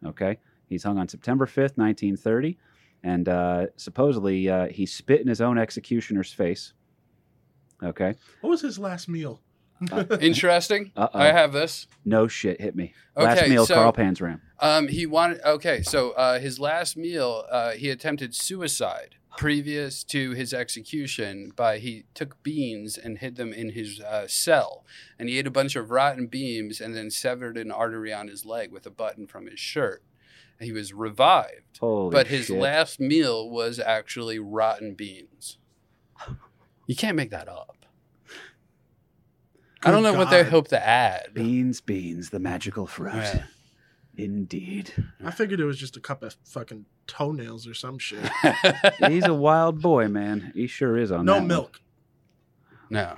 Okay? 0.06 0.38
He's 0.70 0.84
hung 0.84 0.98
on 0.98 1.08
September 1.08 1.46
5th, 1.46 1.78
1930, 1.78 2.58
and 3.04 3.28
uh, 3.28 3.66
supposedly 3.76 4.50
uh, 4.50 4.68
he 4.68 4.86
spit 4.86 5.22
in 5.22 5.28
his 5.28 5.42
own 5.42 5.58
executioner's 5.58 6.32
face. 6.32 6.74
Okay? 7.84 8.16
What 8.42 8.50
was 8.50 8.62
his 8.62 8.80
last 8.80 9.10
meal? 9.10 9.42
Interesting. 10.22 10.92
Uh-oh. 10.96 11.20
I 11.20 11.26
have 11.28 11.54
this. 11.54 11.88
No 12.06 12.28
shit, 12.28 12.60
hit 12.62 12.76
me. 12.76 12.94
Last 13.16 13.40
Okay, 13.40 13.50
meal, 13.50 13.66
so- 13.66 13.76
Carl 13.76 13.94
Panzram. 13.94 14.40
Um, 14.60 14.88
he 14.88 15.06
wanted. 15.06 15.42
Okay, 15.46 15.82
so 15.82 16.12
uh, 16.12 16.40
his 16.40 16.60
last 16.60 16.96
meal, 16.96 17.44
uh, 17.52 17.72
he 17.72 17.90
attempted 17.90 18.34
suicide 18.34 19.16
previous 19.36 20.04
to 20.04 20.32
his 20.32 20.54
execution 20.54 21.52
by 21.56 21.80
he 21.80 22.06
took 22.14 22.42
beans 22.44 22.98
and 22.98 23.18
hid 23.18 23.36
them 23.36 23.52
in 23.52 23.72
his 23.72 24.00
uh, 24.00 24.28
cell 24.28 24.86
and 25.18 25.28
he 25.28 25.40
ate 25.40 25.48
a 25.48 25.52
bunch 25.52 25.76
of 25.76 25.90
rotten 25.90 26.28
beans 26.28 26.80
and 26.80 26.96
then 26.96 27.10
severed 27.10 27.58
an 27.58 27.72
artery 27.72 28.14
on 28.14 28.28
his 28.28 28.46
leg 28.46 28.72
with 28.72 28.86
a 28.86 28.92
button 28.92 29.26
from 29.26 29.48
his 29.48 29.60
shirt 29.60 30.04
he 30.60 30.72
was 30.72 30.94
revived 30.94 31.80
Holy 31.80 32.12
but 32.12 32.28
his 32.28 32.46
shit. 32.46 32.60
last 32.60 33.00
meal 33.00 33.50
was 33.50 33.80
actually 33.80 34.38
rotten 34.38 34.94
beans 34.94 35.58
you 36.86 36.96
can't 36.96 37.18
make 37.18 37.32
that 37.32 37.48
up 37.50 37.83
i 39.86 39.92
don't 39.92 40.04
know 40.04 40.12
Good 40.12 40.18
what 40.20 40.30
they 40.30 40.44
hope 40.44 40.68
to 40.70 40.86
add 40.86 41.34
beans, 41.34 41.82
beans, 41.82 42.30
the 42.30 42.40
magical 42.40 42.88
fruit. 42.88 43.14
Yeah. 43.16 43.44
Indeed. 44.16 44.94
I 45.26 45.32
figured 45.32 45.60
it 45.60 45.66
was 45.66 45.80
just 45.80 45.98
a 45.98 46.00
cup 46.00 46.22
of 46.22 46.36
fucking 46.46 46.86
toenails 47.08 47.66
or 47.68 47.74
some 47.74 47.98
shit. 47.98 48.20
He's 49.08 49.26
a 49.26 49.34
wild 49.34 49.82
boy, 49.82 50.08
man. 50.08 50.52
He 50.54 50.68
sure 50.68 50.98
is 50.98 51.12
on 51.12 51.26
No 51.26 51.34
that 51.34 51.40
one. 51.40 51.48
milk. 51.48 51.82
no 52.90 53.18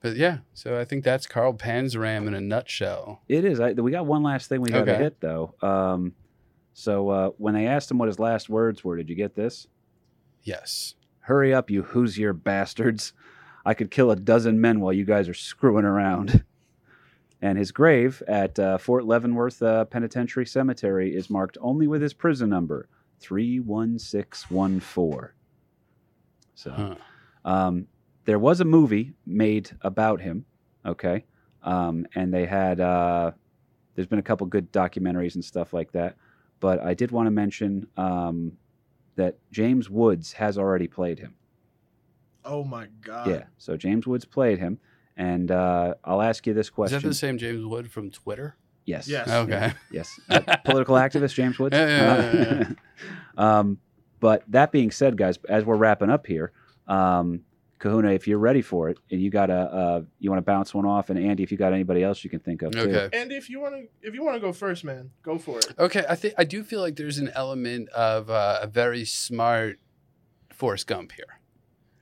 but 0.00 0.16
yeah 0.16 0.38
so 0.52 0.80
i 0.80 0.84
think 0.84 1.04
that's 1.04 1.26
carl 1.28 1.52
panzram 1.54 2.26
in 2.26 2.34
a 2.34 2.40
nutshell 2.40 3.20
It 3.28 3.44
is. 3.44 3.60
I, 3.60 3.70
we 3.72 3.90
got 3.92 4.04
one 4.06 4.22
last 4.24 4.48
thing 4.48 4.60
we 4.60 4.70
got 4.70 4.84
to 4.86 4.92
Okay. 4.94 5.02
hit 5.02 5.20
though. 5.20 5.54
Um, 5.62 6.14
so 6.74 7.08
uh, 7.10 7.28
when 7.36 7.54
they 7.54 7.66
asked 7.66 7.90
him 7.90 7.98
what 7.98 8.08
his 8.08 8.18
last 8.18 8.48
words 8.48 8.82
were, 8.82 8.96
did 8.96 9.08
you 9.10 9.14
get 9.14 9.34
this? 9.34 9.66
yes 10.42 10.94
Hurry 11.26 11.54
up, 11.54 11.70
you 11.70 11.82
Hoosier 11.84 12.32
bastards! 12.32 13.12
I 13.64 13.74
could 13.74 13.90
kill 13.90 14.10
a 14.10 14.16
dozen 14.16 14.60
men 14.60 14.80
while 14.80 14.92
you 14.92 15.04
guys 15.04 15.28
are 15.28 15.34
screwing 15.34 15.84
around. 15.84 16.44
And 17.40 17.58
his 17.58 17.72
grave 17.72 18.22
at 18.28 18.58
uh, 18.58 18.78
Fort 18.78 19.04
Leavenworth 19.04 19.62
uh, 19.62 19.84
Penitentiary 19.86 20.46
Cemetery 20.46 21.14
is 21.14 21.28
marked 21.28 21.58
only 21.60 21.86
with 21.86 22.00
his 22.00 22.12
prison 22.12 22.50
number, 22.50 22.88
three 23.18 23.58
one 23.60 23.98
six 23.98 24.50
one 24.50 24.80
four. 24.80 25.34
So. 26.54 26.70
Huh. 26.70 26.94
Um, 27.44 27.88
there 28.24 28.38
was 28.38 28.60
a 28.60 28.64
movie 28.64 29.14
made 29.26 29.70
about 29.80 30.20
him, 30.20 30.44
okay, 30.86 31.24
um, 31.64 32.06
and 32.14 32.32
they 32.32 32.46
had. 32.46 32.78
Uh, 32.78 33.32
there's 33.94 34.06
been 34.06 34.20
a 34.20 34.22
couple 34.22 34.46
good 34.46 34.72
documentaries 34.72 35.34
and 35.34 35.44
stuff 35.44 35.72
like 35.72 35.90
that, 35.92 36.16
but 36.60 36.78
I 36.80 36.94
did 36.94 37.10
want 37.10 37.26
to 37.26 37.30
mention 37.32 37.86
um, 37.96 38.52
that 39.16 39.38
James 39.50 39.90
Woods 39.90 40.32
has 40.34 40.56
already 40.56 40.86
played 40.86 41.18
him. 41.18 41.34
Oh 42.44 42.64
my 42.64 42.88
god. 43.02 43.28
yeah, 43.28 43.44
so 43.58 43.76
James 43.76 44.06
Woods 44.06 44.24
played 44.24 44.58
him, 44.58 44.78
and 45.16 45.50
uh, 45.50 45.94
I'll 46.04 46.22
ask 46.22 46.46
you 46.46 46.54
this 46.54 46.70
question. 46.70 46.96
Is 46.96 47.02
that 47.02 47.08
the 47.08 47.14
same 47.14 47.38
James 47.38 47.64
Wood 47.64 47.90
from 47.90 48.10
Twitter? 48.10 48.56
Yes. 48.84 49.06
Yes. 49.08 49.28
Okay. 49.28 49.72
Yes. 49.92 50.18
Uh, 50.28 50.56
political 50.64 50.96
activist 50.96 51.34
James 51.34 51.58
Woods. 51.58 51.76
Yeah, 51.76 52.32
yeah, 52.32 52.64
yeah, 52.68 52.68
um, 53.58 53.78
but 54.20 54.44
that 54.48 54.72
being 54.72 54.90
said, 54.90 55.16
guys, 55.16 55.38
as 55.48 55.64
we're 55.64 55.76
wrapping 55.76 56.10
up 56.10 56.26
here, 56.26 56.52
um, 56.88 57.42
Kahuna, 57.78 58.12
if 58.12 58.28
you're 58.28 58.38
ready 58.38 58.62
for 58.62 58.88
it, 58.90 58.98
and 59.10 59.20
you 59.20 59.28
got 59.30 59.50
a, 59.50 59.54
uh, 59.54 60.02
you 60.20 60.30
want 60.30 60.38
to 60.38 60.44
bounce 60.44 60.72
one 60.72 60.86
off, 60.86 61.10
and 61.10 61.18
Andy, 61.18 61.42
if 61.42 61.50
you 61.50 61.58
got 61.58 61.72
anybody 61.72 62.04
else 62.04 62.22
you 62.22 62.30
can 62.30 62.38
think 62.38 62.62
of, 62.62 62.70
too. 62.72 62.78
Okay. 62.80 63.08
And 63.12 63.32
if 63.32 63.50
you 63.50 63.60
want 63.60 63.74
to, 63.74 64.06
if 64.06 64.14
you 64.14 64.24
want 64.24 64.36
to 64.36 64.40
go 64.40 64.52
first, 64.52 64.84
man, 64.84 65.10
go 65.24 65.38
for 65.38 65.58
it. 65.58 65.66
Okay, 65.78 66.04
I 66.08 66.14
think 66.14 66.34
I 66.38 66.44
do 66.44 66.62
feel 66.62 66.80
like 66.80 66.94
there's 66.94 67.18
an 67.18 67.30
element 67.34 67.88
of 67.90 68.30
uh, 68.30 68.60
a 68.62 68.68
very 68.68 69.04
smart 69.04 69.80
Forrest 70.52 70.86
Gump 70.86 71.10
here, 71.12 71.40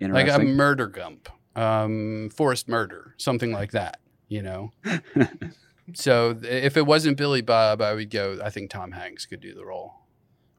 like 0.00 0.28
a 0.28 0.38
murder 0.38 0.86
Gump, 0.86 1.28
um, 1.56 2.30
Forrest 2.34 2.68
Murder, 2.68 3.14
something 3.18 3.52
like 3.52 3.72
that. 3.72 4.00
You 4.28 4.42
know. 4.42 4.70
so 5.94 6.38
if 6.42 6.76
it 6.76 6.86
wasn't 6.86 7.16
Billy 7.16 7.42
Bob, 7.42 7.82
I 7.82 7.94
would 7.94 8.10
go. 8.10 8.38
I 8.42 8.50
think 8.50 8.70
Tom 8.70 8.92
Hanks 8.92 9.26
could 9.26 9.40
do 9.40 9.54
the 9.54 9.64
role. 9.64 9.94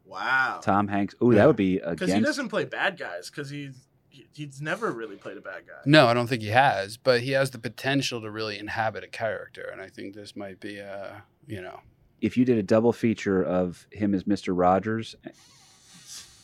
Wow. 0.05 0.59
Tom 0.61 0.89
Hanks. 0.89 1.15
Oh, 1.22 1.31
Yeah. 1.31 1.39
that 1.39 1.47
would 1.47 1.55
be 1.55 1.80
Because 1.80 2.11
he 2.11 2.19
doesn't 2.19 2.49
play 2.49 2.65
bad 2.65 2.97
guys. 2.97 3.30
Because 3.30 3.49
he's 3.49 3.88
he, 4.09 4.27
he's 4.34 4.61
never 4.61 4.91
really 4.91 5.15
played 5.15 5.38
a 5.38 5.41
bad 5.41 5.65
guy. 5.65 5.81
No, 5.85 6.07
I 6.07 6.13
don't 6.13 6.27
think 6.27 6.41
he 6.41 6.49
has, 6.49 6.97
but 6.97 7.22
he 7.22 7.31
has 7.31 7.51
the 7.51 7.59
potential 7.59 8.19
to 8.22 8.30
really 8.30 8.59
inhabit 8.59 9.05
a 9.05 9.07
character, 9.07 9.69
and 9.72 9.81
I 9.81 9.88
think 9.88 10.13
this 10.15 10.35
might 10.35 10.59
be 10.59 10.80
a 10.80 11.23
you 11.47 11.61
know. 11.61 11.80
If 12.19 12.38
you 12.38 12.43
did 12.45 12.57
a 12.57 12.63
double 12.63 12.91
feature 12.93 13.41
of 13.41 13.88
him 13.91 14.13
as 14.13 14.27
Mister 14.27 14.53
Rogers, 14.53 15.15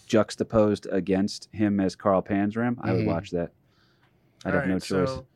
juxtaposed 0.08 0.88
against 0.92 1.48
him 1.52 1.80
as 1.80 1.96
Carl 1.96 2.24
Panzram, 2.24 2.78
I 2.82 2.94
would 2.94 3.04
Mhm. 3.04 3.08
watch 3.08 3.30
that. 3.32 3.52
I'd 4.46 4.54
have 4.54 4.68
no 4.68 4.80
choice. 4.80 5.10
So 5.10 5.28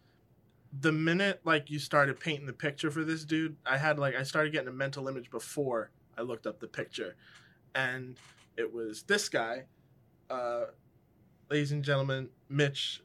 the 0.79 0.91
minute 0.91 1.41
like 1.43 1.69
you 1.69 1.77
started 1.79 2.19
painting 2.19 2.45
the 2.47 2.53
picture 2.53 2.89
for 2.89 3.03
this 3.03 3.25
dude, 3.25 3.57
I 3.65 3.77
had 3.77 3.99
like 3.99 4.15
I 4.15 4.23
started 4.23 4.51
getting 4.53 4.69
a 4.69 4.73
mental 4.73 5.07
image 5.07 5.29
before 5.29 5.91
I 6.17 6.21
looked 6.21 6.47
up 6.47 6.59
the 6.59 6.67
picture, 6.67 7.15
and 7.75 8.17
it 8.57 8.73
was 8.73 9.03
this 9.03 9.27
guy, 9.29 9.65
uh, 10.29 10.65
ladies 11.49 11.71
and 11.71 11.83
gentlemen, 11.83 12.29
Mitch 12.49 13.01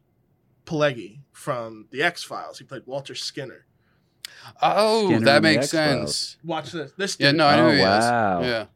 Pileggi 0.64 1.20
from 1.32 1.86
the 1.90 2.02
X 2.02 2.22
Files. 2.22 2.58
He 2.58 2.64
played 2.64 2.82
Walter 2.86 3.14
Skinner. 3.14 3.64
Oh, 4.60 5.06
Skinner 5.06 5.24
that 5.24 5.42
makes 5.42 5.70
sense. 5.70 6.36
Watch 6.44 6.72
this. 6.72 6.92
This 6.96 7.16
Dude. 7.16 7.24
Yeah, 7.24 7.30
dude. 7.32 7.38
no, 7.38 7.46
I 7.46 7.56
know 7.56 7.66
Oh, 7.66 7.70
who 7.70 7.76
he 7.76 7.82
wow. 7.82 8.40
is. 8.40 8.46
Yeah. 8.46 8.66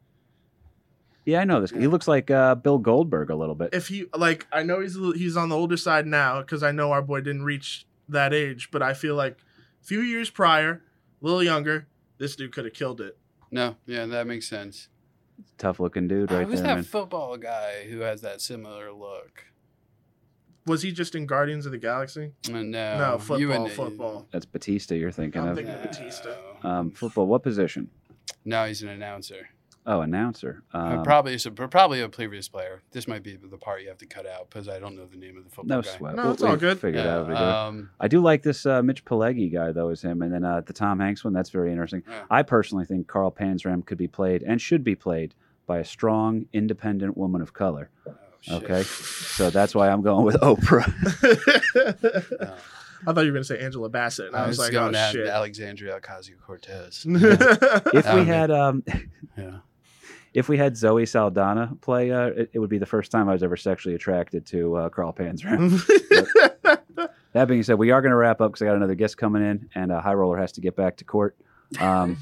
Yeah, 1.25 1.39
I 1.41 1.43
know 1.43 1.61
this. 1.61 1.69
He 1.71 1.87
looks 1.87 2.07
like 2.07 2.31
uh, 2.31 2.55
Bill 2.55 2.77
Goldberg 2.79 3.29
a 3.29 3.35
little 3.35 3.53
bit. 3.55 3.69
if 3.73 3.87
he 3.89 4.05
like 4.15 4.47
I 4.51 4.63
know 4.63 4.79
he's 4.81 4.95
a 4.95 4.99
little- 4.99 5.13
he's 5.19 5.37
on 5.37 5.49
the 5.49 5.55
older 5.55 5.77
side 5.77 6.07
now 6.07 6.41
because 6.41 6.63
I 6.63 6.71
know 6.71 6.91
our 6.91 7.01
boy 7.01 7.21
didn't 7.21 7.43
reach 7.43 7.85
that 8.09 8.33
age, 8.33 8.69
but 8.71 8.81
I 8.81 8.93
feel 8.93 9.15
like 9.15 9.37
a 9.81 9.85
few 9.85 10.01
years 10.01 10.29
prior, 10.29 10.81
a 11.21 11.25
little 11.25 11.43
younger, 11.43 11.87
this 12.17 12.35
dude 12.35 12.51
could 12.53 12.65
have 12.65 12.73
killed 12.73 12.99
it. 13.01 13.17
No, 13.51 13.75
yeah, 13.85 14.05
that 14.07 14.25
makes 14.27 14.47
sense. 14.47 14.87
Tough 15.57 15.79
looking 15.79 16.07
dude 16.07 16.31
Uh, 16.31 16.35
right 16.37 16.47
who's 16.47 16.59
there, 16.61 16.69
that 16.69 16.75
man. 16.75 16.83
football 16.83 17.37
guy 17.37 17.85
who 17.89 17.99
has 17.99 18.21
that 18.21 18.41
similar 18.41 18.91
look? 18.91 19.45
Was 20.67 20.81
he 20.83 20.91
just 20.91 21.15
in 21.15 21.25
Guardians 21.25 21.65
of 21.65 21.71
the 21.71 21.77
Galaxy? 21.79 22.31
Uh, 22.47 22.51
no, 22.61 22.97
No, 22.97 23.13
you 23.13 23.19
football, 23.19 23.65
and- 23.65 23.71
football. 23.73 24.27
That's 24.31 24.45
Batista 24.45 24.95
you're 24.95 25.11
thinking 25.11 25.41
I'm 25.41 25.49
of. 25.49 25.55
thinking- 25.57 25.75
Batista. 25.81 26.35
Um, 26.63 26.91
football, 26.91 27.25
what 27.27 27.41
position? 27.43 27.89
No, 28.45 28.65
he's 28.65 28.81
an 28.83 28.89
announcer. 28.89 29.49
Oh, 29.85 30.01
announcer. 30.01 30.61
Uh, 30.73 30.77
Um, 30.77 31.03
probably, 31.03 31.37
so, 31.39 31.49
probably 31.49 32.01
a 32.01 32.07
previous 32.09 32.47
player. 32.47 32.81
This 32.91 33.07
might 33.07 33.23
be 33.23 33.35
the 33.35 33.57
part 33.57 33.81
you 33.81 33.87
have 33.89 33.97
to 33.97 34.05
cut 34.05 34.27
out 34.27 34.47
because 34.49 34.69
I 34.69 34.77
don't 34.79 34.95
know 34.95 35.05
the 35.07 35.17
name 35.17 35.37
of 35.37 35.43
the 35.43 35.49
football 35.49 35.77
no 35.77 35.81
guy. 35.81 35.89
sweat. 35.97 36.15
No, 36.15 36.23
We'll- 36.23 36.31
it's 36.33 36.43
all 36.43 36.55
good. 36.55 36.79
Figure 36.79 36.99
it 36.99 37.03
Yeah, 37.03 37.15
out. 37.15 37.21
as 37.23 37.27
we 37.29 37.33
go. 37.33 37.39
um, 37.49 37.89
I 37.99 38.07
do 38.07 38.19
like 38.21 38.43
this 38.43 38.65
uh, 38.67 38.83
Mitch 38.83 39.03
Pileggi 39.05 39.51
guy 39.51 39.71
though 39.71 39.89
Is 39.89 40.01
him, 40.03 40.21
and 40.21 40.31
then 40.33 40.43
uh, 40.45 40.61
the 40.61 40.73
Tom 40.73 40.99
Hanks 40.99 41.23
one. 41.23 41.33
That's 41.33 41.49
very 41.49 41.71
interesting. 41.71 42.03
Yeah. 42.07 42.23
I 42.29 42.43
personally 42.43 42.85
think 42.85 43.07
Carl 43.07 43.31
Panzram 43.31 43.83
could 43.85 43.97
be 43.97 44.07
played 44.07 44.43
and 44.43 44.61
should 44.61 44.83
be 44.83 44.95
played 44.95 45.33
by 45.65 45.79
a 45.79 45.85
strong, 45.85 46.45
independent 46.53 47.17
woman 47.17 47.41
of 47.41 47.53
color. 47.53 47.89
oh. 48.07 48.13
Okay, 48.57 48.83
so 48.83 49.49
that's 49.49 49.73
why 49.73 49.89
I'm 49.89 50.01
going 50.03 50.25
with 50.25 50.35
Oprah. 50.41 50.85
No. 52.39 52.53
I 53.07 53.13
thought 53.13 53.21
you 53.21 53.31
were 53.31 53.37
gonna 53.37 53.43
say 53.43 53.57
Angela 53.59 53.89
Bassett, 53.89 54.27
and 54.27 54.35
I, 54.35 54.43
I 54.43 54.47
was, 54.47 54.59
was 54.59 54.67
like, 54.67 54.73
going 54.73 54.93
oh 54.95 54.97
at 54.99 55.11
shit. 55.11 55.27
Alexandria 55.27 55.99
Ocasio 55.99 56.39
Cortez. 56.45 57.03
if 57.07 57.91
we 57.93 57.99
Um, 58.21 58.25
had 58.27 58.51
um, 58.51 58.83
Yeah. 59.35 59.57
If 60.33 60.47
we 60.47 60.57
had 60.57 60.77
Zoe 60.77 61.05
Saldana 61.05 61.75
play, 61.81 62.11
uh, 62.11 62.27
it, 62.27 62.51
it 62.53 62.59
would 62.59 62.69
be 62.69 62.77
the 62.77 62.85
first 62.85 63.11
time 63.11 63.27
I 63.27 63.33
was 63.33 63.43
ever 63.43 63.57
sexually 63.57 63.95
attracted 63.95 64.45
to 64.47 64.75
uh, 64.77 64.89
Carl 64.89 65.13
Panzram. 65.13 65.81
that 67.33 67.47
being 67.47 67.63
said, 67.63 67.77
we 67.77 67.91
are 67.91 68.01
going 68.01 68.11
to 68.11 68.15
wrap 68.17 68.41
up 68.41 68.51
because 68.51 68.61
I 68.61 68.65
got 68.65 68.75
another 68.75 68.95
guest 68.95 69.17
coming 69.17 69.43
in, 69.43 69.69
and 69.75 69.91
uh, 69.91 70.01
High 70.01 70.13
Roller 70.13 70.37
has 70.37 70.53
to 70.53 70.61
get 70.61 70.75
back 70.75 70.97
to 70.97 71.03
court. 71.03 71.35
Um, 71.79 72.17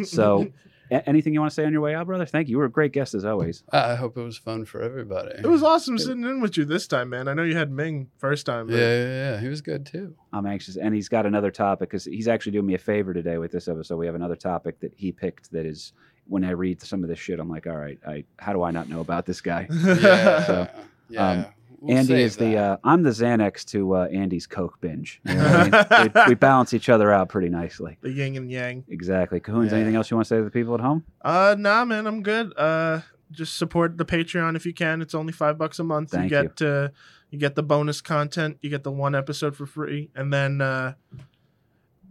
so, 0.04 0.48
a- 0.90 1.08
anything 1.08 1.34
you 1.34 1.40
want 1.40 1.50
to 1.50 1.54
say 1.54 1.64
on 1.64 1.72
your 1.72 1.80
way 1.80 1.94
out, 1.96 2.06
brother? 2.06 2.26
Thank 2.26 2.48
you. 2.48 2.52
You 2.52 2.58
were 2.58 2.64
a 2.64 2.70
great 2.70 2.92
guest 2.92 3.14
as 3.14 3.24
always. 3.24 3.64
I 3.72 3.96
hope 3.96 4.16
it 4.16 4.22
was 4.22 4.38
fun 4.38 4.64
for 4.64 4.80
everybody. 4.80 5.32
it 5.38 5.46
was 5.46 5.62
awesome 5.64 5.98
sitting 5.98 6.24
in 6.24 6.40
with 6.40 6.56
you 6.56 6.64
this 6.64 6.86
time, 6.86 7.10
man. 7.10 7.26
I 7.26 7.34
know 7.34 7.42
you 7.42 7.56
had 7.56 7.70
Ming 7.72 8.08
first 8.18 8.46
time. 8.46 8.68
Yeah, 8.68 8.76
yeah, 8.78 9.04
yeah. 9.32 9.40
He 9.40 9.48
was 9.48 9.60
good 9.60 9.84
too. 9.84 10.14
I'm 10.32 10.46
anxious, 10.46 10.76
and 10.76 10.94
he's 10.94 11.08
got 11.08 11.26
another 11.26 11.50
topic 11.50 11.90
because 11.90 12.04
he's 12.04 12.28
actually 12.28 12.52
doing 12.52 12.66
me 12.66 12.74
a 12.74 12.78
favor 12.78 13.12
today 13.12 13.38
with 13.38 13.50
this 13.50 13.66
episode. 13.68 13.96
We 13.96 14.06
have 14.06 14.14
another 14.14 14.36
topic 14.36 14.78
that 14.80 14.92
he 14.96 15.10
picked 15.12 15.50
that 15.52 15.66
is 15.66 15.92
when 16.28 16.44
I 16.44 16.50
read 16.50 16.80
some 16.82 17.02
of 17.02 17.08
this 17.08 17.18
shit, 17.18 17.40
I'm 17.40 17.48
like, 17.48 17.66
all 17.66 17.76
right, 17.76 17.98
I 18.06 18.24
how 18.38 18.52
do 18.52 18.62
I 18.62 18.70
not 18.70 18.88
know 18.88 19.00
about 19.00 19.26
this 19.26 19.40
guy? 19.40 19.66
Yeah, 19.72 20.44
So, 20.44 20.68
yeah. 21.08 21.28
um, 21.30 21.46
We'll 21.80 21.96
Andy 21.96 22.08
save 22.08 22.26
is 22.26 22.36
the 22.36 22.56
uh, 22.56 22.76
I'm 22.82 23.04
the 23.04 23.10
Xanax 23.10 23.64
to 23.66 23.94
uh, 23.94 24.08
Andy's 24.12 24.48
Coke 24.48 24.80
binge. 24.80 25.20
You 25.24 25.34
know 25.34 25.44
I 25.46 26.02
mean? 26.02 26.12
we, 26.26 26.30
we 26.30 26.34
balance 26.34 26.74
each 26.74 26.88
other 26.88 27.12
out 27.12 27.28
pretty 27.28 27.48
nicely. 27.50 27.98
the 28.00 28.10
yin 28.10 28.36
and 28.36 28.50
yang. 28.50 28.84
Exactly. 28.88 29.38
Cahoons, 29.38 29.70
Yeah. 29.70 29.76
anything 29.78 29.94
else 29.94 30.10
you 30.10 30.16
want 30.16 30.26
to 30.26 30.28
say 30.28 30.38
to 30.38 30.42
the 30.44 30.50
people 30.50 30.74
at 30.74 30.80
home? 30.80 31.04
Uh, 31.22 31.54
nah, 31.56 31.84
man, 31.84 32.08
I'm 32.08 32.24
good. 32.24 32.52
Uh, 32.58 33.02
just 33.30 33.56
support 33.56 33.96
the 33.96 34.04
Patreon 34.04 34.56
if 34.56 34.66
you 34.66 34.74
can. 34.74 35.00
It's 35.00 35.14
only 35.14 35.32
five 35.32 35.56
bucks 35.56 35.78
a 35.78 35.84
month. 35.84 36.10
Thank 36.10 36.24
you 36.32 36.42
get 36.42 36.60
Uh, 36.60 36.88
you 37.30 37.38
get 37.38 37.54
the 37.54 37.62
bonus 37.62 38.00
content. 38.00 38.58
You 38.60 38.70
get 38.70 38.82
the 38.82 38.90
one 38.90 39.14
episode 39.14 39.54
for 39.54 39.64
free, 39.66 40.10
and 40.16 40.32
then 40.32 40.60
uh, 40.60 40.94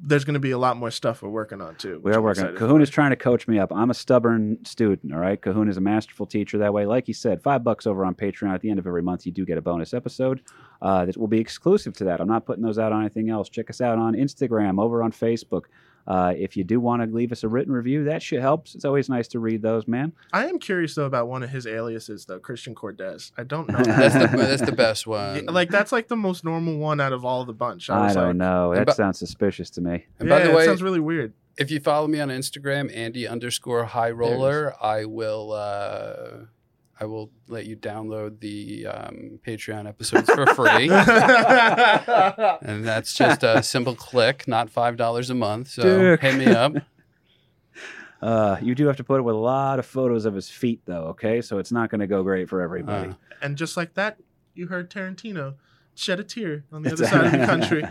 there's 0.02 0.26
going 0.26 0.36
to 0.36 0.40
be 0.40 0.52
a 0.52 0.58
lot 0.58 0.78
more 0.78 0.92
stuff 0.92 1.22
we're 1.22 1.30
working 1.30 1.62
on 1.62 1.76
too. 1.76 2.00
We 2.04 2.12
are 2.12 2.18
I'm 2.18 2.24
working. 2.24 2.44
excited 2.44 2.60
Cahoon 2.60 2.82
is 2.82 2.90
trying 2.90 3.10
to 3.10 3.16
coach 3.16 3.48
me 3.48 3.58
up. 3.60 3.72
I'm 3.74 3.90
a 3.90 3.94
stubborn 3.94 4.64
student, 4.64 5.12
all 5.14 5.20
right? 5.20 5.42
Cahoon 5.42 5.70
is 5.70 5.78
a 5.78 5.82
masterful 5.82 6.26
teacher 6.26 6.58
that 6.60 6.74
way. 6.74 6.86
Like 6.86 7.08
he 7.08 7.14
said, 7.14 7.42
five 7.42 7.64
bucks 7.64 7.88
over 7.88 8.06
on 8.06 8.14
Patreon. 8.14 8.54
At 8.54 8.62
the 8.62 8.70
end 8.70 8.80
of 8.80 8.88
every 8.88 9.02
month, 9.02 9.26
you 9.26 9.32
do 9.32 9.46
get 9.46 9.58
a 9.58 9.62
bonus 9.62 9.94
episode 9.94 10.42
uh, 10.82 11.06
that 11.06 11.18
will 11.18 11.28
be 11.28 11.40
exclusive 11.40 11.94
to 11.98 12.04
that. 12.06 12.22
I'm 12.22 12.28
not 12.28 12.46
putting 12.46 12.64
those 12.64 12.78
out 12.78 12.92
on 12.92 13.02
anything 13.02 13.30
else. 13.30 13.50
Check 13.50 13.70
us 13.70 13.82
out 13.82 13.98
on 13.98 14.14
Instagram, 14.14 14.80
over 14.80 15.02
on 15.02 15.12
Facebook. 15.12 15.64
Uh, 16.08 16.34
if 16.38 16.56
you 16.56 16.64
do 16.64 16.80
want 16.80 17.02
to 17.02 17.14
leave 17.14 17.34
us 17.34 17.44
a 17.44 17.48
written 17.50 17.74
review, 17.74 18.06
that 18.06 18.22
shit 18.24 18.40
helps. 18.40 18.74
It's 18.76 18.86
always 18.86 19.10
nice 19.10 19.28
to 19.30 19.40
read 19.40 19.62
those, 19.62 19.88
man. 19.90 20.14
I 20.32 20.46
am 20.48 20.58
curious 20.58 20.96
though 20.96 21.06
about 21.06 21.28
one 21.28 21.44
of 21.44 21.50
his 21.50 21.68
aliases 21.68 22.26
though, 22.26 22.40
Christian 22.40 22.74
Cortez. 22.74 23.34
I 23.38 23.44
don't 23.44 23.68
know. 23.70 23.78
That's 23.84 24.14
the 24.16 24.38
that's 24.38 24.62
the 24.62 24.72
best 24.72 25.06
Yeah, 25.06 25.34
one. 25.34 25.46
like 25.48 25.70
that's 25.70 25.92
like 25.92 26.08
the 26.08 26.16
most 26.16 26.44
normal 26.46 26.78
one 26.78 27.02
out 27.02 27.12
of 27.12 27.26
all 27.26 27.44
the 27.44 27.54
bunch. 27.54 27.90
I, 27.90 28.08
I, 28.10 28.14
don't 28.14 28.28
like, 28.28 28.36
know. 28.38 28.72
And 28.72 28.80
That 28.80 28.88
bu- 28.88 28.94
sounds 28.94 29.20
suspicious 29.20 29.70
to 29.72 29.82
me. 29.82 30.06
and 30.20 30.30
yeah, 30.30 30.38
by 30.40 30.44
the 30.46 30.52
it 30.52 30.56
way, 30.56 30.66
sounds 30.66 30.82
really 30.82 31.00
weird. 31.02 31.34
if 31.58 31.72
you 31.72 31.80
follow 31.82 32.08
me 32.08 32.20
on 32.22 32.30
Instagram, 32.30 32.96
Andy 32.96 33.28
underscore 33.28 33.84
High 33.86 34.12
Roller, 34.12 34.74
I 34.82 35.06
will 35.06 35.52
uh, 35.52 36.46
I 37.00 37.06
will 37.06 37.30
let 37.48 37.66
you 37.66 37.76
download 37.76 38.40
the 38.40 38.88
um, 38.88 39.40
Patreon 39.46 39.88
episodes 39.88 40.30
for 40.30 40.48
free. 40.48 40.90
and 42.68 42.86
that's 42.86 43.14
just 43.14 43.44
a 43.44 43.62
simple 43.62 43.96
click, 43.96 44.48
not 44.48 44.70
five 44.70 44.98
dollars 44.98 45.30
a 45.30 45.36
month. 45.36 45.70
So 45.70 45.84
Dick. 45.84 46.22
hit 46.22 46.38
me 46.38 46.48
up. 46.48 46.74
Uh, 48.20 48.58
you 48.64 48.74
do 48.74 48.88
have 48.88 48.98
to 48.98 49.04
put 49.04 49.20
it 49.20 49.22
with 49.22 49.36
a 49.36 49.38
lot 49.38 49.78
of 49.78 49.86
photos 49.86 50.26
of 50.26 50.34
his 50.34 50.50
feet, 50.50 50.82
though. 50.86 51.04
Okay, 51.10 51.40
so 51.40 51.60
it's 51.60 51.72
not 51.72 51.92
going 51.92 52.00
to 52.00 52.08
go 52.08 52.24
great 52.24 52.50
for 52.50 52.62
everybody. 52.62 53.12
Uh, 53.12 53.14
and 53.44 53.56
just 53.56 53.78
like 53.78 53.94
that, 53.94 54.18
you 54.56 54.66
heard 54.66 54.90
Tarantino 54.90 55.54
shed 55.94 56.20
a 56.20 56.24
tear 56.24 56.64
on 56.72 56.82
the 56.82 56.92
other 56.94 57.06
side 57.06 57.26
of 57.26 57.32
the 57.32 57.46
country. 57.46 57.84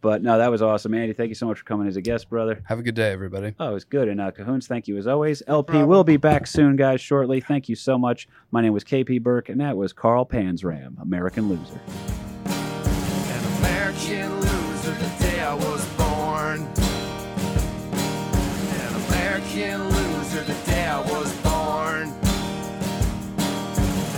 But 0.00 0.20
no, 0.20 0.36
that 0.36 0.50
was 0.50 0.62
awesome, 0.62 0.94
Andy. 0.94 1.12
Thank 1.12 1.28
you 1.28 1.36
so 1.36 1.46
much 1.46 1.58
for 1.58 1.64
coming 1.64 1.86
as 1.86 1.96
a 1.96 2.00
guest, 2.00 2.28
brother. 2.28 2.60
have 2.66 2.80
a 2.80 2.82
good 2.82 2.96
day, 2.96 3.12
everybody. 3.12 3.54
Oh, 3.60 3.70
it 3.70 3.74
was 3.74 3.84
good. 3.84 4.08
And 4.08 4.20
uh, 4.20 4.32
Cahoons, 4.32 4.66
thank 4.66 4.88
you 4.88 4.96
as 4.96 5.06
always. 5.06 5.44
LP 5.46 5.70
problem. 5.70 5.88
will 5.88 6.02
be 6.02 6.16
back 6.16 6.48
soon, 6.48 6.74
guys, 6.74 7.00
shortly. 7.00 7.40
Thank 7.40 7.68
you 7.68 7.76
so 7.76 7.96
much. 7.96 8.28
My 8.50 8.60
name 8.60 8.72
was 8.72 8.82
KP 8.82 9.22
Burke, 9.22 9.48
and 9.48 9.60
that 9.60 9.76
was 9.76 9.92
Carl 9.92 10.26
Panzram, 10.26 11.00
American 11.00 11.48
Loser. 11.48 11.80
An 12.46 13.44
American 13.58 14.40
loser 14.40 14.94
the 14.94 15.12
day 15.20 15.40
I 15.40 15.54
was 15.54 15.86
born. 15.94 16.66
An 18.80 18.94
American 19.06 19.88
loser 19.88 20.42
the 20.42 20.56
day 20.66 20.86
I 20.86 21.00
was 21.00 21.32
born. 21.42 22.12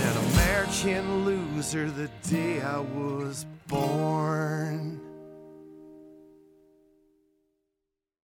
An 0.01 0.17
American 0.33 1.25
loser 1.25 1.91
the 1.91 2.09
day 2.27 2.59
I 2.61 2.79
was 2.79 3.45
born. 3.67 4.99